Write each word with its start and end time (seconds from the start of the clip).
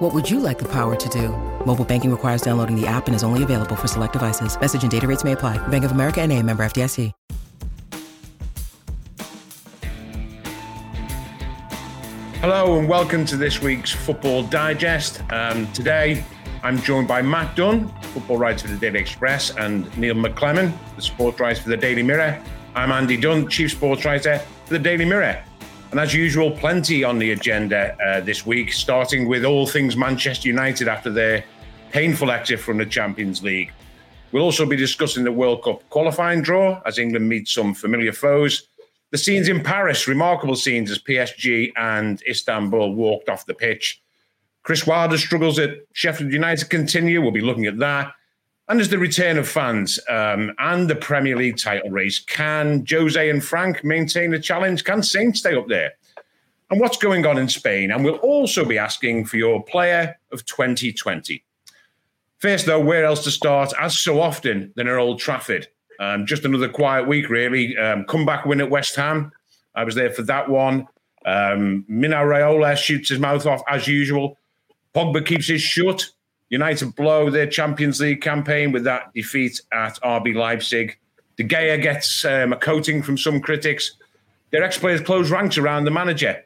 What 0.00 0.14
would 0.14 0.30
you 0.30 0.40
like 0.40 0.58
the 0.58 0.68
power 0.68 0.96
to 0.96 1.08
do? 1.10 1.28
Mobile 1.66 1.84
banking 1.84 2.10
requires 2.10 2.40
downloading 2.40 2.74
the 2.74 2.86
app 2.86 3.06
and 3.06 3.14
is 3.14 3.22
only 3.22 3.42
available 3.42 3.76
for 3.76 3.86
select 3.86 4.14
devices. 4.14 4.58
Message 4.58 4.80
and 4.80 4.90
data 4.90 5.06
rates 5.06 5.24
may 5.24 5.32
apply. 5.32 5.58
Bank 5.68 5.84
of 5.84 5.92
America 5.92 6.22
and 6.22 6.32
a 6.32 6.42
member 6.42 6.62
FDIC. 6.64 7.12
Hello 12.40 12.78
and 12.78 12.88
welcome 12.88 13.26
to 13.26 13.36
this 13.36 13.60
week's 13.60 13.92
Football 13.92 14.44
Digest. 14.44 15.20
Um, 15.30 15.70
today 15.72 16.24
I'm 16.62 16.80
joined 16.80 17.06
by 17.06 17.20
Matt 17.20 17.54
Dunn, 17.54 17.92
football 18.14 18.38
writer 18.38 18.68
for 18.68 18.72
the 18.72 18.80
Daily 18.80 19.00
Express, 19.00 19.54
and 19.54 19.94
Neil 19.98 20.14
McLeman, 20.14 20.72
the 20.96 21.02
sports 21.02 21.38
writer 21.40 21.60
for 21.60 21.68
the 21.68 21.76
Daily 21.76 22.02
Mirror. 22.02 22.42
I'm 22.74 22.90
Andy 22.90 23.18
Dunn, 23.18 23.48
chief 23.48 23.72
sports 23.72 24.06
writer 24.06 24.38
for 24.64 24.72
the 24.72 24.78
Daily 24.78 25.04
Mirror. 25.04 25.44
And 25.90 25.98
as 25.98 26.14
usual, 26.14 26.52
plenty 26.52 27.02
on 27.02 27.18
the 27.18 27.32
agenda 27.32 27.96
uh, 28.00 28.20
this 28.20 28.46
week, 28.46 28.72
starting 28.72 29.26
with 29.26 29.44
all 29.44 29.66
things 29.66 29.96
Manchester 29.96 30.46
United 30.46 30.86
after 30.86 31.10
their 31.10 31.44
painful 31.90 32.30
exit 32.30 32.60
from 32.60 32.78
the 32.78 32.86
Champions 32.86 33.42
League. 33.42 33.72
We'll 34.30 34.44
also 34.44 34.64
be 34.64 34.76
discussing 34.76 35.24
the 35.24 35.32
World 35.32 35.64
Cup 35.64 35.88
qualifying 35.90 36.42
draw 36.42 36.80
as 36.86 36.98
England 36.98 37.28
meets 37.28 37.52
some 37.52 37.74
familiar 37.74 38.12
foes. 38.12 38.68
The 39.10 39.18
scenes 39.18 39.48
in 39.48 39.64
Paris, 39.64 40.06
remarkable 40.06 40.54
scenes 40.54 40.92
as 40.92 41.00
PSG 41.00 41.72
and 41.74 42.22
Istanbul 42.28 42.94
walked 42.94 43.28
off 43.28 43.46
the 43.46 43.54
pitch. 43.54 44.00
Chris 44.62 44.86
Wilder's 44.86 45.24
struggles 45.24 45.58
at 45.58 45.70
Sheffield 45.92 46.32
United 46.32 46.70
continue. 46.70 47.20
We'll 47.20 47.32
be 47.32 47.40
looking 47.40 47.66
at 47.66 47.78
that. 47.78 48.12
And 48.70 48.78
there's 48.78 48.88
the 48.88 49.00
return 49.00 49.36
of 49.36 49.48
fans 49.48 49.98
um, 50.08 50.52
and 50.60 50.88
the 50.88 50.94
Premier 50.94 51.36
League 51.36 51.58
title 51.58 51.90
race. 51.90 52.20
Can 52.20 52.86
Jose 52.88 53.28
and 53.28 53.42
Frank 53.42 53.82
maintain 53.82 54.30
the 54.30 54.38
challenge? 54.38 54.84
Can 54.84 55.02
Saints 55.02 55.40
stay 55.40 55.56
up 55.56 55.66
there? 55.66 55.94
And 56.70 56.78
what's 56.78 56.96
going 56.96 57.26
on 57.26 57.36
in 57.36 57.48
Spain? 57.48 57.90
And 57.90 58.04
we'll 58.04 58.14
also 58.18 58.64
be 58.64 58.78
asking 58.78 59.24
for 59.24 59.38
your 59.38 59.60
player 59.64 60.16
of 60.30 60.46
2020. 60.46 61.42
First, 62.38 62.66
though, 62.66 62.78
where 62.78 63.04
else 63.04 63.24
to 63.24 63.32
start? 63.32 63.72
As 63.76 63.98
so 63.98 64.20
often, 64.20 64.72
than 64.76 64.86
at 64.86 64.94
Old 64.94 65.18
Trafford. 65.18 65.66
Um, 65.98 66.24
just 66.24 66.44
another 66.44 66.68
quiet 66.68 67.08
week, 67.08 67.28
really. 67.28 67.76
Um, 67.76 68.04
comeback 68.04 68.46
win 68.46 68.60
at 68.60 68.70
West 68.70 68.94
Ham. 68.94 69.32
I 69.74 69.82
was 69.82 69.96
there 69.96 70.12
for 70.12 70.22
that 70.22 70.48
one. 70.48 70.86
Um, 71.26 71.84
Mino 71.88 72.18
Raiola 72.18 72.76
shoots 72.76 73.08
his 73.08 73.18
mouth 73.18 73.46
off 73.46 73.62
as 73.68 73.88
usual. 73.88 74.38
Pogba 74.94 75.26
keeps 75.26 75.48
his 75.48 75.60
shut. 75.60 76.08
United 76.50 76.94
blow 76.96 77.30
their 77.30 77.46
Champions 77.46 78.00
League 78.00 78.20
campaign 78.20 78.72
with 78.72 78.84
that 78.84 79.12
defeat 79.14 79.60
at 79.72 79.98
RB 80.02 80.34
Leipzig. 80.34 80.98
De 81.36 81.44
Gea 81.44 81.80
gets 81.80 82.24
um, 82.24 82.52
a 82.52 82.56
coating 82.56 83.02
from 83.02 83.16
some 83.16 83.40
critics. 83.40 83.92
Their 84.50 84.64
ex-players 84.64 85.00
close 85.00 85.30
ranks 85.30 85.56
around 85.56 85.84
the 85.84 85.90
manager. 85.90 86.44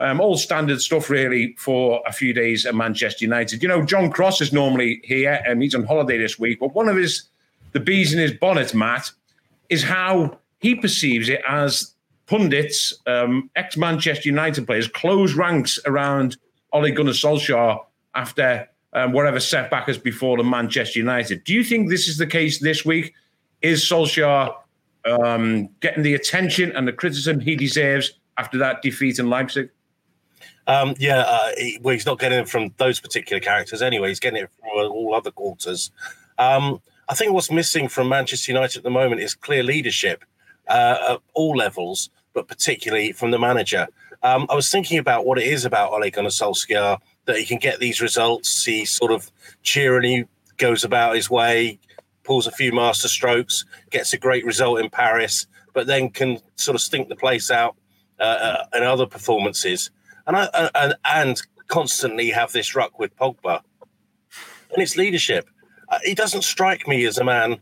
Um, 0.00 0.20
all 0.20 0.36
standard 0.36 0.80
stuff, 0.82 1.08
really, 1.08 1.54
for 1.56 2.02
a 2.04 2.12
few 2.12 2.32
days 2.32 2.66
at 2.66 2.74
Manchester 2.74 3.24
United. 3.24 3.62
You 3.62 3.68
know, 3.68 3.84
John 3.84 4.10
Cross 4.10 4.40
is 4.40 4.52
normally 4.52 5.00
here, 5.04 5.40
and 5.46 5.62
he's 5.62 5.74
on 5.74 5.84
holiday 5.84 6.18
this 6.18 6.36
week. 6.36 6.58
But 6.58 6.74
one 6.74 6.88
of 6.88 6.96
his 6.96 7.28
the 7.72 7.80
bees 7.80 8.12
in 8.12 8.18
his 8.18 8.32
bonnet, 8.32 8.74
Matt, 8.74 9.10
is 9.68 9.82
how 9.82 10.38
he 10.60 10.74
perceives 10.74 11.28
it 11.28 11.42
as 11.46 11.94
pundits, 12.26 12.94
um, 13.06 13.50
ex 13.54 13.76
Manchester 13.76 14.28
United 14.28 14.66
players, 14.66 14.88
close 14.88 15.34
ranks 15.34 15.78
around 15.86 16.36
Ole 16.72 16.90
Gunnar 16.90 17.12
Solskjaer 17.12 17.84
after 18.14 18.68
um, 18.94 19.12
whatever 19.12 19.40
setback 19.40 19.86
has 19.86 19.98
befallen 19.98 20.48
Manchester 20.48 20.98
United. 20.98 21.44
Do 21.44 21.52
you 21.52 21.64
think 21.64 21.90
this 21.90 22.08
is 22.08 22.16
the 22.16 22.26
case 22.26 22.60
this 22.60 22.84
week? 22.84 23.14
Is 23.62 23.82
Solskjaer 23.82 24.54
um, 25.04 25.68
getting 25.80 26.02
the 26.02 26.14
attention 26.14 26.72
and 26.72 26.86
the 26.86 26.92
criticism 26.92 27.40
he 27.40 27.56
deserves 27.56 28.12
after 28.38 28.58
that 28.58 28.82
defeat 28.82 29.18
in 29.18 29.28
Leipzig? 29.28 29.70
Um, 30.66 30.94
yeah, 30.98 31.20
uh, 31.20 31.50
he, 31.58 31.78
well, 31.82 31.92
he's 31.92 32.06
not 32.06 32.18
getting 32.18 32.38
it 32.38 32.48
from 32.48 32.72
those 32.78 33.00
particular 33.00 33.40
characters 33.40 33.82
anyway. 33.82 34.08
He's 34.08 34.20
getting 34.20 34.42
it 34.42 34.50
from 34.58 34.70
all 34.90 35.14
other 35.14 35.30
quarters. 35.30 35.90
Um, 36.38 36.80
I 37.08 37.14
think 37.14 37.32
what's 37.32 37.50
missing 37.50 37.88
from 37.88 38.08
Manchester 38.08 38.52
United 38.52 38.78
at 38.78 38.84
the 38.84 38.90
moment 38.90 39.20
is 39.20 39.34
clear 39.34 39.62
leadership 39.62 40.24
uh, 40.68 40.96
at 41.10 41.20
all 41.34 41.54
levels, 41.56 42.08
but 42.32 42.48
particularly 42.48 43.12
from 43.12 43.30
the 43.30 43.38
manager. 43.38 43.86
Um, 44.22 44.46
I 44.48 44.54
was 44.54 44.70
thinking 44.70 44.98
about 44.98 45.26
what 45.26 45.38
it 45.38 45.46
is 45.46 45.66
about 45.66 45.92
Ole 45.92 46.10
Gunnar 46.10 46.30
Solskjaer 46.30 46.98
that 47.26 47.38
he 47.38 47.44
can 47.44 47.58
get 47.58 47.78
these 47.78 48.00
results. 48.00 48.64
He 48.64 48.84
sort 48.84 49.10
of 49.10 49.30
cheerily 49.62 50.26
goes 50.56 50.84
about 50.84 51.16
his 51.16 51.30
way, 51.30 51.78
pulls 52.22 52.46
a 52.46 52.52
few 52.52 52.72
master 52.72 53.08
strokes, 53.08 53.64
gets 53.90 54.12
a 54.12 54.18
great 54.18 54.44
result 54.44 54.80
in 54.80 54.90
Paris, 54.90 55.46
but 55.72 55.86
then 55.86 56.10
can 56.10 56.38
sort 56.56 56.74
of 56.74 56.80
stink 56.80 57.08
the 57.08 57.16
place 57.16 57.50
out 57.50 57.76
uh, 58.20 58.22
uh, 58.22 58.64
in 58.76 58.82
other 58.82 59.06
performances, 59.06 59.90
and 60.26 60.36
I, 60.36 60.70
and 60.74 60.94
and 61.04 61.42
constantly 61.66 62.30
have 62.30 62.52
this 62.52 62.76
ruck 62.76 62.98
with 62.98 63.16
Pogba, 63.16 63.60
and 64.70 64.82
it's 64.82 64.96
leadership 64.96 65.48
uh, 65.88 65.98
he 66.04 66.14
doesn't 66.14 66.42
strike 66.42 66.86
me 66.88 67.04
as 67.04 67.18
a 67.18 67.24
man 67.24 67.60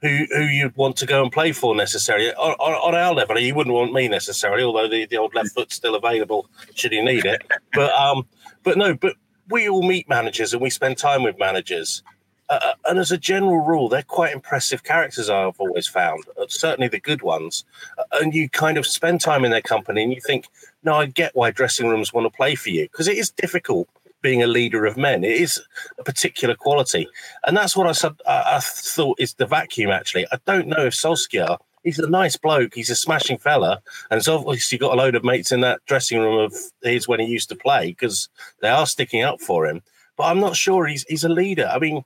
who 0.00 0.26
who 0.30 0.42
you'd 0.42 0.76
want 0.76 0.96
to 0.96 1.06
go 1.06 1.22
and 1.22 1.32
play 1.32 1.52
for 1.52 1.74
necessarily 1.74 2.32
on, 2.34 2.52
on, 2.52 2.72
on, 2.72 2.94
our 2.94 3.12
level. 3.14 3.36
He 3.36 3.52
wouldn't 3.52 3.74
want 3.74 3.92
me 3.92 4.06
necessarily, 4.06 4.62
although 4.62 4.88
the, 4.88 5.06
the 5.06 5.16
old 5.16 5.34
left 5.34 5.50
foot's 5.50 5.74
still 5.74 5.96
available 5.96 6.48
should 6.74 6.92
he 6.92 7.00
need 7.00 7.24
it. 7.24 7.42
But 7.74 7.92
um, 7.92 8.26
but 8.62 8.76
no, 8.76 8.94
but 8.94 9.16
we 9.48 9.68
all 9.68 9.82
meet 9.82 10.08
managers 10.08 10.52
and 10.52 10.62
we 10.62 10.70
spend 10.70 10.98
time 10.98 11.22
with 11.22 11.38
managers. 11.38 12.02
Uh, 12.48 12.58
uh 12.62 12.74
and 12.86 12.98
as 12.98 13.12
a 13.12 13.18
general 13.18 13.58
rule, 13.58 13.88
they're 13.88 14.02
quite 14.02 14.32
impressive 14.32 14.84
characters. 14.84 15.30
I've 15.30 15.58
always 15.58 15.86
found, 15.86 16.24
uh, 16.40 16.46
certainly 16.48 16.88
the 16.88 17.00
good 17.00 17.22
ones. 17.22 17.64
Uh, 17.98 18.04
and 18.20 18.34
you 18.34 18.48
kind 18.48 18.78
of 18.78 18.86
spend 18.86 19.20
time 19.20 19.44
in 19.44 19.50
their 19.50 19.62
company, 19.62 20.02
and 20.02 20.12
you 20.12 20.20
think, 20.20 20.46
"No, 20.82 20.94
I 20.94 21.06
get 21.06 21.34
why 21.34 21.50
dressing 21.50 21.88
rooms 21.88 22.12
want 22.12 22.26
to 22.26 22.36
play 22.36 22.54
for 22.54 22.70
you 22.70 22.84
because 22.84 23.08
it 23.08 23.18
is 23.18 23.30
difficult 23.30 23.88
being 24.22 24.42
a 24.42 24.46
leader 24.46 24.84
of 24.84 24.96
men. 24.96 25.24
It 25.24 25.40
is 25.40 25.60
a 25.98 26.04
particular 26.04 26.54
quality, 26.54 27.08
and 27.44 27.56
that's 27.56 27.76
what 27.76 27.86
I 27.86 27.92
said. 27.92 28.14
I, 28.26 28.58
thought 28.60 29.20
is 29.20 29.34
the 29.34 29.46
vacuum. 29.46 29.90
Actually, 29.90 30.26
I 30.32 30.38
don't 30.46 30.66
know 30.68 30.86
if 30.86 30.94
Solskjaer. 30.94 31.58
He's 31.88 31.98
a 31.98 32.10
nice 32.10 32.36
bloke. 32.36 32.74
He's 32.74 32.90
a 32.90 32.94
smashing 32.94 33.38
fella, 33.38 33.80
and 34.10 34.18
he's 34.18 34.28
obviously 34.28 34.76
got 34.76 34.92
a 34.92 34.96
load 34.96 35.14
of 35.14 35.24
mates 35.24 35.52
in 35.52 35.62
that 35.62 35.80
dressing 35.86 36.20
room 36.20 36.38
of 36.38 36.54
his 36.82 37.08
when 37.08 37.18
he 37.18 37.24
used 37.24 37.48
to 37.48 37.56
play 37.56 37.86
because 37.86 38.28
they 38.60 38.68
are 38.68 38.84
sticking 38.84 39.22
up 39.22 39.40
for 39.40 39.66
him. 39.66 39.80
But 40.18 40.24
I'm 40.24 40.38
not 40.38 40.54
sure 40.54 40.84
he's 40.84 41.04
he's 41.08 41.24
a 41.24 41.30
leader. 41.30 41.66
I 41.72 41.78
mean, 41.78 42.04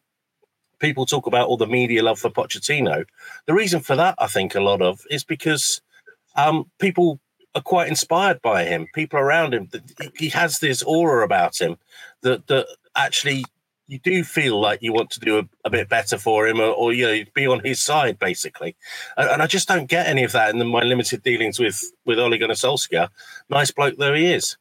people 0.79 1.05
talk 1.05 1.27
about 1.27 1.49
all 1.49 1.57
the 1.57 1.67
media 1.67 2.05
love 2.05 2.21
for 2.21 2.31
Pochettino. 2.31 3.05
The 3.47 3.55
reason 3.55 3.81
for 3.81 3.97
that, 3.97 4.15
I 4.19 4.29
think, 4.29 4.55
a 4.55 4.61
lot 4.61 4.83
of 4.83 5.01
is 5.11 5.25
because 5.25 5.83
um, 6.37 6.71
people 6.79 7.19
are 7.57 7.61
quite 7.61 7.89
inspired 7.89 8.41
by 8.41 8.63
him. 8.63 8.87
People 8.95 9.19
around 9.19 9.53
him, 9.53 9.69
he 10.15 10.29
has 10.29 10.61
this 10.61 10.85
aura 10.85 11.25
about 11.25 11.61
him 11.61 11.77
that 12.21 12.47
that 12.47 12.69
actually 12.95 13.45
you 13.89 13.99
do 13.99 14.25
feel 14.25 14.61
like 14.61 14.81
you 14.83 14.93
want 14.93 15.11
to 15.11 15.21
do 15.21 15.39
a, 15.39 15.49
a 15.65 15.71
bit 15.71 15.89
better 15.89 16.19
for 16.19 16.47
him, 16.47 16.61
or, 16.61 16.71
or, 16.71 16.93
you 16.93 17.05
know, 17.05 17.25
be 17.35 17.47
on 17.47 17.61
his 17.65 17.81
side, 17.81 18.19
basically. 18.19 18.77
And, 19.17 19.29
and, 19.29 19.43
I 19.43 19.47
just 19.47 19.69
don't 19.69 19.87
get 19.87 20.07
any 20.07 20.25
of 20.25 20.33
that 20.33 20.55
in 20.55 20.67
my 20.67 20.83
limited 20.83 21.23
dealings 21.23 21.59
with 21.59 21.83
with 22.05 22.19
Ole 22.19 22.39
Gunnar 22.39 22.55
Solskjaer. 22.55 23.09
Nice 23.51 23.71
bloke 23.71 23.97
though 23.99 24.15
he 24.15 24.33
is. 24.33 24.57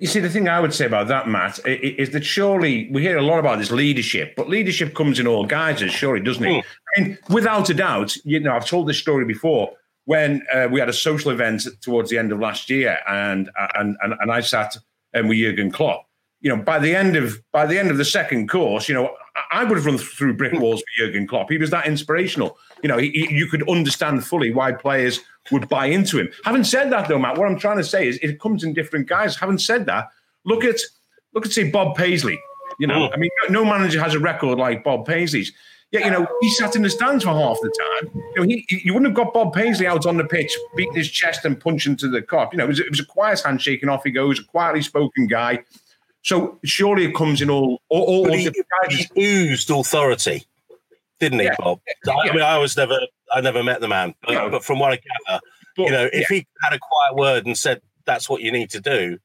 You 0.00 0.06
see, 0.06 0.20
the 0.20 0.30
thing 0.30 0.48
I 0.48 0.60
would 0.60 0.72
say 0.72 0.86
about 0.86 1.08
that, 1.08 1.28
Matt, 1.28 1.60
is 1.66 2.10
that 2.10 2.24
surely 2.24 2.88
we 2.90 3.02
hear 3.02 3.18
a 3.18 3.22
lot 3.22 3.38
about 3.38 3.58
this 3.58 3.70
leadership, 3.70 4.32
but 4.34 4.48
leadership 4.48 4.94
comes 4.94 5.20
in 5.20 5.26
all 5.26 5.44
guises, 5.44 5.92
surely, 5.92 6.24
doesn't 6.24 6.42
it? 6.42 6.48
Mm. 6.48 6.64
I 6.96 7.00
mean, 7.00 7.18
without 7.28 7.68
a 7.68 7.74
doubt, 7.74 8.16
you 8.24 8.40
know, 8.40 8.54
I've 8.56 8.64
told 8.64 8.88
this 8.88 8.98
story 8.98 9.26
before 9.26 9.70
when 10.06 10.42
uh, 10.54 10.68
we 10.72 10.80
had 10.80 10.88
a 10.88 10.92
social 10.94 11.30
event 11.30 11.66
towards 11.82 12.08
the 12.08 12.16
end 12.16 12.32
of 12.32 12.40
last 12.40 12.70
year, 12.70 12.98
and 13.06 13.50
and 13.74 13.98
and, 14.00 14.14
and 14.18 14.32
I 14.32 14.40
sat 14.40 14.74
um, 15.14 15.28
with 15.28 15.36
Jurgen 15.36 15.70
Klopp. 15.70 16.07
You 16.40 16.54
know, 16.54 16.62
by 16.62 16.78
the 16.78 16.94
end 16.94 17.16
of 17.16 17.40
by 17.52 17.66
the 17.66 17.78
end 17.78 17.90
of 17.90 17.96
the 17.96 18.04
second 18.04 18.48
course, 18.48 18.88
you 18.88 18.94
know, 18.94 19.14
I 19.50 19.64
would 19.64 19.76
have 19.76 19.86
run 19.86 19.98
through 19.98 20.36
brick 20.36 20.52
walls 20.52 20.80
for 20.80 21.06
Jurgen 21.06 21.26
Klopp. 21.26 21.50
He 21.50 21.58
was 21.58 21.70
that 21.70 21.86
inspirational. 21.86 22.56
You 22.82 22.88
know, 22.88 22.98
he, 22.98 23.26
you 23.30 23.46
could 23.46 23.68
understand 23.68 24.24
fully 24.24 24.52
why 24.52 24.72
players 24.72 25.20
would 25.50 25.68
buy 25.68 25.86
into 25.86 26.18
him. 26.18 26.28
Having 26.44 26.64
said 26.64 26.90
that, 26.90 27.08
though, 27.08 27.18
Matt, 27.18 27.38
what 27.38 27.48
I'm 27.48 27.58
trying 27.58 27.78
to 27.78 27.84
say 27.84 28.06
is 28.06 28.18
it 28.18 28.40
comes 28.40 28.62
in 28.62 28.72
different 28.72 29.08
guys. 29.08 29.36
Having 29.36 29.58
said 29.58 29.86
that, 29.86 30.08
look 30.44 30.64
at 30.64 30.80
look 31.34 31.44
at 31.44 31.52
say 31.52 31.70
Bob 31.70 31.96
Paisley. 31.96 32.38
You 32.78 32.86
know, 32.86 33.08
mm. 33.08 33.12
I 33.12 33.16
mean, 33.16 33.30
no 33.50 33.64
manager 33.64 34.00
has 34.00 34.14
a 34.14 34.20
record 34.20 34.58
like 34.58 34.84
Bob 34.84 35.06
Paisley's. 35.06 35.52
Yeah, 35.90 36.04
you 36.04 36.10
know, 36.10 36.26
he 36.42 36.50
sat 36.50 36.76
in 36.76 36.82
the 36.82 36.90
stands 36.90 37.24
for 37.24 37.30
half 37.30 37.56
the 37.62 37.72
time. 38.02 38.22
You 38.34 38.34
know, 38.36 38.42
he, 38.42 38.82
you 38.84 38.92
wouldn't 38.92 39.08
have 39.08 39.16
got 39.16 39.32
Bob 39.32 39.54
Paisley 39.54 39.86
out 39.86 40.04
on 40.04 40.18
the 40.18 40.24
pitch, 40.24 40.54
beating 40.76 40.94
his 40.94 41.10
chest 41.10 41.46
and 41.46 41.58
punching 41.58 41.96
to 41.96 42.08
the 42.08 42.20
Kop. 42.20 42.52
You 42.52 42.58
know, 42.58 42.64
it 42.64 42.68
was, 42.68 42.80
it 42.80 42.90
was 42.90 43.00
a 43.00 43.06
quiet 43.06 43.40
handshake 43.40 43.80
and 43.80 43.90
off 43.90 44.04
he 44.04 44.10
goes, 44.10 44.38
a 44.38 44.44
quietly 44.44 44.82
spoken 44.82 45.26
guy. 45.26 45.60
So 46.22 46.58
surely 46.64 47.04
it 47.04 47.14
comes 47.14 47.40
in 47.40 47.48
all 47.48 47.80
all, 47.88 48.02
all 48.02 48.32
he, 48.32 48.50
he 49.14 49.20
oozed 49.22 49.70
authority, 49.70 50.44
didn't 51.20 51.38
he, 51.38 51.46
yeah. 51.46 51.54
Bob? 51.58 51.80
I, 52.06 52.28
I 52.28 52.32
mean, 52.32 52.42
I 52.42 52.58
was 52.58 52.76
never 52.76 52.98
I 53.32 53.40
never 53.40 53.62
met 53.62 53.80
the 53.80 53.88
man, 53.88 54.14
but, 54.22 54.32
no. 54.32 54.50
but 54.50 54.64
from 54.64 54.78
what 54.78 54.92
I 54.92 54.96
gather, 54.96 55.40
but, 55.76 55.82
you 55.84 55.90
know, 55.92 56.08
if 56.12 56.30
yeah. 56.30 56.38
he 56.38 56.46
had 56.62 56.72
a 56.72 56.78
quiet 56.78 57.14
word 57.14 57.46
and 57.46 57.56
said 57.56 57.80
that's 58.04 58.28
what 58.28 58.42
you 58.42 58.50
need 58.50 58.68
to 58.70 58.80
do, 58.80 59.18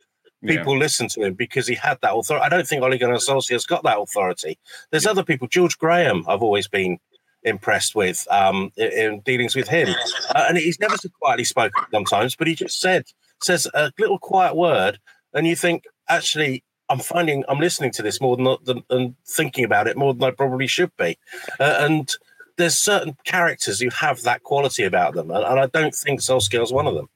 people 0.46 0.74
yeah. 0.74 0.80
listen 0.80 1.08
to 1.10 1.24
him 1.24 1.34
because 1.34 1.68
he 1.68 1.76
had 1.76 1.98
that 2.02 2.14
authority. 2.14 2.46
I 2.46 2.50
don't 2.50 2.68
think 2.68 2.84
Ole 2.84 2.98
Gunnar 2.98 3.16
Solskjaer's 3.16 3.66
got 3.66 3.84
that 3.84 3.98
authority. 3.98 4.60
There's 4.92 5.06
yeah. 5.06 5.12
other 5.12 5.24
people. 5.24 5.48
George 5.48 5.78
Graham, 5.78 6.24
I've 6.28 6.44
always 6.44 6.68
been 6.68 7.00
impressed 7.42 7.96
with 7.96 8.26
um, 8.30 8.72
in, 8.78 8.92
in 8.92 9.20
dealings 9.22 9.56
with 9.56 9.68
him, 9.68 9.90
uh, 10.36 10.46
and 10.48 10.58
he's 10.58 10.80
never 10.80 10.96
so 10.96 11.10
quietly 11.22 11.44
spoken 11.44 11.84
sometimes, 11.92 12.36
but 12.36 12.48
he 12.48 12.56
just 12.56 12.80
said 12.80 13.06
says 13.42 13.68
a 13.74 13.92
little 13.98 14.20
quiet 14.20 14.56
word, 14.56 15.00
and 15.34 15.48
you 15.48 15.56
think 15.56 15.86
actually. 16.08 16.64
I'm 16.94 17.00
finding 17.00 17.44
I'm 17.50 17.60
listening 17.60 17.92
to 17.94 18.04
this 18.04 18.22
more 18.22 18.38
than, 18.38 18.84
than, 18.88 19.16
thinking 19.26 19.66
about 19.66 19.88
it 19.88 19.98
more 19.98 20.14
than 20.14 20.24
I 20.24 20.32
probably 20.32 20.68
should 20.68 20.96
be, 20.98 21.18
uh, 21.60 21.78
and 21.80 22.12
there's 22.58 22.78
certain 22.78 23.18
characters 23.24 23.80
who 23.80 23.90
have 23.90 24.22
that 24.22 24.44
quality 24.44 24.84
about 24.84 25.16
them, 25.16 25.32
and, 25.32 25.44
and 25.44 25.60
I 25.60 25.66
don't 25.66 25.96
think 25.96 26.22
Soul 26.22 26.40
Solskjaer's 26.40 26.72
one 26.72 26.86
of 26.86 26.94
them. 26.94 27.10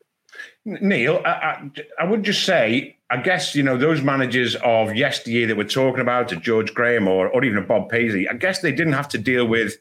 Neil, 0.66 1.22
I, 1.26 1.30
I, 1.30 1.72
I, 2.00 2.04
would 2.06 2.24
just 2.24 2.44
say, 2.44 2.98
I 3.10 3.18
guess, 3.18 3.56
you 3.56 3.64
know, 3.64 3.78
those 3.78 4.02
managers 4.02 4.56
of 4.56 4.96
yesteryear 4.96 5.48
that 5.48 5.56
we're 5.56 5.68
talking 5.68 6.02
about, 6.02 6.28
to 6.30 6.36
George 6.36 6.74
Graham 6.74 7.08
or, 7.08 7.30
or 7.30 7.46
even 7.46 7.58
a 7.58 7.62
Bob 7.62 7.90
Paisley, 7.90 8.28
I 8.28 8.34
guess 8.34 8.60
they 8.60 8.74
didn't 8.74 8.94
have 8.94 9.08
to 9.10 9.18
deal 9.18 9.46
with 9.46 9.78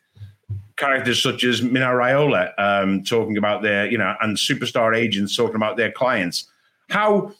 characters 0.76 1.22
such 1.22 1.42
as 1.42 1.62
Mino 1.62 1.86
Raiola 1.86 2.52
um, 2.58 3.02
talking 3.02 3.36
about 3.36 3.62
their, 3.62 3.90
you 3.90 3.98
know, 3.98 4.14
and 4.20 4.36
superstar 4.36 4.96
agents 4.96 5.36
talking 5.36 5.56
about 5.56 5.76
their 5.76 5.90
clients. 5.90 6.48
How, 6.90 7.32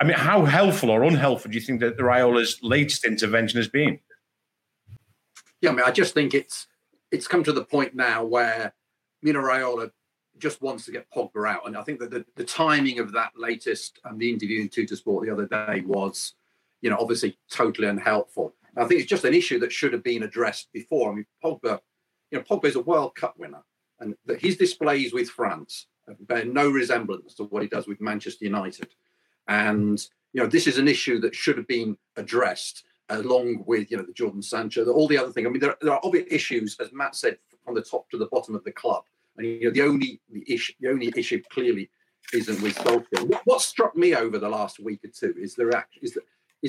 I 0.00 0.04
mean, 0.04 0.16
how 0.16 0.44
helpful 0.44 0.90
or 0.90 1.04
unhelpful 1.04 1.50
do 1.50 1.54
you 1.56 1.60
think 1.60 1.80
that 1.80 1.98
Raiola's 1.98 2.58
latest 2.62 3.04
intervention 3.04 3.58
has 3.58 3.68
been? 3.68 4.00
Yeah, 5.60 5.70
I 5.70 5.72
mean, 5.72 5.84
I 5.86 5.90
just 5.92 6.14
think 6.14 6.34
it's 6.34 6.66
it's 7.10 7.28
come 7.28 7.44
to 7.44 7.52
the 7.52 7.64
point 7.64 7.94
now 7.94 8.24
where 8.24 8.74
Mino 9.22 9.40
Raiola 9.40 9.90
just 10.38 10.60
wants 10.60 10.84
to 10.84 10.92
get 10.92 11.10
Pogba 11.10 11.48
out. 11.48 11.66
And 11.66 11.76
I 11.76 11.82
think 11.82 12.00
that 12.00 12.10
the, 12.10 12.24
the 12.34 12.44
timing 12.44 12.98
of 12.98 13.12
that 13.12 13.32
latest 13.36 14.00
and 14.04 14.14
um, 14.14 14.18
the 14.18 14.30
interview 14.30 14.60
in 14.62 14.68
Tuttosport 14.68 15.24
the 15.24 15.30
other 15.30 15.46
day 15.46 15.82
was, 15.86 16.34
you 16.80 16.90
know, 16.90 16.96
obviously 16.98 17.38
totally 17.50 17.88
unhelpful. 17.88 18.52
And 18.74 18.84
I 18.84 18.88
think 18.88 19.00
it's 19.00 19.08
just 19.08 19.24
an 19.24 19.34
issue 19.34 19.60
that 19.60 19.72
should 19.72 19.92
have 19.92 20.02
been 20.02 20.24
addressed 20.24 20.72
before. 20.72 21.12
I 21.12 21.14
mean, 21.14 21.26
Pogba, 21.42 21.80
you 22.30 22.38
know, 22.38 22.44
Pogba 22.44 22.64
is 22.64 22.76
a 22.76 22.80
World 22.80 23.14
Cup 23.14 23.36
winner, 23.38 23.62
and 24.00 24.16
that 24.26 24.40
his 24.40 24.56
displays 24.56 25.12
with 25.12 25.30
France 25.30 25.86
bear 26.20 26.44
no 26.44 26.68
resemblance 26.68 27.34
to 27.34 27.44
what 27.44 27.62
he 27.62 27.68
does 27.68 27.86
with 27.86 28.00
Manchester 28.00 28.44
United. 28.44 28.88
And 29.48 30.04
you 30.32 30.42
know, 30.42 30.48
this 30.48 30.66
is 30.66 30.78
an 30.78 30.88
issue 30.88 31.20
that 31.20 31.34
should 31.34 31.56
have 31.56 31.68
been 31.68 31.96
addressed 32.16 32.84
along 33.10 33.64
with 33.66 33.90
you 33.90 33.96
know 33.96 34.02
the 34.02 34.12
Jadon 34.12 34.42
Sancho, 34.42 34.84
all 34.90 35.08
the 35.08 35.18
other 35.18 35.30
things. 35.30 35.46
I 35.46 35.50
mean, 35.50 35.60
there, 35.60 35.76
there 35.80 35.92
are 35.92 36.00
obvious 36.02 36.26
issues, 36.30 36.76
as 36.80 36.92
Matt 36.92 37.14
said, 37.14 37.38
from 37.64 37.74
the 37.74 37.82
top 37.82 38.08
to 38.10 38.18
the 38.18 38.26
bottom 38.26 38.54
of 38.54 38.64
the 38.64 38.72
club 38.72 39.04
and 39.36 39.46
you 39.46 39.64
know, 39.64 39.70
the 39.70 39.82
only 39.82 40.20
the 40.30 40.44
issue, 40.52 40.72
the 40.80 40.90
only 40.90 41.12
issue 41.16 41.42
clearly 41.50 41.90
isn't 42.32 42.62
with 42.62 42.76
Solskjaer. 42.76 43.28
What, 43.28 43.42
what 43.44 43.60
struck 43.60 43.96
me 43.96 44.14
over 44.14 44.38
the 44.38 44.48
last 44.48 44.80
week 44.80 45.04
or 45.04 45.08
two 45.08 45.34
is 45.38 45.54
the 45.54 45.84
is 46.02 46.12
the 46.12 46.22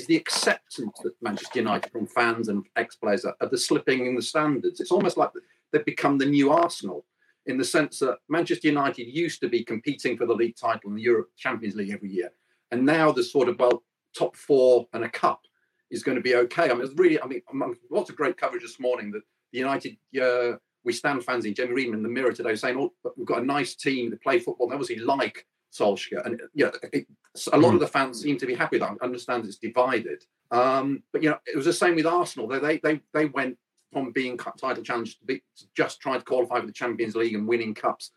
the 0.07 0.18
acceptance 0.18 1.00
that 1.04 1.13
Manchester 1.21 1.60
United 1.60 1.89
from 1.89 2.06
fans 2.06 2.50
and 2.50 2.66
ex-players 2.75 3.24
are, 3.24 3.36
the 3.50 3.57
slipping 3.57 4.06
in 4.06 4.16
the 4.16 4.21
standards. 4.21 4.81
It's 4.81 4.92
almost 4.92 5.16
like 5.16 5.30
they've 5.71 5.86
become 5.86 6.18
the 6.18 6.25
new 6.25 6.51
Arsenal 6.51 7.06
in 7.45 7.57
the 7.57 7.63
sense 7.63 8.00
that 8.00 8.18
Manchester 8.28 8.68
United 8.68 9.07
used 9.07 9.39
to 9.39 9.48
be 9.48 9.63
competing 9.63 10.18
for 10.18 10.25
the 10.25 10.33
league 10.33 10.57
title 10.57 10.89
in 10.89 10.98
the 10.98 11.01
Europe 11.01 11.30
Champions 11.38 11.75
League 11.75 11.92
every 11.92 12.10
year, 12.10 12.33
and 12.75 12.86
now 12.86 13.10
the 13.10 13.24
sort 13.24 13.48
of 13.48 13.57
well 13.57 13.83
top 14.18 14.36
four 14.36 14.86
and 14.94 15.06
a 15.06 15.10
cup 15.10 15.42
is 15.89 16.04
going 16.04 16.16
to 16.18 16.22
be 16.22 16.36
okay. 16.36 16.69
I 16.69 16.74
mean, 16.74 16.81
it's 16.81 16.94
really, 16.98 17.22
I 17.22 17.25
mean, 17.25 17.42
lots 17.89 18.10
of 18.10 18.18
great 18.18 18.36
coverage 18.36 18.63
this 18.63 18.80
morning 18.81 19.12
that 19.12 19.22
the 19.54 19.60
United 19.60 19.98
uh, 20.22 20.57
we 20.83 20.92
stand 20.92 21.24
fans 21.24 21.45
in 21.45 21.54
Jamie 21.54 21.74
Ream 21.74 21.94
in 21.94 22.04
the 22.04 22.10
mirror 22.10 22.33
today 22.33 22.56
saying, 22.56 22.77
"Oh, 22.77 22.92
we've 23.16 23.25
got 23.25 23.42
a 23.42 23.45
nice 23.45 23.75
team 23.75 24.10
that 24.10 24.22
play 24.22 24.39
football." 24.39 24.68
And 24.68 24.74
obviously, 24.74 25.04
like 25.04 25.45
Solskjaer, 25.74 26.25
and 26.25 26.42
yeah, 26.54 26.72
it, 26.92 27.07
a 27.54 27.57
lot 27.57 27.74
of 27.74 27.80
the 27.80 27.88
fans 27.88 28.22
seem 28.22 28.38
to 28.38 28.45
be 28.45 28.56
happy 28.56 28.78
that. 28.78 28.92
I 29.01 29.06
understand 29.06 29.45
it's 29.45 29.57
divided, 29.57 30.24
um, 30.51 31.01
but 31.13 31.24
you 31.24 31.30
know, 31.30 31.39
it 31.45 31.56
was 31.56 31.66
the 31.66 31.74
same 31.74 31.95
with 31.95 32.06
Arsenal. 32.06 32.48
They 32.48 32.60
they 32.60 32.78
they, 32.80 33.01
they 33.13 33.25
went 33.25 33.57
from 33.94 34.12
being 34.12 34.38
title 34.38 34.83
challengers 34.83 35.16
to, 35.16 35.25
be, 35.25 35.38
to 35.38 35.66
just 35.78 36.01
trying 36.01 36.19
to 36.19 36.25
qualify 36.25 36.60
for 36.60 36.66
the 36.66 36.74
Champions 36.74 37.16
League 37.16 37.33
and 37.33 37.48
winning 37.48 37.74
cups. 37.74 38.12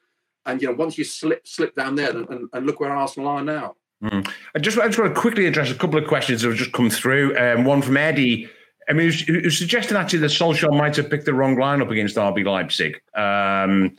And 0.45 0.61
you 0.61 0.67
know, 0.67 0.75
once 0.75 0.99
you 0.99 1.05
slip 1.05 1.47
slip 1.47 1.77
down 1.77 1.95
there, 1.95 2.11
and, 2.11 2.29
and, 2.29 2.49
and 2.53 2.67
look 2.67 2.81
where 2.81 2.95
Arsenal 2.95 3.29
are 3.29 3.45
now. 3.45 3.77
Mm. 4.03 4.31
I 4.55 4.59
just 4.59 4.79
I 4.79 4.87
just 4.87 4.99
want 4.99 5.15
to 5.15 5.21
quickly 5.21 5.47
address 5.47 5.71
a 5.71 5.75
couple 5.75 5.99
of 5.99 6.07
questions 6.07 6.43
that 6.43 6.49
have 6.49 6.59
just 6.59 6.73
come 6.73 6.89
through. 6.91 7.37
Um, 7.37 7.65
one 7.65 7.83
from 7.83 7.97
Eddie 7.97 8.49
I 8.89 8.95
mean, 8.95 9.13
it 9.29 9.45
was, 9.45 9.59
suggesting 9.59 9.97
actually 9.97 10.21
that 10.21 10.31
Solskjaer 10.31 10.77
might 10.77 10.97
have 10.97 11.11
picked 11.11 11.27
the 11.27 11.35
wrong 11.35 11.57
lineup 11.57 11.91
against 11.91 12.17
RB 12.17 12.45
Leipzig. 12.45 12.95
Um, 13.15 13.97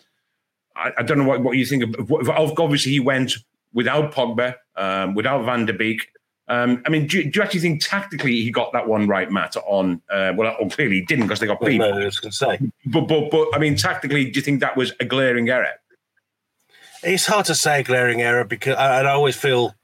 I, 0.75 0.92
I, 0.98 1.04
don't 1.04 1.19
know 1.19 1.25
what, 1.25 1.44
what 1.44 1.57
you 1.57 1.66
think 1.66 1.84
of. 1.84 2.30
Obviously, 2.30 2.94
he 2.94 3.00
went 3.00 3.34
without 3.72 4.13
Pogba, 4.13 4.56
um, 4.75 5.13
without 5.13 5.46
Van 5.46 5.66
der 5.66 5.74
Beek. 5.74 6.10
Um, 6.48 6.81
I 6.88 6.90
mean, 6.90 7.06
do, 7.06 7.24
do, 7.24 7.30
you 7.36 7.44
actually 7.44 7.60
think 7.60 7.84
tactically 7.84 8.42
he 8.42 8.50
got 8.50 8.74
that 8.74 8.88
one 8.88 9.07
right, 9.07 9.31
Matt? 9.31 9.56
On 9.57 10.01
uh, 10.10 10.34
well, 10.36 10.56
clearly 10.72 10.96
he 10.96 11.01
didn't 11.06 11.25
because 11.25 11.40
they 11.40 11.46
got 11.46 11.62
beat. 11.62 11.78
No, 11.78 11.92
I 11.92 12.06
was 12.06 12.19
going 12.19 12.31
to 12.31 12.36
say, 12.36 12.60
but 12.88 13.01
but 13.01 13.30
but 13.30 13.50
I 13.54 13.60
mean, 13.60 13.75
tactically, 13.75 14.31
do 14.31 14.40
you 14.40 14.42
think 14.42 14.62
that 14.62 14.75
was 14.75 14.92
a 15.00 15.06
glaring 15.06 15.50
error? 15.50 15.68
It's 17.04 17.28
hard 17.28 17.46
to 17.46 17.56
say 17.56 17.84
glaring 17.84 18.24
error 18.24 18.44
because 18.44 18.75
I, 18.75 19.01
I 19.01 19.12
always 19.12 19.36
feel 19.36 19.75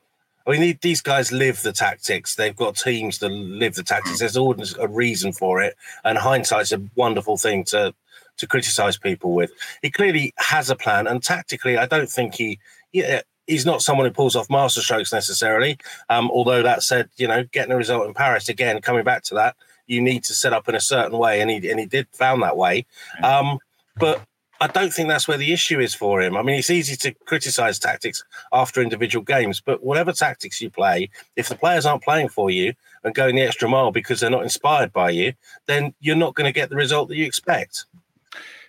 I 0.48 0.52
mean, 0.52 0.78
these 0.82 1.02
guys 1.02 1.32
live 1.32 1.62
the 1.62 1.72
tactics. 1.72 2.36
They've 2.36 2.56
got 2.56 2.76
teams 2.76 3.20
that 3.20 3.30
live 3.30 3.76
the 3.76 3.84
tactics. 3.84 4.20
There's 4.20 4.38
always 4.38 4.76
a 4.78 4.88
reason 4.88 5.34
for 5.34 5.62
it, 5.62 5.76
and 6.04 6.18
hindsight's 6.18 6.72
a 6.72 6.82
wonderful 6.96 7.38
thing 7.38 7.64
to 7.66 7.94
to 8.38 8.48
criticize 8.48 8.98
people 8.98 9.34
with. 9.34 9.52
He 9.82 9.90
clearly 9.90 10.34
has 10.38 10.70
a 10.70 10.76
plan, 10.76 11.08
and 11.08 11.24
tactically, 11.24 11.78
I 11.78 11.86
don't 11.86 12.10
think 12.10 12.36
he. 12.36 12.60
Yeah, 12.92 13.22
he's 13.48 13.66
not 13.66 13.82
someone 13.82 14.06
who 14.06 14.14
pulls 14.14 14.36
off 14.36 14.48
masterstrokes 14.48 15.14
necessarily. 15.14 15.78
Um, 16.10 16.30
although 16.32 16.64
that 16.64 16.84
said, 16.84 17.10
you 17.18 17.28
know, 17.28 17.44
getting 17.52 17.72
a 17.72 17.78
result 17.78 18.08
in 18.08 18.14
Paris 18.14 18.50
again, 18.50 18.82
coming 18.82 19.04
back 19.04 19.24
to 19.24 19.36
that, 19.36 19.56
you 19.88 20.02
need 20.02 20.24
to 20.26 20.34
set 20.34 20.54
up 20.54 20.70
in 20.70 20.76
a 20.76 20.80
certain 20.80 21.18
way, 21.18 21.42
and 21.42 21.50
he 21.50 21.70
and 21.70 21.80
he 21.80 21.86
did 21.86 22.08
found 22.12 22.44
that 22.44 22.58
way. 22.58 22.86
Um, 23.24 23.60
but 23.98 24.22
I 24.62 24.68
don't 24.68 24.94
think 24.94 25.10
that's 25.10 25.28
where 25.28 25.38
the 25.38 25.52
issue 25.52 25.80
is 25.80 25.94
for 25.94 26.22
him. 26.22 26.38
I 26.38 26.42
mean, 26.42 26.58
it's 26.58 26.70
easy 26.70 26.96
to 26.98 27.14
criticize 27.26 27.78
tactics 27.78 28.24
after 28.54 28.82
individual 28.82 29.24
games, 29.24 29.60
but 29.60 29.84
whatever 29.84 30.14
tactics 30.14 30.62
you 30.62 30.70
play, 30.70 31.10
if 31.36 31.50
the 31.50 31.56
players 31.56 31.86
aren't 31.86 32.04
playing 32.04 32.30
for 32.30 32.50
you 32.50 32.74
and 33.04 33.14
going 33.14 33.36
the 33.36 33.42
extra 33.42 33.68
mile 33.68 33.92
because 33.92 34.20
they're 34.20 34.30
not 34.30 34.44
inspired 34.44 34.94
by 34.94 35.10
you, 35.10 35.34
then 35.66 35.94
you're 36.00 36.16
not 36.16 36.36
going 36.36 36.46
to 36.46 36.54
get 36.54 36.70
the 36.70 36.76
result 36.76 37.10
that 37.10 37.18
you 37.18 37.26
expect. 37.26 37.86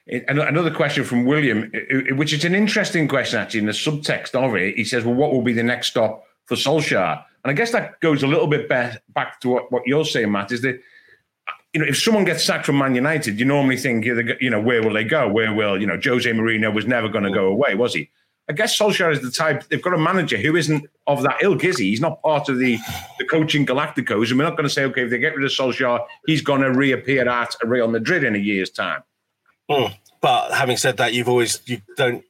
Another 0.09 0.71
question 0.71 1.05
from 1.05 1.25
William, 1.25 1.71
which 2.13 2.33
is 2.33 2.45
an 2.45 2.55
interesting 2.55 3.09
question 3.09 3.41
actually. 3.41 3.61
In 3.61 3.67
the 3.67 3.73
subtext 3.73 4.35
of 4.35 4.55
it, 4.55 4.77
he 4.77 4.85
says, 4.85 5.05
"Well, 5.05 5.15
what 5.15 5.33
will 5.33 5.43
be 5.43 5.53
the 5.53 5.65
next 5.65 5.89
stop 5.89 6.25
for 6.45 6.55
Solskjaer?" 6.55 7.25
And 7.43 7.51
I 7.51 7.55
guess 7.55 7.73
that 7.73 7.99
goes 7.99 8.23
a 8.23 8.29
little 8.29 8.47
bit 8.47 8.69
back 8.69 9.41
to 9.41 9.49
what, 9.49 9.73
what 9.73 9.83
you're 9.85 10.05
saying, 10.05 10.31
Matt. 10.31 10.53
Is 10.53 10.63
that 10.63 10.81
you 11.77 11.83
know, 11.83 11.89
if 11.89 12.01
someone 12.01 12.25
gets 12.25 12.43
sacked 12.43 12.65
from 12.65 12.79
Man 12.79 12.95
United, 12.95 13.39
you 13.39 13.45
normally 13.45 13.77
think, 13.77 14.07
you 14.07 14.49
know, 14.49 14.59
where 14.59 14.83
will 14.83 14.95
they 14.95 15.05
go? 15.05 15.29
Where 15.31 15.53
will, 15.53 15.79
you 15.79 15.87
know, 15.87 16.01
Jose 16.03 16.31
Mourinho 16.31 16.73
was 16.73 16.87
never 16.87 17.07
going 17.07 17.25
to 17.25 17.31
go 17.31 17.49
away, 17.49 17.75
was 17.75 17.93
he? 17.93 18.09
I 18.49 18.55
guess 18.55 18.79
Solskjaer 18.79 19.13
is 19.13 19.21
the 19.21 19.31
type, 19.31 19.65
they've 19.69 19.83
got 19.83 19.93
a 19.93 19.99
manager 19.99 20.39
who 20.39 20.57
isn't 20.57 20.87
of 21.07 21.23
that 21.25 21.43
ilk, 21.43 21.65
is 21.65 21.77
he? 21.77 21.91
He's 21.91 22.01
not 22.01 22.23
part 22.23 22.49
of 22.49 22.59
the, 22.59 22.79
the 23.19 23.27
coaching 23.27 23.67
Galacticos. 23.67 24.31
And 24.31 24.39
we're 24.39 24.45
not 24.45 24.57
going 24.57 24.65
to 24.65 24.71
say, 24.71 24.85
okay, 24.85 25.03
if 25.03 25.11
they 25.11 25.19
get 25.19 25.37
rid 25.37 25.45
of 25.45 25.51
Solskjaer, 25.51 26.07
he's 26.27 26.41
going 26.41 26.63
to 26.63 26.73
reappear 26.73 27.29
at 27.29 27.55
Real 27.63 27.89
Madrid 27.89 28.25
in 28.25 28.35
a 28.35 28.39
year's 28.39 28.71
time. 28.71 29.03
Mm. 29.71 29.95
But 30.23 30.55
having 30.55 30.79
said 30.79 30.97
that, 30.97 31.13
you've 31.13 31.29
always, 31.29 31.61
you 31.67 31.83
don't 31.99 32.25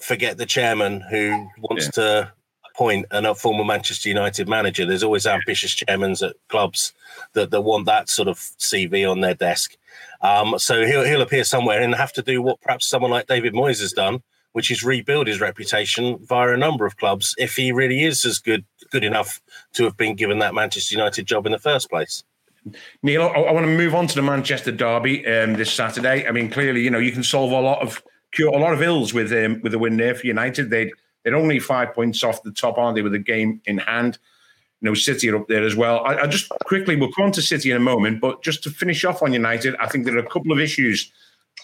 forget 0.00 0.38
the 0.38 0.46
chairman 0.46 1.02
who 1.02 1.50
wants 1.58 1.84
yeah. 1.84 1.90
to 1.90 2.32
point 2.74 3.06
and 3.10 3.26
a 3.26 3.34
former 3.34 3.64
Manchester 3.64 4.08
United 4.08 4.48
manager. 4.48 4.84
There's 4.84 5.02
always 5.02 5.26
ambitious 5.26 5.72
chairmen 5.72 6.12
at 6.22 6.34
clubs 6.48 6.92
that, 7.32 7.50
that 7.50 7.62
want 7.62 7.86
that 7.86 8.08
sort 8.08 8.28
of 8.28 8.38
CV 8.38 9.10
on 9.10 9.20
their 9.20 9.34
desk. 9.34 9.76
Um, 10.20 10.58
so 10.58 10.84
he'll 10.86 11.04
he'll 11.04 11.22
appear 11.22 11.44
somewhere 11.44 11.80
and 11.80 11.94
have 11.94 12.12
to 12.14 12.22
do 12.22 12.42
what 12.42 12.60
perhaps 12.60 12.86
someone 12.86 13.10
like 13.10 13.26
David 13.26 13.54
Moyes 13.54 13.80
has 13.80 13.92
done, 13.92 14.22
which 14.52 14.70
is 14.70 14.82
rebuild 14.82 15.26
his 15.26 15.40
reputation 15.40 16.18
via 16.18 16.52
a 16.52 16.56
number 16.56 16.86
of 16.86 16.96
clubs 16.96 17.34
if 17.38 17.56
he 17.56 17.72
really 17.72 18.04
is 18.04 18.24
as 18.24 18.38
good 18.38 18.64
good 18.90 19.04
enough 19.04 19.40
to 19.74 19.84
have 19.84 19.96
been 19.96 20.14
given 20.14 20.38
that 20.38 20.54
Manchester 20.54 20.94
United 20.94 21.26
job 21.26 21.46
in 21.46 21.52
the 21.52 21.58
first 21.58 21.90
place. 21.90 22.24
Neil, 23.02 23.22
I, 23.22 23.40
I 23.40 23.52
want 23.52 23.66
to 23.66 23.76
move 23.76 23.94
on 23.94 24.06
to 24.06 24.14
the 24.14 24.22
Manchester 24.22 24.72
derby 24.72 25.26
um, 25.26 25.54
this 25.54 25.72
Saturday. 25.72 26.26
I 26.26 26.32
mean, 26.32 26.50
clearly, 26.50 26.82
you 26.82 26.90
know, 26.90 26.98
you 26.98 27.12
can 27.12 27.22
solve 27.22 27.52
a 27.52 27.60
lot 27.60 27.82
of 27.82 28.02
cure 28.32 28.48
a 28.48 28.58
lot 28.58 28.72
of 28.72 28.82
ills 28.82 29.14
with 29.14 29.32
um, 29.32 29.60
with 29.62 29.74
a 29.74 29.78
win 29.78 29.96
there 29.96 30.14
for 30.14 30.26
United. 30.26 30.70
They'd 30.70 30.92
they're 31.24 31.34
only 31.34 31.58
five 31.58 31.94
points 31.94 32.22
off 32.22 32.42
the 32.42 32.52
top, 32.52 32.78
aren't 32.78 32.94
they, 32.94 33.02
with 33.02 33.14
a 33.14 33.18
game 33.18 33.60
in 33.64 33.78
hand? 33.78 34.18
You 34.80 34.90
know, 34.90 34.94
City 34.94 35.30
are 35.30 35.36
up 35.36 35.48
there 35.48 35.64
as 35.64 35.74
well. 35.74 36.04
I, 36.04 36.18
I 36.18 36.26
just 36.26 36.50
quickly, 36.66 36.94
we'll 36.94 37.12
come 37.12 37.26
on 37.26 37.32
to 37.32 37.42
City 37.42 37.70
in 37.70 37.76
a 37.76 37.80
moment, 37.80 38.20
but 38.20 38.42
just 38.42 38.62
to 38.64 38.70
finish 38.70 39.04
off 39.04 39.22
on 39.22 39.32
United, 39.32 39.74
I 39.76 39.88
think 39.88 40.04
there 40.04 40.14
are 40.14 40.18
a 40.18 40.28
couple 40.28 40.52
of 40.52 40.60
issues. 40.60 41.10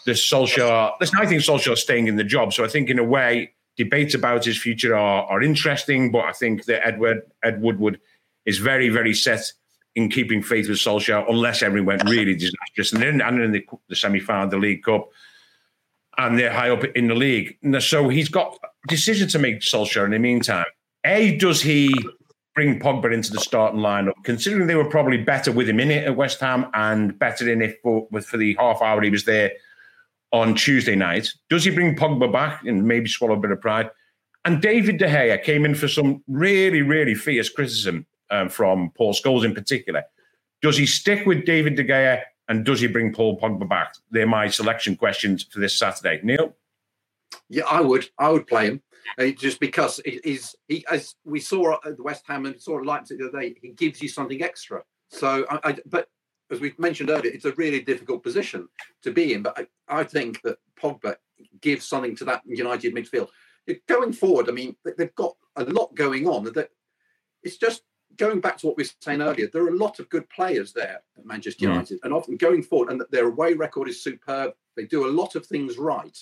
The 0.06 0.12
Solskjaer, 0.12 0.92
listen, 1.00 1.18
I 1.20 1.26
think 1.26 1.42
Solskjaer's 1.42 1.82
staying 1.82 2.08
in 2.08 2.16
the 2.16 2.24
job. 2.24 2.54
So 2.54 2.64
I 2.64 2.68
think, 2.68 2.88
in 2.88 2.98
a 2.98 3.04
way, 3.04 3.52
debates 3.76 4.14
about 4.14 4.44
his 4.44 4.58
future 4.58 4.96
are, 4.96 5.24
are 5.24 5.42
interesting, 5.42 6.10
but 6.10 6.24
I 6.24 6.32
think 6.32 6.64
that 6.64 6.86
Edward 6.86 7.22
Ed 7.42 7.60
Woodward 7.60 8.00
is 8.46 8.58
very, 8.58 8.88
very 8.88 9.14
set 9.14 9.52
in 9.94 10.08
keeping 10.08 10.42
faith 10.42 10.68
with 10.68 10.78
Solskjaer, 10.78 11.28
unless 11.28 11.62
everything 11.62 11.86
went 11.86 12.08
really 12.08 12.34
disastrous. 12.34 12.92
And 12.92 13.02
then 13.02 13.20
and 13.20 13.42
in 13.42 13.52
the, 13.52 13.66
the 13.88 13.96
semi 13.96 14.20
final 14.20 14.48
the 14.48 14.56
League 14.56 14.84
Cup, 14.84 15.08
and 16.16 16.38
they're 16.38 16.52
high 16.52 16.70
up 16.70 16.84
in 16.84 17.08
the 17.08 17.14
league. 17.14 17.58
So 17.80 18.08
he's 18.08 18.28
got 18.28 18.58
decision 18.88 19.28
to 19.28 19.38
make, 19.38 19.60
Solskjaer. 19.60 20.04
In 20.04 20.10
the 20.12 20.18
meantime, 20.18 20.66
a 21.04 21.36
does 21.36 21.62
he 21.62 21.94
bring 22.54 22.80
Pogba 22.80 23.12
into 23.12 23.32
the 23.32 23.40
starting 23.40 23.80
lineup, 23.80 24.12
considering 24.24 24.66
they 24.66 24.74
were 24.74 24.84
probably 24.84 25.18
better 25.18 25.52
with 25.52 25.68
him 25.68 25.80
in 25.80 25.90
it 25.90 26.06
at 26.06 26.16
West 26.16 26.40
Ham 26.40 26.66
and 26.74 27.18
better 27.18 27.48
in 27.48 27.62
it 27.62 27.78
for, 27.82 28.08
for 28.22 28.36
the 28.36 28.56
half 28.58 28.82
hour 28.82 29.00
he 29.00 29.10
was 29.10 29.24
there 29.24 29.52
on 30.32 30.54
Tuesday 30.54 30.96
night? 30.96 31.28
Does 31.48 31.64
he 31.64 31.70
bring 31.70 31.96
Pogba 31.96 32.32
back 32.32 32.64
and 32.64 32.86
maybe 32.86 33.08
swallow 33.08 33.34
a 33.34 33.40
bit 33.40 33.50
of 33.50 33.60
pride? 33.60 33.90
And 34.44 34.62
David 34.62 34.98
De 34.98 35.06
Gea 35.06 35.42
came 35.42 35.64
in 35.64 35.74
for 35.74 35.88
some 35.88 36.22
really, 36.26 36.82
really 36.82 37.14
fierce 37.14 37.48
criticism 37.48 38.06
um, 38.30 38.48
from 38.48 38.90
Paul 38.96 39.12
Scholes 39.12 39.44
in 39.44 39.54
particular. 39.54 40.02
Does 40.62 40.76
he 40.76 40.86
stick 40.86 41.26
with 41.26 41.44
David 41.44 41.76
De 41.76 41.84
Gea 41.84 42.22
and 42.48 42.64
does 42.64 42.80
he 42.80 42.86
bring 42.86 43.12
Paul 43.12 43.38
Pogba 43.38 43.68
back? 43.68 43.94
They're 44.10 44.26
my 44.26 44.48
selection 44.48 44.96
questions 44.96 45.44
for 45.44 45.60
this 45.60 45.78
Saturday. 45.78 46.20
Neil? 46.22 46.54
Yeah, 47.50 47.64
I 47.68 47.80
would. 47.80 48.08
I 48.16 48.30
would 48.30 48.46
play 48.46 48.66
him. 48.66 48.82
Uh, 49.18 49.26
just 49.30 49.58
because 49.60 50.00
he's 50.04 50.54
he 50.68 50.84
as 50.90 51.16
we 51.24 51.40
saw 51.40 51.76
at 51.84 51.96
the 51.96 52.02
West 52.02 52.24
Ham 52.28 52.46
and 52.46 52.60
saw 52.60 52.78
at 52.78 52.86
Leipzig 52.86 53.18
the 53.18 53.28
other 53.28 53.40
day, 53.40 53.54
he 53.60 53.70
gives 53.70 54.00
you 54.00 54.08
something 54.08 54.42
extra. 54.42 54.82
So, 55.08 55.44
I, 55.50 55.70
I, 55.70 55.76
but 55.86 56.08
as 56.50 56.60
we 56.60 56.72
mentioned 56.78 57.10
earlier, 57.10 57.32
it's 57.32 57.44
a 57.44 57.52
really 57.52 57.80
difficult 57.80 58.22
position 58.22 58.68
to 59.02 59.10
be 59.10 59.34
in. 59.34 59.42
But 59.42 59.58
I, 59.88 60.00
I 60.00 60.04
think 60.04 60.40
that 60.42 60.58
Pogba 60.80 61.16
gives 61.60 61.86
something 61.86 62.14
to 62.16 62.24
that 62.26 62.42
United 62.46 62.94
midfield. 62.94 63.28
Going 63.88 64.12
forward, 64.12 64.48
I 64.48 64.52
mean, 64.52 64.76
they've 64.96 65.14
got 65.16 65.34
a 65.56 65.64
lot 65.64 65.94
going 65.96 66.28
on. 66.28 66.44
That 66.44 66.70
it's 67.42 67.56
just 67.56 67.82
going 68.16 68.40
back 68.40 68.58
to 68.58 68.66
what 68.68 68.76
we 68.76 68.84
were 68.84 68.90
saying 69.00 69.22
earlier. 69.22 69.48
There 69.52 69.64
are 69.64 69.70
a 69.70 69.76
lot 69.76 69.98
of 69.98 70.08
good 70.08 70.28
players 70.30 70.72
there 70.72 71.00
at 71.18 71.26
Manchester 71.26 71.66
mm. 71.66 71.70
United, 71.70 71.98
and 72.04 72.12
often 72.12 72.36
going 72.36 72.62
forward, 72.62 72.92
and 72.92 73.02
their 73.10 73.26
away 73.26 73.54
record 73.54 73.88
is 73.88 74.04
superb. 74.04 74.52
They 74.76 74.84
do 74.84 75.08
a 75.08 75.10
lot 75.10 75.34
of 75.34 75.46
things 75.46 75.78
right. 75.78 76.16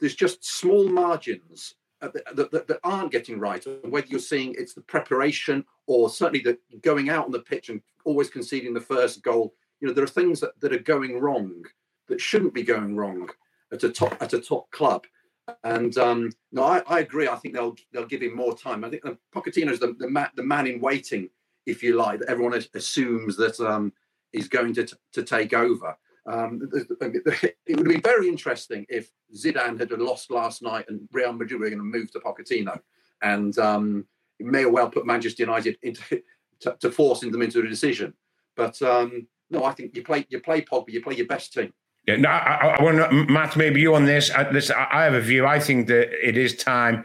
There's 0.00 0.14
just 0.14 0.44
small 0.44 0.88
margins 0.88 1.74
that, 2.00 2.12
that, 2.36 2.50
that, 2.68 2.80
aren't 2.84 3.10
getting 3.10 3.40
right. 3.40 3.64
Whether 3.82 4.06
you're 4.06 4.20
seeing 4.20 4.54
it's 4.56 4.74
the 4.74 4.82
preparation 4.82 5.64
or 5.86 6.08
certainly 6.08 6.40
the 6.40 6.58
going 6.80 7.10
out 7.10 7.26
on 7.26 7.32
the 7.32 7.40
pitch 7.40 7.68
and 7.68 7.80
always 8.04 8.30
conceding 8.30 8.74
the 8.74 8.80
first 8.80 9.22
goal. 9.22 9.54
You 9.80 9.88
know, 9.88 9.94
there 9.94 10.04
are 10.04 10.08
things 10.08 10.40
that, 10.40 10.58
that 10.60 10.72
are 10.72 10.78
going 10.78 11.18
wrong 11.20 11.64
that 12.08 12.20
shouldn't 12.20 12.54
be 12.54 12.62
going 12.62 12.96
wrong 12.96 13.30
at 13.72 13.84
a 13.84 13.90
top 13.90 14.16
at 14.20 14.32
a 14.32 14.40
top 14.40 14.70
club. 14.70 15.06
And 15.64 15.96
um, 15.98 16.30
no, 16.52 16.62
I, 16.62 16.82
I, 16.86 17.00
agree. 17.00 17.28
I 17.28 17.36
think 17.36 17.54
they'll 17.54 17.76
they'll 17.92 18.06
give 18.06 18.22
him 18.22 18.36
more 18.36 18.56
time. 18.56 18.84
I 18.84 18.90
think 18.90 19.04
uh, 19.04 19.14
Pochettino's 19.34 19.80
the 19.80 19.94
the, 19.98 20.08
ma- 20.08 20.28
the 20.36 20.42
man 20.42 20.66
in 20.66 20.80
waiting, 20.80 21.30
if 21.66 21.82
you 21.82 21.96
like. 21.96 22.20
That 22.20 22.28
everyone 22.28 22.62
assumes 22.74 23.36
that 23.36 23.58
um, 23.60 23.92
he's 24.32 24.48
going 24.48 24.74
to 24.74 24.84
t- 24.84 24.96
to 25.14 25.22
take 25.22 25.54
over. 25.54 25.96
Um, 26.28 26.68
it 26.72 27.76
would 27.76 27.88
be 27.88 28.00
very 28.00 28.28
interesting 28.28 28.84
if 28.88 29.10
Zidane 29.34 29.78
had 29.78 29.90
lost 29.92 30.30
last 30.30 30.62
night 30.62 30.84
and 30.88 31.08
Real 31.10 31.32
Madrid 31.32 31.60
were 31.60 31.70
going 31.70 31.78
to 31.78 31.84
move 31.84 32.12
to 32.12 32.20
Pochettino, 32.20 32.78
and 33.22 33.58
um, 33.58 34.06
it 34.38 34.46
may 34.46 34.66
well 34.66 34.90
put 34.90 35.06
Manchester 35.06 35.42
United 35.42 35.78
into 35.82 36.22
to, 36.60 36.76
to 36.80 36.90
forcing 36.90 37.32
them 37.32 37.42
into 37.42 37.60
a 37.60 37.68
decision. 37.68 38.12
But 38.56 38.80
um, 38.82 39.26
no, 39.50 39.64
I 39.64 39.72
think 39.72 39.96
you 39.96 40.02
play 40.02 40.26
you 40.28 40.40
play 40.40 40.60
Pogba, 40.60 40.90
you 40.90 41.02
play 41.02 41.16
your 41.16 41.26
best 41.26 41.54
team. 41.54 41.72
Yeah, 42.06 42.16
no, 42.16 42.28
I, 42.28 42.74
I 42.78 42.82
want 42.82 42.98
to, 42.98 43.32
Matt, 43.32 43.56
maybe 43.56 43.80
you 43.80 43.94
on 43.94 44.06
this. 44.06 44.30
I, 44.30 44.50
listen, 44.50 44.76
I 44.78 45.04
have 45.04 45.14
a 45.14 45.20
view. 45.20 45.46
I 45.46 45.60
think 45.60 45.88
that 45.88 46.08
it 46.26 46.38
is 46.38 46.56
time 46.56 47.04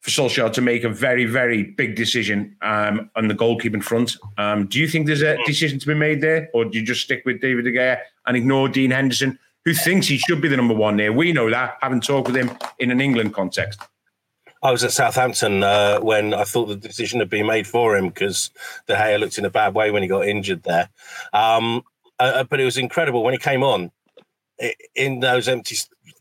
for 0.00 0.10
Solskjaer 0.10 0.52
to 0.52 0.60
make 0.60 0.84
a 0.84 0.88
very, 0.88 1.26
very 1.26 1.62
big 1.62 1.94
decision 1.94 2.56
um, 2.62 3.10
on 3.16 3.28
the 3.28 3.34
goalkeeping 3.34 3.82
front. 3.82 4.16
Um, 4.38 4.66
do 4.66 4.78
you 4.78 4.88
think 4.88 5.06
there's 5.06 5.22
a 5.22 5.36
decision 5.46 5.78
to 5.80 5.86
be 5.86 5.94
made 5.94 6.20
there, 6.20 6.48
or 6.54 6.64
do 6.64 6.78
you 6.78 6.84
just 6.84 7.02
stick 7.02 7.22
with 7.26 7.40
David 7.40 7.64
De 7.64 7.72
Gea 7.72 7.98
and 8.30 8.36
ignore 8.36 8.68
Dean 8.68 8.92
Henderson, 8.92 9.36
who 9.64 9.74
thinks 9.74 10.06
he 10.06 10.18
should 10.18 10.40
be 10.40 10.46
the 10.46 10.56
number 10.56 10.74
one 10.74 10.96
there? 10.96 11.12
We 11.12 11.32
know 11.32 11.50
that, 11.50 11.78
having 11.82 12.00
talked 12.00 12.28
with 12.28 12.36
him 12.36 12.56
in 12.78 12.92
an 12.92 13.00
England 13.00 13.34
context. 13.34 13.80
I 14.62 14.70
was 14.70 14.84
at 14.84 14.92
Southampton 14.92 15.64
uh, 15.64 15.98
when 15.98 16.32
I 16.32 16.44
thought 16.44 16.66
the 16.66 16.76
decision 16.76 17.18
had 17.18 17.28
been 17.30 17.46
made 17.46 17.66
for 17.66 17.96
him 17.96 18.08
because 18.08 18.50
De 18.86 18.94
Gea 18.94 19.18
looked 19.18 19.38
in 19.38 19.44
a 19.44 19.50
bad 19.50 19.74
way 19.74 19.90
when 19.90 20.02
he 20.02 20.08
got 20.08 20.28
injured 20.28 20.62
there. 20.62 20.90
Um, 21.32 21.82
uh, 22.20 22.44
but 22.44 22.60
it 22.60 22.64
was 22.64 22.76
incredible 22.76 23.24
when 23.24 23.34
he 23.34 23.38
came 23.38 23.64
on 23.64 23.90
in 24.94 25.20
those 25.20 25.48
empty 25.48 25.76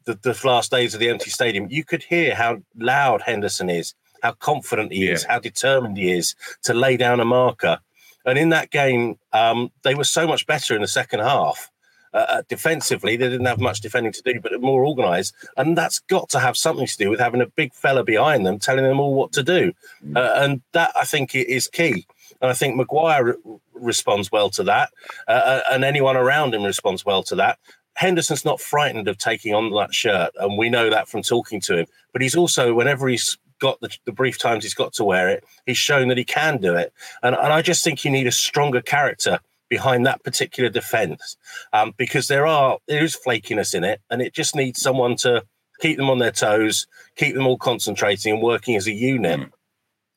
the, 0.05 0.15
the, 0.15 0.47
last 0.47 0.71
days 0.71 0.93
of 0.93 0.99
the 0.99 1.09
empty 1.09 1.29
stadium, 1.29 1.67
you 1.69 1.83
could 1.83 2.01
hear 2.01 2.33
how 2.33 2.61
loud 2.75 3.21
Henderson 3.21 3.69
is, 3.69 3.93
how 4.23 4.31
confident 4.31 4.91
he 4.91 5.05
yeah. 5.05 5.13
is, 5.13 5.23
how 5.23 5.39
determined 5.39 5.97
he 5.97 6.11
is 6.11 6.35
to 6.63 6.73
lay 6.73 6.97
down 6.97 7.19
a 7.19 7.25
marker. 7.25 7.79
And 8.25 8.37
in 8.37 8.49
that 8.49 8.71
game, 8.71 9.17
um, 9.33 9.71
they 9.83 9.95
were 9.95 10.03
so 10.03 10.27
much 10.27 10.45
better 10.45 10.75
in 10.75 10.81
the 10.81 10.87
second 10.87 11.19
half. 11.19 11.69
Uh, 12.13 12.25
uh 12.29 12.41
defensively, 12.47 13.15
they 13.15 13.29
didn't 13.29 13.45
have 13.45 13.59
much 13.59 13.81
defending 13.81 14.13
to 14.13 14.21
do, 14.21 14.39
but 14.39 14.59
more 14.61 14.85
organised. 14.85 15.33
And 15.57 15.77
that's 15.77 15.99
got 15.99 16.29
to 16.29 16.39
have 16.39 16.57
something 16.57 16.87
to 16.87 16.97
do 16.97 17.09
with 17.09 17.19
having 17.19 17.41
a 17.41 17.47
big 17.47 17.73
fella 17.73 18.03
behind 18.03 18.45
them, 18.45 18.59
telling 18.59 18.83
them 18.83 18.99
all 18.99 19.13
what 19.13 19.31
to 19.33 19.43
do. 19.43 19.73
Mm. 20.05 20.17
Uh, 20.17 20.33
and 20.43 20.61
that 20.73 20.91
I 20.95 21.05
think 21.05 21.35
is 21.35 21.67
key. 21.67 22.05
And 22.41 22.49
I 22.49 22.53
think 22.53 22.75
Maguire 22.75 23.35
responds 23.73 24.31
well 24.31 24.49
to 24.51 24.63
that, 24.63 24.91
uh, 25.27 25.31
uh, 25.31 25.61
and 25.71 25.83
anyone 25.83 26.15
around 26.15 26.53
him 26.53 26.63
responds 26.63 27.05
well 27.05 27.23
to 27.23 27.35
that. 27.35 27.59
Henderson's 27.95 28.45
not 28.45 28.61
frightened 28.61 29.09
of 29.09 29.17
taking 29.17 29.53
on 29.53 29.71
that 29.71 29.93
shirt, 29.93 30.31
and 30.39 30.57
we 30.57 30.69
know 30.69 30.89
that 30.89 31.09
from 31.09 31.21
talking 31.21 31.59
to 31.61 31.79
him. 31.79 31.85
But 32.13 32.21
he's 32.21 32.35
also, 32.35 32.73
whenever 32.73 33.09
he's 33.09 33.37
got 33.59 33.79
the, 33.81 33.89
the, 34.05 34.13
brief 34.13 34.37
times 34.37 34.63
he's 34.63 34.73
got 34.73 34.93
to 34.93 35.03
wear 35.03 35.27
it, 35.27 35.43
he's 35.65 35.77
shown 35.77 36.07
that 36.07 36.17
he 36.17 36.23
can 36.23 36.57
do 36.57 36.75
it. 36.75 36.93
And, 37.23 37.35
and 37.35 37.51
I 37.51 37.61
just 37.61 37.83
think 37.83 38.05
you 38.05 38.11
need 38.11 38.25
a 38.25 38.31
stronger 38.31 38.81
character 38.81 39.39
behind 39.69 40.05
that 40.05 40.23
particular 40.23 40.69
defence 40.69 41.37
um, 41.73 41.93
because 41.97 42.27
there 42.27 42.45
are 42.45 42.79
there 42.87 43.03
is 43.03 43.15
flakiness 43.15 43.73
in 43.73 43.83
it, 43.83 44.01
and 44.09 44.21
it 44.21 44.33
just 44.33 44.55
needs 44.55 44.81
someone 44.81 45.15
to 45.17 45.43
keep 45.79 45.97
them 45.97 46.09
on 46.09 46.19
their 46.19 46.31
toes, 46.31 46.87
keep 47.15 47.35
them 47.35 47.47
all 47.47 47.57
concentrating 47.57 48.33
and 48.33 48.43
working 48.43 48.75
as 48.75 48.87
a 48.87 48.91
unit. 48.91 49.39
Mm. 49.39 49.51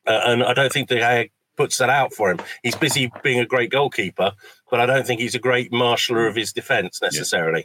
Uh, 0.06 0.20
and 0.24 0.42
I 0.42 0.54
don't 0.54 0.72
think 0.72 0.88
they 0.88 1.30
puts 1.56 1.78
that 1.78 1.90
out 1.90 2.12
for 2.12 2.30
him. 2.30 2.40
He's 2.62 2.74
busy 2.74 3.12
being 3.22 3.38
a 3.38 3.46
great 3.46 3.70
goalkeeper, 3.70 4.32
but 4.70 4.80
I 4.80 4.86
don't 4.86 5.06
think 5.06 5.20
he's 5.20 5.34
a 5.34 5.38
great 5.38 5.70
marshaller 5.70 6.28
of 6.28 6.34
his 6.34 6.52
defence 6.52 7.00
necessarily. 7.02 7.64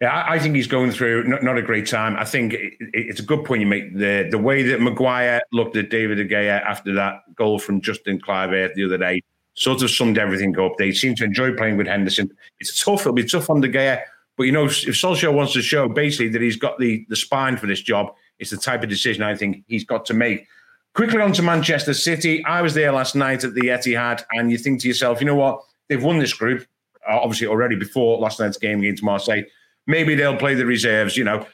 Yeah, 0.00 0.14
yeah 0.14 0.22
I, 0.22 0.34
I, 0.34 0.38
think 0.38 0.54
he's 0.54 0.66
going 0.66 0.92
through 0.92 1.24
not, 1.24 1.42
not 1.42 1.58
a 1.58 1.62
great 1.62 1.86
time. 1.86 2.16
I 2.16 2.24
think 2.24 2.52
it, 2.52 2.74
it's 2.78 3.20
a 3.20 3.24
good 3.24 3.44
point 3.44 3.60
you 3.62 3.66
make. 3.66 3.96
The 3.96 4.28
the 4.30 4.38
way 4.38 4.62
that 4.64 4.80
Maguire 4.80 5.40
looked 5.52 5.76
at 5.76 5.90
David 5.90 6.16
De 6.16 6.28
Gea 6.28 6.62
after 6.62 6.94
that 6.94 7.22
goal 7.34 7.58
from 7.58 7.80
Justin 7.80 8.20
Kluivert 8.20 8.74
the 8.74 8.84
other 8.84 8.98
day 8.98 9.22
sort 9.54 9.82
of 9.82 9.90
summed 9.90 10.18
everything 10.18 10.58
up. 10.58 10.72
They 10.78 10.92
seem 10.92 11.14
to 11.16 11.24
enjoy 11.24 11.54
playing 11.54 11.76
with 11.76 11.86
Henderson. 11.86 12.30
It's 12.60 12.82
tough. 12.82 13.00
It'll 13.00 13.12
be 13.12 13.24
tough 13.24 13.50
on 13.50 13.60
De 13.60 13.68
Gea. 13.68 14.02
But, 14.36 14.44
you 14.44 14.52
know, 14.52 14.64
if 14.64 14.72
Solskjaer 14.72 15.32
wants 15.32 15.52
to 15.52 15.62
show 15.62 15.88
basically 15.88 16.28
that 16.28 16.40
he's 16.40 16.56
got 16.56 16.78
the, 16.78 17.04
the 17.08 17.16
spine 17.16 17.56
for 17.56 17.66
this 17.66 17.82
job, 17.82 18.14
it's 18.38 18.50
the 18.50 18.56
type 18.56 18.82
of 18.82 18.88
decision 18.88 19.22
I 19.22 19.36
think 19.36 19.64
he's 19.68 19.84
got 19.84 20.06
to 20.06 20.14
make. 20.14 20.46
Quickly 20.94 21.20
on 21.20 21.32
to 21.32 21.42
Manchester 21.42 21.94
City. 21.94 22.44
I 22.44 22.60
was 22.60 22.74
there 22.74 22.92
last 22.92 23.14
night 23.14 23.44
at 23.44 23.54
the 23.54 23.62
Etihad, 23.62 24.24
and 24.32 24.50
you 24.50 24.58
think 24.58 24.80
to 24.82 24.88
yourself, 24.88 25.20
you 25.20 25.26
know 25.26 25.34
what? 25.34 25.62
They've 25.88 26.02
won 26.02 26.18
this 26.18 26.34
group, 26.34 26.66
uh, 27.08 27.18
obviously 27.18 27.46
already 27.46 27.76
before 27.76 28.18
last 28.18 28.40
night's 28.40 28.58
game 28.58 28.80
against 28.80 29.02
Marseille. 29.02 29.44
Maybe 29.86 30.14
they'll 30.14 30.36
play 30.36 30.54
the 30.54 30.66
reserves, 30.66 31.16
you 31.16 31.24
know. 31.24 31.46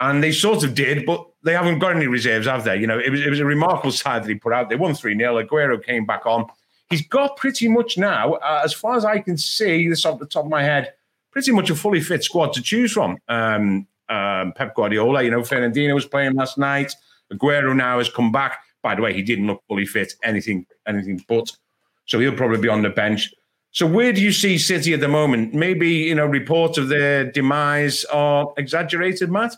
And 0.00 0.22
they 0.22 0.32
sort 0.32 0.62
of 0.62 0.74
did, 0.74 1.06
but 1.06 1.26
they 1.42 1.54
haven't 1.54 1.78
got 1.78 1.96
any 1.96 2.06
reserves, 2.06 2.46
have 2.46 2.64
they? 2.64 2.76
You 2.76 2.86
know, 2.86 2.98
it 2.98 3.10
was, 3.10 3.20
it 3.20 3.30
was 3.30 3.40
a 3.40 3.44
remarkable 3.44 3.92
side 3.92 4.24
that 4.24 4.28
he 4.28 4.34
put 4.34 4.52
out. 4.52 4.68
They 4.68 4.76
won 4.76 4.94
3 4.94 5.16
0. 5.16 5.42
Aguero 5.42 5.82
came 5.82 6.04
back 6.04 6.26
on. 6.26 6.46
He's 6.90 7.06
got 7.06 7.36
pretty 7.36 7.68
much 7.68 7.98
now, 7.98 8.34
uh, 8.34 8.60
as 8.64 8.72
far 8.72 8.96
as 8.96 9.04
I 9.04 9.18
can 9.18 9.36
see, 9.36 9.88
this 9.88 10.04
off 10.04 10.20
the 10.20 10.26
top 10.26 10.44
of 10.44 10.50
my 10.50 10.62
head, 10.62 10.92
pretty 11.32 11.52
much 11.52 11.68
a 11.68 11.74
fully 11.74 12.00
fit 12.00 12.22
squad 12.22 12.52
to 12.54 12.62
choose 12.62 12.92
from. 12.92 13.18
Um, 13.28 13.86
um, 14.08 14.52
Pep 14.52 14.74
Guardiola, 14.74 15.22
you 15.22 15.30
know, 15.30 15.40
Fernandinho 15.40 15.94
was 15.94 16.06
playing 16.06 16.34
last 16.34 16.58
night. 16.58 16.94
Aguero 17.32 17.74
now 17.74 17.98
has 17.98 18.08
come 18.08 18.30
back. 18.30 18.60
By 18.82 18.94
the 18.94 19.02
way, 19.02 19.12
he 19.12 19.22
didn't 19.22 19.48
look 19.48 19.62
fully 19.66 19.84
fit, 19.84 20.14
anything, 20.22 20.64
anything 20.86 21.24
but. 21.28 21.50
So 22.04 22.20
he'll 22.20 22.36
probably 22.36 22.60
be 22.60 22.68
on 22.68 22.82
the 22.82 22.90
bench. 22.90 23.34
So 23.72 23.84
where 23.84 24.12
do 24.12 24.22
you 24.22 24.30
see 24.30 24.56
City 24.56 24.94
at 24.94 25.00
the 25.00 25.08
moment? 25.08 25.54
Maybe 25.54 25.90
you 25.90 26.14
know 26.14 26.24
reports 26.24 26.78
of 26.78 26.88
their 26.88 27.30
demise 27.30 28.04
are 28.06 28.54
exaggerated, 28.56 29.30
Matt. 29.30 29.56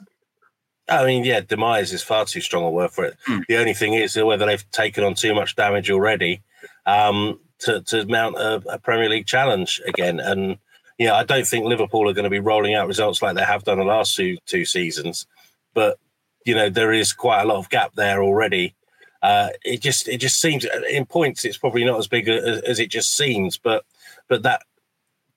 I 0.88 1.04
mean, 1.04 1.25
yeah, 1.25 1.40
demise 1.40 1.92
is 1.92 2.02
far 2.02 2.25
too 2.25 2.40
strong 2.40 2.64
a 2.64 2.70
word 2.70 2.90
for 2.90 3.04
it. 3.04 3.16
Mm. 3.28 3.44
The 3.47 3.58
only 3.58 3.75
thing 3.75 3.92
is 3.92 4.16
whether 4.16 4.47
they've 4.47 4.70
taken 4.70 5.04
on 5.04 5.14
too 5.14 5.35
much 5.35 5.54
damage 5.54 5.90
already 5.90 6.42
um, 6.88 7.38
to, 7.61 7.83
to 7.83 8.07
mount 8.07 8.37
a, 8.37 8.62
a, 8.68 8.78
Premier 8.78 9.11
League 9.11 9.26
challenge 9.26 9.80
again. 9.87 10.21
And 10.21 10.57
yeah, 10.99 11.14
I 11.14 11.23
don't 11.23 11.47
think 11.47 11.66
Liverpool 11.66 12.09
are 12.09 12.14
going 12.14 12.25
to 12.25 12.30
be 12.30 12.40
rolling 12.40 12.75
out 12.75 12.88
results 12.88 13.21
like 13.21 13.37
they 13.37 13.45
have 13.45 13.64
done 13.64 13.78
the 13.78 13.85
last 13.85 14.16
two 14.16 14.38
two 14.47 14.64
seasons. 14.64 15.26
But 15.75 15.99
you 16.47 16.54
know, 16.54 16.71
there 16.71 16.92
is 16.92 17.12
quite 17.12 17.42
a 17.42 17.45
lot 17.45 17.59
of 17.59 17.68
gap 17.68 17.95
there 17.95 18.23
already. 18.23 18.75
Uh, 19.23 19.49
it 19.64 19.83
just 19.83 20.09
it 20.09 20.18
just 20.18 20.40
seems 20.40 20.66
in 20.88 21.04
points 21.04 21.45
it's 21.45 21.59
probably 21.59 21.85
not 21.85 21.99
as 21.99 22.09
big 22.09 22.28
as, 22.28 22.62
as 22.62 22.80
it 22.80 22.90
just 22.90 23.14
seems, 23.16 23.59
but 23.59 23.85
but 24.28 24.42
that 24.45 24.62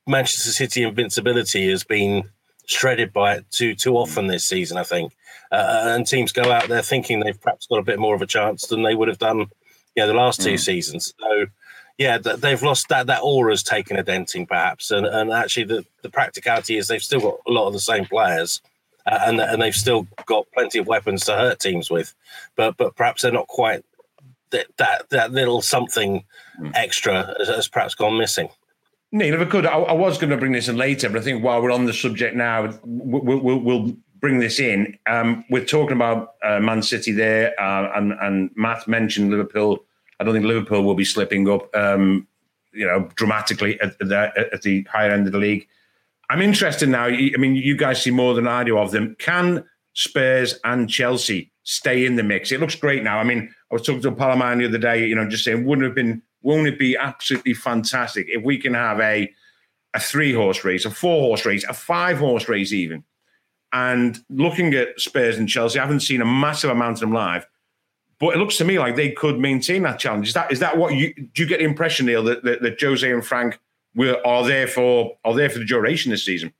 Manchester 0.08 0.51
City 0.51 0.84
invincibility 0.84 1.70
has 1.70 1.84
been 1.84 2.24
shredded 2.65 3.12
by 3.12 3.36
it 3.36 3.46
too 3.51 3.75
too 3.75 3.98
often 3.98 4.27
this 4.27 4.46
season. 4.46 4.77
I 4.77 4.84
think, 4.84 5.13
uh, 5.51 5.96
and 5.96 6.08
teams 6.08 6.31
go 6.31 6.50
out 6.50 6.70
there 6.70 6.81
thinking 6.81 7.20
they've 7.20 7.41
perhaps 7.41 7.67
got 7.67 7.79
a 7.79 7.84
bit 7.84 8.00
more 8.00 8.15
of 8.15 8.22
a 8.22 8.27
chance 8.27 8.67
than 8.67 8.84
they 8.84 8.96
would 8.96 9.10
have 9.10 9.20
done, 9.20 9.48
you 9.95 10.03
know, 10.03 10.07
the 10.07 10.13
last 10.13 10.41
two 10.41 10.53
mm. 10.53 10.60
seasons. 10.60 11.13
So, 11.19 11.45
yeah, 11.98 12.17
they've 12.17 12.62
lost 12.62 12.89
that 12.89 13.07
that 13.07 13.21
aura's 13.21 13.63
taken 13.63 13.98
a 13.98 14.03
denting 14.03 14.48
perhaps, 14.48 14.91
and 14.91 15.05
and 15.05 15.31
actually 15.31 15.65
the 15.65 15.86
the 16.01 16.10
practicality 16.10 16.77
is 16.77 16.88
they've 16.88 17.03
still 17.03 17.19
got 17.19 17.38
a 17.48 17.51
lot 17.51 17.67
of 17.67 17.74
the 17.74 17.79
same 17.79 18.05
players. 18.05 18.62
uh, 19.05 19.19
and 19.25 19.39
and 19.39 19.62
they've 19.62 19.75
still 19.75 20.07
got 20.25 20.45
plenty 20.53 20.79
of 20.79 20.88
weapons 20.88 21.25
to 21.25 21.33
hurt 21.33 21.60
teams 21.60 21.89
with, 21.89 22.13
but 22.55 22.77
but 22.77 22.95
perhaps 22.95 23.21
they're 23.21 23.31
not 23.31 23.48
quite 23.48 23.83
that 24.51 24.67
that, 24.77 25.10
that 25.10 25.31
little 25.31 25.62
something 25.62 26.24
mm. 26.60 26.71
extra 26.75 27.33
has, 27.38 27.48
has, 27.48 27.67
perhaps 27.67 27.95
gone 27.95 28.17
missing. 28.17 28.50
Neil, 29.12 29.33
if 29.33 29.41
I 29.41 29.45
could, 29.45 29.65
I, 29.65 29.77
I 29.77 29.93
was 29.93 30.17
going 30.17 30.29
to 30.29 30.38
bring 30.38 30.53
this 30.53 30.69
in 30.69 30.77
later, 30.77 31.10
but 31.10 31.19
I 31.19 31.21
think 31.21 31.43
while 31.43 31.62
we're 31.62 31.71
on 31.71 31.86
the 31.86 31.93
subject 31.93 32.36
now, 32.36 32.74
we'll, 32.83 33.39
we'll, 33.39 33.60
we'll 33.60 33.98
bring 34.22 34.40
this 34.40 34.60
in. 34.60 34.98
Um, 35.08 35.44
we're 35.50 35.66
talking 35.66 35.96
about 35.96 36.36
uh, 36.44 36.60
Man 36.60 36.82
City 36.82 37.12
there, 37.12 37.60
uh, 37.60 37.92
and, 37.96 38.13
and 38.22 38.51
Matt 38.56 38.88
mentioned 38.88 39.32
Liverpool. 39.32 39.84
I 40.20 40.24
don't 40.24 40.34
think 40.34 40.46
Liverpool 40.46 40.84
will 40.84 40.96
be 40.96 41.04
slipping 41.04 41.50
up, 41.50 41.75
um, 41.75 42.28
you 42.72 42.86
know, 42.86 43.10
dramatically 43.16 43.82
at 43.82 43.98
the, 43.98 44.32
at 44.54 44.62
the 44.62 44.84
higher 44.84 45.12
end 45.12 45.25
of 45.25 45.34
the 45.34 45.40
league. 45.40 45.68
I'm 46.30 46.42
interested 46.42 46.88
now. 46.88 47.06
I 47.06 47.36
mean, 47.38 47.56
you 47.56 47.75
guys 47.75 48.01
see 48.01 48.12
more 48.12 48.34
than 48.34 48.48
I 48.48 48.63
do 48.63 48.78
of 48.78 48.92
them. 48.92 49.16
Can 49.20 49.66
Spurs 49.94 50.60
and 50.63 50.90
Chelsea 50.90 51.51
stay 51.63 52.06
in 52.06 52.16
the 52.16 52.24
mix? 52.24 52.51
It 52.51 52.62
looks 52.62 52.75
great 52.75 53.04
now. 53.04 53.18
I 53.18 53.24
mean, 53.24 53.54
I 53.70 53.75
was 53.75 53.82
talking 53.82 54.01
to 54.04 54.12
Palomar 54.12 54.56
the 54.56 54.68
other 54.68 54.78
day, 54.78 55.06
you 55.06 55.16
know, 55.16 55.28
just 55.28 55.44
saying, 55.44 55.66
wouldn't 55.66 55.86
have 55.86 55.96
been, 55.96 56.22
won't 56.42 56.68
it 56.68 56.80
be 56.80 56.96
absolutely 56.96 57.54
fantastic 57.54 58.28
if 58.30 58.44
we 58.44 58.58
can 58.58 58.75
have 58.75 59.00
a 59.00 59.34
a 59.94 60.00
three 60.00 60.34
horse 60.34 60.63
race, 60.63 60.86
a 60.86 60.92
four 60.92 61.22
horse 61.22 61.46
race, 61.46 61.63
a 61.66 61.74
five 61.74 62.18
horse 62.18 62.48
race, 62.48 62.72
even. 62.72 63.04
And 63.74 64.20
looking 64.30 64.74
at 64.74 65.00
Spurs 65.00 65.38
and 65.38 65.48
Chelsea, 65.48 65.80
I 65.80 65.84
haven't 65.84 66.01
seen 66.01 66.22
a 66.22 66.25
massive 66.25 66.70
amount 66.70 66.98
of 66.98 67.00
them 67.01 67.13
live, 67.13 67.48
but 68.20 68.36
it 68.36 68.38
looks 68.38 68.58
to 68.58 68.66
me 68.66 68.78
like 68.78 68.96
they 68.96 69.12
could 69.12 69.40
maintain 69.40 69.84
that 69.84 69.98
challenge. 69.98 70.28
Is 70.28 70.34
that 70.34 70.51
is 70.51 70.60
that 70.60 70.78
what 70.78 70.94
you 70.94 71.13
do? 71.13 71.44
You 71.44 71.46
get 71.48 71.60
the 71.60 71.66
impression, 71.66 72.06
Neil, 72.06 72.24
that, 72.24 72.44
that, 72.44 72.62
that 72.62 72.82
Jose 72.82 73.10
and 73.10 73.25
Frank 73.25 73.60
will 73.96 74.18
are 74.25 74.46
there 74.46 74.68
for 74.68 75.18
are 75.24 75.34
there 75.34 75.50
for 75.50 75.60
the 75.60 75.66
duration 75.66 76.12
this 76.12 76.25
season? 76.25 76.54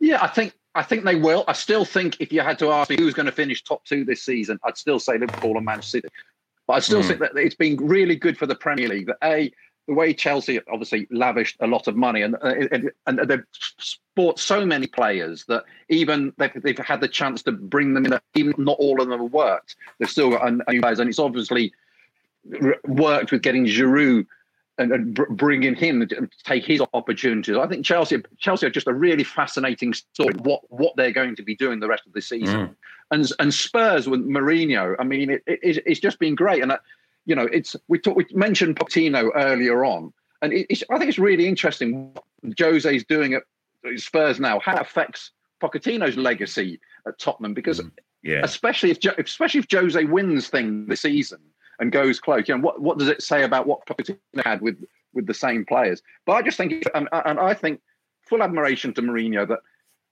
Yeah, 0.00 0.22
I 0.22 0.28
think 0.28 0.52
I 0.74 0.82
think 0.82 1.04
they 1.04 1.16
will. 1.16 1.44
I 1.48 1.54
still 1.54 1.86
think 1.86 2.18
if 2.20 2.30
you 2.32 2.42
had 2.42 2.58
to 2.58 2.70
ask 2.70 2.90
me 2.90 2.96
who's 2.98 3.14
going 3.14 3.26
to 3.26 3.32
finish 3.32 3.64
top 3.64 3.84
two 3.86 4.04
this 4.04 4.22
season, 4.22 4.60
I'd 4.64 4.76
still 4.76 4.98
say 4.98 5.16
Liverpool 5.16 5.56
and 5.56 5.64
Manchester 5.64 5.98
City. 5.98 6.08
But 6.66 6.74
I 6.74 6.78
still 6.80 7.02
mm. 7.02 7.08
think 7.08 7.20
that 7.20 7.30
it's 7.36 7.54
been 7.54 7.76
really 7.76 8.16
good 8.16 8.36
for 8.36 8.46
the 8.46 8.56
Premier 8.56 8.88
League 8.88 9.06
that 9.06 9.16
a 9.24 9.50
the 9.86 9.94
way 9.94 10.12
Chelsea 10.12 10.60
obviously 10.70 11.06
lavished 11.10 11.56
a 11.60 11.66
lot 11.66 11.86
of 11.86 11.96
money 11.96 12.22
and 12.22 12.36
and, 12.42 12.90
and 13.06 13.18
they've 13.20 13.44
bought 14.16 14.40
so 14.40 14.66
many 14.66 14.86
players 14.86 15.44
that 15.44 15.64
even 15.88 16.32
they've, 16.38 16.62
they've 16.62 16.78
had 16.78 17.00
the 17.00 17.08
chance 17.08 17.42
to 17.42 17.52
bring 17.52 17.94
them 17.94 18.06
in. 18.06 18.18
Even 18.34 18.54
not 18.58 18.76
all 18.78 19.00
of 19.00 19.08
them 19.08 19.20
have 19.20 19.32
worked. 19.32 19.76
They've 19.98 20.10
still 20.10 20.30
got 20.30 20.48
a 20.48 20.72
new 20.72 20.80
players, 20.80 20.98
and 20.98 21.08
it's 21.08 21.18
obviously 21.18 21.72
worked 22.84 23.30
with 23.30 23.42
getting 23.42 23.66
Giroud 23.66 24.26
and, 24.78 24.92
and 24.92 25.14
bringing 25.14 25.74
him 25.74 26.06
to 26.08 26.28
take 26.44 26.64
his 26.64 26.82
opportunities. 26.92 27.56
I 27.56 27.66
think 27.66 27.84
Chelsea 27.84 28.22
Chelsea 28.38 28.66
are 28.66 28.70
just 28.70 28.88
a 28.88 28.94
really 28.94 29.24
fascinating 29.24 29.92
story. 29.92 30.34
What 30.42 30.62
what 30.70 30.96
they're 30.96 31.12
going 31.12 31.36
to 31.36 31.42
be 31.42 31.54
doing 31.54 31.80
the 31.80 31.88
rest 31.88 32.06
of 32.06 32.12
the 32.12 32.22
season, 32.22 32.68
mm. 32.68 32.74
and 33.10 33.30
and 33.38 33.54
Spurs 33.54 34.08
with 34.08 34.26
Mourinho. 34.26 34.96
I 34.98 35.04
mean, 35.04 35.30
it, 35.30 35.42
it, 35.46 35.82
it's 35.86 36.00
just 36.00 36.18
been 36.18 36.34
great. 36.34 36.62
And 36.62 36.72
uh, 36.72 36.78
you 37.26 37.34
know, 37.34 37.48
it's 37.52 37.76
we 37.88 37.98
talked 37.98 38.16
we 38.16 38.26
mentioned 38.32 38.76
Pochettino 38.76 39.30
earlier 39.34 39.84
on, 39.84 40.12
and 40.42 40.52
it, 40.52 40.82
I 40.90 40.98
think 40.98 41.08
it's 41.08 41.18
really 41.18 41.46
interesting 41.46 42.12
what 42.14 42.24
Jose's 42.58 43.04
doing 43.04 43.34
at 43.34 43.42
Spurs 43.96 44.40
now. 44.40 44.58
How 44.60 44.76
it 44.76 44.82
affects 44.82 45.32
Pochettino's 45.62 46.16
legacy 46.16 46.80
at 47.06 47.18
Tottenham 47.18 47.54
because. 47.54 47.80
Mm. 47.80 47.90
Yeah. 48.22 48.40
Especially 48.42 48.90
if 48.90 48.98
especially 49.18 49.60
if 49.60 49.66
Jose 49.70 50.02
wins 50.04 50.48
things 50.48 50.88
this 50.88 51.02
season, 51.02 51.38
and 51.78 51.92
goes 51.92 52.20
close. 52.20 52.48
You 52.48 52.56
know, 52.56 52.62
what 52.62 52.80
what 52.80 52.98
does 52.98 53.08
it 53.08 53.22
say 53.22 53.44
about 53.44 53.66
what 53.66 53.86
Pochettino 53.86 54.18
had 54.44 54.60
with 54.60 54.82
with 55.12 55.26
the 55.26 55.34
same 55.34 55.64
players? 55.64 56.02
But 56.24 56.32
I 56.32 56.42
just 56.42 56.56
think, 56.56 56.84
and, 56.94 57.08
and 57.12 57.38
I 57.38 57.54
think, 57.54 57.80
full 58.22 58.42
admiration 58.42 58.92
to 58.94 59.02
Mourinho 59.02 59.46
that 59.48 59.60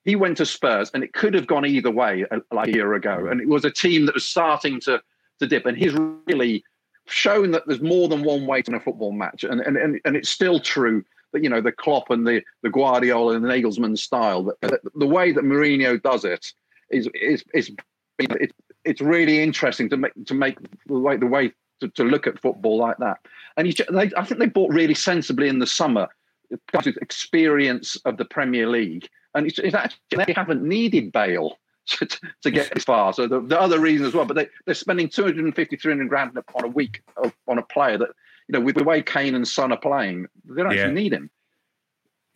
he 0.04 0.16
went 0.16 0.36
to 0.38 0.46
Spurs, 0.46 0.90
and 0.94 1.02
it 1.02 1.12
could 1.12 1.34
have 1.34 1.46
gone 1.46 1.66
either 1.66 1.90
way 1.90 2.24
a, 2.30 2.40
like 2.54 2.68
a 2.68 2.72
year 2.72 2.94
ago. 2.94 3.26
And 3.26 3.40
it 3.40 3.48
was 3.48 3.64
a 3.64 3.70
team 3.70 4.06
that 4.06 4.14
was 4.14 4.24
starting 4.24 4.80
to 4.80 5.02
to 5.40 5.46
dip, 5.46 5.66
and 5.66 5.76
he's 5.76 5.94
really 6.26 6.64
shown 7.06 7.50
that 7.52 7.66
there's 7.66 7.80
more 7.80 8.08
than 8.08 8.22
one 8.22 8.46
way 8.46 8.62
to 8.62 8.70
win 8.70 8.80
a 8.80 8.84
football 8.84 9.12
match, 9.12 9.44
and 9.44 9.60
and 9.60 9.76
and, 9.76 10.00
and 10.04 10.16
it's 10.16 10.28
still 10.28 10.60
true 10.60 11.04
that 11.32 11.42
you 11.42 11.48
know 11.48 11.60
the 11.60 11.72
Klopp 11.72 12.10
and 12.10 12.26
the 12.26 12.42
the 12.62 12.70
Guardiola 12.70 13.34
and 13.34 13.44
the 13.44 13.48
Nagelsmann 13.48 13.98
style. 13.98 14.44
That, 14.44 14.60
that 14.60 14.80
the 14.94 15.06
way 15.06 15.32
that 15.32 15.44
Mourinho 15.44 16.02
does 16.02 16.24
it 16.24 16.52
is 16.90 17.08
is 17.14 17.44
is 17.52 17.70
it's 18.18 18.54
it's 18.84 19.00
really 19.00 19.42
interesting 19.42 19.88
to 19.90 19.96
make 19.96 20.12
to 20.26 20.34
make 20.34 20.56
like 20.88 21.20
the 21.20 21.26
way 21.26 21.52
to, 21.80 21.88
to 21.88 22.04
look 22.04 22.26
at 22.26 22.40
football 22.40 22.78
like 22.78 22.96
that. 22.98 23.18
And 23.56 23.66
he, 23.66 23.76
they, 23.90 24.10
I 24.16 24.24
think 24.24 24.40
they 24.40 24.46
bought 24.46 24.72
really 24.72 24.94
sensibly 24.94 25.48
in 25.48 25.58
the 25.58 25.66
summer, 25.66 26.08
experience 26.84 27.96
of 28.04 28.16
the 28.16 28.24
Premier 28.24 28.68
League, 28.68 29.08
and 29.34 29.46
it's, 29.46 29.58
it's 29.58 29.74
actually 29.74 30.24
they 30.24 30.32
haven't 30.32 30.62
needed 30.62 31.12
Bale 31.12 31.58
to, 31.86 32.06
to 32.42 32.50
get 32.50 32.72
this 32.74 32.84
far. 32.84 33.12
So 33.12 33.26
the, 33.26 33.40
the, 33.40 33.60
other 33.60 33.78
reason 33.78 34.06
as 34.06 34.14
well, 34.14 34.24
but 34.24 34.34
they, 34.34 34.48
they're 34.64 34.74
spending 34.74 35.08
250, 35.08 35.76
300 35.76 36.08
grand 36.08 36.38
on 36.54 36.64
a 36.64 36.68
week 36.68 37.02
on 37.46 37.58
a 37.58 37.62
player 37.62 37.98
that, 37.98 38.08
you 38.48 38.52
know, 38.52 38.60
with 38.60 38.76
the 38.76 38.84
way 38.84 39.02
Kane 39.02 39.34
and 39.34 39.46
Son 39.46 39.72
are 39.72 39.78
playing, 39.78 40.26
they 40.44 40.62
don't 40.62 40.72
yeah. 40.72 40.82
actually 40.82 40.94
need 40.94 41.12
him. 41.12 41.30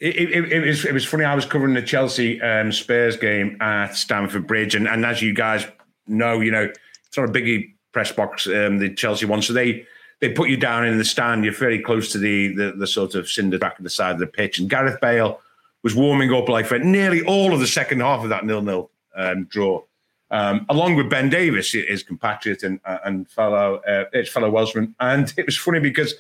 It, 0.01 0.17
it, 0.17 0.53
it, 0.53 0.67
was 0.67 0.85
it 0.85 0.95
was 0.95 1.05
funny. 1.05 1.25
I 1.25 1.35
was 1.35 1.45
covering 1.45 1.75
the 1.75 1.83
Chelsea 1.83 2.41
um, 2.41 2.71
Spurs 2.71 3.17
game 3.17 3.57
at 3.61 3.97
Stamford 3.97 4.47
Bridge, 4.47 4.77
and, 4.77 4.87
and 4.87 5.05
as 5.05 5.21
you 5.21 5.35
guys 5.35 5.67
know, 6.07 6.41
you 6.41 6.53
know, 6.53 6.71
it's 7.07 7.17
not 7.17 7.29
a 7.29 7.33
biggie 7.33 7.75
press 7.93 8.13
box, 8.13 8.47
um, 8.47 8.79
the 8.79 8.95
Chelsea 8.95 9.27
one. 9.27 9.43
So 9.43 9.53
they 9.53 9.85
they 10.21 10.29
put 10.29 10.51
you 10.51 10.57
down 10.57 10.87
in 10.87 10.99
the 10.99 11.05
stand. 11.05 11.43
You're 11.43 11.53
very 11.53 11.81
close 11.81 12.13
to 12.13 12.19
the 12.19 12.55
the, 12.55 12.73
the 12.77 12.87
sort 12.87 13.17
of 13.17 13.29
cinder 13.29 13.59
back 13.59 13.77
of 13.77 13.83
the 13.83 13.91
side 13.91 14.13
of 14.13 14.21
the 14.21 14.27
pitch. 14.29 14.61
And 14.61 14.71
Gareth 14.71 15.01
Bale 15.01 15.41
was 15.83 15.97
warming 15.97 16.33
up 16.33 16.49
like 16.49 16.67
for 16.67 16.79
nearly 16.79 17.23
all 17.23 17.53
of 17.53 17.59
the 17.59 17.67
second 17.67 18.01
half 18.01 18.23
of 18.23 18.29
that 18.29 18.47
nil 18.47 18.63
nil 18.63 18.91
um, 19.17 19.45
draw, 19.45 19.83
um, 20.31 20.67
along 20.69 20.97
with 20.97 21.11
Ben 21.11 21.29
Davies, 21.29 21.73
his 21.73 22.03
compatriot 22.03 22.63
and 22.63 22.81
and 23.05 23.29
fellow 23.29 23.77
uh, 23.87 24.05
his 24.13 24.29
fellow 24.29 24.51
Welshman. 24.51 24.95
And 25.01 25.33
it 25.37 25.47
was 25.47 25.57
funny 25.57 25.81
because. 25.81 26.15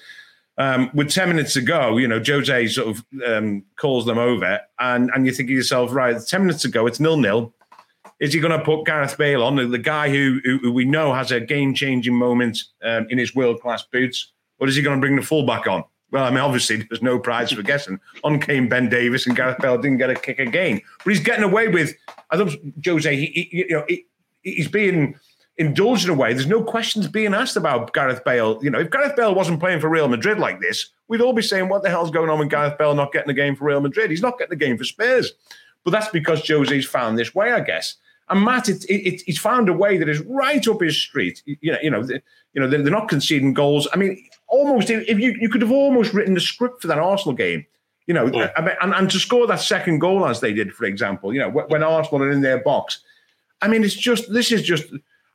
Um, 0.60 0.90
with 0.92 1.08
10 1.08 1.28
minutes 1.28 1.52
to 1.52 1.60
go, 1.60 1.98
you 1.98 2.08
know, 2.08 2.20
Jose 2.20 2.66
sort 2.66 2.88
of 2.88 3.04
um, 3.24 3.62
calls 3.76 4.06
them 4.06 4.18
over, 4.18 4.58
and, 4.80 5.08
and 5.14 5.24
you 5.24 5.30
think 5.30 5.50
to 5.50 5.54
yourself, 5.54 5.92
right, 5.92 6.20
10 6.20 6.40
minutes 6.40 6.62
to 6.62 6.68
go, 6.68 6.88
it's 6.88 6.98
nil 6.98 7.16
nil. 7.16 7.54
Is 8.18 8.32
he 8.32 8.40
going 8.40 8.58
to 8.58 8.64
put 8.64 8.84
Gareth 8.84 9.16
Bale 9.16 9.44
on, 9.44 9.54
the 9.70 9.78
guy 9.78 10.10
who, 10.10 10.40
who 10.42 10.72
we 10.72 10.84
know 10.84 11.14
has 11.14 11.30
a 11.30 11.38
game 11.38 11.74
changing 11.74 12.12
moment 12.12 12.64
um, 12.82 13.06
in 13.08 13.18
his 13.18 13.36
world 13.36 13.60
class 13.60 13.84
boots? 13.84 14.32
Or 14.58 14.66
is 14.66 14.74
he 14.74 14.82
going 14.82 14.96
to 14.96 15.00
bring 15.00 15.14
the 15.14 15.22
fullback 15.22 15.68
on? 15.68 15.84
Well, 16.10 16.24
I 16.24 16.30
mean, 16.30 16.38
obviously, 16.38 16.76
there's 16.76 17.02
no 17.02 17.18
prize 17.18 17.52
for 17.52 17.62
guessing. 17.62 18.00
On 18.24 18.40
came 18.40 18.68
Ben 18.68 18.88
Davies, 18.88 19.26
and 19.26 19.36
Gareth 19.36 19.58
Bale 19.58 19.76
didn't 19.76 19.98
get 19.98 20.10
a 20.10 20.14
kick 20.14 20.38
again. 20.38 20.80
But 21.04 21.12
he's 21.12 21.22
getting 21.22 21.44
away 21.44 21.68
with. 21.68 21.94
I 22.30 22.36
thought 22.36 22.54
Jose, 22.84 23.14
he, 23.14 23.26
he 23.26 23.66
you 23.68 23.76
know, 23.76 23.84
he, 23.88 24.06
he's 24.42 24.68
being 24.68 25.18
indulged 25.58 26.04
in 26.04 26.10
a 26.10 26.14
way. 26.14 26.32
There's 26.32 26.46
no 26.46 26.62
questions 26.62 27.08
being 27.08 27.34
asked 27.34 27.56
about 27.56 27.92
Gareth 27.92 28.24
Bale. 28.24 28.58
You 28.62 28.70
know, 28.70 28.80
if 28.80 28.90
Gareth 28.90 29.16
Bale 29.16 29.34
wasn't 29.34 29.60
playing 29.60 29.80
for 29.80 29.88
Real 29.88 30.08
Madrid 30.08 30.38
like 30.38 30.60
this, 30.60 30.88
we'd 31.08 31.20
all 31.20 31.34
be 31.34 31.42
saying, 31.42 31.68
"What 31.68 31.82
the 31.82 31.90
hell's 31.90 32.10
going 32.10 32.30
on 32.30 32.38
with 32.38 32.48
Gareth 32.48 32.78
Bale 32.78 32.94
not 32.94 33.12
getting 33.12 33.30
a 33.30 33.34
game 33.34 33.54
for 33.54 33.66
Real 33.66 33.80
Madrid? 33.80 34.10
He's 34.10 34.22
not 34.22 34.38
getting 34.38 34.54
a 34.54 34.56
game 34.56 34.78
for 34.78 34.84
Spurs." 34.84 35.32
But 35.84 35.90
that's 35.90 36.08
because 36.08 36.46
Jose's 36.46 36.86
found 36.86 37.18
this 37.18 37.34
way, 37.34 37.52
I 37.52 37.60
guess. 37.60 37.96
And 38.30 38.44
Matt, 38.44 38.68
it, 38.68 38.84
it, 38.88 39.22
he's 39.22 39.38
found 39.38 39.68
a 39.68 39.72
way 39.72 39.96
that 39.96 40.08
is 40.08 40.20
right 40.20 40.66
up 40.68 40.80
his 40.80 41.00
street. 41.00 41.42
You 41.46 41.72
know, 41.72 41.78
you 41.82 41.90
know, 41.90 42.02
you 42.52 42.60
know, 42.60 42.68
they're, 42.68 42.80
not 42.80 43.08
conceding 43.08 43.54
goals. 43.54 43.88
I 43.92 43.96
mean, 43.96 44.22
almost 44.48 44.90
if 44.90 45.18
you 45.18 45.36
you 45.40 45.48
could 45.48 45.62
have 45.62 45.72
almost 45.72 46.12
written 46.12 46.34
the 46.34 46.40
script 46.40 46.82
for 46.82 46.88
that 46.88 46.98
Arsenal 46.98 47.34
game. 47.34 47.66
You 48.06 48.14
know, 48.14 48.26
yeah. 48.32 48.50
I 48.56 48.62
mean, 48.62 48.74
and, 48.80 48.94
and 48.94 49.10
to 49.10 49.18
score 49.18 49.46
that 49.46 49.60
second 49.60 49.98
goal 49.98 50.26
as 50.26 50.40
they 50.40 50.54
did, 50.54 50.72
for 50.74 50.86
example, 50.86 51.34
you 51.34 51.40
know, 51.40 51.50
when 51.50 51.82
Arsenal 51.82 52.22
are 52.22 52.30
in 52.30 52.40
their 52.40 52.58
box. 52.58 53.00
I 53.60 53.68
mean, 53.68 53.84
it's 53.84 53.94
just 53.94 54.32
this 54.32 54.50
is 54.50 54.62
just. 54.62 54.86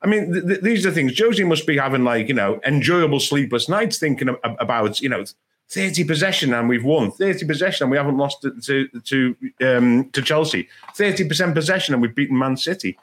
I 0.02 0.08
mean, 0.08 0.34
th- 0.34 0.46
th- 0.46 0.62
these 0.62 0.86
are 0.86 0.92
things. 0.92 1.18
Jose 1.18 1.42
must 1.44 1.68
be 1.68 1.78
having 1.78 2.04
like 2.04 2.28
you 2.28 2.34
know 2.34 2.60
enjoyable 2.66 3.20
sleepless 3.20 3.70
nights 3.70 4.00
thinking 4.00 4.36
about 4.44 5.02
you 5.02 5.10
know 5.10 5.24
30 5.70 6.04
possession 6.04 6.54
and 6.54 6.70
we've 6.70 6.84
won 6.84 7.12
30 7.12 7.46
possession 7.46 7.86
and 7.86 7.92
we 7.92 7.98
haven't 7.98 8.18
lost 8.18 8.42
to 8.42 8.52
to 8.62 8.88
to, 9.02 9.36
um, 9.62 10.10
to 10.12 10.22
Chelsea 10.22 10.68
30% 10.96 11.54
possession 11.54 11.94
and 11.94 12.02
we've 12.02 12.14
beaten 12.14 12.38
Man 12.38 12.58
City 12.58 12.98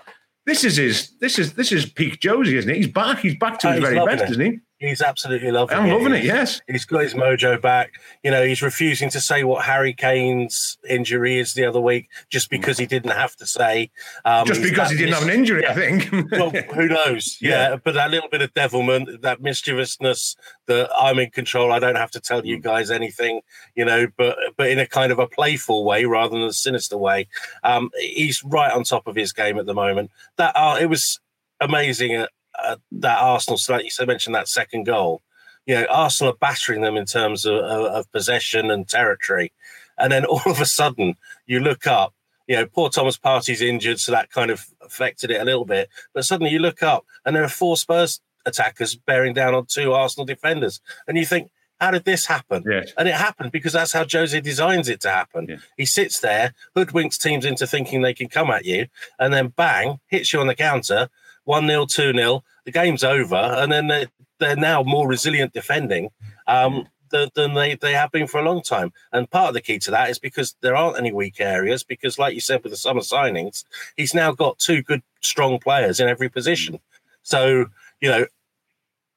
this 0.47 0.63
is 0.63 0.77
his 0.77 1.11
this 1.21 1.39
is 1.39 1.55
this 1.55 1.73
is 1.73 1.87
peak 1.87 2.21
Jose 2.23 2.55
isn't 2.55 2.71
it 2.71 2.77
he's 2.77 2.89
back 2.89 3.19
he's 3.19 3.37
back 3.37 3.59
to 3.61 3.69
oh, 3.69 3.73
his 3.73 3.81
very 3.81 4.07
best 4.07 4.25
it. 4.25 4.31
isn't 4.31 4.45
he 4.45 4.61
He's 4.81 5.03
absolutely 5.03 5.51
loving 5.51 5.77
it. 5.77 5.81
I'm 5.81 5.87
it. 5.91 5.93
loving 5.93 6.15
it, 6.15 6.25
yes. 6.25 6.63
He's 6.67 6.87
got 6.87 7.03
his 7.03 7.13
mojo 7.13 7.61
back. 7.61 7.93
You 8.25 8.31
know, 8.31 8.43
he's 8.43 8.63
refusing 8.63 9.11
to 9.11 9.21
say 9.21 9.45
what 9.45 9.63
Harry 9.63 9.93
Kane's 9.93 10.79
injury 10.89 11.39
is 11.39 11.53
the 11.53 11.67
other 11.67 11.83
week 11.83 12.09
just 12.31 12.49
because 12.49 12.79
he 12.79 12.87
didn't 12.87 13.11
have 13.11 13.37
to 13.37 13.47
say. 13.47 13.91
Um, 14.25 14.47
just 14.47 14.63
because 14.63 14.91
he 14.91 14.97
didn't 14.97 15.11
mis- 15.11 15.19
have 15.19 15.29
an 15.29 15.35
injury, 15.35 15.65
yeah. 15.65 15.73
I 15.73 15.75
think. 15.75 16.11
well, 16.33 16.51
who 16.51 16.89
knows? 16.89 17.37
Yeah. 17.51 17.71
yeah. 17.71 17.77
But 17.77 17.95
that 17.95 18.11
little 18.11 18.29
bit 18.29 18.43
of 18.43 18.53
devilment, 18.55 19.23
that 19.23 19.41
mischievousness 19.43 20.37
that 20.67 20.91
I'm 20.99 21.19
in 21.19 21.31
control, 21.31 21.73
I 21.73 21.79
don't 21.79 21.97
have 21.97 22.11
to 22.13 22.21
tell 22.21 22.45
you 22.45 22.59
mm. 22.59 22.63
guys 22.63 22.91
anything, 22.91 23.41
you 23.75 23.85
know, 23.85 24.07
but 24.17 24.37
but 24.57 24.71
in 24.71 24.79
a 24.79 24.87
kind 24.87 25.13
of 25.13 25.19
a 25.19 25.27
playful 25.27 25.85
way 25.85 26.05
rather 26.05 26.39
than 26.39 26.47
a 26.47 26.53
sinister 26.53 26.97
way. 26.97 27.29
Um, 27.65 27.91
he's 27.99 28.43
right 28.45 28.73
on 28.73 28.85
top 28.85 29.07
of 29.07 29.17
his 29.17 29.33
game 29.33 29.59
at 29.59 29.67
the 29.67 29.75
moment. 29.75 30.11
That 30.37 30.53
uh, 30.55 30.79
it 30.81 30.87
was 30.87 31.21
amazing 31.61 32.15
at 32.15 32.31
uh, 32.59 32.77
that 32.93 33.19
Arsenal, 33.19 33.59
so 33.59 33.75
like 33.75 33.85
you 33.85 34.07
mentioned 34.07 34.35
that 34.35 34.49
second 34.49 34.85
goal, 34.85 35.23
you 35.67 35.75
know, 35.75 35.87
Arsenal 35.91 36.33
are 36.33 36.37
battering 36.37 36.81
them 36.81 36.97
in 36.97 37.05
terms 37.05 37.45
of, 37.45 37.55
of, 37.55 37.85
of, 37.87 38.13
possession 38.13 38.71
and 38.71 38.89
territory. 38.89 39.53
And 39.99 40.11
then 40.11 40.25
all 40.27 40.43
of 40.47 40.61
a 40.61 40.67
sudden, 40.67 41.17
you 41.47 41.61
look 41.61 41.87
up, 41.87 42.15
you 42.47 42.57
know, 42.57 42.67
poor 42.67 42.91
Thomas 42.91 43.17
Partey's 43.17 43.61
injured, 43.61 44.01
so 44.01 44.13
that 44.13 44.31
kind 44.31 44.51
of 44.51 44.67
affected 44.81 45.31
it 45.31 45.41
a 45.41 45.45
little 45.45 45.65
bit. 45.65 45.89
But 46.13 46.25
suddenly 46.25 46.53
you 46.53 46.59
look 46.59 46.83
up 46.83 47.05
and 47.25 47.37
there 47.37 47.45
are 47.45 47.49
four 47.49 47.77
Spurs 47.77 48.21
attackers 48.47 48.97
bearing 48.97 49.35
down 49.35 49.55
on 49.55 49.67
two 49.67 49.93
Arsenal 49.93 50.27
defenders, 50.27 50.81
and 51.07 51.17
you 51.17 51.27
think, 51.27 51.51
how 51.81 51.91
did 51.91 52.05
this 52.05 52.27
happen? 52.27 52.63
Yes. 52.69 52.93
And 52.99 53.09
it 53.09 53.15
happened 53.15 53.53
because 53.53 53.73
that's 53.73 53.93
how 53.93 54.05
Jose 54.11 54.39
designs 54.41 54.89
it 54.89 55.01
to 55.01 55.09
happen. 55.09 55.61
He 55.79 55.87
sits 55.87 56.21
there, 56.21 56.53
hoodwinks 56.77 57.19
teams 57.19 57.47
into 57.47 57.67
thinking 57.67 58.03
they 58.03 58.13
can 58.13 58.29
come 58.29 58.51
at 58.51 58.67
you, 58.67 58.89
and 59.19 59.33
then 59.33 59.49
bang, 59.49 59.99
hits 60.09 60.33
you 60.33 60.41
on 60.41 60.47
the 60.47 60.55
counter, 60.55 61.09
1 61.45 61.67
0, 61.67 61.87
2 61.87 62.13
0, 62.13 62.45
the 62.65 62.73
game's 62.73 63.05
over. 63.05 63.37
And 63.37 63.71
then 63.71 63.89
they're, 63.89 64.09
they're 64.39 64.57
now 64.57 64.83
more 64.83 65.09
resilient 65.09 65.53
defending 65.53 66.11
um, 66.47 66.87
than, 67.11 67.31
than 67.35 67.55
they, 67.55 67.75
they 67.75 67.93
have 67.93 68.13
been 68.13 68.27
for 68.27 68.39
a 68.39 68.45
long 68.45 68.63
time. 68.63 68.93
And 69.13 69.31
part 69.31 69.49
of 69.49 69.55
the 69.55 69.61
key 69.61 69.79
to 69.81 69.91
that 69.91 70.11
is 70.11 70.19
because 70.19 70.55
there 70.61 70.77
aren't 70.77 70.99
any 70.99 71.13
weak 71.13 71.41
areas, 71.41 71.85
because, 71.85 72.19
like 72.19 72.35
you 72.35 72.41
said, 72.41 72.63
with 72.63 72.73
the 72.73 72.77
summer 72.77 73.01
signings, 73.01 73.65
he's 73.97 74.15
now 74.15 74.33
got 74.33 74.59
two 74.59 74.83
good, 74.83 75.03
strong 75.21 75.59
players 75.59 76.01
in 76.01 76.09
every 76.09 76.29
position. 76.29 76.81
So, 77.23 77.67
you 78.01 78.09
know, 78.09 78.27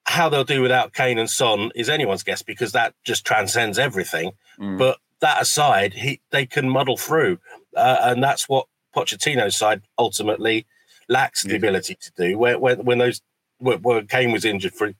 how 0.06 0.30
they'll 0.30 0.44
do 0.44 0.62
without 0.62 0.94
Kane 0.94 1.18
and 1.18 1.30
Son 1.30 1.72
is 1.76 1.90
anyone's 1.90 2.24
guess 2.24 2.42
because 2.42 2.74
that 2.74 2.94
just 3.04 3.26
transcends 3.26 3.80
everything. 3.80 4.34
Mm. 4.60 4.78
But 4.78 5.00
that 5.22 5.42
aside, 5.42 5.94
he 5.94 6.20
they 6.32 6.46
can 6.46 6.70
muddle 6.70 6.98
through, 6.98 7.40
uh, 7.76 7.98
and 8.02 8.22
that's 8.22 8.50
what 8.50 8.68
Pochettino's 8.96 9.56
side 9.56 9.82
ultimately 9.98 10.66
lacks 11.10 11.44
the 11.44 11.50
mm-hmm. 11.50 11.58
ability 11.58 11.96
to 11.96 12.12
do. 12.18 12.38
Where 12.38 12.60
when 12.60 12.84
when 12.84 12.98
those 12.98 13.22
when, 13.58 13.82
when 13.82 14.08
Kane 14.08 14.32
was 14.32 14.46
injured 14.46 14.74
for 14.74 14.92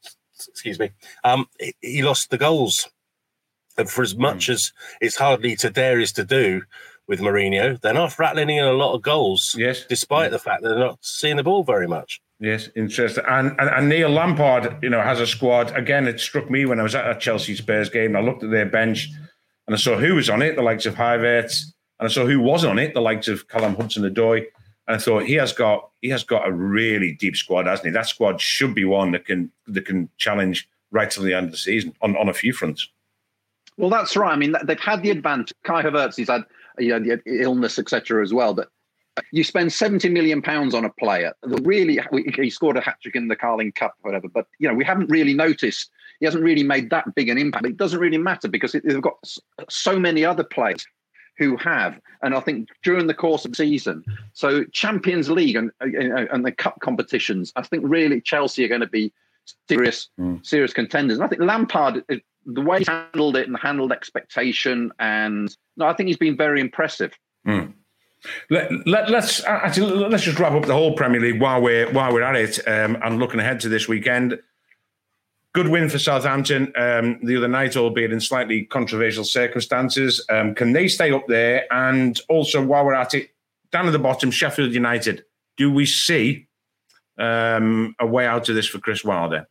excuse 0.50 0.80
me, 0.80 0.92
um, 1.24 1.48
he, 1.82 2.02
lost 2.02 2.30
the 2.30 2.38
goals, 2.38 2.90
and 3.78 3.90
for 3.90 4.02
as 4.02 4.16
much 4.16 4.48
mm. 4.48 4.54
as 4.54 4.74
it's 5.02 5.16
hardly 5.16 5.56
to 5.58 5.70
dare 5.70 6.00
is 6.00 6.12
to 6.14 6.24
do 6.24 6.64
with 7.08 7.20
Mourinho, 7.20 7.80
they're 7.82 7.94
not 7.94 8.18
rattling 8.18 8.50
in 8.50 8.64
a 8.64 8.74
lot 8.74 8.94
of 8.94 9.02
goals, 9.02 9.56
Yes. 9.58 9.86
despite 9.88 10.30
mm. 10.30 10.34
the 10.34 10.40
fact 10.40 10.64
that 10.64 10.70
they're 10.70 10.80
not 10.80 11.00
seeing 11.02 11.36
the 11.36 11.44
ball 11.44 11.64
very 11.64 11.88
much. 11.88 12.22
Yes, 12.40 12.70
interesting. 12.76 13.24
And, 13.28 13.56
and 13.60 13.70
and 13.70 13.90
Neil 13.90 14.10
Lampard, 14.10 14.80
you 14.82 14.90
know, 14.90 15.02
has 15.02 15.22
a 15.22 15.28
squad. 15.28 15.76
Again, 15.78 16.08
it 16.08 16.20
struck 16.20 16.50
me 16.50 16.66
when 16.66 16.80
I 16.80 16.84
was 16.84 16.96
at 16.96 17.10
a 17.10 17.18
Chelsea 17.18 17.56
Spurs 17.56 17.90
game. 17.90 18.16
And 18.16 18.18
I 18.18 18.22
looked 18.22 18.44
at 18.44 18.52
their 18.52 18.66
bench, 18.66 19.10
and 19.66 19.76
I 19.76 19.78
saw 19.78 19.98
who 19.98 20.16
was 20.16 20.30
on 20.30 20.42
it, 20.42 20.56
the 20.56 20.62
likes 20.62 20.86
of 20.86 20.96
Havertz, 20.96 21.64
and 22.00 22.10
I 22.10 22.12
saw 22.12 22.26
who 22.26 22.42
was 22.42 22.66
on 22.66 22.80
it, 22.80 22.94
the 22.94 23.02
likes 23.02 23.30
of 23.30 23.48
Callum 23.48 23.76
Hudson-Odoi. 23.76 24.46
And 24.88 25.02
thought 25.02 25.24
he 25.24 25.36
has 25.36 25.54
got 25.54 25.90
he 26.02 26.10
has 26.10 26.24
got 26.24 26.48
a 26.48 26.52
really 26.52 27.14
deep 27.14 27.38
squad, 27.38 27.68
hasn't 27.68 27.86
he? 27.86 27.92
That 27.92 28.08
squad 28.08 28.42
should 28.42 28.76
be 28.76 28.84
one 28.84 29.12
that 29.12 29.26
can 29.26 29.52
that 29.68 29.86
can 29.86 30.10
challenge 30.18 30.68
right 30.92 31.10
till 31.10 31.24
the 31.24 31.34
end 31.34 31.46
of 31.46 31.52
the 31.52 31.58
season 31.58 31.94
on, 32.02 32.16
on 32.18 32.30
a 32.30 32.34
few 32.34 32.54
fronts. 32.54 32.90
Well, 33.78 33.90
that's 33.90 34.16
right. 34.16 34.34
I 34.34 34.36
mean, 34.36 34.56
they've 34.66 34.80
had 34.80 35.02
the 35.02 35.10
advantage. 35.10 35.54
Kai 35.64 35.84
Havertz, 35.84 36.16
he's 36.16 36.30
had 36.30 36.44
you 36.78 37.00
know 37.00 37.18
illness, 37.26 37.80
etc., 37.80 38.22
as 38.22 38.34
well. 38.34 38.54
But 38.54 38.70
you 39.32 39.44
spend 39.44 39.72
seventy 39.72 40.10
million 40.10 40.42
pounds 40.42 40.76
on 40.76 40.86
a 40.86 40.90
player. 40.90 41.34
that 41.44 41.62
Really, 41.62 42.00
he 42.36 42.50
scored 42.50 42.78
a 42.78 42.82
hat 42.82 42.98
trick 43.02 43.16
in 43.16 43.30
the 43.30 43.36
Carling 43.36 43.72
Cup, 43.72 43.96
whatever. 44.02 44.28
But 44.28 44.48
you 44.60 44.68
know, 44.68 44.74
we 44.74 44.84
haven't 44.86 45.10
really 45.10 45.34
noticed. 45.34 45.90
He 46.20 46.26
hasn't 46.26 46.44
really 46.44 46.64
made 46.64 46.90
that 46.90 47.16
big 47.16 47.30
an 47.30 47.38
impact. 47.38 47.66
It 47.66 47.78
doesn't 47.78 48.00
really 48.00 48.18
matter 48.18 48.48
because 48.48 48.74
they've 48.74 49.02
got 49.02 49.18
so 49.70 50.00
many 50.00 50.24
other 50.24 50.44
players 50.44 50.86
who 51.38 51.58
have. 51.58 52.00
And 52.22 52.36
I 52.36 52.40
think 52.40 52.70
during 52.84 53.08
the 53.08 53.14
course 53.14 53.46
of 53.46 53.52
the 53.52 53.56
season, 53.58 54.04
so 54.34 54.64
Champions 54.66 55.30
League 55.30 55.56
and 55.56 55.72
and, 55.82 56.30
and 56.32 56.46
the 56.46 56.52
cup 56.52 56.80
competitions, 56.82 57.52
I 57.56 57.64
think 57.64 57.84
really 57.86 58.22
Chelsea 58.22 58.64
are 58.64 58.70
going 58.70 58.82
to 58.82 58.88
be 58.88 59.12
serious, 59.68 60.10
Mm. 60.20 60.46
serious 60.46 60.74
contenders. 60.74 61.18
And 61.18 61.26
I 61.26 61.28
think 61.28 61.42
Lampard, 61.42 62.04
the 62.46 62.62
way 62.62 62.80
he 62.80 62.86
handled 62.88 63.36
it 63.36 63.48
and 63.48 63.58
handled 63.58 63.92
expectation, 63.92 64.92
and 65.00 65.56
no, 65.76 65.86
I 65.86 65.94
think 65.94 66.08
he's 66.08 66.18
been 66.18 66.38
very 66.38 66.62
impressive. 66.62 67.12
Let, 68.50 68.72
let, 68.88 69.10
let's 69.10 69.44
actually 69.44 69.92
let's 70.08 70.24
just 70.24 70.40
wrap 70.40 70.54
up 70.54 70.66
the 70.66 70.74
whole 70.74 70.96
Premier 70.96 71.20
League 71.20 71.42
while 71.42 71.62
we're 71.62 71.92
while 71.92 72.14
we're 72.14 72.24
at 72.24 72.38
it 72.38 72.66
um, 72.68 72.98
and 73.04 73.20
looking 73.20 73.40
ahead 73.42 73.60
to 73.62 73.70
this 73.70 73.88
weekend. 73.90 74.40
Good 75.54 75.68
win 75.68 75.88
for 75.88 76.00
Southampton 76.00 76.74
um, 76.76 77.20
the 77.22 77.38
other 77.38 77.48
night, 77.48 77.78
albeit 77.78 78.12
in 78.12 78.20
slightly 78.20 78.64
controversial 78.64 79.24
circumstances. 79.24 80.26
Um, 80.30 80.56
can 80.56 80.74
they 80.74 80.88
stay 80.88 81.12
up 81.12 81.28
there? 81.28 81.72
And 81.72 82.20
also, 82.28 82.64
while 82.64 82.84
we're 82.84 82.96
at 82.96 83.14
it, 83.14 83.30
down 83.72 83.86
at 83.86 83.92
the 83.92 84.00
bottom, 84.00 84.32
Sheffield 84.32 84.74
United. 84.74 85.26
Do 85.58 85.72
we 85.72 85.86
see 85.86 86.48
um, 87.20 87.96
a 88.00 88.08
way 88.08 88.26
out 88.26 88.50
of 88.50 88.56
this 88.56 88.68
for 88.68 88.80
Chris 88.80 89.04
Wilder? 89.04 89.48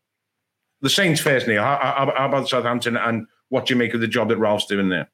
The 0.81 0.91
Saints 0.91 1.21
first, 1.21 1.47
Neil. 1.47 1.63
How, 1.63 1.79
how, 1.81 2.13
how 2.17 2.29
about 2.29 2.49
Southampton 2.49 2.97
and 2.97 3.29
what 3.51 3.67
do 3.67 3.75
you 3.75 3.79
make 3.79 3.95
of 3.95 4.01
the 4.01 4.09
job 4.09 4.29
that 4.31 4.39
Ralph's 4.39 4.67
doing 4.67 4.89
there? 4.89 5.09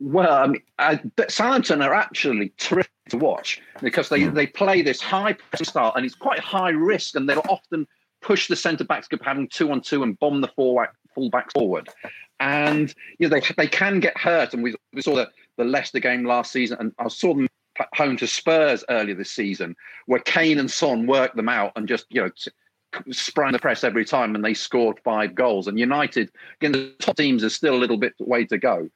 Well, 0.00 0.32
I 0.32 0.46
mean, 0.46 1.12
but 1.16 1.30
Southampton 1.30 1.80
are 1.80 1.94
actually 1.94 2.52
terrific 2.58 2.90
to 3.08 3.16
watch 3.16 3.60
because 3.80 4.10
they, 4.10 4.24
they 4.24 4.46
play 4.46 4.82
this 4.82 5.00
high 5.00 5.36
style 5.62 5.92
and 5.96 6.04
it's 6.04 6.14
quite 6.14 6.40
high 6.40 6.70
risk, 6.70 7.14
and 7.16 7.28
they'll 7.28 7.42
often 7.48 7.86
push 8.20 8.48
the 8.48 8.56
centre 8.56 8.84
backs 8.84 9.08
up 9.12 9.20
having 9.22 9.48
two 9.48 9.70
on 9.70 9.80
two 9.80 10.02
and 10.02 10.18
bomb 10.18 10.40
the 10.40 10.48
full 10.48 10.84
fullback 11.14 11.52
forward. 11.52 11.88
And 12.38 12.94
you 13.18 13.28
know 13.28 13.38
they 13.38 13.46
they 13.56 13.66
can 13.66 14.00
get 14.00 14.16
hurt, 14.16 14.54
and 14.54 14.62
we, 14.62 14.74
we 14.92 15.02
saw 15.02 15.14
the, 15.14 15.28
the 15.56 15.64
Leicester 15.64 16.00
game 16.00 16.24
last 16.24 16.52
season, 16.52 16.78
and 16.80 16.92
I 16.98 17.08
saw 17.08 17.34
them 17.34 17.48
home 17.94 18.16
to 18.18 18.26
Spurs 18.26 18.84
earlier 18.88 19.14
this 19.14 19.30
season, 19.30 19.76
where 20.06 20.20
Kane 20.20 20.58
and 20.58 20.70
Son 20.70 21.06
worked 21.06 21.36
them 21.36 21.48
out 21.48 21.72
and 21.76 21.86
just 21.86 22.06
you 22.08 22.22
know 22.22 22.30
t- 22.30 22.50
sprang 23.12 23.52
the 23.52 23.58
press 23.58 23.84
every 23.84 24.04
time, 24.04 24.34
and 24.34 24.44
they 24.44 24.54
scored 24.54 24.98
five 25.04 25.34
goals. 25.34 25.66
And 25.68 25.78
United, 25.78 26.30
again, 26.60 26.72
the 26.72 26.94
top 26.98 27.16
teams 27.16 27.44
are 27.44 27.50
still 27.50 27.74
a 27.74 27.76
little 27.76 27.98
bit 27.98 28.14
way 28.18 28.44
to 28.46 28.58
go 28.58 28.88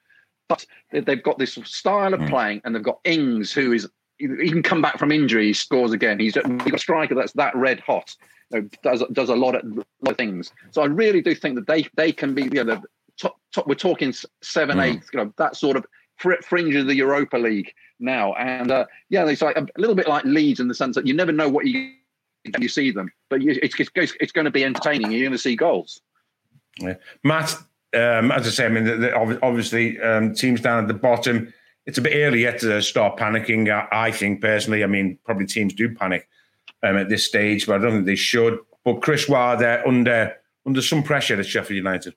but 0.49 0.67
they- 0.91 1.01
they've 1.01 1.23
got 1.23 1.39
this 1.39 1.55
style 1.65 2.15
of 2.15 2.21
hmm. 2.21 2.27
playing, 2.27 2.61
and 2.65 2.75
they've 2.75 2.83
got 2.83 3.01
Ings, 3.05 3.53
who 3.53 3.73
is 3.73 3.89
he 4.19 4.51
can 4.51 4.63
come 4.63 4.83
back 4.83 4.99
from 4.99 5.13
injury, 5.13 5.47
he 5.49 5.53
scores 5.53 5.93
again. 5.93 6.19
He's 6.19 6.37
a 6.37 6.79
striker 6.79 7.15
that's 7.15 7.33
that 7.33 7.55
red 7.57 7.81
hot, 7.81 8.15
you 8.51 8.61
know, 8.61 8.69
does 8.83 9.03
does 9.13 9.29
a 9.29 9.37
lot 9.37 9.55
of, 9.55 9.65
lot 9.77 9.87
of 10.07 10.17
things. 10.17 10.53
So 10.71 10.83
I 10.83 10.87
really 10.87 11.21
do 11.21 11.35
think 11.35 11.57
that 11.57 11.67
they 11.67 11.87
they 11.97 12.13
can 12.13 12.35
be 12.35 12.43
you 12.43 12.51
know 12.51 12.65
the 12.65 12.83
top, 13.21 13.37
top 13.53 13.67
we're 13.67 13.75
talking 13.75 14.15
seven, 14.43 14.79
Mm. 14.79 14.85
eight, 14.85 15.03
you 15.13 15.19
know 15.19 15.33
that 15.37 15.57
sort 15.57 15.77
of 15.77 15.85
fr- 16.17 16.43
fringe 16.43 16.75
of 16.75 16.87
the 16.87 16.95
Europa 16.95 17.37
League 17.37 17.73
now, 17.99 18.35
and 18.35 18.71
uh, 18.71 18.87
yeah, 19.09 19.27
it's 19.27 19.43
like 19.43 19.57
a 19.57 19.67
little 19.77 19.97
bit 19.97 20.09
like 20.09 20.25
Leeds 20.25 20.61
in 20.61 20.69
the 20.69 20.75
sense 20.75 20.97
that 20.97 21.07
you 21.07 21.15
never 21.15 21.33
know 21.33 21.49
what 21.49 21.67
you 21.67 21.93
you 22.59 22.69
see 22.69 22.91
them, 22.91 23.11
but 23.31 23.41
you, 23.41 23.59
it's, 23.63 23.75
it's 23.79 24.13
it's 24.21 24.33
going 24.33 24.45
to 24.45 24.51
be 24.51 24.65
entertaining. 24.65 25.11
You're 25.11 25.23
going 25.23 25.33
to 25.33 25.39
see 25.39 25.57
goals. 25.57 26.01
Yeah. 26.79 26.95
Matt, 27.23 27.55
um, 27.95 28.31
as 28.33 28.47
I 28.47 28.51
say, 28.51 28.67
I 28.67 28.69
mean, 28.69 28.85
the, 28.85 28.97
the, 28.97 29.43
obviously, 29.43 30.01
um, 30.01 30.35
teams 30.35 30.61
down 30.61 30.83
at 30.83 30.89
the 30.89 30.95
bottom, 30.95 31.53
it's 31.87 31.99
a 31.99 32.03
bit 32.03 32.15
early 32.17 32.43
yet 32.43 32.61
to 32.61 32.81
start 32.83 33.19
panicking. 33.19 33.71
I, 33.71 34.07
I 34.07 34.11
think 34.11 34.41
personally, 34.41 34.83
I 34.85 34.87
mean, 34.87 35.19
probably 35.25 35.47
teams 35.47 35.75
do 35.75 35.95
panic 35.95 36.29
um, 36.83 36.97
at 36.97 37.09
this 37.09 37.27
stage, 37.27 37.67
but 37.67 37.77
I 37.77 37.79
don't 37.83 37.93
think 37.93 38.07
they 38.07 38.15
should. 38.17 38.59
But 38.85 39.03
Chris 39.03 39.29
Wilder 39.29 39.83
under 39.87 40.35
under 40.67 40.81
some 40.83 41.03
pressure 41.03 41.39
at 41.39 41.47
Sheffield 41.47 41.77
United. 41.77 42.15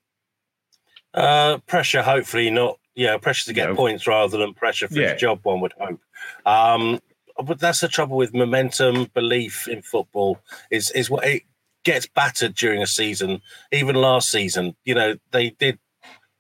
Uh, 1.14 1.58
pressure, 1.60 2.02
hopefully 2.02 2.50
not. 2.50 2.80
Yeah, 2.96 3.18
pressure 3.18 3.46
to 3.46 3.54
get 3.54 3.70
No. 3.70 3.76
points 3.76 4.08
rather 4.08 4.38
than 4.38 4.54
pressure 4.54 4.88
for 4.88 4.96
Yeah. 5.00 5.14
his 5.14 5.22
job. 5.22 5.40
One 5.44 5.62
would 5.62 5.74
hope. 5.80 6.00
Um, 6.46 7.00
but 7.44 7.60
that's 7.60 7.82
the 7.82 7.88
trouble 7.88 8.18
with 8.18 8.34
momentum, 8.34 9.06
belief 9.14 9.68
in 9.68 9.82
football. 9.82 10.40
Is 10.72 10.92
is 10.92 11.10
what 11.10 11.26
it 11.26 11.44
gets 11.84 12.08
battered 12.08 12.56
during 12.56 12.82
a 12.82 12.88
season. 12.88 13.42
Even 13.72 13.96
last 13.96 14.30
season, 14.32 14.76
you 14.84 14.96
know, 14.96 15.16
they 15.32 15.52
did 15.52 15.78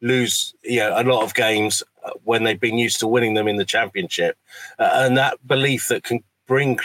lose 0.01 0.53
you 0.63 0.79
know 0.79 0.93
a 0.99 1.03
lot 1.03 1.23
of 1.23 1.33
games 1.33 1.83
when 2.23 2.43
they've 2.43 2.59
been 2.59 2.77
used 2.77 2.99
to 2.99 3.07
winning 3.07 3.33
them 3.33 3.47
in 3.47 3.57
the 3.57 3.65
championship, 3.65 4.37
uh, 4.79 4.89
and 4.93 5.17
that 5.17 5.45
belief 5.47 5.87
that 5.87 6.03
can 6.03 6.23
bring 6.47 6.79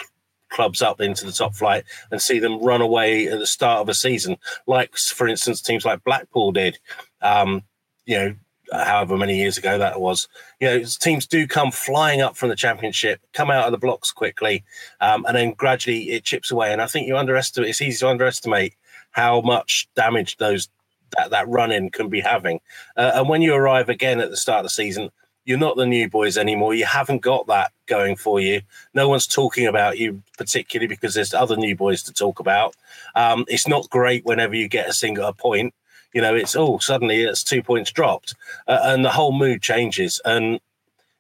clubs 0.49 0.83
up 0.83 1.01
into 1.01 1.25
the 1.25 1.33
top 1.33 1.55
flight 1.55 1.85
and 2.11 2.21
see 2.21 2.39
them 2.39 2.63
run 2.63 2.83
away 2.83 3.27
at 3.27 3.39
the 3.39 3.47
start 3.47 3.81
of 3.81 3.89
a 3.89 3.95
season, 3.95 4.37
like 4.67 4.97
for 4.97 5.27
instance 5.27 5.63
teams 5.63 5.85
like 5.85 6.05
Blackpool 6.05 6.53
did. 6.53 6.79
Um, 7.23 7.63
you 8.05 8.19
know, 8.19 8.35
however 8.73 9.17
many 9.17 9.37
years 9.37 9.59
ago 9.59 9.79
that 9.79 10.01
was. 10.01 10.29
You 10.61 10.69
know, 10.69 10.83
teams 10.85 11.27
do 11.27 11.47
come 11.47 11.71
flying 11.71 12.21
up 12.21 12.37
from 12.37 12.49
the 12.49 12.57
championship, 12.57 13.21
come 13.33 13.51
out 13.51 13.67
of 13.67 13.73
the 13.73 13.79
blocks 13.79 14.13
quickly, 14.13 14.65
um, 15.01 15.25
and 15.27 15.37
then 15.37 15.53
gradually 15.53 16.11
it 16.11 16.25
chips 16.25 16.51
away. 16.51 16.73
And 16.73 16.81
I 16.81 16.87
think 16.87 17.07
you 17.07 17.17
underestimate. 17.17 17.71
It's 17.71 17.83
easy 17.83 17.99
to 17.99 18.09
underestimate 18.09 18.75
how 19.11 19.41
much 19.43 19.89
damage 19.95 20.37
those 20.39 20.69
that 21.17 21.31
that 21.31 21.49
run 21.49 21.73
in 21.73 21.91
can 21.91 22.09
be 22.09 22.21
having. 22.21 22.61
Uh, 22.97 23.13
and 23.15 23.29
when 23.29 23.43
you 23.43 23.55
arrive 23.55 23.89
again 23.89 24.21
at 24.21 24.31
the 24.31 24.37
start 24.37 24.61
of 24.61 24.65
the 24.65 24.71
season. 24.71 25.11
You're 25.45 25.59
not 25.59 25.77
the 25.77 25.87
new 25.87 26.09
boys 26.09 26.39
anymore. 26.39 26.73
You 26.73 26.85
haven't 26.85 27.21
got 27.21 27.49
that 27.49 27.73
going 27.87 28.15
for 28.15 28.39
you. 28.39 28.61
No 28.95 29.09
one's 29.09 29.27
talking 29.27 29.67
about 29.67 29.99
you 29.99 30.23
particularly 30.39 30.87
because 30.87 31.15
there's 31.15 31.35
other 31.35 31.57
new 31.57 31.75
boys 31.75 32.05
to 32.05 32.13
talk 32.13 32.39
about. 32.39 32.77
Um, 33.17 33.45
it's 33.49 33.67
not 33.67 33.91
great 33.91 34.25
whenever 34.25 34.55
you 34.55 34.69
get 34.69 34.89
a 34.89 34.93
single 34.93 35.27
a 35.27 35.33
point 35.33 35.75
you 36.13 36.21
know 36.21 36.35
it's 36.35 36.55
oh 36.55 36.79
suddenly 36.79 37.23
it's 37.23 37.43
two 37.43 37.63
points 37.63 37.91
dropped 37.91 38.35
uh, 38.69 38.79
and 38.83 39.05
the 39.05 39.11
whole 39.11 39.33
mood 39.33 39.63
changes 39.63 40.21
and 40.25 40.61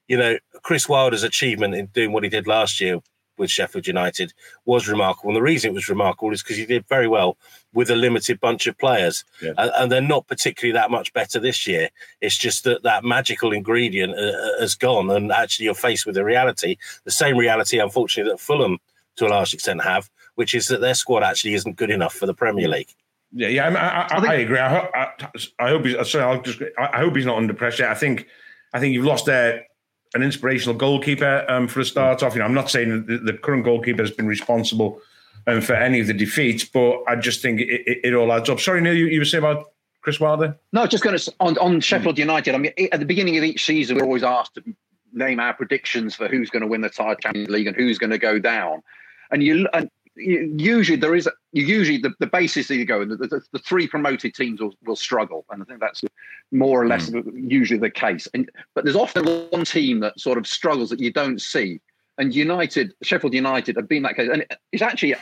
you 0.06 0.16
know 0.16 0.36
chris 0.62 0.88
wilder's 0.88 1.22
achievement 1.22 1.74
in 1.74 1.86
doing 1.86 2.12
what 2.12 2.22
he 2.22 2.28
did 2.28 2.46
last 2.46 2.80
year 2.80 3.00
with 3.38 3.50
Sheffield 3.50 3.86
United 3.86 4.32
was 4.64 4.88
remarkable. 4.88 5.30
And 5.30 5.36
the 5.36 5.42
reason 5.42 5.70
it 5.70 5.74
was 5.74 5.88
remarkable 5.88 6.32
is 6.32 6.42
because 6.42 6.56
he 6.56 6.66
did 6.66 6.86
very 6.86 7.08
well 7.08 7.36
with 7.74 7.90
a 7.90 7.96
limited 7.96 8.40
bunch 8.40 8.66
of 8.66 8.76
players. 8.78 9.24
Yeah. 9.40 9.52
And, 9.56 9.70
and, 9.76 9.92
they're 9.92 10.00
not 10.00 10.26
particularly 10.26 10.72
that 10.72 10.90
much 10.90 11.12
better 11.12 11.38
this 11.38 11.66
year. 11.66 11.88
It's 12.20 12.36
just 12.36 12.64
that 12.64 12.82
that 12.82 13.04
magical 13.04 13.52
ingredient 13.52 14.14
uh, 14.14 14.22
uh, 14.22 14.60
has 14.60 14.74
gone. 14.74 15.10
And 15.10 15.32
actually, 15.32 15.64
you're 15.64 15.74
faced 15.74 16.06
with 16.06 16.16
a 16.16 16.24
reality, 16.24 16.76
the 17.04 17.10
same 17.10 17.36
reality, 17.36 17.78
unfortunately, 17.78 18.32
that 18.32 18.40
Fulham 18.40 18.78
to 19.16 19.26
a 19.26 19.28
large 19.28 19.54
extent 19.54 19.82
have, 19.82 20.10
which 20.34 20.54
is 20.54 20.68
that 20.68 20.80
their 20.80 20.94
squad 20.94 21.22
actually 21.22 21.54
isn't 21.54 21.76
good 21.76 21.90
enough 21.90 22.14
for 22.14 22.26
the 22.26 22.34
Premier 22.34 22.68
League. 22.68 22.94
Yeah, 23.34 23.48
yeah, 23.48 23.68
I, 23.68 23.70
I, 23.70 24.04
I, 24.04 24.20
think, 24.20 24.30
I 24.30 24.34
agree. 24.34 24.58
I, 24.58 25.10
I, 25.58 25.68
hope 25.68 25.86
he's. 25.86 26.10
Sorry, 26.10 26.24
I'll 26.24 26.42
just. 26.42 26.60
I 26.78 26.98
hope 26.98 27.16
he's 27.16 27.24
not 27.24 27.38
under 27.38 27.54
pressure. 27.54 27.88
I 27.88 27.94
think, 27.94 28.26
I 28.74 28.80
think 28.80 28.92
you've 28.92 29.06
lost 29.06 29.24
there 29.24 29.66
an 30.14 30.22
inspirational 30.22 30.76
goalkeeper 30.76 31.44
um, 31.48 31.66
for 31.66 31.80
a 31.80 31.84
start 31.84 32.22
off. 32.22 32.34
You 32.34 32.40
know, 32.40 32.44
I'm 32.44 32.52
not 32.52 32.70
saying 32.70 33.06
the, 33.06 33.18
the 33.18 33.32
current 33.32 33.64
goalkeeper 33.64 34.02
has 34.02 34.10
been 34.10 34.26
responsible 34.26 35.00
um, 35.46 35.60
for 35.60 35.74
any 35.74 36.00
of 36.00 36.06
the 36.06 36.14
defeats, 36.14 36.64
but 36.64 37.02
I 37.08 37.16
just 37.16 37.42
think 37.42 37.60
it, 37.60 37.68
it, 37.68 38.00
it 38.04 38.14
all 38.14 38.32
adds 38.32 38.48
up. 38.48 38.60
Sorry, 38.60 38.80
Neil, 38.80 38.94
you, 38.94 39.06
you 39.06 39.18
were 39.18 39.24
saying 39.24 39.44
about 39.44 39.72
Chris 40.02 40.20
Wilder? 40.20 40.56
No, 40.72 40.86
just 40.86 41.04
going 41.04 41.16
to 41.16 41.34
on, 41.40 41.58
on 41.58 41.80
Sheffield 41.80 42.18
United. 42.18 42.54
I 42.54 42.58
mean, 42.58 42.72
at 42.92 43.00
the 43.00 43.06
beginning 43.06 43.36
of 43.38 43.44
each 43.44 43.64
season, 43.64 43.96
we're 43.96 44.04
always 44.04 44.24
asked 44.24 44.54
to 44.54 44.62
name 45.12 45.40
our 45.40 45.54
predictions 45.54 46.14
for 46.14 46.28
who's 46.28 46.50
going 46.50 46.62
to 46.62 46.66
win 46.66 46.80
the 46.80 46.88
Champions 46.88 47.48
League 47.48 47.66
and 47.66 47.76
who's 47.76 47.98
going 47.98 48.10
to 48.10 48.18
go 48.18 48.38
down. 48.38 48.82
And 49.30 49.42
you 49.42 49.68
and 49.72 49.90
usually 50.14 50.96
there 50.96 51.14
is 51.14 51.28
usually 51.52 51.98
the, 51.98 52.12
the 52.18 52.26
basis 52.26 52.68
that 52.68 52.76
you 52.76 52.84
go 52.84 53.00
and 53.00 53.12
the, 53.12 53.16
the, 53.16 53.40
the, 53.52 53.58
three 53.58 53.86
promoted 53.86 54.34
teams 54.34 54.60
will, 54.60 54.74
will 54.84 54.96
struggle 54.96 55.46
and 55.50 55.62
i 55.62 55.64
think 55.64 55.80
that's 55.80 56.02
more 56.50 56.82
or 56.82 56.86
less 56.86 57.08
mm. 57.08 57.50
usually 57.50 57.80
the 57.80 57.90
case 57.90 58.28
and 58.34 58.50
but 58.74 58.84
there's 58.84 58.96
often 58.96 59.24
one 59.50 59.64
team 59.64 60.00
that 60.00 60.18
sort 60.20 60.36
of 60.36 60.46
struggles 60.46 60.90
that 60.90 61.00
you 61.00 61.10
don't 61.10 61.40
see 61.40 61.80
and 62.18 62.34
united 62.34 62.94
sheffield 63.02 63.34
united 63.34 63.76
have 63.76 63.88
been 63.88 64.02
that 64.02 64.16
case 64.16 64.28
and 64.32 64.44
it's 64.72 64.82
actually 64.82 65.14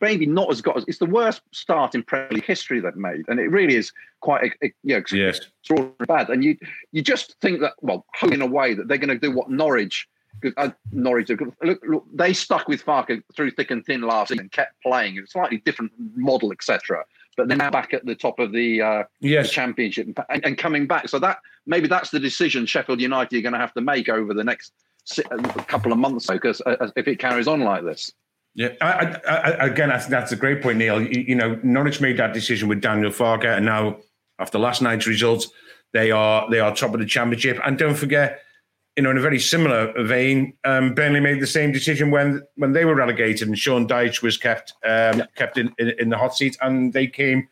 maybe 0.00 0.26
not 0.26 0.50
as 0.50 0.60
got 0.60 0.76
as 0.76 0.84
it's 0.86 0.98
the 0.98 1.06
worst 1.06 1.42
start 1.52 1.94
in 1.94 2.02
Premier 2.02 2.28
League 2.32 2.44
history 2.44 2.80
they've 2.80 2.94
made, 2.96 3.24
and 3.28 3.40
it 3.40 3.48
really 3.50 3.76
is 3.76 3.92
quite 4.20 4.52
you 4.62 4.70
know 4.84 5.02
yes. 5.10 5.38
extraordinary 5.38 5.94
bad. 6.06 6.28
And 6.28 6.44
you 6.44 6.56
you 6.92 7.00
just 7.02 7.36
think 7.40 7.60
that 7.60 7.72
well, 7.80 8.04
in 8.30 8.42
a 8.42 8.46
way 8.46 8.74
that 8.74 8.88
they're 8.88 8.98
going 8.98 9.08
to 9.08 9.18
do 9.18 9.34
what 9.34 9.50
Norwich 9.50 10.06
uh, 10.56 10.70
Norwich, 10.92 11.30
look, 11.62 11.80
look, 11.86 12.04
they 12.12 12.32
stuck 12.32 12.68
with 12.68 12.84
Farke 12.84 13.22
through 13.34 13.50
thick 13.52 13.70
and 13.70 13.84
thin 13.84 14.02
last 14.02 14.28
season, 14.28 14.44
and 14.44 14.52
kept 14.52 14.80
playing 14.82 15.18
a 15.18 15.26
slightly 15.26 15.58
different 15.58 15.92
model, 16.14 16.52
etc. 16.52 17.04
But 17.36 17.48
they're 17.48 17.56
now 17.56 17.70
back 17.70 17.94
at 17.94 18.04
the 18.04 18.14
top 18.14 18.38
of 18.38 18.52
the, 18.52 18.82
uh, 18.82 19.04
yes. 19.20 19.48
the 19.48 19.52
championship 19.52 20.06
and, 20.28 20.44
and, 20.44 20.58
coming 20.58 20.86
back. 20.86 21.08
So 21.08 21.18
that 21.20 21.38
maybe 21.66 21.88
that's 21.88 22.10
the 22.10 22.20
decision 22.20 22.66
Sheffield 22.66 23.00
United 23.00 23.38
are 23.38 23.42
going 23.42 23.52
to 23.52 23.58
have 23.58 23.72
to 23.74 23.80
make 23.80 24.08
over 24.08 24.34
the 24.34 24.44
next 24.44 24.72
couple 25.66 25.92
of 25.92 25.98
months, 25.98 26.26
because 26.26 26.60
uh, 26.66 26.90
if 26.96 27.08
it 27.08 27.18
carries 27.18 27.48
on 27.48 27.60
like 27.60 27.84
this. 27.84 28.12
Yeah, 28.54 28.70
I, 28.80 29.20
I, 29.26 29.34
I, 29.34 29.66
again, 29.66 29.92
I 29.92 29.98
think 29.98 30.10
that's 30.10 30.32
a 30.32 30.36
great 30.36 30.60
point, 30.60 30.78
Neil. 30.78 31.00
You, 31.00 31.24
you, 31.28 31.34
know, 31.34 31.58
Norwich 31.62 32.00
made 32.00 32.16
that 32.16 32.34
decision 32.34 32.68
with 32.68 32.80
Daniel 32.80 33.10
Farke, 33.10 33.44
and 33.44 33.64
now 33.64 33.98
after 34.38 34.58
last 34.58 34.82
night's 34.82 35.06
results, 35.06 35.48
they 35.92 36.10
are 36.10 36.50
they 36.50 36.58
are 36.58 36.74
top 36.74 36.92
of 36.94 37.00
the 37.00 37.06
championship. 37.06 37.60
And 37.64 37.78
don't 37.78 37.94
forget, 37.94 38.42
you 38.96 39.02
know, 39.04 39.10
in 39.10 39.18
a 39.18 39.20
very 39.20 39.38
similar 39.38 39.92
vein, 40.04 40.54
um, 40.64 40.94
Burnley 40.94 41.20
made 41.20 41.40
the 41.40 41.46
same 41.46 41.70
decision 41.70 42.10
when 42.10 42.42
when 42.56 42.72
they 42.72 42.84
were 42.84 42.94
relegated, 42.94 43.46
and 43.46 43.56
Sean 43.56 43.86
Dyche 43.86 44.20
was 44.20 44.36
kept 44.36 44.72
um, 44.84 45.18
yeah. 45.18 45.26
kept 45.36 45.56
in, 45.56 45.72
in, 45.78 45.92
in 45.98 46.08
the 46.08 46.18
hot 46.18 46.36
seat, 46.36 46.56
and 46.60 46.92
they 46.92 47.06
came 47.06 47.48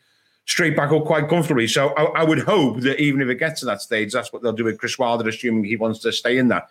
straight 0.49 0.75
back 0.75 0.91
up 0.91 1.05
quite 1.05 1.29
comfortably. 1.29 1.67
So 1.67 1.89
I, 1.89 2.21
I, 2.21 2.23
would 2.23 2.39
hope 2.39 2.81
that 2.81 2.99
even 2.99 3.21
if 3.21 3.29
it 3.29 3.35
gets 3.35 3.59
to 3.59 3.67
that 3.67 3.83
stage, 3.83 4.11
that's 4.11 4.33
what 4.33 4.41
they'll 4.41 4.51
do 4.51 4.63
with 4.63 4.79
Chris 4.79 4.97
Wilder, 4.97 5.29
assuming 5.29 5.63
he 5.63 5.75
wants 5.75 5.99
to 5.99 6.11
stay 6.11 6.39
in 6.39 6.47
that. 6.47 6.69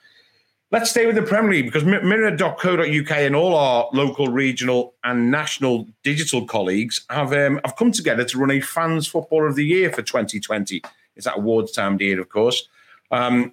Let's 0.71 0.91
stay 0.91 1.07
with 1.07 1.15
the 1.15 1.23
Premier 1.23 1.51
League 1.51 1.65
because 1.65 1.85
Mirror.co.uk 1.85 3.11
and 3.11 3.35
all 3.35 3.55
our 3.55 3.89
local, 3.95 4.29
regional, 4.29 4.93
and 5.03 5.31
national 5.31 5.89
digital 6.03 6.45
colleagues 6.45 7.07
have 7.09 7.33
um, 7.33 7.59
have 7.65 7.75
come 7.77 7.91
together 7.91 8.23
to 8.27 8.39
run 8.39 8.51
a 8.51 8.61
Fans 8.61 9.07
Footballer 9.07 9.47
of 9.47 9.57
the 9.57 9.65
Year 9.65 9.91
for 9.91 10.03
2020. 10.03 10.83
It's 11.17 11.25
that 11.25 11.39
awards 11.39 11.73
time 11.73 11.95
of 11.95 12.03
year, 12.03 12.21
of 12.21 12.29
course. 12.29 12.69
Um, 13.11 13.53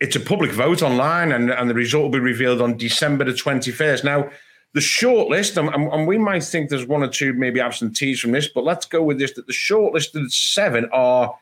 it's 0.00 0.16
a 0.16 0.20
public 0.20 0.50
vote 0.52 0.80
online, 0.80 1.30
and, 1.30 1.50
and 1.50 1.68
the 1.68 1.74
result 1.74 2.04
will 2.04 2.10
be 2.10 2.20
revealed 2.20 2.62
on 2.62 2.78
December 2.78 3.24
the 3.24 3.32
21st. 3.32 4.02
Now, 4.02 4.30
the 4.72 4.80
shortlist, 4.80 5.58
and, 5.58 5.68
and 5.68 6.06
we 6.06 6.16
might 6.16 6.42
think 6.42 6.70
there's 6.70 6.86
one 6.86 7.02
or 7.02 7.08
two 7.08 7.34
maybe 7.34 7.60
absentees 7.60 8.18
from 8.18 8.32
this, 8.32 8.48
but 8.48 8.64
let's 8.64 8.86
go 8.86 9.02
with 9.02 9.18
this 9.18 9.34
that 9.34 9.46
the 9.46 9.52
shortlisted 9.52 10.30
seven 10.32 10.88
are 10.90 11.36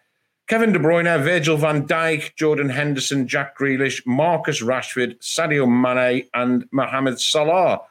Kevin 0.48 0.72
De 0.72 0.78
Bruyne, 0.78 1.22
Virgil 1.22 1.58
van 1.58 1.87
Dijk, 1.87 2.34
Jordan 2.34 2.70
Henderson, 2.70 3.26
Jack 3.26 3.56
Grealish, 3.58 4.04
Marcus 4.06 4.62
Rashford, 4.62 5.18
Sadio 5.20 5.68
Mane, 5.68 6.26
and 6.32 6.64
Mohamed 6.70 7.20
Salah. 7.20 7.82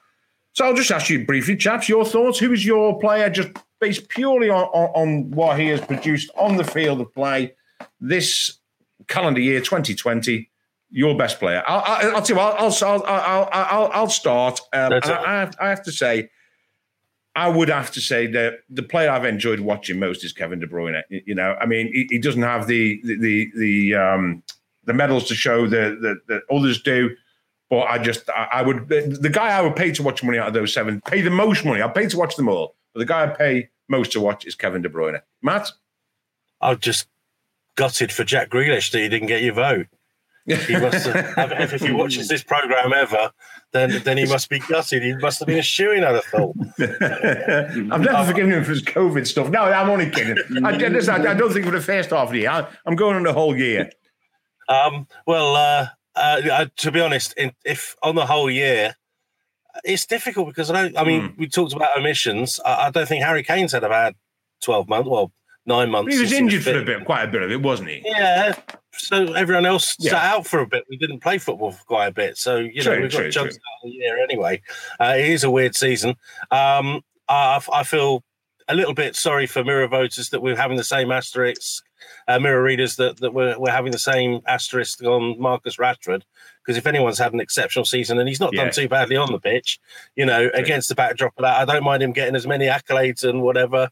So 0.53 0.65
I'll 0.65 0.73
just 0.73 0.89
ask 0.89 1.07
you 1.09 1.23
briefly, 1.23 1.55
chaps, 1.55 1.87
your 1.87 2.03
thoughts. 2.03 2.39
Who 2.39 2.51
is 2.51 2.65
your 2.65 2.99
player, 2.99 3.29
just 3.29 3.49
based 3.79 4.09
purely 4.09 4.49
on, 4.49 4.63
on, 4.73 4.89
on 4.95 5.31
what 5.31 5.59
he 5.59 5.67
has 5.67 5.81
produced 5.81 6.31
on 6.35 6.57
the 6.57 6.63
field 6.63 6.99
of 6.99 7.13
play 7.13 7.53
this 8.01 8.57
calendar 9.07 9.39
year 9.39 9.59
2020? 9.59 10.49
your 10.89 11.17
best 11.17 11.39
player. 11.39 11.63
I'll, 11.67 11.83
I'll, 11.85 12.15
I'll 12.15 12.21
tell 12.21 12.37
you. 12.37 12.41
I'll, 12.41 12.73
I'll, 12.81 13.03
I'll, 13.05 13.49
I'll, 13.51 13.91
I'll 13.93 14.09
start. 14.09 14.59
Um, 14.73 14.93
I, 14.93 14.99
I, 15.03 15.39
have, 15.39 15.55
I 15.59 15.69
have 15.69 15.83
to 15.83 15.91
say, 15.91 16.29
I 17.37 17.47
would 17.47 17.69
have 17.69 17.91
to 17.91 18.01
say 18.01 18.25
that 18.31 18.61
the 18.67 18.81
player 18.81 19.11
I've 19.11 19.23
enjoyed 19.23 19.59
watching 19.59 19.99
most 19.99 20.25
is 20.25 20.33
Kevin 20.33 20.59
De 20.59 20.65
Bruyne. 20.65 21.03
You 21.09 21.35
know, 21.35 21.55
I 21.61 21.67
mean, 21.67 21.93
he, 21.93 22.07
he 22.09 22.17
doesn't 22.17 22.41
have 22.41 22.65
the 22.65 22.99
the 23.03 23.15
the 23.19 23.51
the, 23.55 23.95
um, 23.95 24.43
the 24.85 24.93
medals 24.93 25.27
to 25.27 25.35
show 25.35 25.67
that 25.67 26.41
others 26.51 26.81
do. 26.81 27.15
But 27.69 27.81
I 27.81 27.97
just, 27.99 28.29
I, 28.29 28.47
I, 28.53 28.61
would, 28.61 28.87
the 28.87 29.29
guy 29.29 29.49
I 29.49 29.61
would 29.61 29.75
pay 29.75 29.91
to 29.91 30.01
watch 30.01 30.23
money 30.23 30.39
out 30.39 30.47
of 30.47 30.53
those 30.53 30.73
seven, 30.73 31.01
pay 31.01 31.21
the 31.21 31.29
most 31.29 31.65
money. 31.65 31.81
I'd 31.81 31.93
pay 31.93 32.07
to 32.07 32.17
watch 32.17 32.37
them 32.37 32.47
all. 32.47 32.75
But 32.93 32.99
the 32.99 33.05
guy 33.05 33.23
I 33.23 33.27
pay 33.27 33.69
most 33.89 34.13
to 34.13 34.21
watch 34.21 34.45
is 34.45 34.55
Kevin 34.55 34.81
De 34.81 34.87
Bruyne. 34.87 35.21
Matt? 35.41 35.69
I'm 36.61 36.79
just 36.79 37.07
gutted 37.75 38.13
for 38.13 38.23
Jack 38.23 38.49
Grealish 38.49 38.89
that 38.91 38.99
he 38.99 39.09
didn't 39.09 39.27
get 39.27 39.43
your 39.43 39.53
vote. 39.53 39.87
He 40.47 40.77
must 40.77 41.05
have, 41.07 41.73
if 41.73 41.81
he 41.81 41.91
watches 41.91 42.29
this 42.29 42.41
program 42.41 42.93
ever, 42.93 43.31
then 43.73 44.01
then 44.05 44.17
he 44.17 44.25
must 44.25 44.49
be 44.49 44.59
gutted. 44.59 45.03
He 45.03 45.13
must 45.15 45.39
have 45.39 45.47
been 45.47 45.59
a 45.59 45.61
shoeing, 45.61 46.05
I'd 46.05 46.15
have 46.15 46.23
thought. 46.23 46.55
I've 46.79 48.01
never 48.01 48.23
forgiven 48.25 48.53
him 48.53 48.63
for 48.63 48.71
his 48.71 48.81
COVID 48.81 49.27
stuff. 49.27 49.49
No, 49.49 49.63
I'm 49.63 49.89
only 49.89 50.09
kidding. 50.09 50.37
I, 50.65 50.69
I, 50.69 51.31
I 51.31 51.33
don't 51.33 51.51
think 51.51 51.65
for 51.65 51.71
the 51.71 51.81
first 51.81 52.11
half 52.11 52.27
of 52.27 52.31
the 52.31 52.39
year. 52.39 52.49
I, 52.49 52.65
am 52.85 52.95
going 52.95 53.17
on 53.17 53.23
the 53.23 53.33
whole 53.33 53.57
year. 53.57 53.89
Um, 54.69 55.07
well, 55.25 55.55
uh, 55.55 55.87
uh, 56.15 56.41
uh, 56.49 56.65
to 56.77 56.91
be 56.91 57.01
honest, 57.01 57.33
in, 57.33 57.51
if 57.65 57.97
on 58.01 58.15
the 58.15 58.25
whole 58.25 58.49
year, 58.49 58.95
it's 59.83 60.05
difficult 60.05 60.47
because 60.47 60.71
I 60.71 60.81
don't. 60.81 60.97
I 60.97 61.03
mean, 61.03 61.21
mm. 61.23 61.37
we 61.37 61.47
talked 61.49 61.73
about 61.73 61.97
omissions. 61.97 62.59
I, 62.65 62.87
I, 62.87 62.89
don't 62.89 63.07
think 63.07 63.23
Harry 63.23 63.43
Kane's 63.43 63.73
had 63.73 63.83
about 63.83 64.15
twelve 64.61 64.87
months. 64.87 65.09
Well, 65.09 65.31
nine 65.65 65.91
months. 65.91 66.13
He 66.13 66.19
was 66.19 66.31
injured 66.31 66.63
for 66.63 66.79
a 66.79 66.83
bit, 66.83 67.05
quite 67.05 67.23
a 67.23 67.27
bit 67.27 67.43
of 67.43 67.51
it, 67.51 67.61
wasn't 67.61 67.89
he? 67.89 68.01
Yeah. 68.05 68.55
So 68.97 69.33
everyone 69.33 69.65
else 69.65 69.95
yeah. 69.99 70.11
sat 70.11 70.23
out 70.23 70.47
for 70.47 70.59
a 70.59 70.67
bit. 70.67 70.85
We 70.89 70.97
didn't 70.97 71.19
play 71.19 71.37
football 71.37 71.71
for 71.71 71.83
quite 71.85 72.07
a 72.07 72.11
bit. 72.11 72.37
So, 72.37 72.57
you 72.57 72.81
true, 72.81 72.95
know, 72.95 73.01
we've 73.01 73.11
got 73.11 73.31
chunks 73.31 73.55
out 73.55 73.85
of 73.85 73.89
the 73.89 73.89
year 73.89 74.21
anyway. 74.21 74.61
Uh, 74.99 75.15
it 75.17 75.29
is 75.29 75.43
a 75.43 75.51
weird 75.51 75.75
season. 75.75 76.11
Um, 76.51 77.01
I, 77.27 77.61
I, 77.73 77.83
feel 77.83 78.23
a 78.67 78.75
little 78.75 78.93
bit 78.93 79.15
sorry 79.15 79.47
for 79.47 79.63
Mirror 79.63 79.87
voters 79.87 80.29
that 80.29 80.41
we're 80.41 80.55
having 80.55 80.77
the 80.77 80.83
same 80.83 81.11
asterisk, 81.11 81.83
uh, 82.27 82.39
Mirror 82.39 82.63
readers 82.63 82.95
that, 82.97 83.17
that 83.17 83.33
we're, 83.33 83.57
we're 83.59 83.71
having 83.71 83.91
the 83.91 83.99
same 83.99 84.41
asterisk 84.47 85.03
on 85.03 85.39
Marcus 85.39 85.77
Rashford. 85.77 86.23
Because 86.65 86.77
if 86.77 86.87
anyone's 86.87 87.19
had 87.19 87.33
an 87.33 87.39
exceptional 87.39 87.85
season 87.85 88.19
and 88.19 88.27
he's 88.27 88.39
not 88.39 88.53
yeah. 88.53 88.63
done 88.63 88.73
too 88.73 88.89
badly 88.89 89.15
on 89.15 89.31
the 89.31 89.39
pitch, 89.39 89.79
you 90.15 90.25
know, 90.25 90.49
against 90.53 90.89
the 90.89 90.95
backdrop 90.95 91.33
of 91.37 91.43
that, 91.43 91.57
I 91.57 91.65
don't 91.65 91.83
mind 91.83 92.03
him 92.03 92.11
getting 92.11 92.35
as 92.35 92.45
many 92.45 92.65
accolades 92.65 93.23
and 93.23 93.41
whatever 93.41 93.89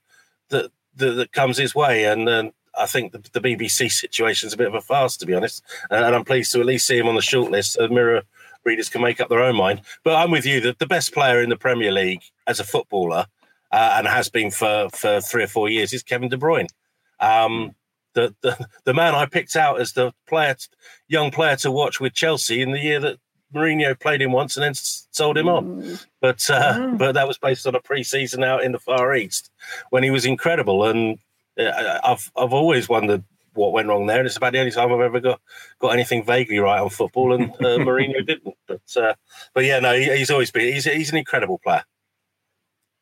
that 0.50 0.72
that, 0.98 1.12
that 1.12 1.32
comes 1.32 1.58
his 1.58 1.76
way. 1.76 2.06
And 2.06 2.28
uh, 2.28 2.52
I 2.78 2.86
think 2.86 3.12
the, 3.12 3.24
the, 3.34 3.42
BBC 3.42 3.92
situation 3.92 4.48
is 4.48 4.54
a 4.54 4.58
bit 4.58 4.68
of 4.68 4.76
a 4.76 4.82
farce, 4.82 5.18
to 5.18 5.26
be 5.26 5.34
honest. 5.34 5.64
Uh, 5.90 5.96
and 5.96 6.16
I'm 6.16 6.26
pleased 6.26 6.52
to 6.54 6.60
at 6.60 6.66
least 6.66 6.88
see 6.88 6.98
him 6.98 7.08
on 7.08 7.16
the 7.16 7.22
shortlist. 7.22 7.72
So 7.72 7.88
Mirror 7.88 8.24
readers 8.66 8.90
can 8.90 9.02
make 9.02 9.22
up 9.22 9.30
their 9.30 9.44
own 9.44 9.56
mind. 9.56 9.82
But 10.04 10.16
I'm 10.16 10.32
with 10.32 10.46
you. 10.46 10.60
that 10.62 10.80
the 10.80 10.88
best 10.88 11.14
player 11.14 11.42
in 11.42 11.50
the 11.50 11.56
Premier 11.56 11.92
League 11.92 12.24
as 12.48 12.60
a 12.60 12.64
footballer 12.64 13.28
uh, 13.72 13.96
and 13.98 14.08
has 14.08 14.30
been 14.30 14.52
for, 14.52 14.90
for 14.94 15.22
three 15.22 15.44
or 15.44 15.48
four 15.48 15.70
years 15.70 15.94
is 15.94 16.04
Kevin 16.04 16.30
De 16.30 16.38
Bruyne. 16.38 16.68
Um, 17.20 17.76
the, 18.14 18.34
the 18.42 18.68
the 18.86 18.94
man 18.94 19.14
I 19.14 19.26
picked 19.26 19.56
out 19.56 19.80
as 19.80 19.94
the 19.94 20.14
player, 20.28 20.56
young 21.08 21.32
player 21.32 21.58
to 21.58 21.72
watch 21.72 22.00
with 22.00 22.14
Chelsea 22.14 22.62
in 22.62 22.72
the 22.72 22.80
year 22.80 23.00
that 23.02 23.20
Mourinho 23.54 24.00
played 24.00 24.22
him 24.22 24.32
once 24.32 24.58
and 24.58 24.64
then 24.64 24.74
sold 24.74 25.38
him 25.38 25.48
on. 25.48 25.82
Mm. 25.82 26.06
But 26.22 26.50
uh, 26.50 26.74
mm. 26.74 26.98
but 26.98 27.14
that 27.14 27.28
was 27.28 27.38
based 27.38 27.68
on 27.68 27.76
a 27.76 27.82
pre-season 27.82 28.44
out 28.44 28.64
in 28.64 28.72
the 28.72 28.80
Far 28.80 29.16
East 29.16 29.52
when 29.90 30.04
he 30.04 30.10
was 30.10 30.26
incredible. 30.26 30.86
And 30.86 31.20
I've 31.58 32.32
I've 32.36 32.54
always 32.54 32.90
wondered 32.90 33.24
what 33.56 33.72
went 33.72 33.88
wrong 33.88 34.06
there. 34.06 34.20
And 34.20 34.28
it's 34.28 34.38
about 34.38 34.54
the 34.54 34.60
only 34.60 34.72
time 34.72 34.92
I've 34.92 35.00
ever 35.00 35.20
got, 35.20 35.42
got 35.80 35.90
anything 35.90 36.24
vaguely 36.24 36.60
right 36.60 36.80
on 36.80 36.90
football, 36.90 37.34
and 37.34 37.52
uh, 37.52 37.78
Mourinho 37.80 38.26
didn't. 38.26 38.56
But 38.68 38.98
uh, 38.98 39.14
but 39.54 39.66
yeah, 39.66 39.80
no, 39.80 39.96
he, 39.96 40.16
he's 40.18 40.30
always 40.32 40.52
been 40.52 40.74
he's 40.74 40.86
he's 40.86 41.12
an 41.12 41.18
incredible 41.18 41.60
player. 41.60 41.84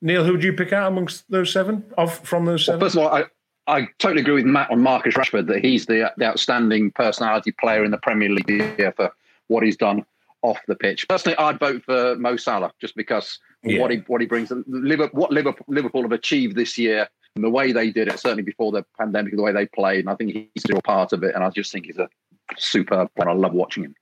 Neil, 0.02 0.24
who 0.24 0.34
would 0.34 0.44
you 0.44 0.54
pick 0.54 0.74
out 0.74 0.92
amongst 0.92 1.30
those 1.30 1.52
seven? 1.52 1.84
Of 1.98 2.18
from 2.20 2.46
those 2.46 2.66
seven? 2.66 2.80
Well, 2.80 2.88
first 2.88 2.98
of 2.98 3.04
all, 3.04 3.13
I, 3.13 3.24
I 3.68 3.88
totally 4.00 4.22
agree 4.22 4.34
with 4.34 4.46
Matt 4.46 4.70
on 4.70 4.82
Marcus 4.82 5.16
Rashford 5.16 5.48
that 5.48 5.63
he's 5.63 5.86
the, 5.86 6.12
the 6.18 6.26
outstanding 6.26 6.92
personality 6.92 7.54
player 7.54 7.86
in 7.86 7.92
the 7.92 7.98
Premier 7.98 8.30
League 8.30 8.50
here 8.50 8.92
for 8.98 9.13
what 9.48 9.63
he's 9.63 9.78
done 9.78 10.06
off 10.42 10.60
the 10.68 10.76
pitch. 10.76 11.08
Personally, 11.08 11.38
I'd 11.38 11.58
vote 11.58 11.84
for 11.86 12.18
Mo 12.18 12.36
Salah 12.36 12.74
just 12.82 12.98
because 12.98 13.39
yeah. 13.63 13.80
what 13.80 13.92
he 13.92 13.98
what 14.08 14.20
he 14.20 14.28
brings. 14.28 14.52
Liverpool, 14.68 15.22
what 15.22 15.32
Liverpool, 15.32 15.66
Liverpool 15.70 16.02
have 16.02 16.12
achieved 16.12 16.58
this 16.58 16.78
year 16.78 17.08
and 17.36 17.43
the 17.43 17.50
way 17.50 17.72
they 17.72 17.89
did 17.89 18.08
it, 18.08 18.19
certainly 18.19 18.43
before 18.43 18.72
the 18.72 18.86
pandemic, 18.98 19.36
the 19.36 19.41
way 19.41 19.52
they 19.52 19.65
played, 19.65 20.02
and 20.02 20.10
I 20.10 20.15
think 20.15 20.32
he's 20.32 20.63
still 20.63 20.82
part 20.82 21.13
of 21.13 21.24
it. 21.24 21.34
And 21.36 21.43
I 21.43 21.50
just 21.50 21.72
think 21.72 21.86
he's 21.86 21.98
a 21.98 22.10
superb 22.58 23.10
player. 23.15 23.30
I 23.30 23.34
love 23.34 23.54
watching 23.54 23.84
him. 23.84 23.96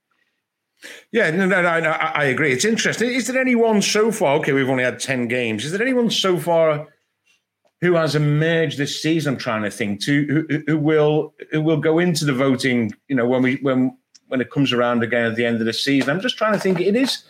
Yeah, 1.12 1.30
no, 1.30 1.46
no, 1.46 1.62
no, 1.62 1.80
no, 1.80 1.90
I 1.90 2.24
agree. 2.24 2.52
It's 2.52 2.64
interesting. 2.64 3.10
Is 3.10 3.28
there 3.28 3.40
anyone 3.40 3.80
so 3.82 4.10
far? 4.10 4.36
Okay, 4.38 4.52
we've 4.52 4.68
only 4.68 4.84
had 4.84 4.98
ten 4.98 5.28
games. 5.28 5.64
Is 5.64 5.72
there 5.72 5.82
anyone 5.82 6.10
so 6.10 6.38
far 6.38 6.88
who 7.80 7.94
has 7.94 8.16
emerged 8.16 8.78
this 8.78 9.00
season? 9.00 9.34
I'm 9.34 9.38
trying 9.38 9.62
to 9.62 9.70
think 9.70 10.02
to 10.02 10.46
who, 10.48 10.62
who 10.66 10.78
will 10.78 11.34
who 11.52 11.62
will 11.62 11.76
go 11.76 12.00
into 12.00 12.24
the 12.24 12.32
voting. 12.32 12.92
You 13.06 13.14
know, 13.14 13.28
when 13.28 13.42
we 13.42 13.56
when 13.56 13.96
when 14.26 14.40
it 14.40 14.50
comes 14.50 14.72
around 14.72 15.04
again 15.04 15.26
at 15.26 15.36
the 15.36 15.46
end 15.46 15.60
of 15.60 15.66
the 15.66 15.72
season. 15.72 16.10
I'm 16.10 16.20
just 16.20 16.36
trying 16.36 16.54
to 16.54 16.58
think. 16.58 16.80
It 16.80 16.96
is 16.96 17.24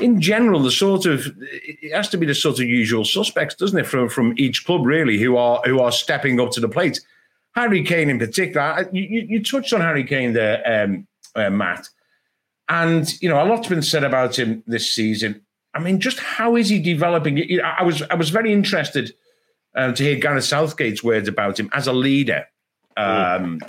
in 0.00 0.20
general 0.20 0.60
the 0.60 0.70
sort 0.70 1.06
of 1.06 1.26
it 1.40 1.92
has 1.92 2.08
to 2.10 2.16
be 2.16 2.26
the 2.26 2.34
sort 2.34 2.58
of 2.58 2.66
usual 2.66 3.04
suspects, 3.04 3.54
doesn't 3.54 3.78
it, 3.78 3.86
from 3.86 4.08
from 4.08 4.34
each 4.36 4.64
club 4.64 4.84
really 4.84 5.18
who 5.18 5.36
are 5.36 5.60
who 5.64 5.80
are 5.80 5.92
stepping 5.92 6.40
up 6.40 6.50
to 6.52 6.60
the 6.60 6.68
plate. 6.68 7.00
Harry 7.54 7.82
Kane 7.82 8.10
in 8.10 8.18
particular. 8.18 8.88
You, 8.92 9.26
you 9.28 9.42
touched 9.42 9.72
on 9.72 9.80
Harry 9.80 10.04
Kane 10.04 10.32
there, 10.32 10.62
um, 10.64 11.06
uh, 11.34 11.50
Matt, 11.50 11.88
and 12.68 13.20
you 13.20 13.28
know 13.28 13.42
a 13.42 13.44
lot's 13.44 13.68
been 13.68 13.82
said 13.82 14.04
about 14.04 14.38
him 14.38 14.62
this 14.66 14.92
season. 14.92 15.42
I 15.74 15.80
mean, 15.80 16.00
just 16.00 16.18
how 16.18 16.56
is 16.56 16.68
he 16.68 16.80
developing? 16.80 17.60
I 17.62 17.82
was 17.82 18.02
I 18.02 18.14
was 18.14 18.30
very 18.30 18.52
interested 18.52 19.14
um, 19.74 19.94
to 19.94 20.02
hear 20.02 20.16
Gareth 20.16 20.44
Southgate's 20.44 21.02
words 21.02 21.28
about 21.28 21.58
him 21.58 21.68
as 21.72 21.86
a 21.86 21.92
leader. 21.92 22.46
Um, 22.96 23.60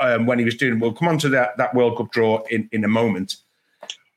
um, 0.00 0.26
when 0.26 0.38
he 0.38 0.44
was 0.44 0.56
doing, 0.56 0.78
we'll 0.80 0.92
come 0.92 1.08
on 1.08 1.18
to 1.18 1.28
that, 1.28 1.56
that 1.58 1.74
World 1.74 1.98
Cup 1.98 2.10
draw 2.10 2.42
in, 2.50 2.68
in 2.72 2.84
a 2.84 2.88
moment. 2.88 3.36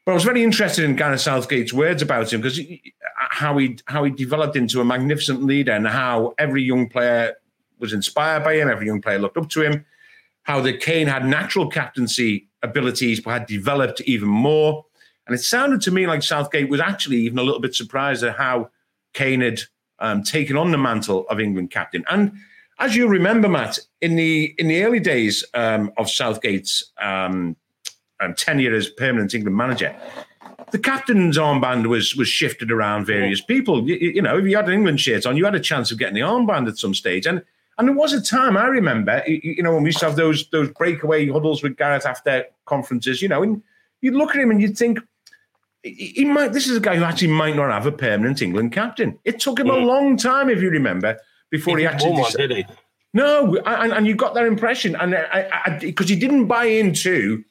But 0.06 0.12
I 0.12 0.16
was 0.16 0.24
very 0.24 0.44
interested 0.44 0.84
in 0.84 0.96
Gareth 0.96 1.22
Southgate's 1.22 1.72
words 1.72 2.02
about 2.02 2.34
him 2.34 2.42
because 2.42 2.60
how 3.16 3.58
he 3.58 3.78
how 3.86 4.04
he 4.04 4.12
developed 4.12 4.56
into 4.56 4.82
a 4.82 4.86
magnificent 4.86 5.44
leader 5.44 5.72
and 5.72 5.88
how 5.88 6.34
every 6.38 6.62
young 6.62 6.90
player 6.90 7.36
was 7.80 7.94
inspired 7.94 8.44
by 8.44 8.56
him, 8.56 8.70
every 8.70 8.86
young 8.86 9.02
player 9.02 9.20
looked 9.20 9.38
up 9.38 9.50
to 9.50 9.62
him. 9.62 9.86
How 10.44 10.60
the 10.60 10.74
Kane 10.74 11.08
had 11.08 11.26
natural 11.26 11.70
captaincy 11.70 12.50
abilities, 12.62 13.22
but 13.22 13.32
had 13.32 13.46
developed 13.46 14.02
even 14.02 14.28
more. 14.28 14.86
And 15.26 15.34
it 15.34 15.40
sounded 15.40 15.82
to 15.82 15.92
me 15.92 16.06
like 16.06 16.22
Southgate 16.22 16.70
was 16.70 16.82
actually 16.82 17.18
even 17.18 17.40
a 17.40 17.44
little 17.44 17.62
bit 17.62 17.74
surprised 17.74 18.24
at 18.24 18.36
how 18.36 18.72
Kane 19.14 19.40
had 19.40 19.62
um, 20.00 20.22
taken 20.22 20.58
on 20.58 20.72
the 20.72 20.78
mantle 20.78 21.26
of 21.30 21.40
England 21.40 21.72
captain. 21.72 22.04
And 22.10 22.34
as 22.80 22.96
you 22.96 23.08
remember, 23.08 23.48
Matt, 23.48 23.80
in 24.02 24.16
the 24.16 24.54
in 24.58 24.68
the 24.68 24.84
early 24.84 25.00
days 25.00 25.46
um, 25.54 25.92
of 25.98 26.10
Southgate's 26.10 26.92
um, 27.02 27.56
um, 28.20 28.34
tenure 28.34 28.74
as 28.74 28.90
permanent 28.90 29.34
England 29.34 29.58
manager, 29.58 29.96
the 30.72 30.80
captain's 30.80 31.38
armband 31.38 31.88
was 31.88 32.16
was 32.16 32.28
shifted 32.28 32.72
around 32.72 33.06
various 33.06 33.42
people. 33.42 33.88
You, 33.88 33.96
you, 33.96 34.22
know, 34.22 34.38
if 34.38 34.46
you 34.46 34.56
had 34.56 34.68
an 34.68 34.74
England 34.74 35.00
shirt 35.00 35.26
on, 35.26 35.38
you 35.38 35.46
had 35.46 35.56
a 35.56 35.60
chance 35.60 35.92
of 35.92 36.00
getting 36.00 36.16
the 36.16 36.22
armband 36.22 36.68
at 36.68 36.78
some 36.78 36.94
stage. 36.94 37.26
And 37.26 37.44
and 37.78 37.88
there 37.88 37.96
was 37.96 38.14
a 38.14 38.22
time 38.22 38.58
I 38.58 38.66
remember, 38.68 39.24
you 39.28 39.64
know, 39.64 39.74
when 39.74 39.84
we 39.84 39.90
used 39.90 40.00
to 40.00 40.06
have 40.06 40.16
those 40.16 40.50
those 40.50 40.70
breakaway 40.70 41.28
huddles 41.28 41.64
with 41.64 41.78
Gareth 41.78 42.06
after 42.06 42.46
conferences, 42.66 43.22
you 43.22 43.30
know, 43.30 43.44
and 43.44 43.62
you'd 44.02 44.16
look 44.16 44.32
at 44.32 44.42
him 44.42 44.52
and 44.52 44.62
you'd 44.62 44.78
think, 44.78 45.00
he 45.84 46.24
might. 46.26 46.54
This 46.54 46.68
is 46.68 46.78
a 46.78 46.80
guy 46.80 46.96
who 46.96 47.04
actually 47.04 47.28
might 47.28 47.56
not 47.56 47.70
have 47.70 47.86
a 47.86 47.92
permanent 47.92 48.42
England 48.42 48.72
captain. 48.72 49.20
It 49.26 49.40
took 49.40 49.60
him 49.60 49.68
mm. 49.68 49.82
a 49.82 49.86
long 49.86 50.18
time, 50.18 50.50
if 50.50 50.62
you 50.62 50.70
remember, 50.70 51.20
before 51.52 51.78
he, 51.78 51.84
he 51.84 51.88
actually 51.88 52.12
one, 52.12 52.32
did 52.32 52.52
he? 52.52 52.66
No, 53.14 53.58
and, 53.58 53.92
and 53.92 54.08
you 54.08 54.16
got 54.16 54.34
that 54.34 54.46
impression, 54.46 54.96
and 54.96 55.16
because 55.82 56.10
he 56.10 56.16
didn't 56.16 56.48
buy 56.48 56.66
into 56.66 57.44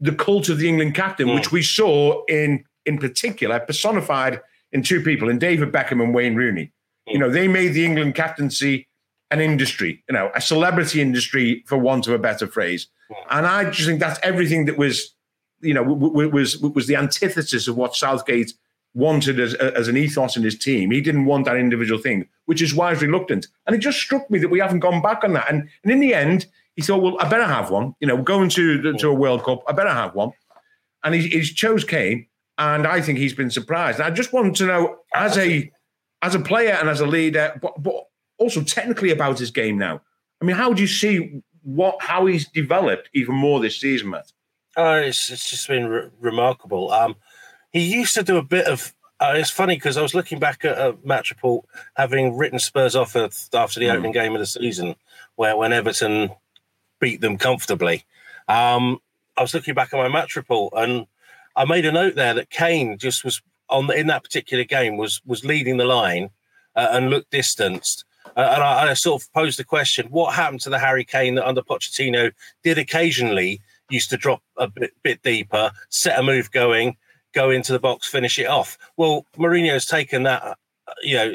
the 0.00 0.12
cult 0.12 0.48
of 0.48 0.58
the 0.58 0.68
England 0.68 0.94
captain, 0.94 1.28
mm. 1.28 1.34
which 1.34 1.52
we 1.52 1.62
saw 1.62 2.24
in 2.26 2.64
in 2.86 2.98
particular 2.98 3.60
personified 3.60 4.40
in 4.72 4.82
two 4.82 5.02
people, 5.02 5.28
in 5.28 5.38
David 5.38 5.72
Beckham 5.72 6.02
and 6.02 6.14
Wayne 6.14 6.34
Rooney. 6.34 6.72
Mm. 7.08 7.12
You 7.12 7.18
know, 7.18 7.30
they 7.30 7.48
made 7.48 7.68
the 7.68 7.84
England 7.84 8.14
captaincy 8.14 8.88
an 9.30 9.40
industry, 9.40 10.02
you 10.08 10.14
know, 10.14 10.30
a 10.34 10.40
celebrity 10.40 11.02
industry, 11.02 11.62
for 11.66 11.76
want 11.76 12.06
of 12.06 12.14
a 12.14 12.18
better 12.18 12.46
phrase. 12.46 12.86
Mm. 13.10 13.16
And 13.30 13.46
I 13.46 13.70
just 13.70 13.86
think 13.86 14.00
that's 14.00 14.20
everything 14.22 14.64
that 14.66 14.78
was, 14.78 15.14
you 15.60 15.74
know, 15.74 15.84
w- 15.84 16.08
w- 16.08 16.30
was 16.30 16.58
was 16.58 16.86
the 16.86 16.96
antithesis 16.96 17.68
of 17.68 17.76
what 17.76 17.94
Southgate 17.94 18.52
wanted 18.94 19.38
as, 19.38 19.54
as 19.54 19.86
an 19.88 19.96
ethos 19.96 20.36
in 20.36 20.42
his 20.42 20.58
team. 20.58 20.90
He 20.90 21.00
didn't 21.00 21.26
want 21.26 21.44
that 21.44 21.56
individual 21.56 22.00
thing, 22.00 22.26
which 22.46 22.62
is 22.62 22.74
why 22.74 22.92
he's 22.92 23.02
reluctant. 23.02 23.46
And 23.66 23.76
it 23.76 23.80
just 23.80 23.98
struck 23.98 24.30
me 24.30 24.38
that 24.38 24.48
we 24.48 24.60
haven't 24.60 24.80
gone 24.80 25.02
back 25.02 25.24
on 25.24 25.34
that. 25.34 25.50
And, 25.50 25.68
and 25.82 25.92
in 25.92 26.00
the 26.00 26.14
end, 26.14 26.46
he 26.78 26.82
thought, 26.82 27.02
well, 27.02 27.16
I 27.18 27.28
better 27.28 27.44
have 27.44 27.72
one. 27.72 27.96
You 27.98 28.06
know, 28.06 28.22
going 28.22 28.48
to 28.50 28.92
to 28.92 29.08
a 29.08 29.12
World 29.12 29.42
Cup, 29.42 29.64
I 29.66 29.72
better 29.72 29.90
have 29.90 30.14
one. 30.14 30.30
And 31.02 31.12
he, 31.12 31.42
chose 31.42 31.82
Kane, 31.82 32.28
and 32.56 32.86
I 32.86 33.00
think 33.00 33.18
he's 33.18 33.34
been 33.34 33.50
surprised. 33.50 33.98
And 33.98 34.06
I 34.06 34.12
just 34.12 34.32
want 34.32 34.54
to 34.58 34.66
know, 34.66 34.98
as 35.12 35.36
a 35.36 35.72
as 36.22 36.36
a 36.36 36.38
player 36.38 36.74
and 36.74 36.88
as 36.88 37.00
a 37.00 37.06
leader, 37.06 37.58
but, 37.60 37.82
but 37.82 37.94
also 38.38 38.62
technically 38.62 39.10
about 39.10 39.40
his 39.40 39.50
game 39.50 39.76
now. 39.76 40.00
I 40.40 40.44
mean, 40.44 40.54
how 40.54 40.72
do 40.72 40.80
you 40.80 40.86
see 40.86 41.42
what 41.64 42.00
how 42.00 42.26
he's 42.26 42.48
developed 42.48 43.10
even 43.12 43.34
more 43.34 43.58
this 43.58 43.80
season, 43.80 44.10
Matt? 44.10 44.32
Oh, 44.76 44.94
it's, 44.94 45.32
it's 45.32 45.50
just 45.50 45.66
been 45.66 45.88
re- 45.88 46.10
remarkable. 46.20 46.92
Um, 46.92 47.16
he 47.72 47.92
used 47.92 48.14
to 48.14 48.22
do 48.22 48.36
a 48.36 48.42
bit 48.44 48.68
of 48.68 48.94
uh, 49.18 49.32
it's 49.34 49.50
funny 49.50 49.74
because 49.74 49.96
I 49.96 50.02
was 50.02 50.14
looking 50.14 50.38
back 50.38 50.64
at 50.64 50.78
a 50.78 50.96
match 51.02 51.30
report, 51.30 51.66
having 51.96 52.36
written 52.36 52.60
Spurs 52.60 52.94
off 52.94 53.16
after 53.16 53.80
the 53.80 53.86
mm. 53.86 53.94
opening 53.94 54.12
game 54.12 54.34
of 54.34 54.38
the 54.38 54.46
season, 54.46 54.94
where 55.34 55.56
when 55.56 55.72
Everton 55.72 56.30
beat 57.00 57.20
them 57.20 57.38
comfortably. 57.38 58.04
Um, 58.48 59.00
I 59.36 59.42
was 59.42 59.54
looking 59.54 59.74
back 59.74 59.92
at 59.92 59.96
my 59.96 60.08
match 60.08 60.36
report, 60.36 60.74
and 60.76 61.06
I 61.56 61.64
made 61.64 61.86
a 61.86 61.92
note 61.92 62.14
there 62.14 62.34
that 62.34 62.50
Kane 62.50 62.98
just 62.98 63.24
was 63.24 63.42
on 63.68 63.92
in 63.94 64.06
that 64.06 64.24
particular 64.24 64.64
game 64.64 64.96
was 64.96 65.20
was 65.26 65.44
leading 65.44 65.76
the 65.76 65.84
line 65.84 66.30
uh, 66.74 66.88
and 66.92 67.10
looked 67.10 67.30
distanced. 67.30 68.04
Uh, 68.36 68.52
and 68.54 68.62
I, 68.62 68.90
I, 68.90 68.94
sort 68.94 69.22
of 69.22 69.32
posed 69.32 69.58
the 69.58 69.64
question: 69.64 70.06
What 70.10 70.34
happened 70.34 70.60
to 70.62 70.70
the 70.70 70.78
Harry 70.78 71.04
Kane 71.04 71.34
that 71.36 71.46
under 71.46 71.62
Pochettino 71.62 72.32
did 72.62 72.78
occasionally 72.78 73.60
used 73.90 74.10
to 74.10 74.16
drop 74.16 74.42
a 74.56 74.68
bit, 74.68 74.92
bit 75.02 75.22
deeper, 75.22 75.72
set 75.88 76.18
a 76.18 76.22
move 76.22 76.50
going, 76.50 76.96
go 77.32 77.50
into 77.50 77.72
the 77.72 77.78
box, 77.78 78.06
finish 78.06 78.38
it 78.38 78.46
off? 78.46 78.76
Well, 78.96 79.24
Mourinho's 79.36 79.86
taken 79.86 80.24
that, 80.24 80.42
uh, 80.42 80.54
you 81.02 81.16
know, 81.16 81.34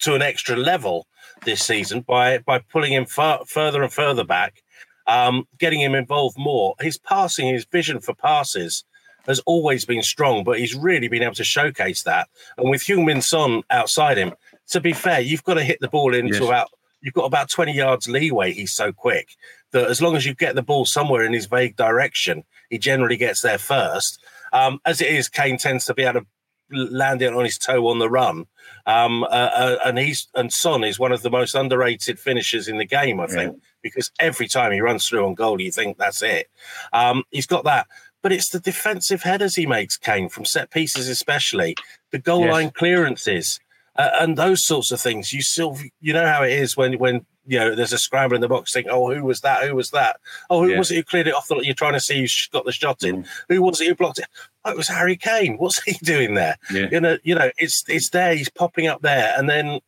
to 0.00 0.14
an 0.14 0.22
extra 0.22 0.56
level 0.56 1.06
this 1.44 1.62
season 1.62 2.00
by 2.02 2.38
by 2.38 2.58
pulling 2.58 2.92
him 2.92 3.06
far, 3.06 3.44
further 3.46 3.82
and 3.82 3.92
further 3.92 4.24
back, 4.24 4.62
um, 5.06 5.46
getting 5.58 5.80
him 5.80 5.94
involved 5.94 6.38
more. 6.38 6.74
His 6.80 6.98
passing, 6.98 7.52
his 7.52 7.64
vision 7.64 8.00
for 8.00 8.14
passes 8.14 8.84
has 9.26 9.40
always 9.40 9.84
been 9.84 10.02
strong, 10.02 10.44
but 10.44 10.58
he's 10.58 10.74
really 10.74 11.08
been 11.08 11.22
able 11.22 11.34
to 11.34 11.44
showcase 11.44 12.02
that. 12.04 12.28
And 12.56 12.70
with 12.70 12.82
Heung-min 12.82 13.20
Son 13.20 13.62
outside 13.70 14.16
him, 14.16 14.32
to 14.68 14.80
be 14.80 14.92
fair, 14.92 15.20
you've 15.20 15.44
got 15.44 15.54
to 15.54 15.64
hit 15.64 15.78
the 15.80 15.88
ball 15.88 16.14
into 16.14 16.34
yes. 16.34 16.42
about 16.42 16.68
you've 17.02 17.14
got 17.14 17.24
about 17.24 17.48
20 17.48 17.72
yards 17.72 18.08
leeway. 18.08 18.52
He's 18.52 18.72
so 18.72 18.92
quick 18.92 19.28
that 19.72 19.88
as 19.88 20.02
long 20.02 20.16
as 20.16 20.26
you 20.26 20.34
get 20.34 20.54
the 20.54 20.62
ball 20.62 20.84
somewhere 20.84 21.24
in 21.24 21.32
his 21.32 21.46
vague 21.46 21.76
direction, 21.76 22.44
he 22.68 22.78
generally 22.78 23.16
gets 23.16 23.40
there 23.42 23.58
first. 23.58 24.22
Um, 24.52 24.80
as 24.84 25.00
it 25.00 25.08
is, 25.08 25.28
Kane 25.28 25.58
tends 25.58 25.84
to 25.86 25.94
be 25.94 26.02
able 26.02 26.20
to 26.20 26.26
landing 26.72 27.34
on 27.34 27.44
his 27.44 27.58
toe 27.58 27.86
on 27.88 27.98
the 27.98 28.10
run. 28.10 28.46
Um, 28.86 29.24
uh, 29.24 29.26
uh, 29.26 29.76
and 29.84 29.98
he's 29.98 30.28
and 30.34 30.52
Son 30.52 30.84
is 30.84 30.98
one 30.98 31.12
of 31.12 31.22
the 31.22 31.30
most 31.30 31.54
underrated 31.54 32.18
finishers 32.18 32.68
in 32.68 32.78
the 32.78 32.86
game, 32.86 33.20
I 33.20 33.26
think, 33.26 33.54
yeah. 33.54 33.68
because 33.82 34.10
every 34.18 34.48
time 34.48 34.72
he 34.72 34.80
runs 34.80 35.06
through 35.06 35.26
on 35.26 35.34
goal, 35.34 35.60
you 35.60 35.70
think 35.70 35.98
that's 35.98 36.22
it. 36.22 36.48
Um, 36.92 37.24
he's 37.30 37.46
got 37.46 37.64
that. 37.64 37.86
But 38.22 38.32
it's 38.32 38.50
the 38.50 38.60
defensive 38.60 39.22
headers 39.22 39.54
he 39.54 39.66
makes, 39.66 39.96
Kane, 39.96 40.28
from 40.28 40.44
set 40.44 40.70
pieces, 40.70 41.08
especially 41.08 41.74
the 42.10 42.18
goal 42.18 42.44
yes. 42.44 42.52
line 42.52 42.70
clearances. 42.70 43.60
Uh, 43.96 44.10
and 44.20 44.38
those 44.38 44.64
sorts 44.64 44.92
of 44.92 45.00
things. 45.00 45.32
You 45.32 45.42
still, 45.42 45.76
you 46.00 46.12
know 46.12 46.26
how 46.26 46.42
it 46.42 46.52
is 46.52 46.76
when 46.76 46.94
when 46.94 47.26
you 47.50 47.58
know 47.58 47.74
there's 47.74 47.92
a 47.92 47.98
scramble 47.98 48.36
in 48.36 48.40
the 48.40 48.48
box. 48.48 48.72
Think, 48.72 48.86
oh, 48.88 49.12
who 49.12 49.24
was 49.24 49.40
that? 49.40 49.64
Who 49.64 49.74
was 49.74 49.90
that? 49.90 50.20
Oh, 50.48 50.62
who 50.62 50.70
yeah. 50.70 50.78
was 50.78 50.92
it 50.92 50.94
who 50.94 51.02
cleared 51.02 51.26
it 51.26 51.34
off? 51.34 51.48
The, 51.48 51.56
you're 51.56 51.74
trying 51.74 51.94
to 51.94 52.00
see 52.00 52.20
who 52.20 52.28
got 52.52 52.64
the 52.64 52.70
shot 52.70 53.02
in. 53.02 53.24
Mm. 53.24 53.28
Who 53.48 53.62
was 53.62 53.80
it 53.80 53.88
who 53.88 53.96
blocked 53.96 54.20
it? 54.20 54.26
Oh, 54.64 54.70
it 54.70 54.76
was 54.76 54.86
Harry 54.86 55.16
Kane. 55.16 55.56
What's 55.56 55.82
he 55.82 55.92
doing 56.04 56.34
there? 56.34 56.56
Yeah. 56.72 56.86
You 56.92 57.00
know, 57.00 57.18
you 57.24 57.34
know, 57.34 57.50
it's 57.58 57.84
it's 57.88 58.10
there. 58.10 58.36
He's 58.36 58.48
popping 58.48 58.86
up 58.86 59.02
there, 59.02 59.34
and 59.36 59.50
then 59.50 59.80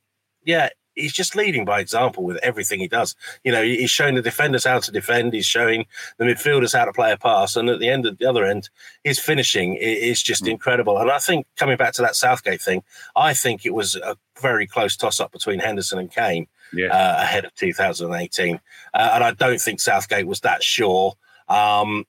yeah, 0.45 0.71
he's 0.97 1.13
just 1.13 1.37
leading 1.37 1.65
by 1.65 1.79
example 1.79 2.25
with 2.25 2.37
everything 2.39 2.81
he 2.81 2.89
does. 2.89 3.15
You 3.45 3.53
know, 3.53 3.63
he's 3.63 3.93
showing 3.93 4.17
the 4.17 4.23
defenders 4.23 4.65
how 4.65 4.81
to 4.81 4.91
defend. 4.91 5.33
He's 5.33 5.47
showing 5.47 5.87
the 6.19 6.25
midfielders 6.25 6.77
how 6.77 6.85
to 6.87 6.93
play 6.93 7.13
a 7.13 7.17
pass, 7.17 7.55
and 7.55 7.71
at 7.71 7.79
the 7.79 7.91
end 7.91 8.07
of 8.07 8.19
the 8.19 8.27
other 8.27 8.45
end, 8.45 8.71
his 9.05 9.21
finishing 9.21 9.75
is 9.75 10.21
just 10.21 10.43
mm. 10.43 10.49
incredible. 10.51 10.99
And 10.99 11.13
I 11.13 11.21
think 11.21 11.47
coming 11.57 11.77
back 11.77 11.93
to 11.95 12.03
that 12.03 12.17
Southgate 12.17 12.61
thing, 12.61 12.83
I 13.15 13.35
think 13.35 13.65
it 13.65 13.73
was 13.73 13.95
a 13.95 14.17
very 14.41 14.67
close 14.67 14.97
toss 14.97 15.21
up 15.21 15.31
between 15.31 15.61
Henderson 15.61 16.01
and 16.01 16.11
Kane 16.11 16.49
yeah. 16.73 16.89
uh, 16.89 17.23
ahead 17.23 17.45
of 17.45 17.55
2018, 17.55 18.61
uh, 18.95 19.11
and 19.15 19.25
I 19.25 19.31
don't 19.33 19.61
think 19.61 19.81
Southgate 19.81 20.27
was 20.27 20.41
that 20.41 20.63
sure. 20.63 21.15
Um, 21.49 22.07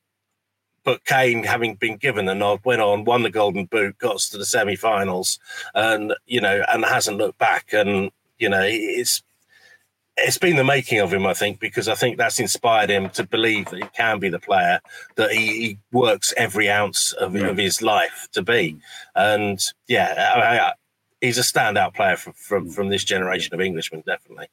but 0.83 1.05
Kane, 1.05 1.43
having 1.43 1.75
been 1.75 1.97
given 1.97 2.27
a 2.27 2.35
nod, 2.35 2.59
went 2.65 2.81
on, 2.81 3.05
won 3.05 3.23
the 3.23 3.29
Golden 3.29 3.65
Boot, 3.65 3.97
got 3.99 4.15
us 4.15 4.29
to 4.29 4.37
the 4.37 4.45
semi-finals, 4.45 5.39
and 5.73 6.13
you 6.25 6.41
know, 6.41 6.63
and 6.67 6.83
hasn't 6.83 7.17
looked 7.17 7.39
back. 7.39 7.73
And 7.73 8.11
you 8.37 8.49
know, 8.49 8.63
it's 8.63 9.23
it's 10.17 10.37
been 10.37 10.57
the 10.57 10.63
making 10.63 10.99
of 10.99 11.11
him, 11.11 11.25
I 11.25 11.33
think, 11.33 11.59
because 11.59 11.87
I 11.87 11.95
think 11.95 12.17
that's 12.17 12.39
inspired 12.39 12.89
him 12.89 13.09
to 13.11 13.25
believe 13.25 13.69
that 13.69 13.81
he 13.81 13.89
can 13.95 14.19
be 14.19 14.29
the 14.29 14.39
player 14.39 14.79
that 15.15 15.31
he, 15.31 15.47
he 15.47 15.79
works 15.91 16.33
every 16.37 16.69
ounce 16.69 17.13
of, 17.13 17.35
yeah. 17.35 17.47
of, 17.47 17.57
his 17.57 17.81
life 17.81 18.27
to 18.33 18.43
be. 18.43 18.77
And 19.15 19.59
yeah, 19.87 20.73
he's 21.23 21.37
a 21.37 21.41
standout 21.41 21.95
player 21.95 22.17
from, 22.17 22.33
from, 22.33 22.69
from 22.69 22.89
this 22.89 23.03
generation 23.03 23.53
of 23.53 23.61
Englishmen, 23.61 24.03
definitely. 24.05 24.47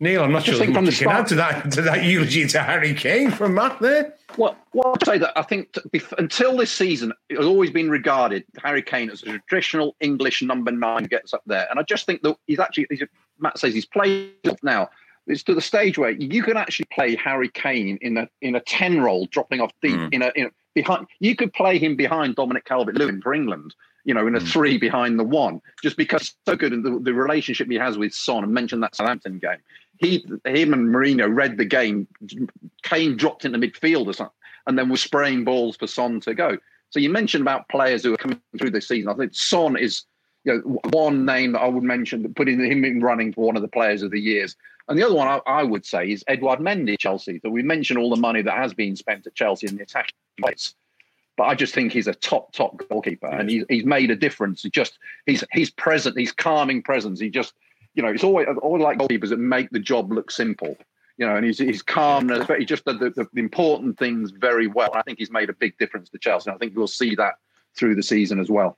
Neil, 0.00 0.22
I'm 0.22 0.30
not 0.30 0.44
sure 0.44 0.64
from 0.72 0.84
the 0.84 0.92
start, 0.92 1.26
to 1.26 1.34
that 1.34 1.72
to 1.72 1.82
that 1.82 2.04
eulogy 2.04 2.46
to 2.46 2.62
Harry 2.62 2.94
Kane 2.94 3.32
from 3.32 3.54
Matt 3.54 3.80
there. 3.80 4.14
Well, 4.36 4.56
well, 4.72 4.94
I'll 4.94 5.04
say 5.04 5.18
that 5.18 5.36
I 5.36 5.42
think 5.42 5.74
until 6.16 6.56
this 6.56 6.70
season, 6.70 7.12
it 7.28 7.36
has 7.36 7.46
always 7.46 7.72
been 7.72 7.90
regarded 7.90 8.44
Harry 8.62 8.80
Kane 8.80 9.10
as 9.10 9.24
a 9.24 9.40
traditional 9.48 9.96
English 9.98 10.40
number 10.40 10.70
nine 10.70 11.04
gets 11.04 11.34
up 11.34 11.42
there, 11.46 11.66
and 11.68 11.80
I 11.80 11.82
just 11.82 12.06
think 12.06 12.22
that 12.22 12.36
he's 12.46 12.60
actually 12.60 12.86
he's, 12.90 13.02
Matt 13.40 13.58
says 13.58 13.74
he's 13.74 13.86
played 13.86 14.34
now. 14.62 14.88
It's 15.26 15.42
to 15.42 15.54
the 15.54 15.60
stage 15.60 15.98
where 15.98 16.10
you 16.10 16.44
can 16.44 16.56
actually 16.56 16.86
play 16.92 17.16
Harry 17.16 17.48
Kane 17.48 17.98
in 18.00 18.18
a 18.18 18.28
in 18.40 18.54
a 18.54 18.60
ten 18.60 19.00
role, 19.00 19.26
dropping 19.26 19.60
off 19.60 19.72
deep 19.82 19.96
mm. 19.96 20.14
in, 20.14 20.22
a, 20.22 20.30
in 20.36 20.46
a 20.46 20.50
behind. 20.74 21.08
You 21.18 21.34
could 21.34 21.52
play 21.52 21.76
him 21.76 21.96
behind 21.96 22.36
Dominic 22.36 22.66
Calvert-Lewin 22.66 23.20
for 23.20 23.34
England 23.34 23.74
you 24.08 24.14
know, 24.14 24.26
in 24.26 24.34
a 24.34 24.40
mm. 24.40 24.52
three 24.52 24.78
behind 24.78 25.18
the 25.18 25.24
one, 25.24 25.60
just 25.82 25.96
because 25.96 26.34
so 26.46 26.56
good 26.56 26.72
and 26.72 26.84
the, 26.84 26.98
the 26.98 27.14
relationship 27.14 27.70
he 27.70 27.76
has 27.76 27.96
with 27.96 28.12
Son. 28.12 28.42
And 28.42 28.52
mentioned 28.52 28.82
that 28.82 28.96
Southampton 28.96 29.38
game 29.38 29.58
he, 29.98 30.24
him 30.44 30.72
and 30.72 30.88
Mourinho 30.88 31.34
read 31.34 31.58
the 31.58 31.64
game. 31.64 32.06
Kane 32.82 33.16
dropped 33.16 33.44
into 33.44 33.58
midfield 33.58 34.06
or 34.06 34.12
something, 34.12 34.34
and 34.66 34.78
then 34.78 34.88
was 34.88 35.02
spraying 35.02 35.44
balls 35.44 35.76
for 35.76 35.86
Son 35.86 36.20
to 36.20 36.34
go. 36.34 36.56
So 36.90 37.00
you 37.00 37.10
mentioned 37.10 37.42
about 37.42 37.68
players 37.68 38.02
who 38.02 38.14
are 38.14 38.18
coming 38.18 38.40
through 38.58 38.70
this 38.70 38.88
season. 38.88 39.10
I 39.10 39.14
think 39.14 39.34
Son 39.34 39.76
is 39.76 40.04
you 40.44 40.54
know, 40.54 40.80
one 40.90 41.26
name 41.26 41.52
that 41.52 41.60
I 41.60 41.68
would 41.68 41.82
mention, 41.82 42.32
putting 42.34 42.64
him 42.64 42.84
in 42.84 43.00
running 43.00 43.32
for 43.32 43.44
one 43.44 43.56
of 43.56 43.62
the 43.62 43.68
players 43.68 44.02
of 44.02 44.10
the 44.10 44.20
years. 44.20 44.56
And 44.88 44.98
the 44.98 45.04
other 45.04 45.14
one 45.14 45.28
I, 45.28 45.40
I 45.46 45.62
would 45.64 45.84
say 45.84 46.10
is 46.10 46.24
Edouard 46.28 46.60
Mendy, 46.60 46.98
Chelsea. 46.98 47.40
So 47.42 47.50
we 47.50 47.62
mentioned 47.62 47.98
all 47.98 48.08
the 48.08 48.20
money 48.20 48.40
that 48.40 48.56
has 48.56 48.72
been 48.72 48.96
spent 48.96 49.26
at 49.26 49.34
Chelsea 49.34 49.66
in 49.66 49.76
the 49.76 49.82
attacking 49.82 50.14
place. 50.40 50.74
But 51.38 51.44
I 51.44 51.54
just 51.54 51.72
think 51.72 51.92
he's 51.92 52.08
a 52.08 52.14
top, 52.14 52.52
top 52.52 52.76
goalkeeper, 52.90 53.28
and 53.28 53.48
he's, 53.48 53.64
he's 53.68 53.84
made 53.84 54.10
a 54.10 54.16
difference. 54.16 54.62
He 54.64 54.70
just 54.70 54.98
he's 55.24 55.44
he's 55.52 55.70
present, 55.70 56.18
he's 56.18 56.32
calming 56.32 56.82
presence. 56.82 57.20
He 57.20 57.30
just 57.30 57.54
you 57.94 58.02
know, 58.02 58.08
it's 58.08 58.24
always 58.24 58.48
all 58.60 58.80
like 58.80 58.98
goalkeepers 58.98 59.30
that 59.30 59.38
make 59.38 59.70
the 59.70 59.78
job 59.78 60.12
look 60.12 60.32
simple. 60.32 60.76
You 61.16 61.26
know, 61.26 61.36
and 61.36 61.46
he's 61.46 61.58
he's 61.58 61.80
calm 61.80 62.28
and 62.30 62.44
he 62.58 62.64
just 62.64 62.84
did 62.84 62.98
the, 62.98 63.10
the, 63.10 63.40
important 63.40 63.98
things 63.98 64.32
very 64.32 64.66
well. 64.66 64.90
I 64.94 65.02
think 65.02 65.18
he's 65.18 65.30
made 65.30 65.48
a 65.48 65.52
big 65.52 65.78
difference 65.78 66.10
to 66.10 66.18
Chelsea. 66.18 66.50
I 66.50 66.56
think 66.58 66.76
we'll 66.76 66.86
see 66.88 67.14
that 67.14 67.34
through 67.76 67.94
the 67.94 68.02
season 68.02 68.40
as 68.40 68.50
well. 68.50 68.76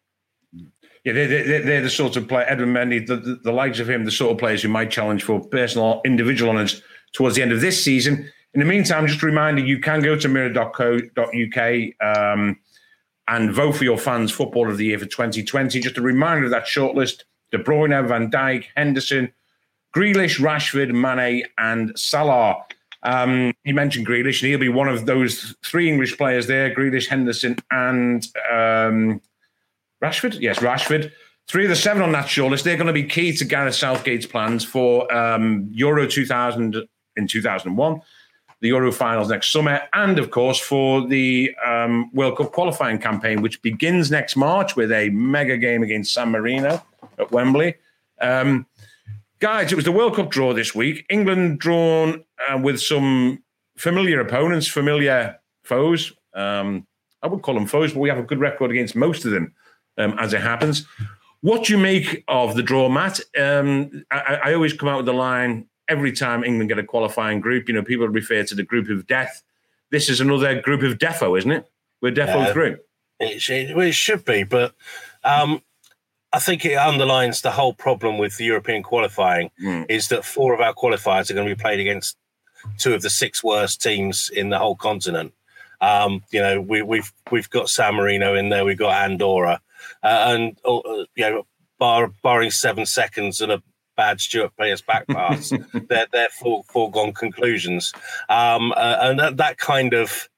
Yeah, 1.05 1.15
they're, 1.15 1.29
they're, 1.29 1.63
they're 1.63 1.83
the 1.83 1.91
sort 1.91 2.17
of 2.17 2.29
player, 2.29 2.45
Edouard 2.47 2.69
Mendy, 2.69 3.07
the, 3.07 3.17
the, 3.17 3.35
the, 3.37 3.53
likes 3.53 3.79
of 3.79 3.89
him, 3.89 4.05
the 4.05 4.11
sort 4.11 4.33
of 4.33 4.39
players 4.39 4.63
who 4.63 4.69
might 4.69 4.91
challenge 4.91 5.23
for 5.23 5.41
personal, 5.41 6.03
individual 6.05 6.51
honours 6.51 6.83
towards 7.13 7.37
the 7.37 7.43
end 7.43 7.53
of 7.53 7.63
this 7.63 7.83
season. 7.83 8.31
In 8.55 8.61
the 8.61 8.67
meantime, 8.67 9.07
just 9.07 9.23
a 9.23 9.27
reminder 9.27 9.63
you 9.63 9.79
can 9.79 10.01
go 10.01 10.17
to 10.17 10.29
mirror.co.uk 10.29 11.91
um, 12.01 12.59
and 13.29 13.53
vote 13.53 13.77
for 13.77 13.85
your 13.85 13.99
fans' 13.99 14.33
football 14.33 14.69
of 14.69 14.77
the 14.77 14.87
year 14.87 14.99
for 14.99 15.07
2020. 15.07 15.81
Just 15.81 15.99
a 15.99 16.03
reminder 16.03 16.45
of 16.45 16.51
that 16.51 16.65
shortlist 16.65 17.23
De 17.53 17.59
Bruyne, 17.59 18.07
Van 18.09 18.31
Dijk, 18.31 18.67
Henderson, 18.77 19.33
Grealish, 19.95 20.39
Rashford, 20.41 20.93
Mane, 20.93 21.45
and 21.59 21.97
Salah. 21.99 22.65
Um, 23.03 23.53
you 23.65 23.75
mentioned 23.75 24.07
Grealish, 24.07 24.43
and 24.43 24.51
he'll 24.51 24.59
be 24.59 24.69
one 24.69 24.89
of 24.89 25.07
those 25.07 25.55
three 25.65 25.89
English 25.89 26.17
players 26.17 26.47
there 26.47 26.75
Grealish, 26.75 27.09
Henderson, 27.09 27.57
and 27.71 28.27
um, 28.51 29.21
Rashford. 30.03 30.41
Yes, 30.41 30.59
Rashford. 30.59 31.13
Three 31.49 31.65
of 31.65 31.71
the 31.71 31.77
seven 31.77 32.03
on 32.03 32.13
that 32.13 32.27
shortlist, 32.27 32.63
they're 32.63 32.77
going 32.77 32.87
to 32.87 32.93
be 32.93 33.05
key 33.05 33.33
to 33.37 33.45
Gareth 33.45 33.75
Southgate's 33.75 34.27
plans 34.27 34.65
for 34.65 35.13
um, 35.13 35.69
Euro 35.73 36.07
2000 36.07 36.77
in 37.17 37.27
2001, 37.27 38.01
the 38.61 38.69
Euro 38.69 38.93
finals 38.93 39.31
next 39.31 39.51
summer, 39.51 39.81
and 39.93 40.19
of 40.19 40.31
course 40.31 40.59
for 40.59 41.07
the 41.07 41.55
um, 41.65 42.11
World 42.13 42.37
Cup 42.37 42.53
qualifying 42.53 42.99
campaign, 42.99 43.41
which 43.43 43.63
begins 43.63 44.11
next 44.11 44.37
March 44.37 44.77
with 44.77 44.93
a 44.93 45.09
mega 45.11 45.57
game 45.57 45.83
against 45.83 46.13
San 46.13 46.31
Marino 46.31 46.83
at 47.19 47.33
Wembley. 47.33 47.75
Um, 48.21 48.67
guys, 49.39 49.73
it 49.73 49.77
was 49.77 49.87
the 49.87 49.93
World 49.93 50.15
Cup 50.15 50.31
draw 50.31 50.53
this 50.53 50.75
week. 50.75 51.07
England 51.09 51.59
drawn 51.59 52.23
uh, 52.49 52.59
with 52.59 52.81
some 52.81 53.43
familiar 53.77 54.21
opponents, 54.21 54.67
familiar 54.67 55.39
foes. 55.65 56.13
Um, 56.35 56.87
I 57.23 57.29
would 57.29 57.43
call 57.43 57.55
them 57.55 57.67
foes, 57.67 57.93
but 57.93 58.01
we 58.01 58.09
have 58.11 58.19
a 58.19 58.23
good 58.23 58.41
record 58.41 58.71
against 58.71 58.95
most 58.95 59.25
of 59.25 59.31
them, 59.31 59.55
um, 59.97 60.17
as 60.19 60.35
it 60.35 60.41
happens. 60.43 60.87
What 61.41 61.65
do 61.65 61.73
you 61.73 61.79
make 61.79 62.25
of 62.29 62.55
the 62.55 62.63
draw, 62.63 62.91
Matt? 62.91 63.21
Um, 63.39 64.05
I, 64.11 64.41
I, 64.45 64.55
always 64.55 64.75
come 64.75 64.91
out 64.91 64.99
with 64.99 65.07
the 65.07 65.15
line 65.15 65.67
every 65.91 66.12
time 66.12 66.45
England 66.45 66.70
get 66.70 66.78
a 66.78 66.84
qualifying 66.84 67.41
group. 67.41 67.68
You 67.68 67.74
know, 67.74 67.82
people 67.82 68.09
refer 68.09 68.45
to 68.45 68.55
the 68.55 68.62
group 68.62 68.88
of 68.88 69.07
death. 69.07 69.43
This 69.91 70.09
is 70.09 70.20
another 70.20 70.61
group 70.61 70.82
of 70.82 70.99
defo, 70.99 71.36
isn't 71.36 71.51
it? 71.51 71.68
We're 72.01 72.12
defo 72.12 72.47
yeah, 72.47 72.53
through. 72.53 72.78
It, 73.18 73.43
should, 73.43 73.74
well, 73.74 73.86
it 73.86 73.95
should 73.95 74.24
be, 74.24 74.45
but 74.45 74.72
um, 75.24 75.61
I 76.32 76.38
think 76.38 76.64
it 76.64 76.76
underlines 76.76 77.43
the 77.43 77.51
whole 77.51 77.74
problem 77.74 78.16
with 78.16 78.36
the 78.36 78.45
European 78.45 78.82
qualifying 78.82 79.51
mm. 79.62 79.84
is 79.91 80.09
that 80.09 80.24
four 80.24 80.55
of 80.55 80.61
our 80.61 80.72
qualifiers 80.72 81.30
are 81.30 81.34
going 81.34 81.47
to 81.49 81.55
be 81.55 81.61
played 81.61 81.80
against 81.80 82.16
two 82.78 82.95
of 82.95 83.03
the 83.03 83.11
six 83.11 83.43
worst 83.43 83.82
teams 83.82 84.30
in 84.30 84.49
the 84.49 84.59
whole 84.59 84.76
continent. 84.76 85.34
Um, 85.80 86.22
you 86.30 86.41
know, 86.41 86.61
we, 86.61 86.78
have 86.78 86.86
we've, 86.86 87.12
we've 87.30 87.51
got 87.51 87.68
San 87.68 87.97
Marino 87.97 88.34
in 88.34 88.49
there, 88.49 88.64
we've 88.64 88.78
got 88.78 89.03
Andorra, 89.03 89.61
uh, 90.03 90.24
and 90.28 90.59
uh, 90.64 90.80
you 91.14 91.30
know, 91.30 91.47
bar, 91.78 92.12
barring 92.22 92.51
seven 92.51 92.86
seconds 92.86 93.41
and 93.41 93.51
a 93.51 93.62
bad 93.97 94.20
Stuart 94.20 94.53
Pearce 94.57 94.80
back 94.80 95.07
pass, 95.09 95.53
they're 95.88 96.07
they're 96.12 96.28
full, 96.28 96.64
foregone 96.64 97.12
conclusions, 97.12 97.93
um, 98.28 98.72
uh, 98.72 98.99
and 99.01 99.18
that, 99.18 99.36
that 99.36 99.59
kind 99.59 99.95
of 99.95 100.28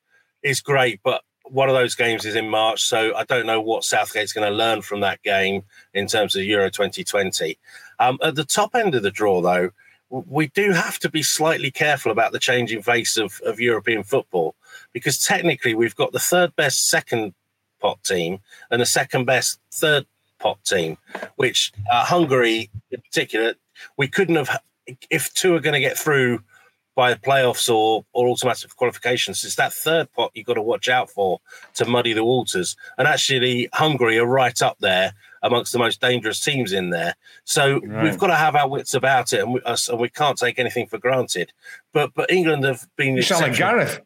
is 0.42 0.60
great, 0.60 1.00
but 1.02 1.22
one 1.44 1.68
of 1.68 1.74
those 1.74 1.94
games 1.94 2.24
is 2.24 2.34
in 2.34 2.48
March, 2.48 2.82
so 2.82 3.14
I 3.14 3.24
don't 3.24 3.46
know 3.46 3.60
what 3.60 3.84
Southgate's 3.84 4.32
going 4.32 4.50
to 4.50 4.56
learn 4.56 4.80
from 4.80 5.00
that 5.00 5.22
game 5.22 5.64
in 5.92 6.06
terms 6.06 6.34
of 6.34 6.44
Euro 6.44 6.70
2020. 6.70 7.58
Um, 7.98 8.18
at 8.22 8.36
the 8.36 8.44
top 8.44 8.74
end 8.74 8.94
of 8.94 9.02
the 9.02 9.10
draw, 9.10 9.42
though, 9.42 9.70
we 10.08 10.48
do 10.48 10.72
have 10.72 10.98
to 11.00 11.10
be 11.10 11.22
slightly 11.22 11.70
careful 11.70 12.12
about 12.12 12.32
the 12.32 12.38
changing 12.38 12.82
face 12.82 13.16
of, 13.16 13.40
of 13.44 13.60
European 13.60 14.02
football 14.02 14.54
because 14.92 15.24
technically 15.24 15.74
we've 15.74 15.96
got 15.96 16.12
the 16.12 16.18
third 16.18 16.54
best 16.54 16.88
second 16.88 17.34
pot 17.80 18.02
team 18.04 18.38
and 18.70 18.80
the 18.80 18.86
second 18.86 19.24
best 19.24 19.58
third 19.72 20.06
pot 20.42 20.58
team, 20.64 20.98
which 21.36 21.72
uh, 21.90 22.04
Hungary 22.04 22.70
in 22.90 23.00
particular, 23.00 23.54
we 23.96 24.08
couldn't 24.08 24.36
have, 24.36 24.60
if 25.10 25.32
two 25.34 25.54
are 25.54 25.60
going 25.60 25.74
to 25.74 25.80
get 25.80 25.96
through 25.96 26.40
by 26.94 27.12
the 27.12 27.20
playoffs 27.20 27.72
or 27.72 28.04
or 28.12 28.28
automatic 28.28 28.74
qualifications. 28.76 29.44
It's 29.44 29.56
that 29.56 29.72
third 29.72 30.12
pot 30.12 30.30
you've 30.34 30.46
got 30.46 30.54
to 30.54 30.62
watch 30.62 30.88
out 30.88 31.10
for 31.10 31.40
to 31.74 31.84
muddy 31.86 32.12
the 32.12 32.24
waters. 32.24 32.76
And 32.98 33.08
actually, 33.08 33.68
Hungary 33.72 34.18
are 34.18 34.26
right 34.26 34.60
up 34.60 34.76
there 34.80 35.14
amongst 35.42 35.72
the 35.72 35.78
most 35.78 36.00
dangerous 36.00 36.40
teams 36.40 36.72
in 36.72 36.90
there. 36.90 37.14
So 37.44 37.80
right. 37.80 38.04
we've 38.04 38.18
got 38.18 38.28
to 38.28 38.36
have 38.36 38.54
our 38.54 38.68
wits 38.68 38.94
about 38.94 39.32
it, 39.32 39.40
and 39.40 39.54
we, 39.54 39.62
us, 39.62 39.88
and 39.88 39.98
we 39.98 40.10
can't 40.10 40.36
take 40.36 40.58
anything 40.58 40.86
for 40.86 40.98
granted. 40.98 41.52
But 41.92 42.12
but 42.14 42.30
England 42.30 42.64
have 42.64 42.86
been. 42.96 43.16
You 43.16 43.22
sound 43.22 43.42
like 43.42 43.56
Gareth. 43.56 44.00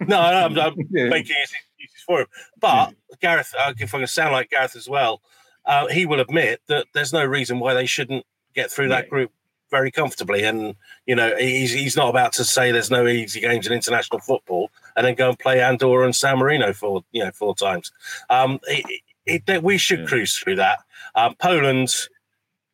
No, 0.00 0.18
I'm, 0.20 0.58
I'm 0.58 0.74
yeah. 0.90 1.08
making 1.08 1.36
excuses 1.42 2.02
for 2.06 2.20
him. 2.22 2.26
But. 2.58 2.94
Gareth, 3.20 3.54
uh, 3.56 3.72
if 3.78 3.94
I 3.94 3.98
can 3.98 4.06
sound 4.08 4.32
like 4.32 4.50
Gareth 4.50 4.74
as 4.74 4.88
well, 4.88 5.22
uh, 5.66 5.86
he 5.88 6.06
will 6.06 6.20
admit 6.20 6.60
that 6.68 6.86
there's 6.94 7.12
no 7.12 7.24
reason 7.24 7.58
why 7.58 7.74
they 7.74 7.86
shouldn't 7.86 8.24
get 8.54 8.70
through 8.70 8.88
that 8.88 9.08
group 9.08 9.30
very 9.70 9.90
comfortably. 9.90 10.44
And 10.44 10.74
you 11.06 11.14
know, 11.14 11.34
he's 11.36 11.72
he's 11.72 11.96
not 11.96 12.10
about 12.10 12.32
to 12.34 12.44
say 12.44 12.70
there's 12.70 12.90
no 12.90 13.06
easy 13.06 13.40
games 13.40 13.66
in 13.66 13.72
international 13.72 14.20
football 14.20 14.70
and 14.96 15.06
then 15.06 15.14
go 15.14 15.30
and 15.30 15.38
play 15.38 15.60
Andorra 15.60 16.04
and 16.04 16.14
San 16.14 16.38
Marino 16.38 16.72
for 16.72 17.02
you 17.12 17.24
know 17.24 17.30
four 17.32 17.54
times. 17.54 17.92
Um, 18.30 18.60
it, 18.64 19.02
it, 19.46 19.62
we 19.62 19.78
should 19.78 20.00
yeah. 20.00 20.06
cruise 20.06 20.36
through 20.36 20.56
that. 20.56 20.80
Um, 21.14 21.34
Poland, 21.36 21.94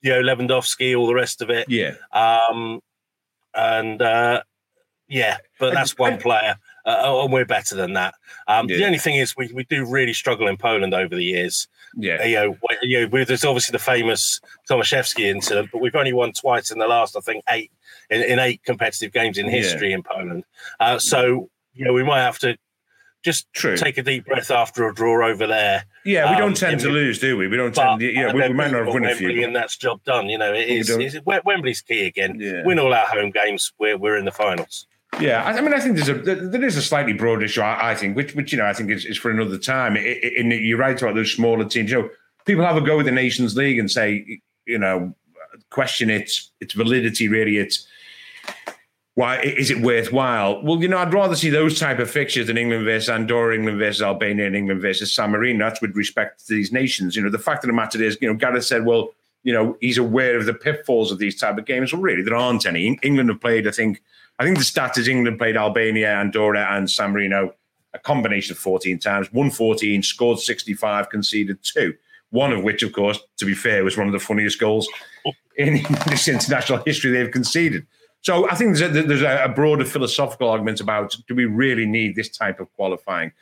you 0.02 0.10
know, 0.10 0.22
Lewandowski, 0.22 0.98
all 0.98 1.06
the 1.06 1.14
rest 1.14 1.42
of 1.42 1.50
it. 1.50 1.68
Yeah. 1.68 1.94
Um, 2.12 2.80
and 3.54 4.02
uh, 4.02 4.42
yeah, 5.08 5.38
but 5.58 5.74
that's 5.74 5.96
one 5.96 6.18
player 6.18 6.56
uh, 6.86 7.22
and 7.22 7.32
we're 7.32 7.44
better 7.44 7.74
than 7.74 7.92
that. 7.94 8.14
Um, 8.48 8.68
yeah. 8.68 8.78
The 8.78 8.86
only 8.86 8.98
thing 8.98 9.16
is, 9.16 9.36
we, 9.36 9.50
we 9.52 9.64
do 9.64 9.84
really 9.84 10.12
struggle 10.12 10.48
in 10.48 10.56
Poland 10.56 10.94
over 10.94 11.14
the 11.14 11.24
years. 11.24 11.68
Yeah, 11.96 12.24
you 12.24 12.34
know, 12.36 12.56
you 12.82 13.08
know 13.08 13.24
there's 13.24 13.44
obviously 13.44 13.72
the 13.72 13.78
famous 13.78 14.40
Tomaszewski 14.68 15.24
incident, 15.24 15.70
but 15.72 15.80
we've 15.80 15.94
only 15.96 16.12
won 16.12 16.32
twice 16.32 16.70
in 16.70 16.78
the 16.78 16.86
last, 16.86 17.16
I 17.16 17.20
think, 17.20 17.44
eight 17.48 17.72
in, 18.10 18.22
in 18.22 18.38
eight 18.38 18.62
competitive 18.64 19.12
games 19.12 19.38
in 19.38 19.48
history 19.48 19.90
yeah. 19.90 19.96
in 19.96 20.02
Poland. 20.02 20.44
Uh, 20.78 20.98
so 20.98 21.50
you 21.74 21.84
know, 21.84 21.92
we 21.92 22.04
might 22.04 22.20
have 22.20 22.38
to 22.40 22.56
just 23.22 23.52
True. 23.52 23.76
take 23.76 23.98
a 23.98 24.02
deep 24.02 24.24
breath 24.24 24.50
after 24.50 24.88
a 24.88 24.94
draw 24.94 25.26
over 25.26 25.46
there. 25.46 25.84
Yeah, 26.04 26.30
we 26.30 26.36
don't 26.36 26.48
um, 26.48 26.54
tend 26.54 26.80
to 26.80 26.88
lose, 26.88 27.18
do 27.18 27.36
we? 27.36 27.48
We 27.48 27.56
don't 27.56 27.74
tend. 27.74 28.00
To, 28.00 28.06
yeah, 28.06 28.32
we, 28.32 28.40
we 28.40 28.54
might 28.54 28.70
not 28.70 28.86
have 28.86 28.94
won 28.94 29.04
a 29.04 29.14
few, 29.14 29.44
and 29.44 29.54
that's 29.54 29.76
job 29.76 30.02
done. 30.04 30.28
You 30.28 30.38
know, 30.38 30.52
it 30.54 30.68
is. 30.68 30.88
It's, 30.88 31.16
Wembley's 31.24 31.82
key 31.82 32.06
again. 32.06 32.38
Yeah. 32.40 32.64
Win 32.64 32.78
all 32.78 32.94
our 32.94 33.06
home 33.06 33.30
games. 33.30 33.72
We're 33.78 33.98
we're 33.98 34.16
in 34.16 34.24
the 34.24 34.32
finals. 34.32 34.86
Yeah, 35.18 35.42
I 35.44 35.60
mean, 35.60 35.74
I 35.74 35.80
think 35.80 35.96
there's 35.96 36.08
a 36.08 36.14
there 36.14 36.64
is 36.64 36.76
a 36.76 36.82
slightly 36.82 37.12
broad 37.12 37.42
issue. 37.42 37.62
I, 37.62 37.94
think, 37.94 38.16
which 38.16 38.34
which 38.34 38.52
you 38.52 38.58
know, 38.58 38.66
I 38.66 38.72
think 38.72 38.90
is, 38.90 39.04
is 39.04 39.18
for 39.18 39.30
another 39.30 39.58
time. 39.58 39.96
In 39.96 40.50
you're 40.50 40.78
right 40.78 41.00
about 41.00 41.14
those 41.14 41.32
smaller 41.32 41.64
teams. 41.64 41.90
You 41.90 42.02
know, 42.02 42.10
people 42.46 42.64
have 42.64 42.76
a 42.76 42.80
go 42.80 42.96
with 42.96 43.06
the 43.06 43.12
Nations 43.12 43.56
League 43.56 43.78
and 43.78 43.90
say, 43.90 44.40
you 44.66 44.78
know, 44.78 45.14
question 45.70 46.10
its 46.10 46.52
its 46.60 46.74
validity. 46.74 47.28
Really, 47.28 47.58
it's 47.58 47.86
why 49.14 49.40
is 49.40 49.70
it 49.70 49.80
worthwhile? 49.80 50.62
Well, 50.62 50.80
you 50.80 50.88
know, 50.88 50.98
I'd 50.98 51.12
rather 51.12 51.36
see 51.36 51.50
those 51.50 51.78
type 51.78 51.98
of 51.98 52.10
fixtures 52.10 52.46
than 52.46 52.56
England 52.56 52.84
versus 52.84 53.10
Andorra, 53.10 53.54
England 53.54 53.78
versus 53.78 54.02
Albania, 54.02 54.46
and 54.46 54.56
England 54.56 54.80
versus 54.80 55.12
San 55.12 55.30
Marino. 55.30 55.66
That's 55.66 55.82
with 55.82 55.94
respect 55.96 56.46
to 56.46 56.54
these 56.54 56.72
nations. 56.72 57.16
You 57.16 57.22
know, 57.22 57.30
the 57.30 57.38
fact 57.38 57.64
of 57.64 57.68
the 57.68 57.74
matter 57.74 58.02
is, 58.02 58.16
you 58.20 58.28
know, 58.28 58.34
Gareth 58.34 58.64
said, 58.64 58.86
well, 58.86 59.10
you 59.42 59.52
know, 59.52 59.76
he's 59.80 59.98
aware 59.98 60.38
of 60.38 60.46
the 60.46 60.54
pitfalls 60.54 61.10
of 61.10 61.18
these 61.18 61.38
type 61.38 61.58
of 61.58 61.66
games. 61.66 61.92
Well, 61.92 62.00
really, 62.00 62.22
there 62.22 62.36
aren't 62.36 62.64
any. 62.64 62.98
England 63.02 63.28
have 63.28 63.40
played, 63.40 63.66
I 63.66 63.72
think, 63.72 64.02
I 64.40 64.44
think 64.44 64.56
the 64.56 64.64
stat 64.64 64.96
is 64.96 65.06
England 65.06 65.38
played 65.38 65.58
Albania, 65.58 66.14
Andorra, 66.14 66.66
and 66.74 66.90
San 66.90 67.12
Marino 67.12 67.52
a 67.92 67.98
combination 67.98 68.52
of 68.52 68.58
14 68.58 68.98
times, 68.98 69.30
won 69.34 69.50
14, 69.50 70.02
scored 70.02 70.38
65, 70.38 71.10
conceded 71.10 71.58
two. 71.62 71.92
One 72.30 72.50
of 72.52 72.64
which, 72.64 72.82
of 72.82 72.92
course, 72.92 73.18
to 73.36 73.44
be 73.44 73.54
fair, 73.54 73.84
was 73.84 73.98
one 73.98 74.06
of 74.06 74.14
the 74.14 74.18
funniest 74.18 74.58
goals 74.58 74.88
in 75.56 75.82
this 76.06 76.26
international 76.26 76.82
history 76.86 77.10
they've 77.10 77.30
conceded. 77.30 77.86
So 78.22 78.48
I 78.48 78.54
think 78.54 78.78
there's 78.78 78.96
a, 78.96 79.02
there's 79.02 79.22
a 79.22 79.52
broader 79.54 79.84
philosophical 79.84 80.48
argument 80.48 80.80
about 80.80 81.16
do 81.28 81.34
we 81.34 81.44
really 81.44 81.84
need 81.84 82.16
this 82.16 82.30
type 82.30 82.60
of 82.60 82.72
qualifying? 82.76 83.32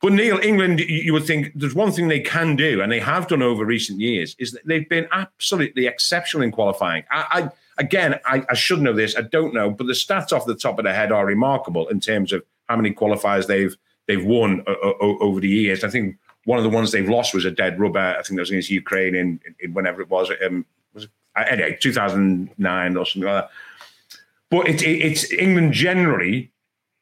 But 0.00 0.14
Neil, 0.14 0.38
England, 0.38 0.80
you 0.80 1.12
would 1.12 1.26
think 1.26 1.52
there's 1.54 1.74
one 1.74 1.92
thing 1.92 2.08
they 2.08 2.20
can 2.20 2.56
do, 2.56 2.82
and 2.82 2.90
they 2.90 3.00
have 3.00 3.28
done 3.28 3.42
over 3.42 3.64
recent 3.64 4.00
years, 4.00 4.34
is 4.40 4.50
that 4.52 4.66
they've 4.66 4.88
been 4.88 5.06
absolutely 5.12 5.86
exceptional 5.86 6.42
in 6.42 6.50
qualifying. 6.50 7.04
I, 7.10 7.26
I 7.30 7.50
again, 7.78 8.18
I, 8.24 8.44
I, 8.48 8.54
should 8.54 8.80
know 8.80 8.92
this, 8.92 9.16
I 9.16 9.22
don't 9.22 9.54
know, 9.54 9.70
but 9.70 9.86
the 9.86 9.92
stats 9.92 10.32
off 10.32 10.46
the 10.46 10.54
top 10.54 10.78
of 10.78 10.84
the 10.84 10.92
head 10.92 11.12
are 11.12 11.26
remarkable 11.26 11.88
in 11.88 12.00
terms 12.00 12.32
of 12.32 12.42
how 12.68 12.76
many 12.76 12.92
qualifiers 12.92 13.46
they've 13.46 13.76
they've 14.06 14.24
won 14.24 14.62
o- 14.66 14.94
o- 15.00 15.18
over 15.18 15.40
the 15.40 15.48
years. 15.48 15.84
I 15.84 15.88
think 15.88 16.18
one 16.44 16.58
of 16.58 16.64
the 16.64 16.70
ones 16.70 16.92
they've 16.92 17.08
lost 17.08 17.34
was 17.34 17.44
a 17.44 17.50
dead 17.50 17.78
rubber. 17.78 17.98
I 17.98 18.22
think 18.22 18.36
that 18.36 18.42
was 18.42 18.50
against 18.50 18.70
Ukraine 18.70 19.14
in, 19.14 19.40
in 19.60 19.72
whenever 19.72 20.02
it 20.02 20.10
was. 20.10 20.30
Um, 20.44 20.66
was 20.92 21.04
it, 21.04 21.10
anyway 21.36 21.76
2009 21.80 22.96
or 22.96 23.06
something 23.06 23.30
like 23.30 23.44
that. 23.44 23.50
But 24.50 24.68
it, 24.68 24.82
it, 24.82 25.00
it's 25.02 25.32
England 25.32 25.72
generally 25.72 26.52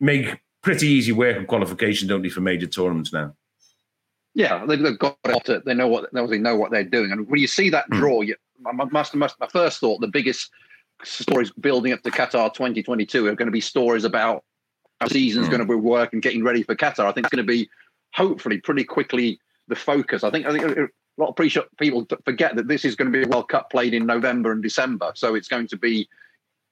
make 0.01 0.41
pretty 0.63 0.87
easy 0.87 1.13
work 1.13 1.37
of 1.37 1.47
qualification, 1.49 2.09
don't 2.09 2.23
they, 2.23 2.29
for 2.29 2.41
major 2.41 2.67
tournaments 2.67 3.13
now? 3.13 3.35
Yeah, 4.35 4.65
they've 4.65 4.99
got 4.99 5.19
it. 5.25 5.65
They 5.65 5.75
know 5.75 5.89
what 5.89 6.11
they 6.13 6.39
know 6.39 6.57
what 6.57 6.71
they're 6.71 6.85
doing. 6.85 7.13
And 7.13 7.29
when 7.29 7.41
you 7.41 7.47
see 7.47 7.69
that 7.71 7.87
hmm. 7.87 7.99
draw, 7.99 8.21
you, 8.23 8.37
my, 8.63 8.85
must, 8.91 9.15
must, 9.15 9.41
my 9.41 9.47
first 9.49 9.81
thought, 9.81 10.01
the 10.01 10.09
biggest 10.09 10.51
stories 11.05 11.51
building 11.53 11.93
up 11.93 12.03
to 12.03 12.11
Qatar 12.11 12.53
2022 12.53 13.27
are 13.27 13.35
going 13.35 13.47
to 13.47 13.53
be 13.53 13.61
stories 13.61 14.05
about 14.05 14.45
how 15.01 15.09
season's 15.09 15.49
mm. 15.49 15.51
going 15.51 15.61
to 15.61 15.67
be 15.67 15.75
working, 15.75 16.21
getting 16.21 16.45
ready 16.45 16.63
for 16.63 16.75
Qatar. 16.75 17.07
I 17.07 17.13
think 17.13 17.27
it's 17.27 17.35
going 17.35 17.47
to 17.47 17.53
be 17.53 17.69
hopefully 18.15 18.59
pretty 18.59 18.85
quickly 18.85 19.41
the 19.69 19.75
focus. 19.75 20.25
I 20.25 20.31
think 20.31 20.47
I 20.47 20.53
think 20.53 20.77
a 20.77 20.89
lot 21.19 21.39
of 21.39 21.69
people 21.79 22.07
forget 22.25 22.57
that 22.57 22.69
this 22.69 22.85
is 22.85 22.95
going 22.95 23.11
to 23.11 23.19
be 23.19 23.25
a 23.25 23.29
World 23.29 23.49
Cup 23.49 23.71
played 23.71 23.95
in 23.95 24.07
November 24.07 24.53
and 24.53 24.63
December, 24.63 25.13
so 25.15 25.35
it's 25.35 25.49
going 25.49 25.67
to 25.69 25.77
be 25.77 26.09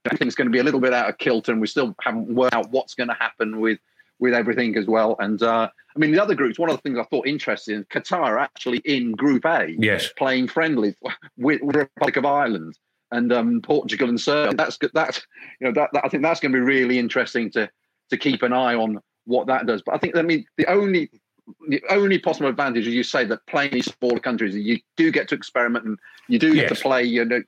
everything's 0.07 0.35
going 0.35 0.47
to 0.47 0.53
be 0.53 0.59
a 0.59 0.65
little 0.65 0.81
bit 0.81 0.95
out 0.95 1.09
of 1.09 1.19
kilter, 1.19 1.53
and 1.53 1.61
we 1.61 1.67
still 1.67 1.95
haven't 2.01 2.33
worked 2.33 2.55
out 2.55 2.71
what's 2.71 2.95
going 2.95 3.09
to 3.09 3.15
happen 3.15 3.61
with 3.61 3.79
with 4.21 4.35
everything 4.35 4.77
as 4.77 4.87
well. 4.87 5.17
And 5.19 5.43
uh, 5.43 5.69
I 5.97 5.99
mean, 5.99 6.13
the 6.13 6.23
other 6.23 6.35
groups. 6.35 6.59
One 6.59 6.71
of 6.71 6.77
the 6.77 6.83
things 6.83 6.99
I 6.99 7.05
thought 7.05 7.27
interesting: 7.27 7.85
Qatar 7.85 8.41
actually 8.41 8.79
in 8.85 9.13
Group 9.13 9.45
A, 9.45 9.75
yes, 9.79 10.11
playing 10.17 10.49
friendly 10.49 10.95
with, 11.37 11.61
Republic 11.63 12.17
of 12.17 12.25
Ireland 12.25 12.79
and 13.11 13.33
um, 13.33 13.61
Portugal 13.63 14.09
and 14.09 14.21
Serbia. 14.21 14.57
That's 14.57 14.79
that's 14.95 15.27
you 15.61 15.67
know 15.67 15.73
that, 15.73 15.91
that 15.93 16.05
I 16.05 16.09
think 16.09 16.23
that's 16.23 16.41
going 16.41 16.53
to 16.53 16.59
be 16.59 16.65
really 16.65 16.99
interesting 16.99 17.51
to 17.53 17.69
to 18.11 18.17
keep 18.17 18.43
an 18.43 18.53
eye 18.53 18.75
on 18.75 19.01
what 19.25 19.47
that 19.49 19.67
does. 19.67 19.83
But 19.85 19.95
I 19.97 19.99
think 19.99 20.17
I 20.17 20.23
mean 20.23 20.45
the 20.57 20.67
only 20.67 21.11
the 21.69 21.83
only 21.91 22.19
possible 22.19 22.49
advantage, 22.49 22.87
as 22.87 22.95
you 22.95 23.03
say, 23.03 23.25
that 23.25 23.45
playing 23.47 23.73
these 23.73 23.93
smaller 23.99 24.21
countries, 24.21 24.55
you 24.55 24.79
do 24.97 25.11
get 25.11 25.29
to 25.29 25.35
experiment 25.35 25.85
and 25.85 25.99
you 26.29 26.39
do 26.39 26.55
get 26.55 26.69
yes. 26.69 26.79
to 26.79 26.83
play, 26.83 27.03
you 27.03 27.25
know, 27.25 27.43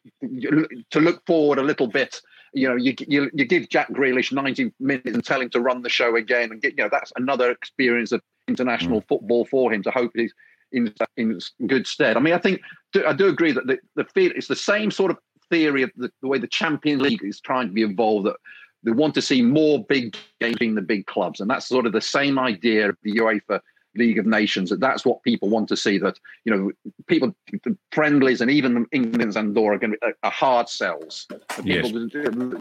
to 0.90 1.00
look 1.00 1.24
forward 1.26 1.58
a 1.58 1.62
little 1.62 1.86
bit 1.86 2.20
you 2.52 2.68
know, 2.68 2.76
you, 2.76 2.94
you 3.08 3.30
you 3.32 3.44
give 3.44 3.68
Jack 3.68 3.90
Grealish 3.90 4.32
90 4.32 4.72
minutes 4.78 5.14
and 5.14 5.24
tell 5.24 5.40
him 5.40 5.50
to 5.50 5.60
run 5.60 5.82
the 5.82 5.88
show 5.88 6.16
again, 6.16 6.50
and 6.50 6.60
get 6.60 6.76
you 6.76 6.84
know 6.84 6.88
that's 6.90 7.12
another 7.16 7.50
experience 7.50 8.12
of 8.12 8.20
international 8.48 9.00
mm. 9.00 9.08
football 9.08 9.44
for 9.46 9.72
him 9.72 9.82
to 9.82 9.90
hope 9.90 10.12
he's 10.14 10.34
in 10.72 10.92
in 11.16 11.38
good 11.66 11.86
stead. 11.86 12.16
I 12.16 12.20
mean, 12.20 12.34
I 12.34 12.38
think 12.38 12.60
I 13.06 13.12
do 13.12 13.28
agree 13.28 13.52
that 13.52 13.66
the 13.66 13.78
the 13.96 14.04
feel 14.04 14.32
it's 14.34 14.48
the 14.48 14.56
same 14.56 14.90
sort 14.90 15.10
of 15.10 15.18
theory 15.50 15.82
of 15.82 15.90
the, 15.96 16.10
the 16.20 16.28
way 16.28 16.38
the 16.38 16.46
Champions 16.46 17.02
League 17.02 17.22
is 17.22 17.40
trying 17.40 17.68
to 17.68 17.72
be 17.72 17.82
evolved. 17.82 18.26
That 18.26 18.36
they 18.82 18.90
want 18.90 19.14
to 19.14 19.22
see 19.22 19.42
more 19.42 19.84
big 19.84 20.16
games 20.40 20.56
in 20.60 20.74
the 20.74 20.82
big 20.82 21.06
clubs, 21.06 21.40
and 21.40 21.48
that's 21.48 21.68
sort 21.68 21.86
of 21.86 21.92
the 21.92 22.00
same 22.00 22.38
idea 22.38 22.88
of 22.90 22.96
the 23.02 23.16
UEFA 23.16 23.60
League 23.96 24.18
of 24.18 24.26
Nations. 24.26 24.70
That 24.70 24.80
that's 24.80 25.04
what 25.04 25.22
people 25.22 25.48
want 25.48 25.68
to 25.68 25.76
see. 25.76 25.98
That 25.98 26.18
you 26.44 26.54
know, 26.54 26.70
people 27.06 27.34
the 27.64 27.76
friendlies 27.90 28.40
and 28.40 28.50
even 28.50 28.86
England's 28.92 29.36
and 29.36 29.48
Andorra 29.48 29.76
are 29.76 29.78
going 29.78 29.92
to 29.92 29.98
be 29.98 30.12
a 30.22 30.30
hard 30.30 30.68
sells. 30.68 31.26
Yes. 31.64 31.92
With, 31.92 32.12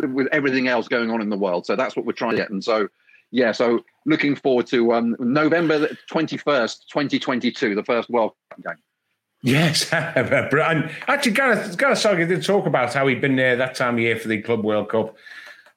with, 0.04 0.28
everything 0.32 0.68
else 0.68 0.88
going 0.88 1.12
on 1.12 1.22
in 1.22 1.30
the 1.30 1.38
world. 1.38 1.66
So 1.66 1.76
that's 1.76 1.96
what 1.96 2.06
we're 2.06 2.14
trying 2.14 2.32
to 2.32 2.38
get. 2.38 2.50
And 2.50 2.64
so, 2.64 2.88
yeah. 3.32 3.52
So 3.52 3.84
looking 4.06 4.36
forward 4.36 4.68
to 4.68 4.94
um, 4.94 5.16
November 5.20 5.90
twenty 6.10 6.38
first, 6.38 6.90
twenty 6.90 7.20
twenty 7.20 7.52
two, 7.52 7.76
the 7.76 7.84
first 7.84 8.10
World 8.10 8.34
Cup 8.50 8.64
game. 8.64 8.84
Yes, 9.44 9.92
and 9.92 10.92
actually, 11.08 11.32
Gareth, 11.32 11.76
Gareth 11.76 11.98
Southgate 11.98 12.28
did 12.28 12.46
talk 12.46 12.68
about 12.68 12.94
how 12.94 13.08
he'd 13.08 13.22
been 13.22 13.36
there 13.36 13.56
that 13.56 13.74
time 13.74 13.96
of 13.96 14.00
year 14.00 14.16
for 14.16 14.28
the 14.28 14.40
Club 14.40 14.64
World 14.64 14.90
Cup 14.90 15.16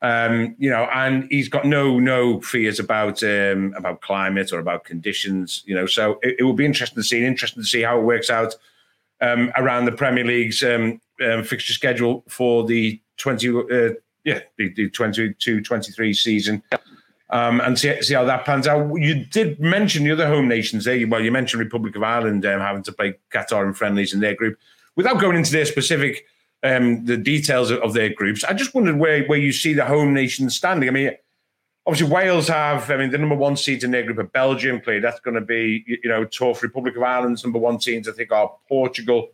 um, 0.05 0.55
you 0.59 0.69
know, 0.69 0.87
and 0.93 1.27
he's 1.31 1.49
got 1.49 1.65
no 1.65 1.99
no 1.99 2.39
fears 2.43 2.79
about 2.79 3.23
um, 3.23 3.73
about 3.75 4.03
climate 4.03 4.53
or 4.53 4.59
about 4.59 4.85
conditions. 4.85 5.63
You 5.65 5.75
know, 5.75 5.87
so 5.87 6.19
it, 6.23 6.37
it 6.41 6.43
will 6.43 6.53
be 6.53 6.67
interesting 6.67 6.97
to 6.97 7.03
see. 7.03 7.25
Interesting 7.25 7.63
to 7.63 7.67
see 7.67 7.81
how 7.81 7.99
it 7.99 8.03
works 8.03 8.29
out 8.29 8.55
um, 9.23 9.51
around 9.57 9.87
the 9.87 9.93
Premier 9.93 10.25
League's 10.25 10.63
um, 10.63 11.01
um, 11.25 11.43
fixture 11.43 11.73
schedule 11.73 12.23
for 12.29 12.67
the 12.67 13.01
twenty 13.17 13.49
uh, 13.49 13.95
yeah 14.25 14.41
the, 14.59 14.69
the 14.75 14.91
22-23 14.91 16.15
season. 16.15 16.63
Um, 17.31 17.61
and 17.63 17.79
see, 17.79 18.01
see 18.03 18.15
how 18.15 18.25
that 18.25 18.45
pans 18.45 18.67
out. 18.67 18.95
You 18.97 19.25
did 19.25 19.59
mention 19.59 20.05
the 20.05 20.13
other 20.13 20.27
home 20.27 20.49
nations 20.49 20.85
there. 20.85 21.07
Well, 21.09 21.23
you 21.23 21.33
mentioned 21.33 21.61
Republic 21.61 21.97
of 21.97 22.03
Ireland 22.03 22.45
um, 22.45 22.61
having 22.61 22.83
to 22.83 22.93
play 22.93 23.15
Qatar 23.33 23.65
and 23.65 23.77
friendlies 23.77 24.13
in 24.13 24.21
their 24.21 24.35
group. 24.35 24.59
Without 24.97 25.19
going 25.19 25.37
into 25.37 25.51
their 25.51 25.65
specific 25.65 26.27
um, 26.65 27.05
the 27.05 27.19
details 27.19 27.71
of, 27.71 27.93
their 27.93 28.12
groups. 28.12 28.43
I 28.43 28.55
just 28.55 28.75
wondered 28.75 28.97
where 28.97 29.25
where 29.27 29.39
you 29.39 29.53
see 29.53 29.75
the 29.75 29.85
home 29.85 30.15
nation 30.15 30.49
standing. 30.49 30.89
I 30.89 30.93
mean, 30.93 31.11
obviously 31.87 32.12
Wales 32.12 32.49
have. 32.49 32.91
I 32.91 32.97
mean, 32.97 33.11
the 33.11 33.19
number 33.19 33.37
one 33.37 33.57
seeds 33.57 33.85
in 33.85 33.91
their 33.91 34.03
group 34.03 34.19
are 34.19 34.25
Belgium. 34.25 34.81
Play 34.81 34.99
that's 34.99 35.21
going 35.21 35.35
to 35.35 35.43
be 35.43 35.85
you 35.87 36.09
know 36.09 36.25
tough. 36.25 36.62
Republic 36.62 36.97
of 36.97 37.03
Ireland's 37.03 37.45
number 37.45 37.59
one 37.59 37.79
teams 37.79 38.09
I 38.09 38.12
think 38.12 38.33
are 38.33 38.51
Portugal. 38.69 39.29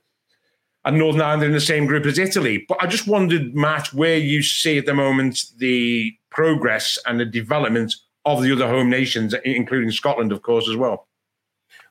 And 0.82 0.96
Northern 0.96 1.20
Ireland 1.20 1.44
in 1.44 1.52
the 1.52 1.60
same 1.60 1.84
group 1.84 2.06
as 2.06 2.18
Italy. 2.18 2.64
But 2.66 2.82
I 2.82 2.86
just 2.86 3.06
wondered, 3.06 3.54
Matt, 3.54 3.92
where 3.92 4.16
you 4.16 4.42
see 4.42 4.78
at 4.78 4.86
the 4.86 4.94
moment 4.94 5.44
the 5.58 6.16
progress 6.30 6.98
and 7.04 7.20
the 7.20 7.26
development 7.26 7.94
of 8.24 8.42
the 8.42 8.50
other 8.50 8.66
home 8.66 8.88
nations, 8.88 9.34
including 9.44 9.90
Scotland, 9.90 10.32
of 10.32 10.40
course, 10.40 10.70
as 10.70 10.76
well. 10.76 11.06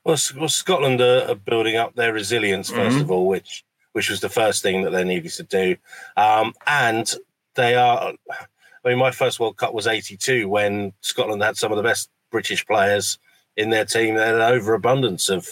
Well, 0.04 0.18
well 0.36 0.50
Scotland 0.50 1.02
are, 1.02 1.30
are 1.30 1.36
building 1.36 1.76
up 1.76 1.94
their 1.94 2.12
resilience, 2.12 2.72
1st 2.72 2.78
mm-hmm. 2.78 3.02
of 3.02 3.12
all, 3.12 3.28
which 3.28 3.64
which 3.94 4.10
was 4.10 4.20
the 4.20 4.30
first 4.30 4.62
thing 4.64 4.84
that 4.84 4.92
they 4.92 5.04
needed 5.04 5.32
to 5.32 5.44
do. 5.44 5.76
Um, 6.18 6.54
and 6.68 7.12
they 7.56 7.76
are, 7.76 8.14
I 8.32 8.90
mean, 8.90 8.98
my 8.98 9.12
first 9.12 9.40
World 9.40 9.58
Cup 9.58 9.74
was 9.74 9.88
82 9.88 10.48
when 10.48 10.94
Scotland 11.02 11.42
had 11.42 11.58
some 11.58 11.72
of 11.72 11.78
the 11.78 11.84
best 11.84 12.10
British 12.32 12.66
players 12.66 13.18
in 13.58 13.70
their 13.70 13.86
team. 13.86 14.16
They 14.16 14.26
had 14.26 14.36
an 14.36 14.42
overabundance 14.42 15.30
of, 15.30 15.48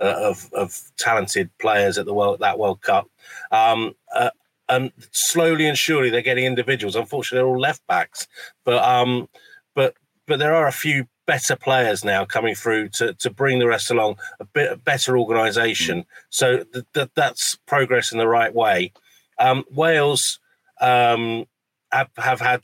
uh, 0.00 0.16
of, 0.18 0.52
of 0.52 0.80
talented 0.96 1.50
players 1.58 1.98
at 1.98 2.06
the 2.06 2.14
world, 2.14 2.40
that 2.40 2.58
World 2.58 2.80
Cup. 2.80 3.08
Um, 3.50 3.94
uh, 4.14 4.30
and 4.68 4.92
slowly 5.10 5.66
and 5.66 5.76
surely 5.76 6.10
they're 6.10 6.22
getting 6.22 6.44
individuals. 6.44 6.96
Unfortunately, 6.96 7.38
they're 7.38 7.46
all 7.46 7.60
left 7.60 7.86
backs, 7.86 8.26
but 8.64 8.82
um, 8.82 9.28
but 9.74 9.94
but 10.26 10.38
there 10.38 10.54
are 10.54 10.66
a 10.66 10.72
few 10.72 11.06
better 11.26 11.56
players 11.56 12.04
now 12.04 12.24
coming 12.24 12.54
through 12.54 12.88
to, 12.88 13.14
to 13.14 13.30
bring 13.30 13.58
the 13.58 13.66
rest 13.66 13.90
along, 13.90 14.16
a 14.40 14.44
bit 14.44 14.84
better 14.84 15.16
organisation. 15.16 16.00
Mm. 16.00 16.06
So 16.30 16.64
th- 16.64 16.84
th- 16.94 17.10
that's 17.14 17.56
progress 17.66 18.12
in 18.12 18.18
the 18.18 18.28
right 18.28 18.54
way. 18.54 18.92
Um, 19.38 19.64
Wales 19.70 20.40
um, 20.80 21.46
have, 21.92 22.10
have 22.16 22.40
had 22.40 22.62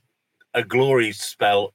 a 0.54 0.62
glory 0.62 1.12
spell 1.12 1.74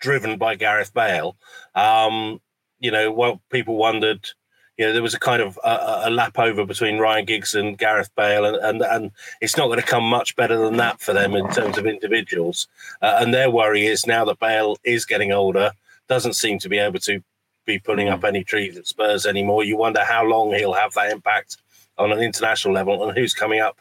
driven 0.00 0.36
by 0.36 0.54
Gareth 0.54 0.92
Bale. 0.92 1.36
Um, 1.74 2.40
you 2.80 2.90
know, 2.90 3.10
well, 3.12 3.40
people 3.50 3.76
wondered, 3.76 4.28
you 4.76 4.86
know, 4.86 4.92
there 4.92 5.02
was 5.02 5.14
a 5.14 5.20
kind 5.20 5.40
of 5.40 5.58
a, 5.64 6.02
a, 6.04 6.10
lap 6.10 6.38
over 6.38 6.66
between 6.66 6.98
Ryan 6.98 7.24
Giggs 7.24 7.54
and 7.54 7.78
Gareth 7.78 8.10
Bale, 8.16 8.44
and, 8.44 8.56
and, 8.56 8.82
and 8.82 9.10
it's 9.40 9.56
not 9.56 9.66
going 9.66 9.78
to 9.80 9.86
come 9.86 10.04
much 10.04 10.34
better 10.34 10.58
than 10.58 10.76
that 10.78 11.00
for 11.00 11.12
them 11.12 11.34
in 11.34 11.48
terms 11.50 11.78
of 11.78 11.86
individuals. 11.86 12.66
Uh, 13.00 13.18
and 13.20 13.32
their 13.32 13.50
worry 13.50 13.86
is 13.86 14.06
now 14.06 14.24
that 14.24 14.40
Bale 14.40 14.76
is 14.82 15.06
getting 15.06 15.32
older, 15.32 15.70
doesn't 16.12 16.34
seem 16.34 16.58
to 16.58 16.68
be 16.68 16.76
able 16.76 16.98
to 16.98 17.22
be 17.64 17.78
putting 17.78 18.10
up 18.10 18.20
hmm. 18.20 18.26
any 18.26 18.44
trees 18.44 18.76
at 18.76 18.86
Spurs 18.86 19.24
anymore. 19.24 19.64
You 19.64 19.78
wonder 19.78 20.04
how 20.04 20.24
long 20.24 20.52
he'll 20.52 20.74
have 20.74 20.92
that 20.92 21.10
impact 21.10 21.56
on 21.96 22.12
an 22.12 22.18
international 22.18 22.74
level 22.74 23.02
and 23.02 23.16
who's 23.16 23.32
coming 23.32 23.60
up 23.60 23.78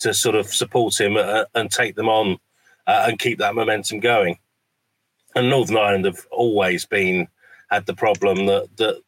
to 0.00 0.12
sort 0.12 0.34
of 0.34 0.46
support 0.46 1.00
him 1.00 1.16
uh, 1.16 1.44
and 1.54 1.70
take 1.70 1.94
them 1.94 2.08
on 2.08 2.36
uh, 2.86 3.06
and 3.08 3.18
keep 3.18 3.38
that 3.38 3.54
momentum 3.54 3.98
going. 3.98 4.38
And 5.34 5.48
Northern 5.48 5.78
Ireland 5.78 6.04
have 6.04 6.26
always 6.30 6.84
been 6.84 7.28
had 7.70 7.86
the 7.86 7.94
problem 7.94 8.44
that 8.46 8.68
that 8.76 9.00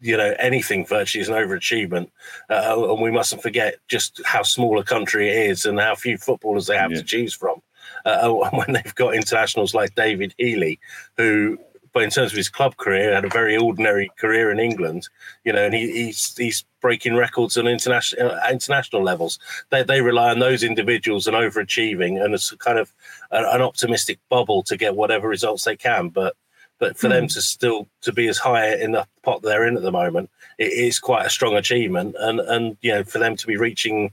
you 0.00 0.16
know 0.16 0.34
anything 0.38 0.84
virtually 0.84 1.22
is 1.22 1.28
an 1.30 1.36
overachievement, 1.36 2.10
uh, 2.50 2.90
and 2.90 3.00
we 3.00 3.10
mustn't 3.10 3.40
forget 3.40 3.76
just 3.88 4.20
how 4.26 4.42
small 4.42 4.78
a 4.78 4.84
country 4.84 5.30
it 5.30 5.50
is 5.50 5.64
and 5.64 5.80
how 5.80 5.94
few 5.94 6.18
footballers 6.18 6.66
they 6.66 6.76
have 6.76 6.90
yeah. 6.90 6.98
to 6.98 7.04
choose 7.04 7.32
from. 7.32 7.62
uh, 8.04 8.28
when 8.52 8.72
they've 8.72 8.94
got 8.96 9.14
internationals 9.14 9.72
like 9.72 9.94
David 9.94 10.34
Healy, 10.36 10.78
who 11.16 11.58
but 11.92 12.02
in 12.02 12.10
terms 12.10 12.32
of 12.32 12.36
his 12.36 12.48
club 12.48 12.76
career, 12.76 13.14
had 13.14 13.24
a 13.24 13.28
very 13.28 13.56
ordinary 13.56 14.10
career 14.18 14.50
in 14.50 14.58
England, 14.58 15.08
you 15.44 15.52
know, 15.52 15.64
and 15.64 15.74
he, 15.74 15.90
he's 15.90 16.36
he's 16.36 16.64
breaking 16.80 17.14
records 17.14 17.56
on 17.56 17.66
international 17.66 18.30
uh, 18.30 18.50
international 18.50 19.02
levels. 19.02 19.38
They 19.70 19.82
they 19.82 20.00
rely 20.00 20.30
on 20.30 20.38
those 20.38 20.62
individuals 20.62 21.26
and 21.26 21.36
overachieving, 21.36 22.22
and 22.22 22.34
it's 22.34 22.50
kind 22.56 22.78
of 22.78 22.92
an, 23.30 23.44
an 23.44 23.62
optimistic 23.62 24.18
bubble 24.28 24.62
to 24.64 24.76
get 24.76 24.96
whatever 24.96 25.28
results 25.28 25.64
they 25.64 25.76
can. 25.76 26.08
But 26.08 26.34
but 26.78 26.96
for 26.96 27.08
mm. 27.08 27.10
them 27.10 27.24
hmm. 27.24 27.28
to 27.28 27.42
still 27.42 27.88
to 28.02 28.12
be 28.12 28.28
as 28.28 28.38
high 28.38 28.74
in 28.74 28.92
the 28.92 29.06
pot 29.22 29.42
they're 29.42 29.66
in 29.66 29.76
at 29.76 29.82
the 29.82 29.92
moment, 29.92 30.30
it 30.58 30.72
is 30.72 30.98
quite 30.98 31.26
a 31.26 31.30
strong 31.30 31.56
achievement, 31.56 32.16
and 32.18 32.40
and 32.40 32.76
you 32.80 32.92
know 32.92 33.04
for 33.04 33.18
them 33.18 33.36
to 33.36 33.46
be 33.46 33.56
reaching 33.56 34.12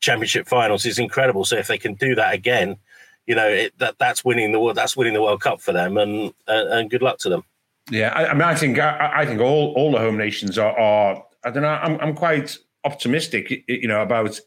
championship 0.00 0.46
finals 0.46 0.86
is 0.86 0.98
incredible. 0.98 1.44
So 1.44 1.56
if 1.56 1.66
they 1.66 1.78
can 1.78 1.94
do 1.94 2.14
that 2.14 2.34
again 2.34 2.76
you 3.28 3.34
know 3.34 3.46
it, 3.46 3.78
that 3.78 3.96
that's 3.98 4.24
winning 4.24 4.50
the 4.50 4.58
world 4.58 4.76
that's 4.76 4.96
winning 4.96 5.12
the 5.12 5.22
World 5.22 5.42
Cup 5.42 5.60
for 5.60 5.72
them, 5.72 5.98
and 5.98 6.32
and, 6.48 6.72
and 6.72 6.90
good 6.90 7.02
luck 7.02 7.18
to 7.18 7.28
them. 7.28 7.44
Yeah, 7.90 8.12
I, 8.14 8.28
I 8.28 8.32
mean, 8.32 8.42
I 8.42 8.54
think 8.54 8.78
I, 8.78 9.12
I, 9.16 9.26
think 9.26 9.40
all 9.40 9.72
all 9.76 9.92
the 9.92 9.98
home 9.98 10.16
nations 10.16 10.58
are, 10.58 10.76
are 10.78 11.24
I 11.44 11.50
don't 11.50 11.62
know. 11.62 11.68
I'm 11.68 12.00
I'm 12.00 12.14
quite 12.14 12.58
optimistic, 12.84 13.64
you 13.68 13.86
know, 13.86 14.02
about 14.02 14.40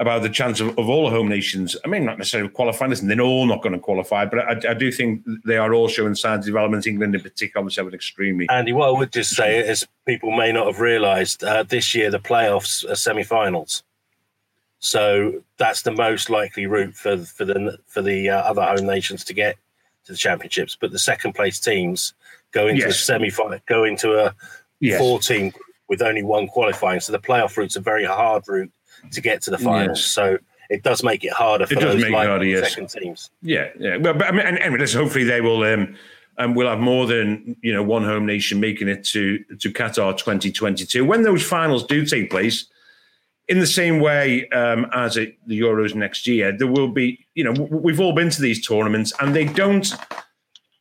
about 0.00 0.22
the 0.22 0.28
chance 0.28 0.60
of, 0.60 0.78
of 0.78 0.88
all 0.88 1.04
the 1.04 1.10
home 1.10 1.28
nations. 1.28 1.76
I 1.84 1.88
mean, 1.88 2.04
not 2.04 2.18
necessarily 2.18 2.50
qualifying. 2.50 2.90
Listen, 2.90 3.08
they're 3.08 3.20
all 3.20 3.46
not 3.46 3.62
going 3.62 3.72
to 3.72 3.80
qualify, 3.80 4.26
but 4.26 4.38
I, 4.40 4.70
I, 4.70 4.74
do 4.74 4.92
think 4.92 5.24
they 5.44 5.56
are 5.56 5.74
all 5.74 5.88
showing 5.88 6.14
signs 6.14 6.40
of 6.40 6.46
development. 6.46 6.86
England, 6.86 7.16
in 7.16 7.20
particular, 7.20 7.60
obviously, 7.60 7.82
have 7.82 7.88
an 7.88 7.94
extremely. 7.94 8.48
Andy, 8.48 8.72
what 8.72 8.88
I 8.88 8.98
would 8.98 9.12
just 9.12 9.34
say 9.34 9.58
is 9.58 9.86
people 10.06 10.36
may 10.36 10.52
not 10.52 10.66
have 10.66 10.80
realised 10.80 11.42
uh, 11.42 11.64
this 11.64 11.94
year 11.94 12.10
the 12.10 12.20
playoffs 12.20 12.88
are 12.88 12.94
semi-finals. 12.94 13.82
So 14.80 15.42
that's 15.56 15.82
the 15.82 15.90
most 15.90 16.30
likely 16.30 16.66
route 16.66 16.94
for 16.94 17.18
for 17.18 17.44
the 17.44 17.78
for 17.86 18.02
the 18.02 18.30
uh, 18.30 18.40
other 18.42 18.62
home 18.62 18.86
nations 18.86 19.24
to 19.24 19.34
get 19.34 19.56
to 20.04 20.12
the 20.12 20.18
championships. 20.18 20.76
But 20.80 20.92
the 20.92 20.98
second 20.98 21.34
place 21.34 21.58
teams 21.58 22.14
go 22.52 22.66
into 22.68 22.82
yes. 22.82 22.90
a 22.90 22.94
semi 22.94 23.30
final, 23.30 23.58
go 23.66 23.84
into 23.84 24.18
a 24.18 24.34
yes. 24.80 25.00
four 25.00 25.18
team 25.18 25.52
with 25.88 26.02
only 26.02 26.22
one 26.22 26.46
qualifying. 26.46 27.00
So 27.00 27.12
the 27.12 27.18
playoff 27.18 27.56
route's 27.56 27.76
a 27.76 27.80
very 27.80 28.04
hard 28.04 28.46
route 28.46 28.70
to 29.12 29.20
get 29.20 29.42
to 29.42 29.50
the 29.50 29.58
finals. 29.58 29.98
Yes. 29.98 30.06
So 30.06 30.38
it 30.70 30.82
does 30.82 31.02
make 31.02 31.24
it 31.24 31.32
harder 31.32 31.66
for 31.66 31.74
it 31.74 31.80
does 31.80 31.94
those 31.94 32.02
make 32.02 32.14
harder, 32.14 32.44
yes. 32.44 32.70
second 32.70 32.88
teams. 32.88 33.30
Yeah, 33.42 33.68
yeah. 33.78 33.96
Well, 33.96 34.14
but 34.14 34.28
I 34.28 34.30
mean, 34.32 34.40
anyway, 34.40 34.78
listen, 34.78 35.00
hopefully 35.00 35.24
they 35.24 35.40
will. 35.40 35.62
Um, 35.64 35.96
and 36.36 36.54
we'll 36.54 36.68
have 36.68 36.78
more 36.78 37.06
than 37.06 37.56
you 37.62 37.72
know 37.72 37.82
one 37.82 38.04
home 38.04 38.24
nation 38.24 38.60
making 38.60 38.86
it 38.88 39.04
to 39.06 39.42
to 39.58 39.72
Qatar 39.72 40.16
2022 40.16 41.04
when 41.04 41.22
those 41.22 41.42
finals 41.42 41.84
do 41.84 42.06
take 42.06 42.30
place 42.30 42.66
in 43.48 43.60
the 43.60 43.66
same 43.66 43.98
way 43.98 44.46
um, 44.50 44.86
as 44.92 45.16
it, 45.16 45.38
the 45.46 45.58
Euros 45.58 45.94
next 45.94 46.26
year, 46.26 46.56
there 46.56 46.66
will 46.66 46.88
be, 46.88 47.26
you 47.34 47.42
know, 47.42 47.52
we've 47.52 48.00
all 48.00 48.12
been 48.12 48.30
to 48.30 48.42
these 48.42 48.66
tournaments 48.66 49.12
and 49.20 49.34
they 49.34 49.46
don't, 49.46 49.94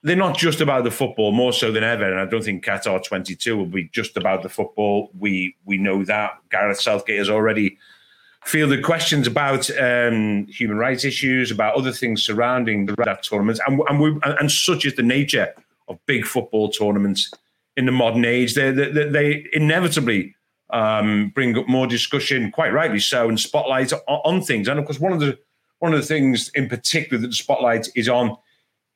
they're 0.04 0.16
not 0.16 0.38
just 0.38 0.60
about 0.60 0.84
the 0.84 0.92
football 0.92 1.32
more 1.32 1.54
so 1.54 1.72
than 1.72 1.84
ever. 1.84 2.04
And 2.04 2.20
I 2.20 2.26
don't 2.26 2.44
think 2.44 2.66
Qatar 2.66 3.04
22 3.04 3.58
will 3.58 3.66
be 3.66 3.90
just 3.94 4.18
about 4.18 4.44
the 4.44 4.50
football. 4.50 5.12
We 5.18 5.56
we 5.66 5.78
know 5.78 6.04
that. 6.06 6.38
Gareth 6.52 6.80
Southgate 6.80 7.18
has 7.18 7.30
already 7.30 7.78
fielded 8.46 8.84
questions 8.84 9.28
about 9.28 9.70
um, 9.80 10.46
human 10.48 10.78
rights 10.78 11.04
issues, 11.04 11.52
about 11.52 11.76
other 11.76 11.92
things 11.92 12.24
surrounding 12.24 12.86
that 12.86 13.24
tournament. 13.24 13.60
And, 13.68 13.82
and, 13.90 14.00
we, 14.00 14.18
and 14.24 14.52
such 14.52 14.86
is 14.86 14.96
the 14.96 15.04
nature 15.04 15.54
of 15.90 16.00
big 16.06 16.26
football 16.26 16.70
tournaments 16.70 17.32
in 17.76 17.86
the 17.86 17.92
modern 17.92 18.24
age. 18.24 18.56
They, 18.56 18.72
they, 18.72 19.10
they 19.10 19.46
inevitably 19.52 20.37
um, 20.70 21.30
bring 21.34 21.58
up 21.58 21.68
more 21.68 21.88
discussion, 21.88 22.52
quite 22.52 22.74
rightly 22.74 23.00
so, 23.00 23.30
and 23.30 23.40
spotlight 23.40 23.94
on, 24.08 24.42
things. 24.42 24.68
And 24.68 24.80
of 24.80 24.86
course, 24.86 25.00
one 25.00 25.14
of 25.14 25.20
the 25.20 25.38
one 25.80 25.94
of 25.94 26.00
the 26.00 26.06
things 26.06 26.50
in 26.56 26.68
particular 26.68 27.22
that 27.22 27.28
the 27.28 27.34
spotlight 27.34 27.88
is 27.96 28.10
on 28.10 28.36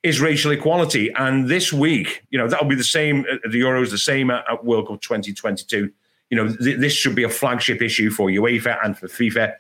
is 0.04 0.20
racial 0.20 0.52
equality. 0.52 1.12
And 1.14 1.48
this 1.48 1.72
week, 1.72 2.24
you 2.32 2.40
know, 2.40 2.48
that'll 2.48 2.68
be 2.68 2.76
the 2.76 2.84
same 2.84 3.26
at 3.32 3.52
the 3.52 3.62
Euros, 3.62 3.92
the 3.92 3.98
same 3.98 4.32
at, 4.32 4.44
at 4.52 4.66
World 4.66 4.88
Cup 4.88 5.02
2022. 5.02 5.92
You 6.30 6.38
know, 6.38 6.54
th- 6.56 6.80
this 6.80 6.94
should 6.94 7.16
be 7.16 7.24
a 7.24 7.30
flagship 7.30 7.82
issue 7.82 8.10
for 8.10 8.30
UEFA 8.30 8.78
and 8.84 8.98
for 8.98 9.08
FIFA. 9.08 9.54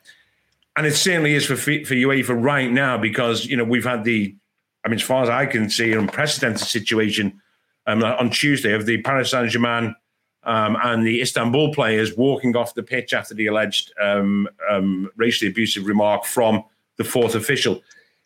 And 0.75 0.87
it 0.87 0.95
certainly 0.95 1.35
is 1.35 1.45
for 1.45 1.55
for 1.55 1.71
UEFA 1.71 2.41
right 2.41 2.71
now 2.71 2.97
because 2.97 3.45
you 3.45 3.57
know 3.57 3.63
we've 3.63 3.85
had 3.85 4.03
the, 4.03 4.35
I 4.83 4.89
mean, 4.89 4.95
as 4.95 5.03
far 5.03 5.23
as 5.23 5.29
I 5.29 5.45
can 5.45 5.69
see, 5.69 5.91
an 5.91 5.99
unprecedented 5.99 6.67
situation 6.67 7.41
um, 7.87 8.03
on 8.03 8.29
Tuesday 8.29 8.73
of 8.73 8.85
the 8.85 9.01
Paris 9.01 9.31
Saint 9.31 9.49
Germain 9.49 9.95
um, 10.43 10.77
and 10.83 11.05
the 11.05 11.21
Istanbul 11.21 11.73
players 11.73 12.17
walking 12.17 12.55
off 12.55 12.73
the 12.73 12.83
pitch 12.83 13.13
after 13.13 13.33
the 13.33 13.47
alleged 13.47 13.93
um, 14.01 14.47
um, 14.69 15.09
racially 15.15 15.49
abusive 15.51 15.85
remark 15.85 16.25
from 16.25 16.63
the 16.97 17.03
fourth 17.03 17.35
official. 17.35 17.81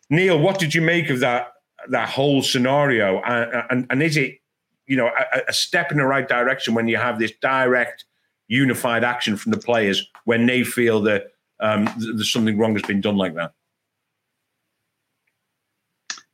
Neil, 0.08 0.38
what 0.38 0.58
did 0.58 0.74
you 0.74 0.80
make 0.80 1.10
of 1.10 1.20
that 1.20 1.52
that 1.88 2.08
whole 2.08 2.42
scenario? 2.42 3.20
And, 3.22 3.64
and, 3.70 3.86
and 3.90 4.02
is 4.02 4.16
it, 4.16 4.40
you 4.86 4.96
know, 4.96 5.08
a, 5.08 5.40
a, 5.48 5.52
step 5.52 5.92
in 5.92 5.98
the 5.98 6.06
right 6.06 6.26
direction 6.26 6.74
when 6.74 6.88
you 6.88 6.96
have 6.96 7.18
this 7.18 7.32
direct, 7.42 8.04
unified 8.48 9.04
action 9.04 9.36
from 9.36 9.52
the 9.52 9.58
players 9.58 10.08
when 10.24 10.46
they 10.46 10.64
feel 10.64 11.00
that 11.02 11.32
um, 11.60 11.88
there's 11.98 12.32
something 12.32 12.56
wrong 12.56 12.74
has 12.74 12.82
been 12.82 13.00
done 13.00 13.16
like 13.16 13.34
that? 13.34 13.52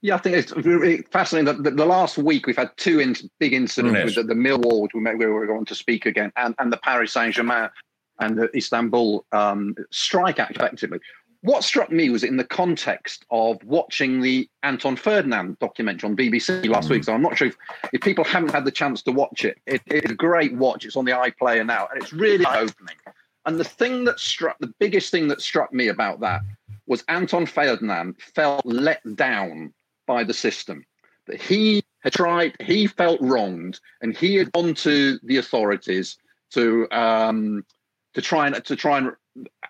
Yeah, 0.03 0.17
I 0.17 0.19
think 0.19 0.37
it's 0.37 0.53
really 0.53 1.03
fascinating 1.13 1.63
that 1.63 1.77
the, 1.77 1.87
last 1.87 2.19
week 2.19 2.49
we've 2.49 2.57
had 2.57 2.71
two 2.77 2.99
in, 2.99 3.15
big 3.39 3.53
incidents 3.53 3.95
yes. 3.95 4.05
with 4.05 4.27
the, 4.27 4.35
the, 4.35 4.41
Millwall, 4.41 4.83
which 4.83 4.95
we, 4.95 5.01
we 5.01 5.27
were 5.27 5.47
going 5.47 5.65
to 5.65 5.77
speak 5.77 6.07
again, 6.07 6.33
and, 6.37 6.57
and 6.59 6.73
the 6.73 6.77
Paris 6.79 7.13
Saint 7.13 7.35
Germain 7.35 7.71
and 8.19 8.37
the 8.37 8.55
Istanbul 8.57 9.25
um, 9.31 9.77
strike 9.93 10.41
act, 10.41 10.57
effectively. 10.57 10.99
What 11.43 11.63
struck 11.63 11.91
me 11.91 12.11
was 12.11 12.25
in 12.25 12.37
the 12.37 12.45
context 12.45 13.25
of 13.31 13.63
watching 13.65 14.21
the 14.21 14.49
Anton 14.65 14.97
Ferdinand 14.97 15.59
documentary 15.61 16.09
on 16.09 16.17
BBC 16.17 16.69
last 16.69 16.89
mm. 16.89 16.93
week. 16.93 17.05
So 17.05 17.15
I'm 17.15 17.23
not 17.23 17.37
sure 17.37 17.49
if, 17.49 17.57
if 17.93 18.01
people 18.01 18.25
haven't 18.25 18.51
had 18.51 18.65
the 18.65 18.71
chance 18.73 19.03
to 19.03 19.13
watch 19.13 19.45
it. 19.45 19.59
it. 19.67 19.83
It's 19.87 20.11
a 20.11 20.15
great 20.15 20.55
watch. 20.55 20.85
It's 20.85 20.97
on 20.97 21.05
the 21.05 21.13
iPlayer 21.13 21.65
now, 21.65 21.89
and 21.93 22.03
it's 22.03 22.13
really 22.13 22.45
eye 22.45 22.61
opening. 22.61 22.97
And 23.47 23.59
the 23.59 23.65
thing 23.65 24.05
that 24.05 24.19
struck, 24.19 24.59
the 24.59 24.73
biggest 24.79 25.11
thing 25.11 25.29
that 25.29 25.41
struck 25.41 25.73
me 25.73 25.89
about 25.89 26.21
that 26.21 26.41
was 26.87 27.05
Anton 27.09 27.47
Ferdinand 27.47 28.17
felt 28.35 28.65
let 28.65 29.01
down 29.17 29.73
by 30.07 30.25
the 30.25 30.35
system. 30.35 30.85
That 31.27 31.41
he 31.41 31.85
had 32.01 32.13
tried, 32.13 32.57
he 32.61 32.87
felt 32.87 33.21
wronged, 33.21 33.79
and 34.01 34.17
he 34.17 34.37
had 34.37 34.51
gone 34.53 34.75
to 34.75 35.19
the 35.23 35.37
authorities 35.37 36.17
to 36.51 36.89
um, 36.91 37.65
to 38.15 38.21
try 38.21 38.47
and 38.47 38.65
to 38.65 38.77
try 38.77 38.99
and 38.99 39.13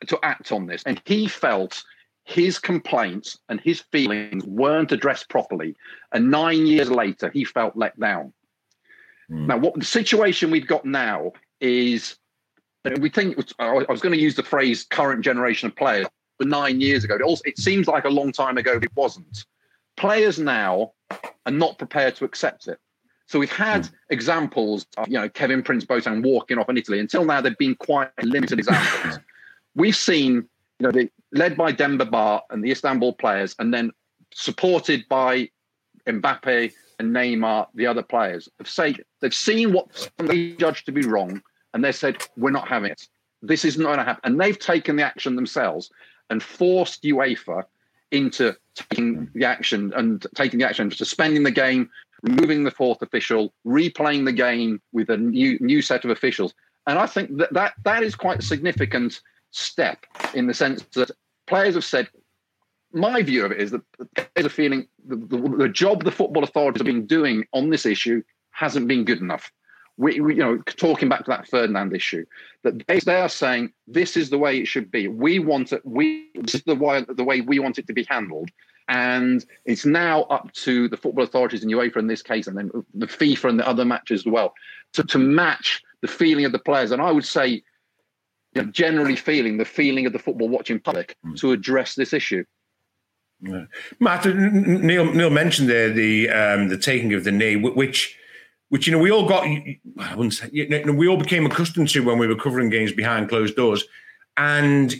to 0.07 0.19
act 0.23 0.51
on 0.51 0.67
this, 0.67 0.83
and 0.85 1.01
he 1.05 1.29
felt 1.29 1.85
his 2.25 2.59
complaints 2.59 3.37
and 3.49 3.61
his 3.61 3.81
feelings 3.93 4.45
weren't 4.45 4.93
addressed 4.93 5.29
properly, 5.29 5.77
and 6.13 6.31
nine 6.31 6.67
years 6.67 6.91
later 6.91 7.31
he 7.31 7.45
felt 7.45 7.77
let 7.77 7.99
down. 8.01 8.33
Mm. 9.31 9.47
Now, 9.47 9.59
what 9.59 9.75
the 9.75 9.85
situation 9.85 10.51
we've 10.51 10.67
got 10.67 10.85
now 10.85 11.33
is 11.61 12.17
we 12.99 13.09
think 13.09 13.39
I 13.59 13.85
was 13.89 14.01
going 14.01 14.15
to 14.15 14.21
use 14.21 14.35
the 14.35 14.43
phrase 14.43 14.85
current 14.85 15.23
generation 15.25 15.69
of 15.69 15.77
players, 15.77 16.07
but 16.39 16.49
nine 16.49 16.81
years 16.81 17.05
ago. 17.05 17.15
It, 17.15 17.23
also, 17.23 17.43
it 17.45 17.59
seems 17.59 17.87
like 17.87 18.05
a 18.05 18.11
long 18.11 18.33
time 18.33 18.59
ago, 18.59 18.75
but 18.75 18.85
it 18.85 18.97
wasn't 18.97 19.45
players 19.97 20.39
now 20.39 20.93
are 21.47 21.53
not 21.53 21.79
prepared 21.79 22.17
to 22.17 22.25
accept 22.25 22.69
it. 22.69 22.79
So 23.27 23.39
we've 23.39 23.51
had 23.51 23.85
mm. 23.85 23.93
examples 24.11 24.87
of, 24.97 25.09
you 25.09 25.15
know, 25.15 25.29
Kevin 25.29 25.63
Prince 25.63 25.85
Boateng 25.85 26.23
walking 26.23 26.59
off 26.59 26.69
in 26.69 26.77
Italy. 26.77 26.99
Until 26.99 27.25
now, 27.25 27.41
they've 27.41 27.57
been 27.57 27.75
quite 27.77 28.11
limited 28.23 28.59
examples. 28.59 29.19
we've 29.75 29.97
seen, 29.97 30.35
you 30.35 30.45
know, 30.81 30.91
the, 30.91 31.11
led 31.33 31.57
by 31.57 31.73
Demba 31.73 32.05
Ba 32.05 32.43
and 32.51 32.63
the 32.63 32.71
Istanbul 32.71 33.15
players, 33.15 33.55
and 33.59 33.73
then 33.73 33.91
supported 34.35 35.05
by 35.09 35.49
Mbappe 36.07 36.73
and 36.99 37.15
Neymar, 37.15 37.69
the 37.75 37.87
other 37.87 38.03
players, 38.03 38.49
have 38.59 38.69
said 38.69 39.03
they've 39.21 39.35
seen 39.35 39.73
what 39.73 40.11
they 40.19 40.53
judged 40.53 40.87
to 40.87 40.93
be 40.93 41.07
wrong, 41.07 41.43
and 41.73 41.83
they 41.83 41.93
said, 41.93 42.23
we're 42.37 42.51
not 42.51 42.69
having 42.69 42.91
it. 42.91 43.09
This 43.41 43.65
is 43.65 43.79
not 43.79 43.87
going 43.87 43.99
to 43.99 44.05
happen. 44.05 44.21
And 44.25 44.41
they've 44.41 44.59
taken 44.59 44.97
the 44.97 45.05
action 45.05 45.37
themselves 45.37 45.91
and 46.31 46.43
forced 46.43 47.03
UEFA 47.03 47.65
into 48.13 48.57
taking 48.75 49.29
the 49.35 49.45
action 49.45 49.93
and 49.95 50.25
taking 50.35 50.59
the 50.59 50.67
action, 50.67 50.91
suspending 50.91 51.43
the 51.43 51.51
game, 51.51 51.91
removing 52.23 52.65
the 52.65 52.71
fourth 52.71 53.03
official, 53.03 53.53
replaying 53.67 54.25
the 54.25 54.33
game 54.33 54.81
with 54.93 55.11
a 55.11 55.17
new 55.17 55.59
new 55.61 55.83
set 55.83 56.05
of 56.05 56.11
officials. 56.11 56.55
And 56.87 56.99
I 56.99 57.07
think 57.07 57.37
that 57.39 57.53
that, 57.53 57.75
that 57.85 58.03
is 58.03 58.15
quite 58.15 58.41
a 58.41 58.43
significant 58.43 59.21
step 59.51 60.05
in 60.35 60.47
the 60.47 60.55
sense 60.55 60.83
that 60.95 61.11
players 61.47 61.75
have 61.75 61.85
said, 61.85 62.09
my 62.93 63.23
view 63.23 63.45
of 63.45 63.53
it 63.53 63.61
is 63.61 63.71
that 63.71 63.83
players 64.15 64.47
are 64.47 64.49
feeling 64.49 64.89
the, 65.07 65.17
the, 65.17 65.57
the 65.57 65.69
job 65.69 66.05
the 66.05 66.11
football 66.11 66.45
authorities 66.45 66.81
have 66.81 66.87
been 66.87 67.07
doing 67.07 67.45
on 67.53 67.71
this 67.71 67.87
issue 67.87 68.23
hasn't 68.51 68.89
been 68.89 69.05
good 69.05 69.21
enough 69.21 69.51
we, 69.97 70.21
we, 70.21 70.35
you 70.35 70.41
know, 70.41 70.59
talking 70.59 71.09
back 71.09 71.25
to 71.25 71.31
that 71.31 71.49
Ferdinand 71.49 71.95
issue, 71.95 72.25
that 72.63 72.87
they, 72.87 73.01
they 73.01 73.21
are 73.21 73.29
saying 73.29 73.73
this 73.87 74.17
is 74.17 74.31
the 74.31 74.39
way 74.39 74.59
it 74.59 74.67
should 74.67 74.91
be. 74.91 75.09
We 75.09 75.39
want 75.39 75.73
it. 75.73 75.83
We 75.85 76.31
this 76.35 76.55
is 76.55 76.63
the 76.63 76.75
way 76.75 77.05
the 77.09 77.25
way 77.25 77.41
we 77.41 77.59
want 77.59 77.79
it 77.79 77.87
to 77.89 77.93
be 77.93 78.05
handled, 78.09 78.51
and 78.89 79.45
it's 79.65 79.85
now 79.85 80.23
up 80.25 80.53
to 80.55 80.89
the 80.89 80.97
football 80.97 81.25
authorities 81.25 81.63
and 81.63 81.73
UEFA 81.73 81.97
in 81.97 82.07
this 82.07 82.23
case, 82.23 82.47
and 82.47 82.57
then 82.57 82.71
the 82.95 83.07
FIFA 83.07 83.51
and 83.51 83.59
the 83.61 83.69
other 83.69 83.85
matches 83.85 84.23
as 84.23 84.27
well, 84.27 84.55
to 84.95 85.03
to 85.05 85.19
match 85.19 85.83
the 86.01 86.09
feeling 86.09 86.45
of 86.45 86.53
the 86.53 86.59
players. 86.59 86.91
And 86.91 87.03
I 87.03 87.13
would 87.13 87.27
say, 87.27 87.63
you 88.55 88.63
know, 88.63 88.65
generally 88.71 89.17
feeling 89.17 89.59
the 89.59 89.65
feeling 89.65 90.07
of 90.07 90.13
the 90.13 90.19
football 90.19 90.49
watching 90.49 90.81
public 90.81 91.17
mm. 91.25 91.37
to 91.39 91.53
address 91.53 91.95
this 91.95 92.13
issue. 92.13 92.45
Yeah. 93.41 93.65
Matt, 93.99 94.25
Neil, 94.25 95.13
Neil 95.13 95.31
mentioned 95.31 95.69
there 95.69 95.91
the 95.91 96.31
um, 96.31 96.69
the 96.69 96.79
taking 96.79 97.13
of 97.13 97.25
the 97.25 97.33
knee, 97.33 97.57
which 97.57 98.17
which 98.73 98.87
you 98.87 98.93
know 98.93 98.99
we 98.99 99.11
all 99.11 99.29
got. 99.29 99.45
I 99.45 100.15
wouldn't 100.15 100.33
say 100.33 100.49
you 100.51 100.67
know, 100.67 100.95
we 100.95 101.07
all 101.07 101.19
became 101.19 101.45
accustomed 101.45 101.91
to 101.91 102.03
when 102.03 102.17
we 102.17 102.27
were 102.27 102.35
covering 102.35 102.71
games 102.71 102.91
behind 102.91 103.29
closed 103.29 103.55
doors, 103.55 103.85
and 104.39 104.95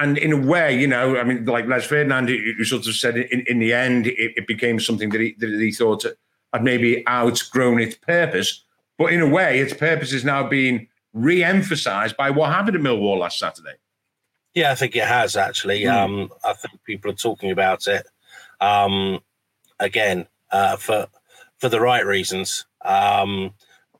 and 0.00 0.16
in 0.16 0.32
a 0.32 0.46
way, 0.46 0.80
you 0.80 0.86
know, 0.86 1.18
I 1.18 1.24
mean, 1.24 1.44
like 1.44 1.66
Les 1.66 1.84
Ferdinand, 1.84 2.30
who 2.30 2.64
sort 2.64 2.86
of 2.86 2.94
said 2.94 3.18
in, 3.18 3.44
in 3.46 3.58
the 3.58 3.74
end, 3.74 4.06
it, 4.06 4.32
it 4.34 4.46
became 4.46 4.80
something 4.80 5.10
that 5.10 5.20
he, 5.20 5.36
that 5.40 5.50
he 5.60 5.72
thought 5.72 6.06
had 6.54 6.64
maybe 6.64 7.06
outgrown 7.06 7.80
its 7.80 7.96
purpose. 7.96 8.64
But 8.96 9.12
in 9.12 9.20
a 9.20 9.28
way, 9.28 9.58
its 9.58 9.74
purpose 9.74 10.14
is 10.14 10.24
now 10.24 10.48
being 10.48 10.88
re-emphasized 11.12 12.16
by 12.16 12.30
what 12.30 12.50
happened 12.50 12.76
at 12.76 12.82
Millwall 12.82 13.18
last 13.18 13.38
Saturday. 13.38 13.74
Yeah, 14.54 14.72
I 14.72 14.74
think 14.74 14.96
it 14.96 15.04
has 15.04 15.36
actually. 15.36 15.82
Mm. 15.82 15.92
Um, 15.92 16.30
I 16.42 16.54
think 16.54 16.82
people 16.84 17.10
are 17.10 17.14
talking 17.14 17.50
about 17.50 17.86
it 17.88 18.06
um, 18.58 19.20
again 19.78 20.28
uh, 20.50 20.76
for 20.76 21.08
for 21.58 21.68
the 21.68 21.78
right 21.78 22.06
reasons. 22.06 22.64
Um, 22.84 23.52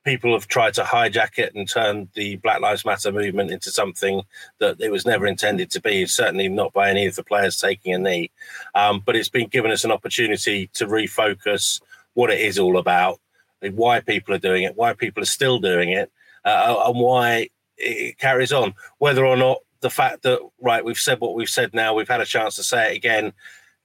people 0.04 0.32
have 0.32 0.48
tried 0.48 0.74
to 0.74 0.82
hijack 0.82 1.38
it 1.38 1.54
and 1.54 1.68
turn 1.68 2.08
the 2.14 2.36
Black 2.36 2.60
Lives 2.60 2.84
Matter 2.84 3.12
movement 3.12 3.50
into 3.50 3.70
something 3.70 4.22
that 4.58 4.80
it 4.80 4.90
was 4.90 5.06
never 5.06 5.26
intended 5.26 5.70
to 5.72 5.80
be. 5.80 6.06
Certainly 6.06 6.48
not 6.48 6.72
by 6.72 6.90
any 6.90 7.06
of 7.06 7.16
the 7.16 7.24
players 7.24 7.58
taking 7.58 7.94
a 7.94 7.98
knee, 7.98 8.30
um, 8.74 9.02
but 9.04 9.16
it's 9.16 9.28
been 9.28 9.48
given 9.48 9.70
us 9.70 9.84
an 9.84 9.92
opportunity 9.92 10.68
to 10.74 10.86
refocus 10.86 11.80
what 12.14 12.30
it 12.30 12.40
is 12.40 12.58
all 12.58 12.78
about, 12.78 13.20
why 13.72 14.00
people 14.00 14.34
are 14.34 14.38
doing 14.38 14.64
it, 14.64 14.76
why 14.76 14.94
people 14.94 15.22
are 15.22 15.26
still 15.26 15.58
doing 15.58 15.90
it, 15.90 16.10
uh, 16.44 16.82
and 16.86 16.98
why 16.98 17.48
it 17.76 18.18
carries 18.18 18.52
on. 18.52 18.74
Whether 18.98 19.24
or 19.26 19.36
not 19.36 19.58
the 19.80 19.90
fact 19.90 20.22
that 20.22 20.40
right, 20.60 20.84
we've 20.84 20.98
said 20.98 21.20
what 21.20 21.34
we've 21.34 21.48
said 21.48 21.74
now, 21.74 21.94
we've 21.94 22.08
had 22.08 22.20
a 22.20 22.26
chance 22.26 22.56
to 22.56 22.62
say 22.62 22.92
it 22.92 22.96
again. 22.96 23.32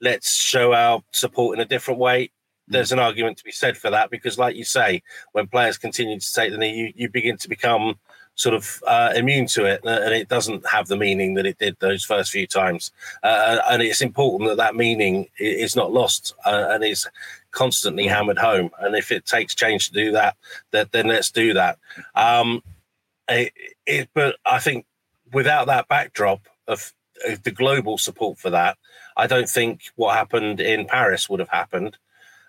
Let's 0.01 0.33
show 0.33 0.73
our 0.73 1.03
support 1.11 1.57
in 1.57 1.61
a 1.61 1.67
different 1.67 1.99
way 1.99 2.31
there's 2.67 2.91
an 2.91 2.99
argument 2.99 3.37
to 3.37 3.43
be 3.43 3.51
said 3.51 3.77
for 3.77 3.89
that 3.89 4.09
because, 4.09 4.37
like 4.37 4.55
you 4.55 4.63
say, 4.63 5.03
when 5.33 5.47
players 5.47 5.77
continue 5.77 6.19
to 6.19 6.33
take 6.33 6.51
the 6.51 6.57
knee, 6.57 6.75
you, 6.75 6.93
you 6.95 7.09
begin 7.09 7.37
to 7.37 7.49
become 7.49 7.95
sort 8.35 8.53
of 8.53 8.83
uh, 8.85 9.13
immune 9.15 9.47
to 9.47 9.65
it, 9.65 9.81
and 9.85 10.13
it 10.13 10.27
doesn't 10.27 10.67
have 10.67 10.87
the 10.87 10.97
meaning 10.97 11.35
that 11.35 11.45
it 11.45 11.57
did 11.57 11.77
those 11.79 12.03
first 12.03 12.31
few 12.31 12.45
times. 12.45 12.91
Uh, 13.23 13.59
and 13.69 13.81
it's 13.81 14.01
important 14.01 14.49
that 14.49 14.57
that 14.57 14.75
meaning 14.75 15.27
is 15.39 15.75
not 15.75 15.93
lost 15.93 16.35
uh, 16.45 16.67
and 16.71 16.83
is 16.83 17.07
constantly 17.51 18.07
hammered 18.07 18.37
home. 18.37 18.69
And 18.79 18.95
if 18.95 19.11
it 19.11 19.25
takes 19.25 19.55
change 19.55 19.87
to 19.87 19.93
do 19.93 20.11
that, 20.11 20.35
that 20.71 20.91
then 20.91 21.07
let's 21.07 21.31
do 21.31 21.53
that. 21.53 21.79
Um, 22.13 22.61
it, 23.29 23.53
it, 23.85 24.09
but 24.13 24.35
I 24.45 24.59
think 24.59 24.85
without 25.31 25.67
that 25.67 25.87
backdrop 25.87 26.47
of, 26.67 26.93
of 27.27 27.43
the 27.43 27.51
global 27.51 27.97
support 27.97 28.37
for 28.37 28.49
that, 28.49 28.77
I 29.17 29.27
don't 29.27 29.49
think 29.49 29.83
what 29.95 30.15
happened 30.15 30.59
in 30.59 30.85
Paris 30.85 31.29
would 31.29 31.39
have 31.39 31.49
happened. 31.49 31.97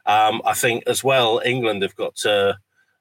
Um, 0.07 0.41
I 0.45 0.55
think 0.55 0.85
as 0.87 1.03
well, 1.03 1.43
England 1.45 1.83
have 1.83 1.97
got 1.97 2.17
to, 2.17 2.59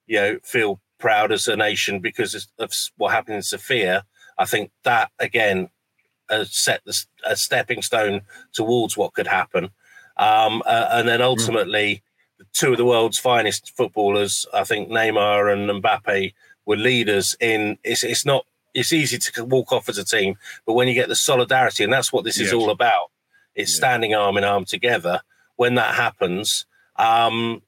you 0.07 0.17
know, 0.17 0.39
feel 0.43 0.81
proud 0.99 1.31
as 1.31 1.47
a 1.47 1.55
nation 1.55 1.99
because 1.99 2.47
of 2.57 2.73
what 2.97 3.11
happened 3.11 3.35
in 3.35 3.41
Sofia. 3.43 4.05
I 4.37 4.45
think 4.45 4.71
that 4.83 5.11
again 5.19 5.69
has 6.29 6.53
set 6.55 6.81
a 7.23 7.35
stepping 7.35 7.81
stone 7.81 8.21
towards 8.53 8.97
what 8.97 9.13
could 9.13 9.27
happen. 9.27 9.69
Um, 10.17 10.63
uh, 10.65 10.89
and 10.91 11.07
then 11.07 11.21
ultimately, 11.21 12.01
mm. 12.41 12.45
two 12.53 12.71
of 12.71 12.77
the 12.77 12.85
world's 12.85 13.19
finest 13.19 13.75
footballers, 13.75 14.47
I 14.53 14.63
think 14.63 14.89
Neymar 14.89 15.51
and 15.51 15.83
Mbappe, 15.83 16.33
were 16.65 16.77
leaders 16.77 17.35
in. 17.39 17.77
It's, 17.83 18.03
it's 18.03 18.25
not. 18.25 18.45
It's 18.73 18.91
easy 18.91 19.17
to 19.17 19.45
walk 19.45 19.71
off 19.71 19.87
as 19.87 19.97
a 19.97 20.03
team, 20.03 20.35
but 20.65 20.73
when 20.73 20.89
you 20.89 20.93
get 20.93 21.07
the 21.07 21.15
solidarity, 21.15 21.85
and 21.85 21.93
that's 21.93 22.11
what 22.11 22.25
this 22.25 22.37
yes. 22.37 22.47
is 22.47 22.53
all 22.53 22.69
about, 22.69 23.09
it's 23.55 23.71
yeah. 23.71 23.77
standing 23.77 24.13
arm 24.13 24.37
in 24.37 24.43
arm 24.43 24.65
together. 24.65 25.21
When 25.55 25.75
that 25.75 25.95
happens, 25.95 26.65
um, 26.97 27.61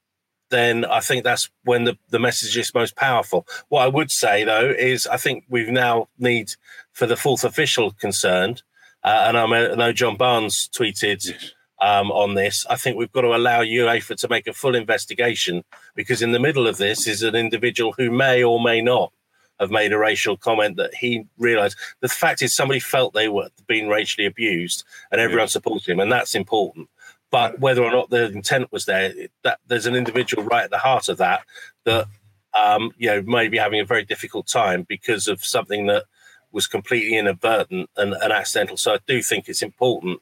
then 0.49 0.85
I 0.85 1.01
think 1.01 1.23
that's 1.23 1.49
when 1.63 1.83
the, 1.83 1.97
the 2.09 2.19
message 2.19 2.57
is 2.57 2.73
most 2.73 2.95
powerful. 2.95 3.45
What 3.69 3.81
I 3.81 3.87
would 3.87 4.11
say 4.11 4.43
though 4.43 4.69
is 4.69 5.07
I 5.07 5.17
think 5.17 5.45
we 5.49 5.69
now 5.69 6.07
need 6.17 6.51
for 6.93 7.05
the 7.05 7.17
fourth 7.17 7.43
official 7.43 7.91
concerned, 7.91 8.63
uh, 9.03 9.25
and 9.27 9.37
I 9.37 9.75
know 9.75 9.91
John 9.91 10.15
Barnes 10.15 10.69
tweeted 10.73 11.33
um, 11.81 12.11
on 12.11 12.35
this. 12.35 12.65
I 12.69 12.75
think 12.75 12.97
we've 12.97 13.11
got 13.11 13.21
to 13.21 13.35
allow 13.35 13.61
UEFA 13.61 14.15
to 14.17 14.27
make 14.27 14.47
a 14.47 14.53
full 14.53 14.75
investigation 14.75 15.63
because 15.95 16.21
in 16.21 16.31
the 16.31 16.39
middle 16.39 16.67
of 16.67 16.77
this 16.77 17.07
is 17.07 17.23
an 17.23 17.35
individual 17.35 17.93
who 17.97 18.09
may 18.09 18.43
or 18.43 18.61
may 18.61 18.81
not 18.81 19.11
have 19.59 19.71
made 19.71 19.91
a 19.91 19.97
racial 19.97 20.37
comment 20.37 20.77
that 20.77 20.93
he 20.93 21.25
realised. 21.37 21.77
The 22.01 22.07
fact 22.07 22.41
is, 22.41 22.55
somebody 22.55 22.79
felt 22.79 23.13
they 23.13 23.27
were 23.27 23.49
being 23.67 23.87
racially 23.87 24.27
abused, 24.27 24.83
and 25.11 25.19
everyone 25.19 25.47
supported 25.47 25.89
him, 25.89 25.99
and 25.99 26.11
that's 26.11 26.35
important. 26.35 26.89
But 27.29 27.59
whether 27.59 27.83
or 27.83 27.91
not 27.91 28.09
the 28.09 28.25
intent 28.25 28.71
was 28.71 28.85
there, 28.85 29.13
that 29.43 29.59
there's 29.67 29.85
an 29.85 29.95
individual 29.95 30.43
right 30.43 30.63
at 30.63 30.71
the 30.71 30.77
heart 30.77 31.09
of 31.09 31.17
that 31.17 31.41
that 31.85 32.07
um, 32.57 32.91
you 32.97 33.07
know 33.07 33.21
may 33.21 33.47
be 33.47 33.57
having 33.57 33.79
a 33.79 33.85
very 33.85 34.05
difficult 34.05 34.47
time 34.47 34.85
because 34.87 35.27
of 35.27 35.43
something 35.43 35.87
that 35.87 36.03
was 36.51 36.67
completely 36.67 37.17
inadvertent 37.17 37.89
and, 37.97 38.13
and 38.13 38.31
accidental. 38.31 38.77
So 38.77 38.93
I 38.93 38.99
do 39.05 39.21
think 39.21 39.47
it's 39.47 39.61
important 39.61 40.21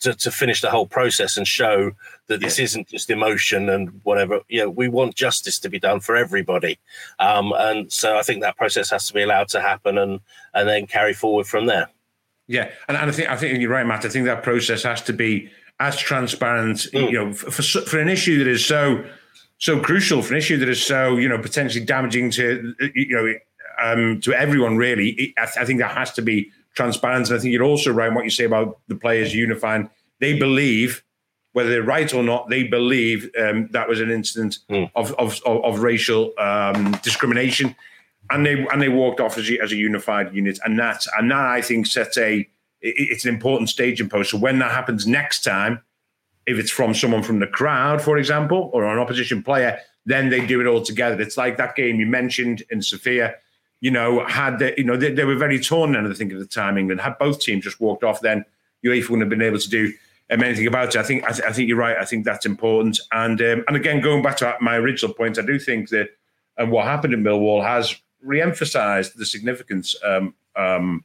to, 0.00 0.14
to, 0.14 0.30
finish 0.30 0.60
the 0.60 0.70
whole 0.70 0.86
process 0.86 1.36
and 1.36 1.46
show 1.46 1.92
that 2.26 2.40
this 2.40 2.58
isn't 2.58 2.88
just 2.88 3.10
emotion 3.10 3.68
and 3.68 4.00
whatever. 4.02 4.40
You 4.48 4.62
know, 4.62 4.70
we 4.70 4.88
want 4.88 5.14
justice 5.14 5.58
to 5.60 5.68
be 5.68 5.78
done 5.78 6.00
for 6.00 6.16
everybody, 6.16 6.78
um, 7.18 7.52
and 7.56 7.92
so 7.92 8.16
I 8.16 8.22
think 8.22 8.40
that 8.40 8.56
process 8.56 8.90
has 8.90 9.06
to 9.08 9.14
be 9.14 9.22
allowed 9.22 9.48
to 9.48 9.60
happen 9.60 9.98
and 9.98 10.20
and 10.54 10.68
then 10.68 10.86
carry 10.86 11.12
forward 11.12 11.46
from 11.46 11.66
there. 11.66 11.88
Yeah, 12.48 12.70
and, 12.88 12.96
and 12.96 13.10
I 13.10 13.12
think 13.12 13.30
I 13.30 13.36
think 13.36 13.58
you're 13.60 13.70
right, 13.70 13.86
Matt. 13.86 14.04
I 14.04 14.08
think 14.08 14.26
that 14.26 14.42
process 14.42 14.82
has 14.82 15.02
to 15.02 15.12
be 15.12 15.50
as 15.82 15.98
transparent, 15.98 16.86
mm. 16.92 17.10
you 17.10 17.18
know, 17.18 17.32
for, 17.32 17.62
for 17.62 17.98
an 17.98 18.08
issue 18.08 18.38
that 18.38 18.46
is 18.46 18.64
so 18.64 19.04
so 19.58 19.80
crucial, 19.80 20.22
for 20.22 20.34
an 20.34 20.38
issue 20.38 20.56
that 20.58 20.68
is 20.68 20.84
so 20.84 21.16
you 21.16 21.28
know 21.28 21.38
potentially 21.38 21.84
damaging 21.84 22.30
to 22.30 22.74
you 22.94 23.14
know 23.16 23.34
um, 23.82 24.20
to 24.20 24.32
everyone. 24.32 24.76
Really, 24.76 25.34
I, 25.36 25.48
I 25.60 25.64
think 25.64 25.80
that 25.80 25.90
has 25.90 26.12
to 26.12 26.22
be 26.22 26.52
transparent. 26.74 27.28
And 27.28 27.36
I 27.36 27.40
think 27.40 27.52
you're 27.52 27.64
also 27.64 27.92
right 27.92 28.08
in 28.08 28.14
what 28.14 28.24
you 28.24 28.30
say 28.30 28.44
about 28.44 28.78
the 28.86 28.94
players 28.94 29.34
unifying. 29.34 29.90
They 30.20 30.38
believe, 30.38 31.02
whether 31.52 31.68
they're 31.68 31.82
right 31.82 32.14
or 32.14 32.22
not, 32.22 32.48
they 32.48 32.62
believe 32.62 33.28
um, 33.36 33.68
that 33.72 33.88
was 33.88 34.00
an 34.00 34.10
incident 34.10 34.58
mm. 34.70 34.88
of, 34.94 35.12
of, 35.14 35.40
of, 35.44 35.64
of, 35.64 35.80
racial 35.80 36.32
um, 36.38 36.92
discrimination, 37.02 37.74
and 38.30 38.46
they 38.46 38.66
and 38.68 38.80
they 38.80 38.88
walked 38.88 39.18
off 39.18 39.36
as 39.36 39.50
a, 39.50 39.60
as 39.60 39.72
a 39.72 39.76
unified 39.76 40.32
unit. 40.32 40.60
And 40.64 40.78
that 40.78 41.04
and 41.18 41.28
that 41.32 41.44
I 41.44 41.60
think 41.60 41.88
sets 41.88 42.16
a 42.18 42.48
it's 42.82 43.24
an 43.24 43.32
important 43.32 43.68
staging 43.68 44.08
post. 44.08 44.30
So 44.30 44.38
when 44.38 44.58
that 44.58 44.72
happens 44.72 45.06
next 45.06 45.42
time, 45.42 45.80
if 46.46 46.58
it's 46.58 46.70
from 46.70 46.94
someone 46.94 47.22
from 47.22 47.38
the 47.38 47.46
crowd, 47.46 48.02
for 48.02 48.18
example, 48.18 48.70
or 48.72 48.84
an 48.84 48.98
opposition 48.98 49.42
player, 49.42 49.78
then 50.04 50.28
they 50.28 50.44
do 50.44 50.60
it 50.60 50.66
all 50.66 50.82
together. 50.82 51.20
It's 51.20 51.36
like 51.36 51.56
that 51.56 51.76
game 51.76 52.00
you 52.00 52.06
mentioned 52.06 52.62
in 52.70 52.82
Sofia. 52.82 53.36
You 53.80 53.90
know, 53.90 54.26
had 54.26 54.58
they, 54.58 54.74
you 54.76 54.84
know 54.84 54.96
they, 54.96 55.12
they 55.12 55.24
were 55.24 55.36
very 55.36 55.60
torn 55.60 55.92
then. 55.92 56.10
I 56.10 56.14
think 56.14 56.32
at 56.32 56.38
the 56.38 56.46
time 56.46 56.78
England 56.78 57.00
had 57.00 57.18
both 57.18 57.40
teams 57.40 57.64
just 57.64 57.80
walked 57.80 58.04
off, 58.04 58.20
then 58.20 58.44
UEFA 58.84 59.10
wouldn't 59.10 59.22
have 59.22 59.28
been 59.28 59.42
able 59.42 59.58
to 59.58 59.68
do 59.68 59.92
um, 60.30 60.42
anything 60.42 60.66
about 60.66 60.94
it. 60.94 60.98
I 60.98 61.02
think 61.02 61.24
I, 61.24 61.32
th- 61.32 61.48
I, 61.48 61.52
think 61.52 61.68
you're 61.68 61.76
right. 61.76 61.96
I 61.96 62.04
think 62.04 62.24
that's 62.24 62.46
important. 62.46 63.00
And 63.12 63.40
um, 63.40 63.64
and 63.66 63.76
again, 63.76 64.00
going 64.00 64.22
back 64.22 64.36
to 64.38 64.56
my 64.60 64.76
original 64.76 65.14
point, 65.14 65.38
I 65.38 65.42
do 65.42 65.58
think 65.58 65.90
that 65.90 66.10
and 66.56 66.70
what 66.70 66.86
happened 66.86 67.14
in 67.14 67.22
Millwall 67.22 67.62
has 67.62 67.96
re-emphasised 68.20 69.18
the 69.18 69.26
significance 69.26 69.96
um, 70.04 70.34
um 70.54 71.04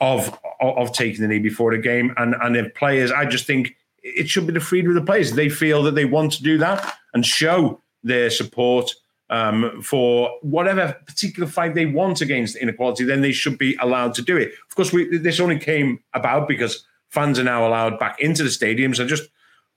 of 0.00 0.38
of 0.60 0.92
taking 0.92 1.22
the 1.22 1.28
knee 1.28 1.38
before 1.38 1.72
the 1.72 1.82
game. 1.82 2.12
And 2.16 2.34
and 2.40 2.56
if 2.56 2.74
players, 2.74 3.10
I 3.10 3.24
just 3.26 3.46
think 3.46 3.76
it 4.02 4.28
should 4.28 4.46
be 4.46 4.52
the 4.52 4.60
freedom 4.60 4.90
of 4.90 4.94
the 4.94 5.06
players. 5.06 5.32
They 5.32 5.48
feel 5.48 5.82
that 5.84 5.94
they 5.94 6.04
want 6.04 6.32
to 6.32 6.42
do 6.42 6.58
that 6.58 6.94
and 7.14 7.24
show 7.24 7.80
their 8.02 8.30
support 8.30 8.90
um, 9.30 9.82
for 9.82 10.30
whatever 10.42 10.96
particular 11.06 11.48
fight 11.48 11.74
they 11.74 11.86
want 11.86 12.20
against 12.20 12.56
inequality, 12.56 13.04
then 13.04 13.20
they 13.20 13.32
should 13.32 13.58
be 13.58 13.76
allowed 13.80 14.14
to 14.14 14.22
do 14.22 14.36
it. 14.36 14.52
Of 14.68 14.74
course, 14.74 14.92
we, 14.92 15.18
this 15.18 15.40
only 15.40 15.58
came 15.58 16.02
about 16.14 16.48
because 16.48 16.86
fans 17.08 17.38
are 17.38 17.44
now 17.44 17.66
allowed 17.66 17.98
back 17.98 18.20
into 18.20 18.42
the 18.42 18.48
stadiums. 18.48 19.02
I 19.02 19.06
just 19.06 19.28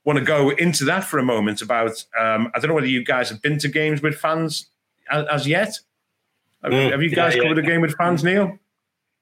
want 0.06 0.20
to 0.20 0.26
go 0.26 0.50
into 0.52 0.86
that 0.86 1.04
for 1.04 1.20
a 1.20 1.24
moment 1.24 1.62
about 1.62 2.04
um, 2.18 2.52
I 2.56 2.60
don't 2.60 2.70
know 2.70 2.76
whether 2.76 2.88
you 2.88 3.04
guys 3.04 3.30
have 3.30 3.42
been 3.42 3.58
to 3.60 3.68
games 3.68 4.02
with 4.02 4.16
fans 4.16 4.68
as, 5.10 5.26
as 5.28 5.48
yet. 5.48 5.80
Have, 6.64 6.72
mm, 6.72 6.92
have 6.92 7.02
you 7.02 7.10
guys 7.10 7.36
yeah, 7.36 7.44
covered 7.44 7.58
yeah. 7.58 7.64
a 7.64 7.68
game 7.68 7.82
with 7.82 7.96
fans, 7.96 8.24
Neil? 8.24 8.58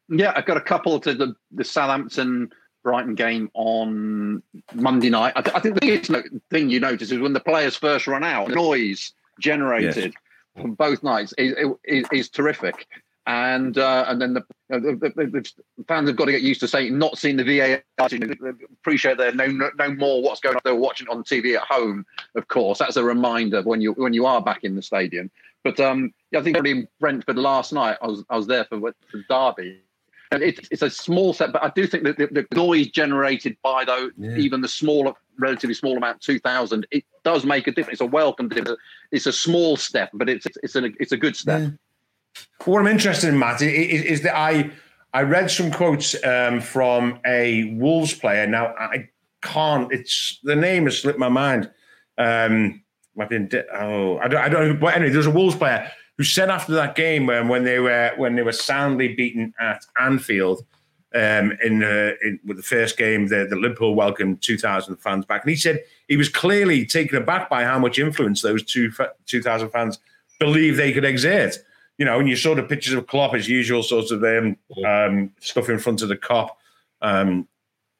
Yeah, 0.09 0.33
I've 0.35 0.45
got 0.45 0.57
a 0.57 0.61
couple 0.61 0.99
to 1.01 1.13
the, 1.13 1.35
the 1.51 1.63
Southampton 1.63 2.51
Brighton 2.83 3.15
game 3.15 3.49
on 3.53 4.41
Monday 4.73 5.09
night. 5.09 5.33
I, 5.35 5.41
th- 5.41 5.55
I, 5.55 5.59
think 5.59 5.75
the 5.75 5.81
biggest 5.81 6.11
thing 6.49 6.69
you 6.69 6.79
notice 6.79 7.11
is 7.11 7.19
when 7.19 7.33
the 7.33 7.39
players 7.39 7.75
first 7.75 8.07
run 8.07 8.23
out, 8.23 8.47
the 8.47 8.55
noise 8.55 9.13
generated 9.39 10.13
yes. 10.13 10.61
from 10.61 10.73
both 10.73 11.03
nights 11.03 11.33
is, 11.37 11.53
is, 11.83 12.05
is 12.11 12.29
terrific. 12.29 12.87
And 13.27 13.77
uh, 13.77 14.05
and 14.07 14.19
then 14.19 14.33
the, 14.33 14.43
the, 14.69 14.79
the, 14.79 15.25
the, 15.27 15.51
fans 15.87 16.09
have 16.09 16.15
got 16.15 16.25
to 16.25 16.31
get 16.31 16.41
used 16.41 16.61
to 16.61 16.67
saying 16.67 16.97
not 16.97 17.19
seeing 17.19 17.37
the 17.37 17.43
VAR. 17.43 17.83
Appreciate 18.81 19.19
they 19.19 19.31
know 19.33 19.69
no 19.77 19.93
more 19.93 20.23
what's 20.23 20.39
going 20.39 20.55
on. 20.55 20.61
They're 20.63 20.73
watching 20.73 21.07
on 21.09 21.23
TV 21.23 21.55
at 21.55 21.61
home, 21.61 22.07
of 22.33 22.47
course. 22.47 22.79
That's 22.79 22.95
a 22.95 23.03
reminder 23.03 23.61
when 23.61 23.81
you 23.81 23.91
when 23.91 24.13
you 24.13 24.25
are 24.25 24.41
back 24.41 24.63
in 24.63 24.75
the 24.75 24.81
stadium. 24.81 25.29
But 25.63 25.79
um, 25.79 26.11
yeah, 26.31 26.39
I 26.39 26.43
think 26.43 26.57
in 26.57 26.87
Brentford 26.99 27.37
last 27.37 27.71
night, 27.71 27.97
I 28.01 28.07
was 28.07 28.23
I 28.31 28.37
was 28.37 28.47
there 28.47 28.65
for, 28.65 28.79
for 28.79 29.23
Derby, 29.29 29.79
And 30.31 30.43
it's, 30.43 30.67
it's 30.69 30.83
a 30.83 30.91
small 30.91 31.33
set, 31.33 31.51
but 31.51 31.63
I 31.63 31.71
do 31.75 31.87
think 31.87 32.03
that 32.03 32.17
the, 32.17 32.27
the 32.27 32.45
noise 32.55 32.87
generated 32.87 33.57
by 33.63 33.83
though 33.83 34.11
yeah. 34.15 34.37
even 34.37 34.61
the 34.61 34.67
smaller, 34.67 35.13
relatively 35.39 35.73
small 35.73 35.97
amount, 35.97 36.21
two 36.21 36.37
thousand, 36.37 36.85
it 36.91 37.03
does 37.23 37.45
make 37.45 37.65
a 37.65 37.71
difference. 37.71 37.99
It's 37.99 38.01
a 38.01 38.05
welcome 38.05 38.47
difference. 38.47 38.79
It's 39.11 39.25
a 39.25 39.33
small 39.33 39.75
step, 39.75 40.11
but 40.13 40.29
it's 40.29 40.45
it's 40.61 40.75
a 40.75 40.91
it's 40.99 41.11
a 41.11 41.17
good 41.17 41.35
step. 41.35 41.61
Yeah. 41.61 41.69
What 42.65 42.79
I'm 42.79 42.87
interested 42.87 43.29
in, 43.29 43.39
Matt, 43.39 43.59
is, 43.63 44.03
is 44.03 44.21
that 44.21 44.37
I 44.37 44.69
I 45.15 45.23
read 45.23 45.49
some 45.49 45.71
quotes 45.71 46.15
um, 46.23 46.61
from 46.61 47.19
a 47.25 47.73
Wolves 47.73 48.13
player. 48.13 48.45
Now 48.45 48.75
I 48.77 49.09
can't. 49.41 49.91
It's 49.91 50.39
the 50.43 50.55
name 50.55 50.85
has 50.85 50.99
slipped 50.99 51.17
my 51.17 51.29
mind. 51.29 51.71
Um, 52.19 52.83
I've 53.19 53.29
been 53.29 53.49
oh 53.73 54.19
I 54.19 54.27
don't 54.27 54.41
I 54.41 54.47
don't 54.47 54.67
know. 54.67 54.73
But 54.75 54.93
anyway, 54.95 55.11
there's 55.11 55.25
a 55.25 55.31
Wolves 55.31 55.55
player 55.55 55.91
who 56.19 56.25
said 56.25 56.49
after 56.49 56.73
that 56.73 56.95
game 56.95 57.25
when 57.25 57.47
when 57.47 57.63
they 57.63 57.79
were 57.79 58.11
when 58.17 58.35
they 58.35 58.41
were 58.41 58.51
soundly 58.51 59.15
beaten 59.15 59.53
at 59.59 59.85
Anfield. 59.99 60.63
Um, 61.15 61.57
in, 61.63 61.81
uh, 61.81 62.11
in 62.21 62.39
with 62.45 62.57
the 62.57 62.61
first 62.61 62.95
game, 62.95 63.25
the, 63.29 63.47
the 63.49 63.55
Liverpool 63.55 63.95
welcomed 63.95 64.43
2,000 64.43 64.97
fans 64.97 65.25
back, 65.25 65.41
and 65.41 65.49
he 65.49 65.55
said 65.55 65.83
he 66.07 66.17
was 66.17 66.29
clearly 66.29 66.85
taken 66.85 67.17
aback 67.17 67.49
by 67.49 67.63
how 67.63 67.79
much 67.79 67.97
influence 67.97 68.43
those 68.43 68.63
two 68.63 68.91
2,000 69.25 69.69
fans 69.69 69.97
believe 70.39 70.77
they 70.77 70.91
could 70.91 71.05
exert. 71.05 71.57
You 71.97 72.05
know, 72.05 72.19
and 72.19 72.29
you 72.29 72.35
saw 72.35 72.53
the 72.53 72.61
pictures 72.61 72.93
of 72.93 73.07
Klopp 73.07 73.33
as 73.33 73.49
usual, 73.49 73.81
sort 73.81 74.11
of 74.11 74.23
um, 74.23 74.55
um, 74.85 75.31
stuff 75.39 75.67
in 75.67 75.79
front 75.79 76.03
of 76.03 76.09
the 76.09 76.17
Kop, 76.17 76.49
um, 77.01 77.47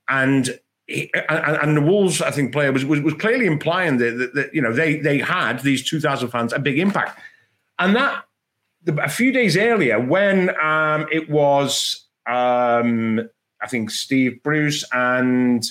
and, 0.08 0.60
he, 0.86 1.12
and, 1.30 1.58
and 1.58 1.78
the 1.78 1.82
Wolves, 1.82 2.22
I 2.22 2.30
think, 2.30 2.52
player 2.52 2.72
was 2.72 2.86
was, 2.86 3.00
was 3.00 3.16
clearly 3.16 3.48
implying 3.48 3.98
that, 3.98 4.18
that, 4.20 4.36
that, 4.36 4.54
you 4.54 4.62
know 4.62 4.72
they 4.72 4.98
they 4.98 5.18
had 5.18 5.62
these 5.62 5.90
two 5.90 6.00
thousand 6.00 6.30
fans 6.30 6.54
a 6.54 6.60
big 6.60 6.78
impact, 6.78 7.20
and 7.80 7.96
that 7.96 8.26
a 8.88 9.10
few 9.10 9.32
days 9.32 9.58
earlier 9.58 10.00
when 10.00 10.50
um, 10.62 11.08
it 11.12 11.30
was 11.30 12.08
um, 12.28 13.20
I 13.62 13.68
think 13.68 13.90
Steve 13.90 14.42
Bruce 14.44 14.86
and 14.94 15.64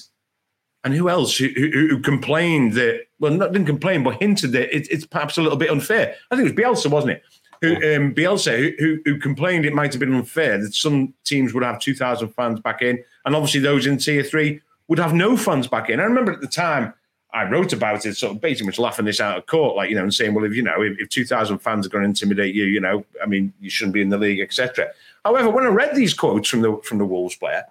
and 0.84 0.94
who 0.94 1.08
else 1.08 1.36
who, 1.36 1.48
who, 1.48 1.70
who, 1.70 2.00
complained 2.00 2.74
that 2.74 3.02
well 3.18 3.32
not 3.32 3.52
didn't 3.52 3.66
complain 3.66 4.02
but 4.02 4.20
hinted 4.20 4.52
that 4.52 4.74
it, 4.74 4.88
it's 4.90 5.06
perhaps 5.06 5.38
a 5.38 5.42
little 5.42 5.58
bit 5.58 5.70
unfair. 5.70 6.14
I 6.30 6.36
think 6.36 6.48
it 6.48 6.56
was 6.56 6.64
Bielsa, 6.64 6.90
wasn't 6.90 7.12
it? 7.12 7.22
who, 7.60 7.74
um, 7.74 8.14
Bielsa, 8.14 8.78
who, 8.78 8.98
who 9.04 9.18
complained 9.18 9.64
it 9.64 9.74
might 9.74 9.92
have 9.92 10.00
been 10.00 10.14
unfair 10.14 10.58
that 10.58 10.74
some 10.74 11.14
teams 11.24 11.52
would 11.54 11.62
have 11.62 11.80
2,000 11.80 12.28
fans 12.28 12.60
back 12.60 12.82
in, 12.82 13.02
and 13.24 13.34
obviously 13.34 13.60
those 13.60 13.86
in 13.86 13.98
tier 13.98 14.22
three 14.22 14.60
would 14.88 14.98
have 14.98 15.12
no 15.12 15.36
fans 15.36 15.66
back 15.66 15.90
in. 15.90 16.00
I 16.00 16.04
remember 16.04 16.32
at 16.32 16.40
the 16.40 16.46
time 16.46 16.94
I 17.38 17.48
wrote 17.48 17.72
about 17.72 18.04
it, 18.04 18.16
sort 18.16 18.34
of 18.34 18.40
basically 18.40 18.66
much 18.66 18.80
laughing 18.80 19.04
this 19.04 19.20
out 19.20 19.38
of 19.38 19.46
court, 19.46 19.76
like, 19.76 19.90
you 19.90 19.96
know, 19.96 20.02
and 20.02 20.12
saying, 20.12 20.34
well, 20.34 20.44
if, 20.44 20.54
you 20.54 20.62
know, 20.62 20.82
if, 20.82 20.98
if 20.98 21.08
2,000 21.08 21.58
fans 21.58 21.86
are 21.86 21.88
going 21.88 22.02
to 22.02 22.08
intimidate 22.08 22.52
you, 22.52 22.64
you 22.64 22.80
know, 22.80 23.04
I 23.22 23.26
mean, 23.26 23.52
you 23.60 23.70
shouldn't 23.70 23.94
be 23.94 24.02
in 24.02 24.08
the 24.08 24.18
league, 24.18 24.40
etc. 24.40 24.88
However, 25.24 25.48
when 25.48 25.64
I 25.64 25.68
read 25.68 25.94
these 25.94 26.14
quotes 26.14 26.48
from 26.48 26.62
the 26.62 26.80
from 26.82 26.98
the 26.98 27.04
Wolves 27.04 27.36
player, 27.36 27.64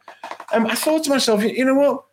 um, 0.54 0.68
I 0.68 0.76
thought 0.76 1.04
to 1.04 1.10
myself, 1.10 1.44
you 1.44 1.66
know 1.66 1.76
what? 1.76 2.06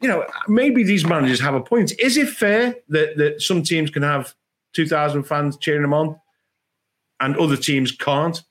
You 0.00 0.08
know, 0.08 0.26
maybe 0.48 0.82
these 0.82 1.06
managers 1.06 1.40
have 1.40 1.54
a 1.54 1.60
point. 1.60 1.92
Is 2.00 2.16
it 2.16 2.28
fair 2.28 2.74
that, 2.88 3.16
that 3.16 3.42
some 3.42 3.62
teams 3.62 3.90
can 3.90 4.02
have 4.02 4.34
2,000 4.74 5.22
fans 5.22 5.56
cheering 5.56 5.82
them 5.82 5.94
on 5.94 6.20
and 7.20 7.36
other 7.36 7.56
teams 7.56 7.92
can't? 7.92 8.42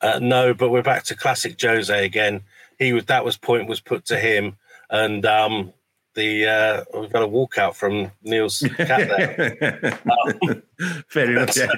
Uh, 0.00 0.18
no, 0.20 0.52
but 0.52 0.70
we're 0.70 0.82
back 0.82 1.04
to 1.04 1.16
classic 1.16 1.60
Jose 1.60 2.04
again. 2.04 2.42
He 2.78 2.92
was 2.92 3.04
that 3.06 3.24
was 3.24 3.36
point 3.36 3.68
was 3.68 3.80
put 3.80 4.04
to 4.06 4.18
him, 4.18 4.56
and 4.90 5.24
um, 5.26 5.72
the 6.18 6.46
uh, 6.46 6.84
we've 7.00 7.12
got 7.12 7.22
a 7.22 7.28
walkout 7.28 7.74
from 7.74 8.10
Neil's 8.22 8.60
cat 8.76 9.08
there. 9.08 9.98
um, 10.04 10.62
Fair 11.08 11.30
enough. 11.30 11.56
Yeah. 11.56 11.68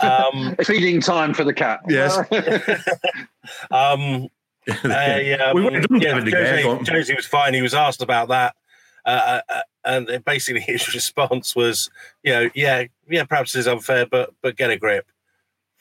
um, 0.00 0.56
Feeding 0.64 1.00
time 1.00 1.34
for 1.34 1.44
the 1.44 1.52
cat. 1.52 1.80
Yes. 1.88 2.16
um, 3.70 4.28
uh, 4.68 5.52
we 5.54 5.62
would 5.62 5.74
have 5.74 5.86
done 5.86 6.00
yeah, 6.00 6.20
Jose, 6.20 6.92
Jose 6.92 7.14
was 7.14 7.26
fine. 7.26 7.54
He 7.54 7.62
was 7.62 7.74
asked 7.74 8.02
about 8.02 8.28
that. 8.28 8.56
Uh, 9.04 9.08
uh, 9.08 9.40
uh 9.54 9.60
and 9.84 10.24
basically 10.24 10.60
his 10.60 10.92
response 10.94 11.54
was, 11.54 11.90
you 12.24 12.32
know, 12.32 12.50
yeah, 12.54 12.84
yeah, 13.08 13.24
perhaps 13.24 13.54
it's 13.54 13.68
unfair, 13.68 14.06
but 14.06 14.34
but 14.42 14.56
get 14.56 14.70
a 14.70 14.76
grip 14.76 15.06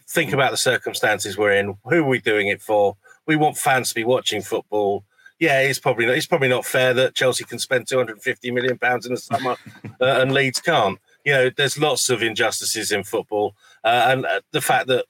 think 0.08 0.34
about 0.34 0.52
the 0.52 0.58
circumstances 0.58 1.38
we're 1.38 1.54
in. 1.54 1.78
Who 1.86 2.04
are 2.04 2.08
we 2.08 2.20
doing 2.20 2.48
it 2.48 2.62
for? 2.62 2.96
We 3.26 3.36
want 3.36 3.58
fans 3.58 3.90
to 3.90 3.96
be 3.96 4.04
watching 4.04 4.42
football. 4.42 5.04
Yeah, 5.46 5.62
it's 5.62 5.78
probably 5.78 6.08
not, 6.08 6.18
it's 6.18 6.26
probably 6.26 6.48
not 6.48 6.66
fair 6.66 6.92
that 6.96 7.14
Chelsea 7.14 7.44
can 7.44 7.60
spend 7.60 7.88
250 7.88 8.50
million 8.50 8.80
pounds 8.80 9.06
in 9.06 9.14
the 9.14 9.20
summer 9.20 9.56
uh, 10.02 10.22
and 10.22 10.34
Leeds 10.34 10.60
can't. 10.60 10.98
You 11.24 11.34
know, 11.34 11.50
there's 11.56 11.78
lots 11.78 12.10
of 12.10 12.24
injustices 12.24 12.92
in 12.92 13.04
football, 13.04 13.56
uh, 13.84 14.08
and 14.08 14.26
uh, 14.26 14.42
the 14.52 14.62
fact 14.62 14.88
that 14.88 15.06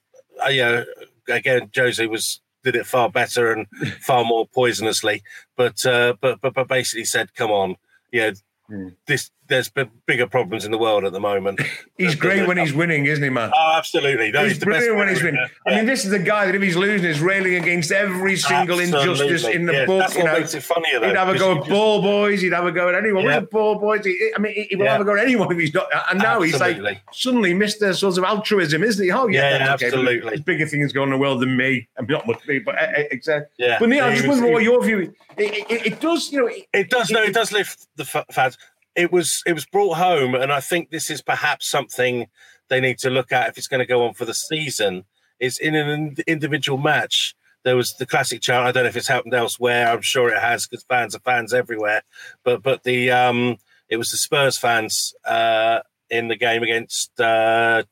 uh, 0.45 0.49
you 0.49 0.61
know, 0.61 0.85
again, 1.29 1.71
Jose 1.73 2.05
was 2.05 2.41
did 2.65 2.75
it 2.75 2.85
far 2.85 3.09
better 3.09 3.53
and 3.53 3.67
far 4.01 4.25
more 4.25 4.45
poisonously, 4.45 5.21
but 5.55 5.85
uh, 5.85 6.15
but 6.19 6.41
but 6.41 6.53
but 6.53 6.67
basically 6.67 7.05
said, 7.05 7.33
"Come 7.33 7.51
on, 7.51 7.77
you 8.11 8.19
know, 8.19 8.33
mm. 8.69 8.95
this 9.07 9.31
there's 9.47 9.69
bigger 10.05 10.27
problems 10.27 10.65
in 10.65 10.71
the 10.71 10.77
world 10.77 11.05
at 11.05 11.11
the 11.11 11.19
moment. 11.19 11.61
he's 11.97 12.15
great 12.15 12.47
when 12.47 12.57
he's 12.57 12.73
winning, 12.73 13.05
isn't 13.05 13.23
he, 13.23 13.29
man? 13.29 13.51
Oh, 13.53 13.73
absolutely. 13.77 14.31
No, 14.31 14.43
he's, 14.43 14.53
he's 14.53 14.63
brilliant 14.63 14.97
when 14.97 15.07
he's 15.07 15.21
winning. 15.21 15.47
Yeah. 15.65 15.73
I 15.73 15.75
mean, 15.75 15.85
this 15.85 16.03
is 16.03 16.11
the 16.11 16.19
guy 16.19 16.45
that 16.45 16.55
if 16.55 16.61
he's 16.61 16.75
losing 16.75 17.07
is 17.07 17.19
railing 17.19 17.55
against 17.55 17.91
every 17.91 18.37
single 18.37 18.79
absolutely. 18.79 19.11
injustice 19.11 19.47
in 19.47 19.65
the 19.65 19.73
yeah, 19.73 19.85
book. 19.85 19.99
That's 19.99 20.15
you 20.15 20.23
what 20.23 20.33
know, 20.33 20.39
makes 20.39 20.53
it 20.53 20.63
funnier. 20.63 20.99
Though, 20.99 21.07
he'd 21.07 21.17
have 21.17 21.29
a 21.29 21.37
go 21.37 21.51
at 21.51 21.57
just... 21.59 21.69
ball 21.69 22.01
boys. 22.01 22.41
He'd 22.41 22.53
have 22.53 22.65
a 22.65 22.71
go 22.71 22.89
at 22.89 22.95
anyone. 22.95 23.23
Yeah. 23.23 23.41
Ball 23.41 23.79
boys, 23.79 24.05
he, 24.05 24.31
I 24.35 24.39
mean, 24.39 24.67
he 24.69 24.75
will 24.75 24.85
yeah. 24.85 24.93
have 24.93 25.01
a 25.01 25.05
go 25.05 25.15
at 25.15 25.23
anyone 25.23 25.51
if 25.51 25.59
he's 25.59 25.73
not. 25.73 25.87
And 26.09 26.19
now 26.19 26.41
absolutely. 26.41 26.73
he's 26.73 26.81
like 26.81 27.01
suddenly 27.11 27.53
Mr. 27.53 27.95
Sort 27.95 28.17
of 28.17 28.23
altruism, 28.23 28.83
isn't 28.83 29.03
he? 29.03 29.11
Oh 29.11 29.27
yeah, 29.27 29.57
yeah 29.57 29.73
okay, 29.73 29.85
absolutely. 29.85 30.29
There's 30.29 30.41
bigger 30.41 30.67
things 30.67 30.91
going 30.91 31.09
on 31.09 31.13
in 31.13 31.19
the 31.19 31.21
world 31.21 31.41
than 31.41 31.55
me. 31.55 31.87
I 31.97 32.01
mean, 32.01 32.11
not 32.11 32.27
much 32.27 32.45
me, 32.47 32.59
but 32.59 32.81
uh, 32.81 33.03
exactly. 33.11 33.47
Yeah. 33.57 33.77
But 33.79 33.89
Neil, 33.89 34.05
I 34.05 34.15
just 34.15 34.27
wonder 34.27 34.51
what 34.51 34.63
your 34.63 34.83
view. 34.83 35.13
It, 35.37 35.69
it, 35.69 35.85
it, 35.85 35.99
does, 35.99 36.31
you 36.31 36.41
know. 36.41 36.51
It, 36.73 36.89
does. 36.89 37.09
No, 37.11 37.21
it 37.21 37.33
does 37.33 37.51
lift 37.51 37.87
the 37.97 38.05
fans 38.05 38.57
it 38.95 39.11
was 39.11 39.43
it 39.45 39.53
was 39.53 39.65
brought 39.65 39.97
home, 39.97 40.35
and 40.35 40.51
I 40.51 40.59
think 40.59 40.89
this 40.89 41.09
is 41.09 41.21
perhaps 41.21 41.67
something 41.67 42.27
they 42.69 42.79
need 42.79 42.97
to 42.99 43.09
look 43.09 43.31
at 43.31 43.49
if 43.49 43.57
it's 43.57 43.67
going 43.67 43.79
to 43.79 43.85
go 43.85 44.05
on 44.05 44.13
for 44.13 44.25
the 44.25 44.33
season. 44.33 45.05
Is 45.37 45.57
in 45.57 45.75
an 45.75 46.15
individual 46.27 46.77
match. 46.77 47.35
There 47.65 47.75
was 47.75 47.95
the 47.95 48.05
classic 48.05 48.41
chant. 48.41 48.65
I 48.65 48.71
don't 48.71 48.83
know 48.83 48.89
if 48.89 48.95
it's 48.95 49.07
happened 49.07 49.33
elsewhere. 49.33 49.87
I'm 49.89 50.01
sure 50.01 50.29
it 50.29 50.39
has 50.39 50.65
because 50.65 50.85
fans 50.85 51.13
are 51.13 51.19
fans 51.19 51.53
everywhere. 51.53 52.03
But 52.43 52.63
but 52.63 52.83
the 52.83 53.11
um, 53.11 53.57
it 53.89 53.97
was 53.97 54.11
the 54.11 54.17
Spurs 54.17 54.57
fans 54.57 55.13
uh, 55.25 55.79
in 56.09 56.29
the 56.29 56.37
game 56.37 56.63
against 56.63 57.19
uh, 57.19 57.83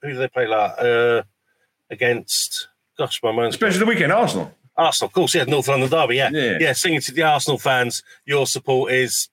who 0.00 0.08
did 0.08 0.18
they 0.18 0.28
play 0.28 0.46
like 0.46 0.72
uh, 0.78 1.22
against? 1.90 2.68
Gosh, 2.96 3.22
my 3.22 3.32
mind's 3.32 3.54
especially 3.54 3.80
the 3.80 3.86
weekend 3.86 4.12
Arsenal. 4.12 4.54
Arsenal, 4.76 5.08
of 5.08 5.12
course, 5.12 5.34
yeah, 5.34 5.44
North 5.44 5.68
London 5.68 5.90
Derby, 5.90 6.16
yeah. 6.16 6.30
yeah, 6.32 6.56
yeah, 6.58 6.72
singing 6.72 7.00
to 7.02 7.12
the 7.12 7.22
Arsenal 7.22 7.58
fans. 7.58 8.02
Your 8.24 8.46
support 8.46 8.92
is 8.92 9.28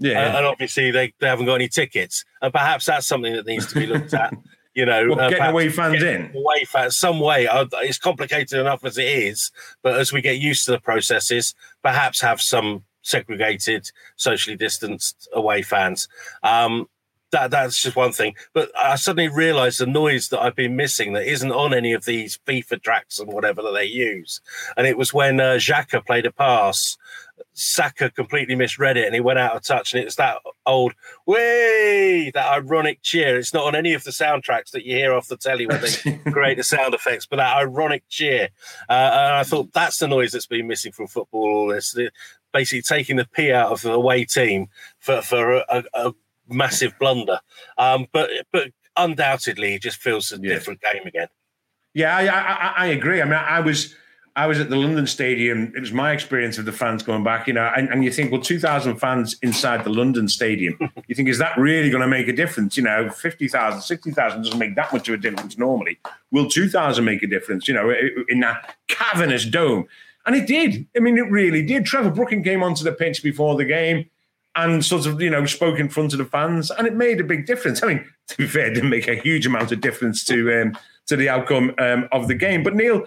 yeah, 0.00 0.34
uh, 0.34 0.38
and 0.38 0.46
obviously 0.46 0.90
they, 0.90 1.12
they 1.20 1.28
haven't 1.28 1.46
got 1.46 1.54
any 1.54 1.68
tickets, 1.68 2.24
and 2.42 2.52
perhaps 2.52 2.86
that's 2.86 3.06
something 3.06 3.32
that 3.32 3.46
needs 3.46 3.66
to 3.68 3.74
be 3.74 3.86
looked 3.86 4.14
at. 4.14 4.34
You 4.72 4.86
know, 4.86 5.08
well, 5.08 5.20
uh, 5.20 5.30
getting 5.30 5.46
away 5.46 5.68
fans 5.68 6.00
in, 6.00 6.30
away 6.32 6.64
fans 6.64 6.96
some 6.96 7.18
way. 7.18 7.48
Uh, 7.48 7.66
it's 7.78 7.98
complicated 7.98 8.56
enough 8.60 8.84
as 8.84 8.98
it 8.98 9.08
is, 9.08 9.50
but 9.82 9.98
as 9.98 10.12
we 10.12 10.22
get 10.22 10.38
used 10.38 10.64
to 10.66 10.70
the 10.70 10.78
processes, 10.78 11.56
perhaps 11.82 12.20
have 12.20 12.40
some 12.40 12.84
segregated, 13.02 13.90
socially 14.14 14.56
distanced 14.56 15.28
away 15.32 15.62
fans. 15.62 16.06
Um, 16.44 16.86
that 17.32 17.50
that's 17.50 17.82
just 17.82 17.96
one 17.96 18.12
thing. 18.12 18.34
But 18.52 18.70
I 18.78 18.96
suddenly 18.96 19.28
realised 19.28 19.80
the 19.80 19.86
noise 19.86 20.28
that 20.28 20.40
I've 20.40 20.56
been 20.56 20.76
missing 20.76 21.12
that 21.12 21.30
isn't 21.30 21.52
on 21.52 21.74
any 21.74 21.92
of 21.92 22.04
these 22.04 22.38
FIFA 22.46 22.82
tracks 22.82 23.18
and 23.18 23.32
whatever 23.32 23.62
that 23.62 23.72
they 23.72 23.84
use. 23.84 24.40
And 24.76 24.86
it 24.86 24.98
was 24.98 25.14
when 25.14 25.40
uh, 25.40 25.54
Xhaka 25.54 26.04
played 26.04 26.26
a 26.26 26.32
pass 26.32 26.96
Saka 27.52 28.10
completely 28.10 28.54
misread 28.54 28.96
it 28.96 29.06
and 29.06 29.14
he 29.14 29.20
went 29.20 29.38
out 29.38 29.56
of 29.56 29.62
touch. 29.62 29.94
And 29.94 30.02
it's 30.02 30.16
that 30.16 30.38
old 30.66 30.92
way, 31.26 32.30
that 32.34 32.52
ironic 32.52 33.02
cheer. 33.02 33.38
It's 33.38 33.54
not 33.54 33.66
on 33.66 33.74
any 33.74 33.94
of 33.94 34.04
the 34.04 34.10
soundtracks 34.10 34.70
that 34.72 34.84
you 34.84 34.96
hear 34.96 35.12
off 35.12 35.28
the 35.28 35.36
telly 35.36 35.66
when 35.66 35.80
they 35.80 36.18
create 36.30 36.56
the 36.56 36.64
sound 36.64 36.94
effects, 36.94 37.26
but 37.26 37.36
that 37.36 37.56
ironic 37.56 38.04
cheer. 38.08 38.48
Uh, 38.88 38.92
and 38.92 39.34
I 39.36 39.42
thought 39.42 39.72
that's 39.72 39.98
the 39.98 40.08
noise 40.08 40.32
that's 40.32 40.46
been 40.46 40.66
missing 40.66 40.92
from 40.92 41.06
football. 41.06 41.50
All 41.50 41.68
this, 41.68 41.96
basically 42.52 42.82
taking 42.82 43.16
the 43.16 43.26
P 43.26 43.52
out 43.52 43.72
of 43.72 43.82
the 43.82 43.92
away 43.92 44.24
team 44.24 44.68
for 44.98 45.22
for 45.22 45.56
a, 45.56 45.64
a, 45.68 45.84
a 45.94 46.12
massive 46.48 46.98
blunder. 46.98 47.40
Um, 47.78 48.06
but 48.12 48.30
but 48.52 48.70
undoubtedly, 48.96 49.74
it 49.74 49.82
just 49.82 49.98
feels 49.98 50.32
a 50.32 50.36
yeah. 50.36 50.50
different 50.50 50.80
game 50.80 51.06
again. 51.06 51.28
Yeah, 51.94 52.16
I, 52.16 52.26
I, 52.28 52.74
I 52.84 52.86
agree. 52.86 53.20
I 53.20 53.24
mean, 53.24 53.34
I 53.34 53.60
was 53.60 53.94
I 54.40 54.46
was 54.46 54.58
at 54.58 54.70
the 54.70 54.76
London 54.76 55.06
Stadium. 55.06 55.70
It 55.76 55.80
was 55.80 55.92
my 55.92 56.12
experience 56.12 56.56
of 56.56 56.64
the 56.64 56.72
fans 56.72 57.02
going 57.02 57.22
back, 57.22 57.46
you 57.46 57.52
know, 57.52 57.70
and, 57.76 57.90
and 57.90 58.02
you 58.02 58.10
think, 58.10 58.32
well, 58.32 58.40
2,000 58.40 58.96
fans 58.96 59.36
inside 59.42 59.84
the 59.84 59.90
London 59.90 60.28
Stadium, 60.28 60.78
you 61.08 61.14
think, 61.14 61.28
is 61.28 61.36
that 61.36 61.58
really 61.58 61.90
going 61.90 62.00
to 62.00 62.08
make 62.08 62.26
a 62.26 62.32
difference? 62.32 62.74
You 62.74 62.84
know, 62.84 63.10
50,000, 63.10 63.82
60,000 63.82 64.42
doesn't 64.42 64.58
make 64.58 64.76
that 64.76 64.94
much 64.94 65.10
of 65.10 65.14
a 65.14 65.18
difference 65.18 65.58
normally. 65.58 65.98
Will 66.30 66.48
2,000 66.48 67.04
make 67.04 67.22
a 67.22 67.26
difference, 67.26 67.68
you 67.68 67.74
know, 67.74 67.92
in 68.30 68.40
that 68.40 68.76
cavernous 68.88 69.44
dome? 69.44 69.86
And 70.24 70.34
it 70.34 70.46
did. 70.46 70.86
I 70.96 71.00
mean, 71.00 71.18
it 71.18 71.30
really 71.30 71.62
did. 71.62 71.84
Trevor 71.84 72.10
Brooking 72.10 72.42
came 72.42 72.62
onto 72.62 72.82
the 72.82 72.92
pitch 72.92 73.22
before 73.22 73.56
the 73.56 73.66
game 73.66 74.08
and 74.56 74.82
sort 74.82 75.04
of, 75.04 75.20
you 75.20 75.28
know, 75.28 75.44
spoke 75.44 75.78
in 75.78 75.90
front 75.90 76.14
of 76.14 76.18
the 76.18 76.24
fans, 76.24 76.70
and 76.70 76.86
it 76.86 76.94
made 76.94 77.20
a 77.20 77.24
big 77.24 77.44
difference. 77.44 77.82
I 77.82 77.88
mean, 77.88 78.06
to 78.28 78.36
be 78.38 78.46
fair, 78.46 78.68
it 78.68 78.74
didn't 78.74 78.88
make 78.88 79.06
a 79.06 79.16
huge 79.16 79.44
amount 79.44 79.70
of 79.70 79.82
difference 79.82 80.24
to 80.24 80.62
um, 80.62 80.78
to 81.08 81.16
the 81.16 81.28
outcome 81.28 81.74
um, 81.76 82.08
of 82.10 82.26
the 82.26 82.34
game. 82.34 82.62
But 82.62 82.74
Neil, 82.74 83.04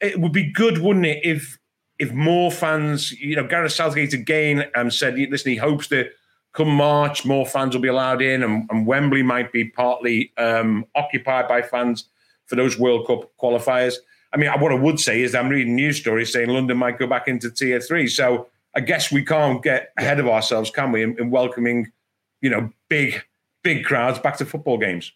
it 0.00 0.20
would 0.20 0.32
be 0.32 0.50
good, 0.50 0.78
wouldn't 0.78 1.06
it, 1.06 1.24
if 1.24 1.58
if 1.98 2.12
more 2.12 2.50
fans, 2.50 3.12
you 3.12 3.36
know, 3.36 3.46
Gareth 3.46 3.72
Southgate 3.72 4.14
again 4.14 4.64
um, 4.74 4.90
said, 4.90 5.18
listen, 5.18 5.52
he 5.52 5.58
hopes 5.58 5.88
that 5.88 6.12
come 6.54 6.70
March, 6.70 7.26
more 7.26 7.44
fans 7.44 7.74
will 7.74 7.82
be 7.82 7.88
allowed 7.88 8.22
in, 8.22 8.42
and, 8.42 8.66
and 8.70 8.86
Wembley 8.86 9.22
might 9.22 9.52
be 9.52 9.66
partly 9.66 10.32
um, 10.38 10.86
occupied 10.94 11.46
by 11.46 11.60
fans 11.60 12.06
for 12.46 12.56
those 12.56 12.78
World 12.78 13.06
Cup 13.06 13.30
qualifiers. 13.40 13.94
I 14.32 14.38
mean, 14.38 14.50
what 14.60 14.72
I 14.72 14.76
would 14.76 14.98
say 14.98 15.22
is 15.22 15.34
I'm 15.34 15.48
reading 15.48 15.76
news 15.76 15.98
stories 15.98 16.32
saying 16.32 16.48
London 16.48 16.78
might 16.78 16.98
go 16.98 17.06
back 17.06 17.28
into 17.28 17.50
tier 17.50 17.80
three. 17.80 18.08
So 18.08 18.48
I 18.74 18.80
guess 18.80 19.12
we 19.12 19.24
can't 19.24 19.62
get 19.62 19.92
ahead 19.98 20.20
of 20.20 20.26
ourselves, 20.26 20.70
can 20.70 20.92
we, 20.92 21.02
in, 21.02 21.18
in 21.18 21.30
welcoming, 21.30 21.92
you 22.40 22.48
know, 22.48 22.70
big, 22.88 23.22
big 23.62 23.84
crowds 23.84 24.18
back 24.18 24.36
to 24.38 24.46
football 24.46 24.78
games. 24.78 25.12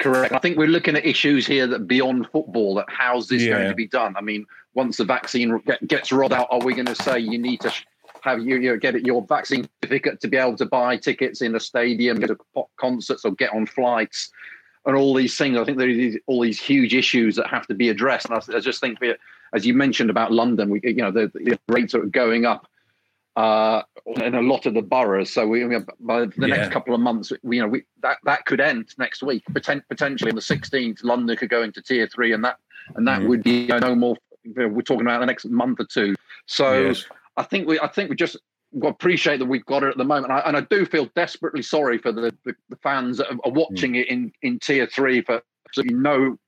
Correct. 0.00 0.32
I 0.32 0.38
think 0.38 0.56
we're 0.56 0.66
looking 0.66 0.96
at 0.96 1.04
issues 1.04 1.46
here 1.46 1.66
that 1.68 1.86
beyond 1.86 2.28
football. 2.30 2.74
That 2.74 2.86
how's 2.88 3.28
this 3.28 3.42
yeah. 3.42 3.54
going 3.54 3.68
to 3.68 3.74
be 3.74 3.86
done? 3.86 4.16
I 4.16 4.20
mean, 4.20 4.46
once 4.74 4.96
the 4.96 5.04
vaccine 5.04 5.58
get, 5.66 5.86
gets 5.86 6.12
rolled 6.12 6.32
out, 6.32 6.48
are 6.50 6.64
we 6.64 6.74
going 6.74 6.86
to 6.86 6.94
say 6.94 7.18
you 7.18 7.38
need 7.38 7.60
to 7.60 7.72
have 8.22 8.40
you, 8.40 8.56
you 8.56 8.70
know, 8.70 8.76
get 8.76 9.00
your 9.04 9.22
vaccine 9.22 9.68
certificate 9.82 10.20
to 10.20 10.28
be 10.28 10.36
able 10.36 10.56
to 10.56 10.66
buy 10.66 10.96
tickets 10.96 11.42
in 11.42 11.54
a 11.54 11.60
stadium, 11.60 12.18
go 12.18 12.26
to 12.26 12.66
concerts, 12.76 13.24
or 13.24 13.32
get 13.32 13.52
on 13.52 13.66
flights, 13.66 14.32
and 14.86 14.96
all 14.96 15.14
these 15.14 15.36
things? 15.36 15.56
I 15.56 15.64
think 15.64 15.78
there 15.78 15.88
are 15.88 16.18
all 16.26 16.40
these 16.40 16.60
huge 16.60 16.94
issues 16.94 17.36
that 17.36 17.46
have 17.48 17.66
to 17.68 17.74
be 17.74 17.88
addressed. 17.88 18.26
And 18.26 18.34
I, 18.34 18.56
I 18.56 18.60
just 18.60 18.80
think, 18.80 18.98
as 19.54 19.64
you 19.64 19.74
mentioned 19.74 20.10
about 20.10 20.32
London, 20.32 20.70
we 20.70 20.80
you 20.82 20.94
know 20.94 21.12
the, 21.12 21.30
the 21.34 21.58
rates 21.68 21.94
are 21.94 22.04
going 22.04 22.46
up 22.46 22.66
uh, 23.36 23.82
in 24.16 24.34
a 24.34 24.42
lot 24.42 24.66
of 24.66 24.74
the 24.74 24.82
boroughs. 24.82 25.32
So 25.32 25.46
we, 25.46 25.64
by 26.00 26.20
the 26.20 26.32
yeah. 26.38 26.46
next 26.46 26.72
couple 26.72 26.94
of 26.94 27.00
months, 27.00 27.32
we, 27.42 27.56
you 27.56 27.62
know, 27.62 27.68
we, 27.68 27.84
that 28.02 28.18
that 28.24 28.46
could 28.46 28.60
end 28.60 28.94
next 28.98 29.22
week. 29.22 29.44
Potent, 29.52 29.84
potentially 29.88 30.30
on 30.30 30.36
the 30.36 30.42
16th, 30.42 31.02
London 31.02 31.36
could 31.36 31.50
go 31.50 31.62
into 31.62 31.82
tier 31.82 32.06
three, 32.06 32.32
and 32.32 32.44
that 32.44 32.58
and 32.96 33.06
that 33.08 33.22
mm. 33.22 33.28
would 33.28 33.42
be 33.42 33.62
you 33.62 33.68
know, 33.68 33.78
no 33.78 33.94
more. 33.94 34.16
We're 34.44 34.82
talking 34.82 35.02
about 35.02 35.20
the 35.20 35.26
next 35.26 35.46
month 35.46 35.80
or 35.80 35.86
two. 35.86 36.14
So 36.46 36.88
yes. 36.88 37.06
I 37.36 37.42
think 37.42 37.66
we, 37.66 37.80
I 37.80 37.88
think 37.88 38.10
we 38.10 38.16
just 38.16 38.36
appreciate 38.82 39.38
that 39.38 39.46
we've 39.46 39.64
got 39.64 39.82
it 39.82 39.88
at 39.88 39.96
the 39.96 40.04
moment, 40.04 40.32
and 40.32 40.40
I, 40.40 40.42
and 40.46 40.56
I 40.56 40.60
do 40.60 40.84
feel 40.84 41.08
desperately 41.16 41.62
sorry 41.62 41.98
for 41.98 42.12
the, 42.12 42.36
the, 42.44 42.54
the 42.68 42.76
fans 42.76 43.18
that 43.18 43.30
are 43.30 43.52
watching 43.52 43.94
mm. 43.94 44.02
it 44.02 44.08
in 44.08 44.32
in 44.42 44.58
tier 44.58 44.86
three 44.86 45.22
for 45.22 45.42
so 45.72 45.82
you 45.82 45.96
know 45.96 46.38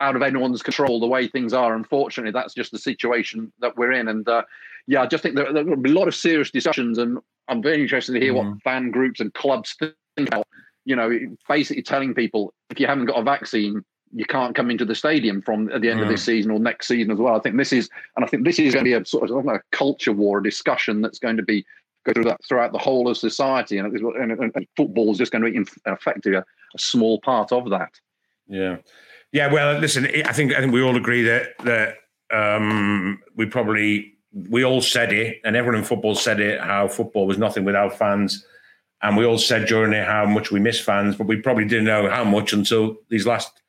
out 0.00 0.16
of 0.16 0.22
anyone's 0.22 0.62
control 0.62 1.00
the 1.00 1.06
way 1.06 1.28
things 1.28 1.52
are. 1.52 1.74
Unfortunately, 1.74 2.32
that's 2.32 2.54
just 2.54 2.72
the 2.72 2.78
situation 2.78 3.52
that 3.60 3.76
we're 3.76 3.92
in, 3.92 4.08
and 4.08 4.28
uh, 4.28 4.42
yeah, 4.86 5.02
I 5.02 5.06
just 5.06 5.22
think 5.22 5.36
there, 5.36 5.52
there 5.52 5.64
will 5.64 5.76
be 5.76 5.90
a 5.90 5.94
lot 5.94 6.08
of 6.08 6.14
serious 6.14 6.50
discussions, 6.50 6.98
and 6.98 7.18
I'm 7.48 7.62
very 7.62 7.82
interested 7.82 8.12
to 8.12 8.20
hear 8.20 8.32
mm. 8.32 8.36
what 8.36 8.62
fan 8.62 8.90
groups 8.90 9.20
and 9.20 9.32
clubs 9.34 9.76
think 9.78 10.28
about. 10.28 10.46
You 10.84 10.96
know, 10.96 11.10
basically 11.48 11.82
telling 11.82 12.14
people 12.14 12.54
if 12.70 12.80
you 12.80 12.86
haven't 12.86 13.06
got 13.06 13.18
a 13.18 13.22
vaccine, 13.22 13.84
you 14.12 14.24
can't 14.24 14.54
come 14.54 14.70
into 14.70 14.84
the 14.84 14.94
stadium 14.94 15.42
from 15.42 15.70
at 15.72 15.82
the 15.82 15.90
end 15.90 16.00
mm. 16.00 16.04
of 16.04 16.08
this 16.08 16.24
season 16.24 16.50
or 16.50 16.58
next 16.58 16.88
season 16.88 17.12
as 17.12 17.18
well. 17.18 17.36
I 17.36 17.40
think 17.40 17.56
this 17.56 17.72
is, 17.72 17.88
and 18.16 18.24
I 18.24 18.28
think 18.28 18.44
this 18.44 18.58
is 18.58 18.74
going 18.74 18.84
to 18.84 18.90
be 18.90 18.94
a 18.94 19.04
sort 19.04 19.30
of 19.30 19.46
a 19.46 19.60
culture 19.72 20.12
war, 20.12 20.38
a 20.38 20.42
discussion 20.42 21.00
that's 21.00 21.18
going 21.18 21.36
to 21.36 21.42
be 21.42 21.64
go 22.04 22.12
through 22.12 22.24
that 22.24 22.40
throughout 22.48 22.72
the 22.72 22.78
whole 22.78 23.08
of 23.08 23.16
society, 23.16 23.78
and, 23.78 23.94
and, 23.94 24.32
and 24.54 24.66
football 24.76 25.12
is 25.12 25.18
just 25.18 25.32
going 25.32 25.44
to 25.44 25.50
be 25.50 25.70
effectively 25.86 26.38
a, 26.38 26.44
a 26.74 26.78
small 26.78 27.20
part 27.20 27.52
of 27.52 27.70
that. 27.70 27.92
Yeah, 28.48 28.78
yeah. 29.32 29.52
Well, 29.52 29.78
listen, 29.78 30.06
I 30.24 30.32
think 30.32 30.54
I 30.54 30.60
think 30.60 30.72
we 30.72 30.82
all 30.82 30.96
agree 30.96 31.22
that 31.22 31.58
that 31.64 31.96
um, 32.32 33.20
we 33.36 33.46
probably 33.46 34.14
we 34.32 34.64
all 34.64 34.80
said 34.80 35.12
it, 35.12 35.40
and 35.44 35.56
everyone 35.56 35.78
in 35.78 35.84
football 35.84 36.14
said 36.14 36.40
it, 36.40 36.60
how 36.60 36.88
football 36.88 37.26
was 37.26 37.38
nothing 37.38 37.64
without 37.64 37.98
fans. 37.98 38.44
And 39.02 39.16
we 39.16 39.24
all 39.24 39.38
said 39.38 39.66
during 39.66 39.94
it 39.94 40.06
how 40.06 40.26
much 40.26 40.50
we 40.50 40.60
miss 40.60 40.78
fans, 40.78 41.16
but 41.16 41.26
we 41.26 41.36
probably 41.36 41.64
didn't 41.64 41.86
know 41.86 42.10
how 42.10 42.22
much 42.22 42.52
until 42.52 42.98
these 43.08 43.26
last 43.26 43.60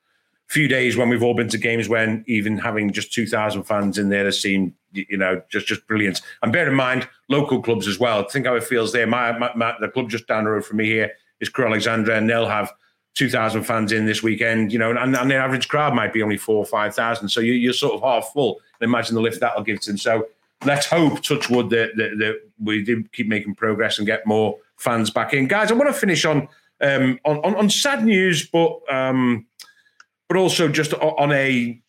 few 0.51 0.67
days 0.67 0.97
when 0.97 1.07
we've 1.07 1.23
all 1.23 1.33
been 1.33 1.47
to 1.47 1.57
games 1.57 1.87
when 1.87 2.25
even 2.27 2.57
having 2.57 2.91
just 2.91 3.13
2,000 3.13 3.63
fans 3.63 3.97
in 3.97 4.09
there 4.09 4.25
has 4.25 4.41
seemed, 4.41 4.73
you 4.91 5.15
know, 5.15 5.41
just 5.49 5.65
just 5.65 5.87
brilliant. 5.87 6.21
And 6.43 6.51
bear 6.51 6.67
in 6.67 6.75
mind, 6.75 7.07
local 7.29 7.61
clubs 7.63 7.87
as 7.87 7.97
well. 7.97 8.27
Think 8.27 8.45
how 8.45 8.55
it 8.55 8.65
feels 8.65 8.91
there. 8.91 9.07
My, 9.07 9.31
my, 9.37 9.51
my 9.55 9.73
the 9.79 9.87
club 9.87 10.09
just 10.09 10.27
down 10.27 10.43
the 10.43 10.49
road 10.49 10.65
from 10.65 10.77
me 10.77 10.87
here 10.87 11.13
is 11.39 11.47
Crewe 11.47 11.67
Alexandra, 11.67 12.17
and 12.17 12.29
they'll 12.29 12.49
have 12.49 12.73
2,000 13.15 13.63
fans 13.63 13.91
in 13.91 14.05
this 14.05 14.23
weekend, 14.23 14.71
you 14.71 14.79
know, 14.79 14.91
and, 14.91 15.15
and 15.15 15.29
their 15.29 15.41
average 15.41 15.67
crowd 15.67 15.93
might 15.93 16.13
be 16.13 16.23
only 16.23 16.37
four 16.37 16.57
or 16.57 16.65
5,000. 16.65 17.29
So 17.29 17.41
you, 17.41 17.69
are 17.69 17.73
sort 17.73 17.93
of 17.93 18.01
half 18.01 18.31
full. 18.31 18.61
And 18.79 18.87
imagine 18.87 19.15
the 19.15 19.21
lift 19.21 19.41
that'll 19.41 19.63
give 19.63 19.81
to 19.81 19.91
them. 19.91 19.97
So 19.97 20.27
let's 20.65 20.85
hope, 20.85 21.21
touch 21.21 21.49
wood, 21.49 21.69
that, 21.71 21.91
that, 21.97 22.17
that, 22.19 22.41
we 22.63 22.83
do 22.83 23.03
keep 23.11 23.27
making 23.27 23.55
progress 23.55 23.97
and 23.97 24.07
get 24.07 24.25
more 24.25 24.57
fans 24.77 25.09
back 25.09 25.33
in. 25.33 25.47
Guys, 25.47 25.71
I 25.71 25.75
want 25.75 25.93
to 25.93 25.99
finish 25.99 26.25
on 26.25 26.47
um, 26.81 27.19
on, 27.25 27.37
on, 27.39 27.55
on, 27.55 27.69
sad 27.69 28.03
news, 28.03 28.47
but 28.47 28.79
um, 28.91 29.45
but 30.27 30.37
also 30.37 30.67
just 30.67 30.93
on 30.95 31.31
a 31.31 31.79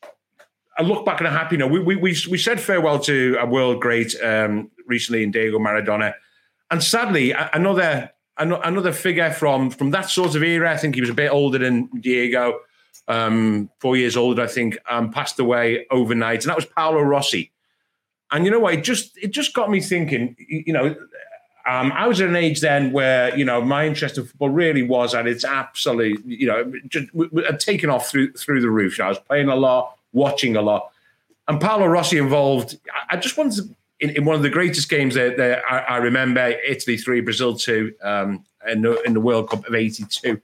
a 0.79 0.83
look 0.83 1.05
back 1.05 1.21
and 1.21 1.27
a 1.27 1.31
happy 1.31 1.57
note. 1.57 1.71
We, 1.71 1.81
we, 1.81 1.97
we, 1.97 2.17
we 2.31 2.39
said 2.39 2.61
farewell 2.61 2.99
to 3.01 3.37
a 3.41 3.47
world 3.47 3.81
great 3.81 4.15
um, 4.23 4.71
recently 4.87 5.23
in 5.23 5.31
Diego 5.31 5.59
Maradona. 5.59 6.15
And 6.71 6.83
sadly, 6.83 7.33
another 7.33 8.11
another 8.39 8.93
figure 8.93 9.31
from 9.31 9.71
from 9.71 9.91
that 9.91 10.11
sort 10.11 10.35
of 10.35 10.43
era, 10.43 10.73
I 10.73 10.77
think 10.77 10.95
he 10.95 11.01
was 11.01 11.11
a 11.11 11.15
bit 11.15 11.31
older 11.31 11.59
than 11.59 11.87
Diego, 12.01 12.61
um, 13.09 13.71
four 13.79 13.97
years 13.97 14.17
older, 14.17 14.43
I 14.43 14.47
think, 14.47 14.79
um, 14.89 15.11
passed 15.11 15.39
away 15.39 15.87
overnight. 15.91 16.45
And 16.45 16.51
that 16.51 16.57
was 16.57 16.67
Paolo 16.67 17.03
Rossi. 17.03 17.51
And 18.31 18.45
you 18.45 18.51
know 18.51 18.61
what? 18.61 18.75
It 18.75 18.85
just 18.85 19.17
it 19.19 19.31
just 19.31 19.53
got 19.53 19.71
me 19.71 19.81
thinking. 19.81 20.37
You 20.49 20.73
know, 20.73 20.97
um, 21.67 21.93
I 21.93 22.09
was 22.09 22.21
at 22.21 22.29
an 22.29 22.37
age 22.37 22.61
then 22.61 22.91
where 22.91 23.37
you 23.37 23.45
know 23.45 23.61
my 23.61 23.87
interest 23.87 24.17
in 24.17 24.25
football 24.25 24.49
really 24.49 24.83
was 24.83 25.15
at 25.15 25.27
its 25.27 25.45
absolute. 25.45 26.25
You 26.25 26.47
know, 26.47 26.73
just 26.89 27.09
had 27.47 27.61
taken 27.61 27.91
off 27.91 28.09
through 28.09 28.33
through 28.33 28.63
the 28.63 28.71
roof. 28.71 28.99
I 29.01 29.09
was 29.09 29.19
playing 29.19 29.49
a 29.49 29.57
lot, 29.57 29.97
watching 30.13 30.57
a 30.57 30.63
lot, 30.63 30.91
and 31.47 31.61
Paolo 31.61 31.87
Rossi 31.87 32.17
involved. 32.17 32.79
I 33.11 33.17
just 33.17 33.37
wanted 33.37 33.57
to, 33.57 33.77
in, 34.03 34.11
in 34.11 34.25
one 34.25 34.37
of 34.37 34.43
the 34.43 34.51
greatest 34.51 34.91
games 34.91 35.15
that, 35.15 35.39
that 35.39 35.63
I, 35.71 35.79
I, 35.79 35.97
remember, 35.97 36.55
Italy 36.67 36.99
three, 36.99 37.21
Brazil 37.21 37.57
two, 37.57 37.95
um, 38.03 38.45
in 38.69 38.83
the 38.83 39.01
in 39.03 39.15
the 39.15 39.21
World 39.21 39.49
Cup 39.49 39.67
of 39.67 39.75
'82. 39.75 40.41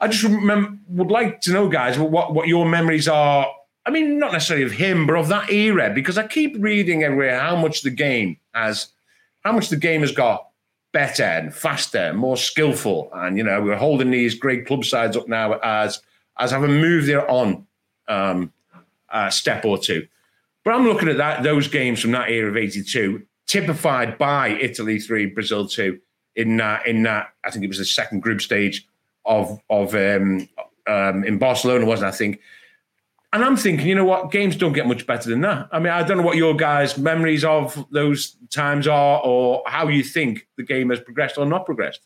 I 0.00 0.08
just 0.08 0.24
remember, 0.24 0.78
would 0.88 1.10
like 1.10 1.40
to 1.42 1.52
know, 1.52 1.68
guys, 1.68 1.98
what 1.98 2.32
what 2.32 2.48
your 2.48 2.66
memories 2.66 3.08
are 3.08 3.46
I 3.86 3.90
mean, 3.90 4.18
not 4.18 4.32
necessarily 4.32 4.66
of 4.66 4.72
him, 4.72 5.06
but 5.06 5.14
of 5.14 5.28
that 5.28 5.50
era, 5.50 5.90
because 5.94 6.18
I 6.18 6.26
keep 6.26 6.56
reading 6.58 7.04
everywhere 7.04 7.38
how 7.38 7.54
much 7.54 7.82
the 7.82 7.90
game 7.90 8.36
has, 8.52 8.88
how 9.44 9.52
much 9.52 9.68
the 9.68 9.76
game 9.76 10.00
has 10.00 10.10
got 10.10 10.48
better 10.92 11.22
and 11.22 11.54
faster, 11.54 11.98
and 11.98 12.18
more 12.18 12.36
skillful, 12.36 13.08
and 13.14 13.38
you 13.38 13.44
know 13.44 13.62
we're 13.62 13.76
holding 13.76 14.10
these 14.10 14.34
great 14.34 14.66
club 14.66 14.84
sides 14.84 15.16
up 15.16 15.28
now 15.28 15.52
as 15.62 16.02
as 16.36 16.50
having 16.50 16.80
moved 16.80 17.06
there 17.06 17.30
on 17.30 17.64
um, 18.08 18.52
a 19.08 19.30
step 19.30 19.64
or 19.64 19.78
two. 19.78 20.08
But 20.66 20.74
I'm 20.74 20.84
looking 20.84 21.08
at 21.08 21.16
that 21.18 21.44
those 21.44 21.68
games 21.68 22.00
from 22.00 22.10
that 22.10 22.28
era 22.28 22.50
of 22.50 22.56
'82, 22.56 23.22
typified 23.46 24.18
by 24.18 24.48
Italy 24.48 24.98
three, 24.98 25.26
Brazil 25.26 25.68
two, 25.68 26.00
in 26.34 26.56
that 26.56 26.86
in 26.88 27.04
that 27.04 27.28
I 27.44 27.50
think 27.50 27.64
it 27.64 27.68
was 27.68 27.78
the 27.78 27.84
second 27.84 28.20
group 28.20 28.42
stage 28.42 28.84
of 29.24 29.60
of 29.70 29.94
um, 29.94 30.48
um, 30.88 31.22
in 31.22 31.38
Barcelona, 31.38 31.86
wasn't 31.86 32.12
I 32.12 32.16
think 32.16 32.40
and 33.32 33.44
I'm 33.44 33.56
thinking, 33.56 33.86
you 33.86 33.94
know 33.94 34.04
what? 34.04 34.30
Games 34.30 34.56
don't 34.56 34.72
get 34.72 34.86
much 34.86 35.06
better 35.06 35.28
than 35.28 35.42
that. 35.42 35.68
I 35.70 35.78
mean, 35.78 35.92
I 35.92 36.02
don't 36.02 36.16
know 36.16 36.22
what 36.22 36.36
your 36.36 36.54
guys' 36.54 36.96
memories 36.96 37.44
of 37.44 37.86
those 37.90 38.34
times 38.50 38.88
are, 38.88 39.20
or 39.22 39.62
how 39.66 39.88
you 39.88 40.02
think 40.02 40.48
the 40.56 40.62
game 40.62 40.88
has 40.90 41.00
progressed 41.00 41.36
or 41.36 41.44
not 41.44 41.66
progressed. 41.66 42.00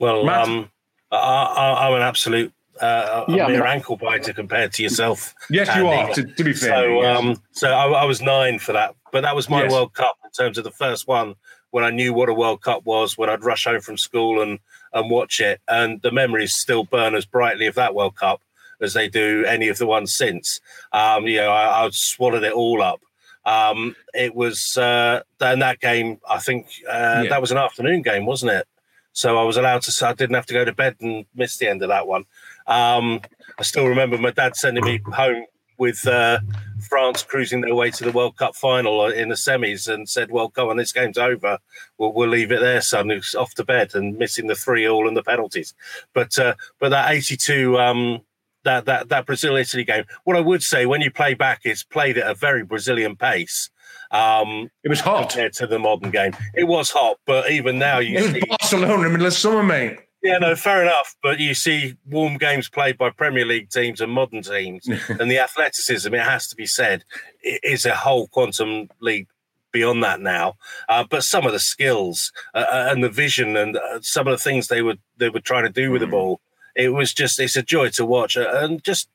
Well, 0.00 0.28
um, 0.28 0.70
I, 1.12 1.86
am 1.86 1.94
an 1.94 2.02
absolute 2.02 2.52
uh, 2.80 3.24
yeah, 3.28 3.46
mere 3.46 3.66
ankle 3.66 3.96
biter 3.96 4.32
compared 4.32 4.72
to 4.74 4.82
yourself. 4.82 5.34
Yes, 5.50 5.68
Andy. 5.68 5.80
you 5.80 5.88
are. 5.88 6.14
To, 6.14 6.24
to, 6.24 6.44
be 6.44 6.52
fair, 6.52 6.70
so 6.70 7.02
yes. 7.02 7.18
um, 7.18 7.42
so 7.52 7.68
I, 7.68 7.86
I, 7.86 8.04
was 8.04 8.20
nine 8.20 8.58
for 8.58 8.72
that, 8.72 8.94
but 9.12 9.22
that 9.22 9.36
was 9.36 9.48
my 9.48 9.62
yes. 9.62 9.72
World 9.72 9.94
Cup 9.94 10.16
in 10.24 10.30
terms 10.30 10.58
of 10.58 10.64
the 10.64 10.70
first 10.70 11.06
one 11.06 11.34
when 11.70 11.84
I 11.84 11.90
knew 11.90 12.12
what 12.12 12.28
a 12.28 12.34
World 12.34 12.62
Cup 12.62 12.84
was. 12.84 13.16
When 13.16 13.30
I'd 13.30 13.44
rush 13.44 13.64
home 13.64 13.80
from 13.80 13.96
school 13.96 14.42
and 14.42 14.58
and 14.92 15.10
watch 15.10 15.40
it, 15.40 15.60
and 15.68 16.02
the 16.02 16.12
memories 16.12 16.54
still 16.54 16.84
burn 16.84 17.14
as 17.14 17.26
brightly 17.26 17.66
of 17.66 17.74
that 17.76 17.94
World 17.94 18.16
Cup 18.16 18.40
as 18.80 18.94
they 18.94 19.08
do 19.08 19.44
any 19.46 19.68
of 19.68 19.78
the 19.78 19.86
ones 19.86 20.12
since. 20.12 20.60
Um, 20.92 21.26
you 21.26 21.36
know, 21.36 21.50
I, 21.50 21.84
I 21.84 21.90
swallowed 21.90 22.44
it 22.44 22.52
all 22.52 22.82
up. 22.82 23.00
Um, 23.44 23.94
it 24.14 24.34
was 24.34 24.76
uh, 24.78 25.20
that 25.38 25.80
game. 25.80 26.20
I 26.28 26.38
think 26.38 26.66
uh, 26.88 27.22
yeah. 27.24 27.28
that 27.28 27.40
was 27.40 27.52
an 27.52 27.58
afternoon 27.58 28.02
game, 28.02 28.26
wasn't 28.26 28.52
it? 28.52 28.66
So 29.12 29.38
I 29.38 29.44
was 29.44 29.56
allowed 29.56 29.82
to. 29.82 30.06
I 30.06 30.12
didn't 30.12 30.34
have 30.34 30.46
to 30.46 30.54
go 30.54 30.64
to 30.64 30.72
bed 30.72 30.96
and 31.00 31.26
miss 31.34 31.56
the 31.56 31.68
end 31.68 31.82
of 31.82 31.88
that 31.88 32.06
one. 32.06 32.24
Um, 32.66 33.20
I 33.58 33.62
still 33.62 33.86
remember 33.86 34.18
my 34.18 34.30
dad 34.30 34.56
sending 34.56 34.84
me 34.84 35.00
home 35.12 35.44
with 35.78 36.06
uh, 36.06 36.40
France 36.88 37.22
cruising 37.22 37.60
their 37.60 37.74
way 37.74 37.90
to 37.90 38.04
the 38.04 38.12
World 38.12 38.36
Cup 38.36 38.54
final 38.54 39.06
in 39.06 39.28
the 39.28 39.34
semis 39.34 39.92
and 39.92 40.08
said, 40.08 40.30
"Well, 40.30 40.48
come 40.48 40.68
on, 40.68 40.76
this 40.76 40.92
game's 40.92 41.18
over. 41.18 41.58
We'll, 41.98 42.12
we'll 42.12 42.28
leave 42.28 42.52
it 42.52 42.60
there, 42.60 42.80
son." 42.80 43.10
Who's 43.10 43.34
off 43.34 43.54
to 43.54 43.64
bed 43.64 43.94
and 43.94 44.16
missing 44.16 44.46
the 44.46 44.54
three 44.54 44.88
all 44.88 45.08
and 45.08 45.16
the 45.16 45.22
penalties. 45.22 45.74
But 46.12 46.38
uh, 46.38 46.54
but 46.78 46.90
that 46.90 47.10
eighty-two 47.12 47.78
um, 47.78 48.22
that 48.64 48.86
that 48.86 49.08
that 49.08 49.26
Brazil 49.26 49.56
Italy 49.56 49.84
game. 49.84 50.04
What 50.24 50.36
I 50.36 50.40
would 50.40 50.62
say 50.62 50.86
when 50.86 51.00
you 51.00 51.10
play 51.10 51.34
back, 51.34 51.62
it's 51.64 51.84
played 51.84 52.18
at 52.18 52.30
a 52.30 52.34
very 52.34 52.64
Brazilian 52.64 53.16
pace. 53.16 53.70
Um, 54.10 54.70
it 54.82 54.88
was 54.88 55.00
hot 55.00 55.30
compared 55.30 55.54
to 55.54 55.66
the 55.66 55.78
modern 55.78 56.10
game. 56.10 56.36
It 56.54 56.64
was 56.64 56.90
hot, 56.90 57.18
but 57.26 57.50
even 57.50 57.78
now 57.78 57.98
you 57.98 58.18
it 58.18 58.22
was 58.22 58.32
see, 58.32 58.42
Barcelona 58.48 58.94
in 58.94 59.02
the 59.02 59.10
middle 59.10 59.26
of 59.26 59.32
summer, 59.32 59.62
mate. 59.62 59.98
Yeah, 60.24 60.38
no, 60.38 60.56
fair 60.56 60.82
enough. 60.82 61.14
But 61.22 61.38
you 61.38 61.52
see 61.52 61.96
warm 62.06 62.38
games 62.38 62.70
played 62.70 62.96
by 62.96 63.10
Premier 63.10 63.44
League 63.44 63.68
teams 63.68 64.00
and 64.00 64.10
modern 64.10 64.42
teams, 64.42 64.88
and 65.08 65.30
the 65.30 65.38
athleticism, 65.38 66.12
it 66.14 66.22
has 66.22 66.48
to 66.48 66.56
be 66.56 66.66
said, 66.66 67.04
is 67.42 67.84
a 67.84 67.94
whole 67.94 68.26
quantum 68.28 68.88
leap 69.00 69.28
beyond 69.70 70.02
that 70.02 70.20
now. 70.20 70.54
Uh, 70.88 71.04
but 71.08 71.24
some 71.24 71.44
of 71.44 71.52
the 71.52 71.58
skills 71.58 72.32
uh, 72.54 72.64
uh, 72.72 72.88
and 72.90 73.04
the 73.04 73.10
vision 73.10 73.54
and 73.54 73.76
uh, 73.76 74.00
some 74.00 74.26
of 74.26 74.30
the 74.30 74.42
things 74.42 74.68
they 74.68 74.80
were 74.80 74.96
they 75.18 75.28
were 75.28 75.40
trying 75.40 75.64
to 75.64 75.68
do 75.68 75.90
with 75.90 76.00
mm. 76.00 76.06
the 76.06 76.10
ball, 76.10 76.40
it 76.74 76.94
was 76.94 77.12
just 77.12 77.38
it's 77.38 77.56
a 77.56 77.62
joy 77.62 77.90
to 77.90 78.06
watch, 78.06 78.38
uh, 78.38 78.48
and 78.54 78.82
just 78.82 79.10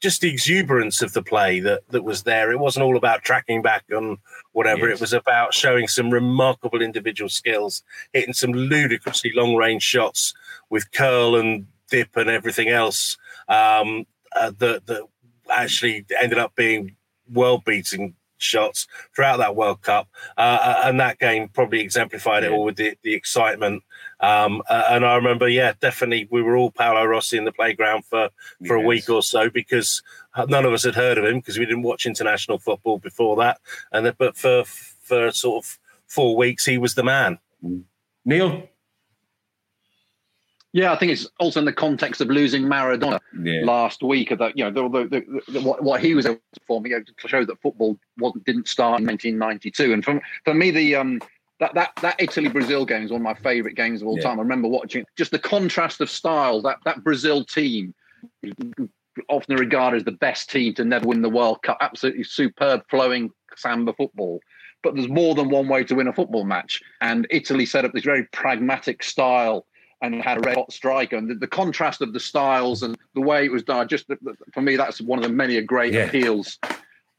just 0.00 0.20
the 0.20 0.30
exuberance 0.30 1.02
of 1.02 1.12
the 1.12 1.22
play 1.22 1.60
that 1.60 1.82
that 1.90 2.02
was 2.04 2.22
there. 2.22 2.50
It 2.50 2.60
wasn't 2.60 2.84
all 2.84 2.96
about 2.96 3.24
tracking 3.24 3.60
back 3.60 3.84
on 3.94 4.16
whatever. 4.52 4.88
Yes. 4.88 4.96
It 4.96 5.00
was 5.02 5.12
about 5.12 5.52
showing 5.52 5.86
some 5.86 6.10
remarkable 6.10 6.80
individual 6.80 7.28
skills, 7.28 7.82
hitting 8.14 8.32
some 8.32 8.52
ludicrously 8.52 9.32
long 9.34 9.54
range 9.54 9.82
shots 9.82 10.32
with 10.70 10.90
curl 10.92 11.36
and 11.36 11.66
dip 11.90 12.16
and 12.16 12.28
everything 12.28 12.68
else 12.68 13.16
um, 13.48 14.04
uh, 14.34 14.52
that 14.58 14.86
that 14.86 15.02
actually 15.50 16.04
ended 16.20 16.38
up 16.38 16.54
being 16.56 16.96
world 17.32 17.64
beating 17.64 18.14
shots 18.38 18.86
throughout 19.14 19.38
that 19.38 19.56
World 19.56 19.82
Cup, 19.82 20.08
uh, 20.36 20.58
uh, 20.60 20.80
and 20.84 21.00
that 21.00 21.18
game 21.18 21.48
probably 21.48 21.80
exemplified 21.80 22.42
yeah. 22.42 22.50
it 22.50 22.52
all 22.52 22.64
with 22.64 22.76
the, 22.76 22.96
the 23.02 23.14
excitement. 23.14 23.82
Um, 24.20 24.62
uh, 24.68 24.84
and 24.90 25.04
I 25.04 25.14
remember, 25.16 25.48
yeah, 25.48 25.72
definitely, 25.80 26.28
we 26.30 26.42
were 26.42 26.56
all 26.56 26.70
Paolo 26.70 27.04
Rossi 27.04 27.36
in 27.36 27.44
the 27.44 27.52
playground 27.52 28.04
for 28.04 28.30
for 28.66 28.76
yes. 28.76 28.84
a 28.84 28.86
week 28.86 29.08
or 29.10 29.22
so 29.22 29.50
because 29.50 30.02
none 30.48 30.64
of 30.64 30.72
us 30.72 30.84
had 30.84 30.94
heard 30.94 31.18
of 31.18 31.24
him 31.24 31.38
because 31.38 31.58
we 31.58 31.66
didn't 31.66 31.82
watch 31.82 32.06
international 32.06 32.58
football 32.58 32.98
before 32.98 33.36
that. 33.36 33.60
And 33.92 34.12
but 34.18 34.36
for 34.36 34.64
for 34.64 35.30
sort 35.32 35.64
of 35.64 35.78
four 36.06 36.36
weeks, 36.36 36.64
he 36.64 36.78
was 36.78 36.94
the 36.94 37.04
man. 37.04 37.38
Neil. 38.24 38.68
Yeah, 40.76 40.92
I 40.92 40.96
think 40.96 41.10
it's 41.10 41.26
also 41.40 41.58
in 41.58 41.64
the 41.64 41.72
context 41.72 42.20
of 42.20 42.28
losing 42.28 42.64
Maradona 42.64 43.18
yeah. 43.42 43.62
last 43.64 44.02
week. 44.02 44.28
That, 44.28 44.58
you 44.58 44.70
know, 44.70 44.90
the, 44.90 45.08
the, 45.08 45.52
the, 45.52 45.60
what, 45.62 45.82
what, 45.82 46.02
he 46.02 46.14
was 46.14 46.26
able 46.26 46.36
to 46.52 46.60
perform 46.60 46.86
you 46.86 46.98
know, 46.98 47.02
to 47.02 47.28
show 47.28 47.46
that 47.46 47.62
football 47.62 47.98
wasn't 48.18 48.44
didn't 48.44 48.68
start 48.68 49.00
in 49.00 49.06
1992. 49.06 49.94
And 49.94 50.04
for 50.04 50.20
for 50.44 50.52
me, 50.52 50.70
the 50.70 50.96
um 50.96 51.22
that 51.60 51.72
that 51.72 51.92
that 52.02 52.16
Italy 52.18 52.50
Brazil 52.50 52.84
game 52.84 53.04
is 53.04 53.10
one 53.10 53.22
of 53.22 53.24
my 53.24 53.32
favourite 53.32 53.74
games 53.74 54.02
of 54.02 54.08
all 54.08 54.18
yeah. 54.18 54.24
time. 54.24 54.38
I 54.38 54.42
remember 54.42 54.68
watching 54.68 55.06
just 55.16 55.30
the 55.30 55.38
contrast 55.38 56.02
of 56.02 56.10
style. 56.10 56.60
That 56.60 56.76
that 56.84 57.02
Brazil 57.02 57.42
team, 57.42 57.94
often 59.30 59.56
regarded 59.56 59.96
as 59.96 60.04
the 60.04 60.12
best 60.12 60.50
team 60.50 60.74
to 60.74 60.84
never 60.84 61.06
win 61.06 61.22
the 61.22 61.30
World 61.30 61.62
Cup, 61.62 61.78
absolutely 61.80 62.24
superb 62.24 62.82
flowing 62.90 63.30
samba 63.56 63.94
football. 63.94 64.40
But 64.82 64.94
there's 64.94 65.08
more 65.08 65.34
than 65.34 65.48
one 65.48 65.68
way 65.68 65.84
to 65.84 65.94
win 65.94 66.06
a 66.06 66.12
football 66.12 66.44
match, 66.44 66.82
and 67.00 67.26
Italy 67.30 67.64
set 67.64 67.86
up 67.86 67.94
this 67.94 68.04
very 68.04 68.24
pragmatic 68.24 69.02
style 69.02 69.64
and 70.02 70.22
had 70.22 70.38
a 70.38 70.40
red 70.40 70.56
hot 70.56 70.72
striker. 70.72 71.16
And 71.16 71.30
the, 71.30 71.34
the, 71.34 71.46
contrast 71.46 72.02
of 72.02 72.12
the 72.12 72.20
styles 72.20 72.82
and 72.82 72.96
the 73.14 73.20
way 73.20 73.44
it 73.44 73.52
was 73.52 73.62
done, 73.62 73.88
just 73.88 74.06
for 74.52 74.60
me, 74.60 74.76
that's 74.76 75.00
one 75.00 75.18
of 75.18 75.22
the 75.22 75.30
many 75.30 75.60
great 75.62 75.92
yeah. 75.92 76.04
appeals 76.04 76.58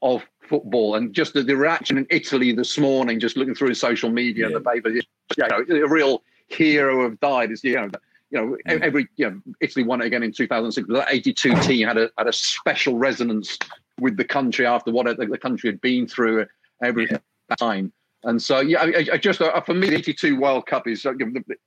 of 0.02 0.24
football. 0.40 0.94
And 0.94 1.12
just 1.12 1.34
the, 1.34 1.42
the, 1.42 1.56
reaction 1.56 1.98
in 1.98 2.06
Italy 2.10 2.52
this 2.52 2.78
morning, 2.78 3.18
just 3.20 3.36
looking 3.36 3.54
through 3.54 3.74
social 3.74 4.10
media, 4.10 4.48
yeah. 4.48 4.54
the 4.54 4.60
paper, 4.60 4.90
you 4.90 5.02
know, 5.38 5.64
a 5.68 5.88
real 5.88 6.22
hero 6.48 7.02
have 7.02 7.18
died. 7.20 7.50
Is 7.50 7.62
you 7.64 7.76
know. 7.76 7.90
You 8.30 8.38
know, 8.38 8.56
mm. 8.68 8.80
every 8.82 9.08
you 9.16 9.30
know, 9.30 9.40
Italy 9.60 9.86
won 9.86 10.02
it 10.02 10.06
again 10.06 10.22
in 10.22 10.32
2006. 10.32 10.86
But 10.86 10.94
that 11.06 11.08
82 11.10 11.54
team 11.62 11.88
had 11.88 11.96
a 11.96 12.10
had 12.18 12.26
a 12.26 12.32
special 12.34 12.98
resonance 12.98 13.58
with 13.98 14.18
the 14.18 14.24
country 14.24 14.66
after 14.66 14.90
what 14.90 15.06
the 15.16 15.38
country 15.38 15.70
had 15.70 15.80
been 15.80 16.06
through 16.06 16.46
every 16.82 17.08
yeah. 17.10 17.16
time. 17.58 17.90
And 18.24 18.42
so, 18.42 18.60
yeah, 18.60 18.82
I, 18.82 19.06
I 19.12 19.16
just 19.16 19.40
uh, 19.40 19.60
for 19.60 19.74
me, 19.74 19.90
the 19.90 19.96
'82 19.96 20.40
World 20.40 20.66
Cup 20.66 20.88
is 20.88 21.06
uh, 21.06 21.12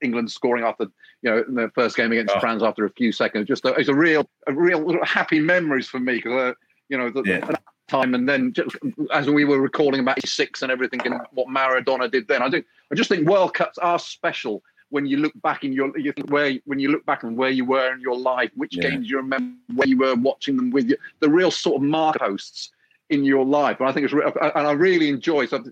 England 0.02 0.30
scoring 0.30 0.64
after 0.64 0.86
you 1.22 1.30
know 1.30 1.44
the 1.48 1.70
first 1.74 1.96
game 1.96 2.12
against 2.12 2.36
oh. 2.36 2.40
France 2.40 2.62
after 2.62 2.84
a 2.84 2.90
few 2.90 3.10
seconds. 3.10 3.48
Just 3.48 3.64
a, 3.64 3.68
it's 3.74 3.88
a 3.88 3.94
real, 3.94 4.28
a 4.46 4.52
real 4.52 5.02
happy 5.02 5.40
memories 5.40 5.88
for 5.88 5.98
me 5.98 6.16
because 6.16 6.32
uh, 6.32 6.52
you 6.90 6.98
know 6.98 7.10
the, 7.10 7.22
yeah. 7.24 7.50
time 7.88 8.14
and 8.14 8.28
then 8.28 8.52
just, 8.52 8.76
as 9.12 9.30
we 9.30 9.46
were 9.46 9.60
recalling 9.60 10.00
about 10.00 10.18
'86 10.18 10.60
and 10.60 10.70
everything 10.70 11.00
and 11.06 11.20
what 11.32 11.48
Maradona 11.48 12.10
did 12.10 12.28
then. 12.28 12.42
I 12.42 12.50
think 12.50 12.66
I 12.90 12.96
just 12.96 13.08
think 13.08 13.26
World 13.26 13.54
Cups 13.54 13.78
are 13.78 13.98
special 13.98 14.62
when 14.90 15.06
you 15.06 15.16
look 15.16 15.32
back 15.40 15.64
in 15.64 15.72
your 15.72 15.96
you 15.98 16.12
think 16.12 16.30
where 16.30 16.52
when 16.66 16.78
you 16.78 16.90
look 16.90 17.06
back 17.06 17.22
and 17.22 17.34
where 17.34 17.48
you 17.48 17.64
were 17.64 17.94
in 17.94 18.00
your 18.02 18.18
life, 18.18 18.50
which 18.56 18.76
yeah. 18.76 18.90
games 18.90 19.08
you 19.08 19.16
remember, 19.16 19.56
where 19.74 19.88
you 19.88 19.96
were 19.96 20.14
watching 20.16 20.56
them 20.56 20.70
with 20.70 20.90
you, 20.90 20.98
the 21.20 21.30
real 21.30 21.50
sort 21.50 21.76
of 21.76 21.88
mark 21.88 22.18
posts 22.18 22.72
in 23.12 23.24
your 23.24 23.44
life. 23.44 23.78
And 23.80 23.88
I 23.88 23.92
think 23.92 24.10
it's, 24.10 24.14
and 24.14 24.66
I 24.66 24.72
really 24.72 25.08
enjoy. 25.08 25.46
So 25.46 25.62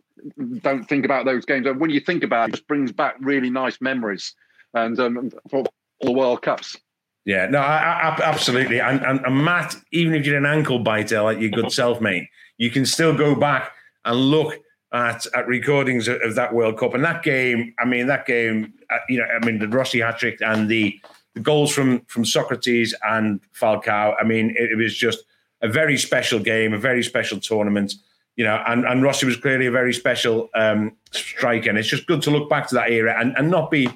don't 0.60 0.84
think 0.84 1.04
about 1.04 1.24
those 1.24 1.44
games. 1.44 1.66
And 1.66 1.80
when 1.80 1.90
you 1.90 2.00
think 2.00 2.22
about 2.22 2.48
it, 2.48 2.48
it 2.48 2.56
just 2.56 2.68
brings 2.68 2.92
back 2.92 3.16
really 3.20 3.50
nice 3.50 3.80
memories. 3.80 4.34
And 4.74 4.98
um, 5.00 5.30
for 5.50 5.64
the 6.00 6.12
World 6.12 6.42
Cups. 6.42 6.76
Yeah, 7.24 7.46
no, 7.46 7.58
I, 7.58 7.76
I, 7.76 8.22
absolutely. 8.22 8.80
And, 8.80 9.04
and, 9.04 9.20
and, 9.24 9.44
Matt, 9.44 9.76
even 9.92 10.14
if 10.14 10.26
you're 10.26 10.38
an 10.38 10.46
ankle 10.46 10.78
biter 10.78 11.22
like 11.22 11.38
your 11.38 11.50
good 11.50 11.70
self, 11.72 12.00
mate, 12.00 12.28
you 12.56 12.70
can 12.70 12.86
still 12.86 13.16
go 13.16 13.34
back 13.34 13.72
and 14.04 14.16
look 14.16 14.54
at, 14.92 15.26
at 15.34 15.46
recordings 15.46 16.08
of, 16.08 16.20
of, 16.22 16.34
that 16.36 16.54
World 16.54 16.78
Cup 16.78 16.94
and 16.94 17.04
that 17.04 17.22
game. 17.22 17.74
I 17.78 17.84
mean, 17.84 18.06
that 18.06 18.26
game, 18.26 18.72
uh, 18.90 18.98
you 19.08 19.18
know, 19.18 19.26
I 19.26 19.44
mean, 19.44 19.58
the 19.58 19.68
Rossi 19.68 20.00
hat 20.00 20.18
trick 20.18 20.40
and 20.40 20.68
the, 20.68 20.98
the 21.34 21.40
goals 21.40 21.72
from 21.72 22.00
from 22.06 22.24
Socrates 22.24 22.94
and 23.06 23.40
Falcao. 23.52 24.14
I 24.18 24.24
mean, 24.24 24.50
it, 24.56 24.72
it 24.72 24.76
was 24.76 24.96
just 24.96 25.24
a 25.62 25.68
very 25.68 25.96
special 25.98 26.38
game, 26.38 26.72
a 26.72 26.78
very 26.78 27.02
special 27.02 27.38
tournament. 27.38 27.94
You 28.36 28.44
know, 28.44 28.62
and, 28.66 28.84
and 28.86 29.02
Rossi 29.02 29.26
was 29.26 29.36
clearly 29.36 29.66
a 29.66 29.70
very 29.70 29.92
special 29.92 30.48
um, 30.54 30.96
striker. 31.10 31.68
And 31.68 31.78
it's 31.78 31.88
just 31.88 32.06
good 32.06 32.22
to 32.22 32.30
look 32.30 32.48
back 32.48 32.68
to 32.68 32.74
that 32.76 32.90
era 32.90 33.14
and, 33.18 33.36
and 33.36 33.50
not 33.50 33.70
be 33.70 33.88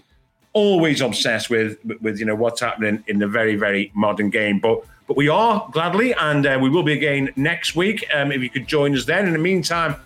always 0.55 1.01
obsessed 1.01 1.51
with 1.51 1.77
with 2.01 2.19
you 2.19 2.25
know 2.25 2.35
what's 2.35 2.61
happening 2.61 3.05
in 3.09 3.19
the 3.19 3.29
very 3.29 3.57
very 3.57 3.93
modern 3.95 4.31
game. 4.31 4.59
But 4.59 4.85
but 5.07 5.19
we 5.19 5.29
are 5.29 5.69
gladly, 5.71 6.15
and 6.15 6.47
uh, 6.47 6.59
we 6.61 6.71
will 6.71 6.83
be 6.83 6.95
again 6.95 7.31
next 7.37 7.77
week. 7.77 8.07
Um, 8.15 8.33
if 8.33 8.43
you 8.43 8.49
could 8.49 8.67
join 8.67 8.97
us 8.97 9.05
then. 9.05 9.27
In 9.27 9.35
the 9.35 9.39
meantime, 9.39 9.97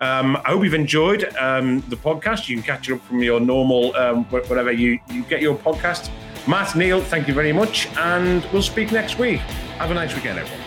um, 0.00 0.36
I 0.36 0.50
hope 0.50 0.64
you've 0.64 0.72
enjoyed 0.72 1.24
um, 1.36 1.82
the 1.88 1.96
podcast. 1.96 2.48
You 2.48 2.56
can 2.56 2.64
catch 2.64 2.88
it 2.88 2.94
up 2.94 3.02
from 3.02 3.22
your 3.22 3.40
normal 3.40 3.94
um, 3.96 4.24
whatever 4.26 4.72
you 4.72 4.98
you 5.10 5.22
get 5.24 5.42
your 5.42 5.56
podcast. 5.56 6.10
Matt 6.48 6.76
Neil, 6.76 7.00
thank 7.00 7.28
you 7.28 7.34
very 7.34 7.52
much, 7.52 7.88
and 7.96 8.44
we'll 8.52 8.62
speak 8.62 8.92
next 8.92 9.18
week. 9.18 9.40
Have 9.78 9.90
a 9.90 9.94
nice 9.94 10.14
weekend, 10.14 10.38
everyone. 10.38 10.65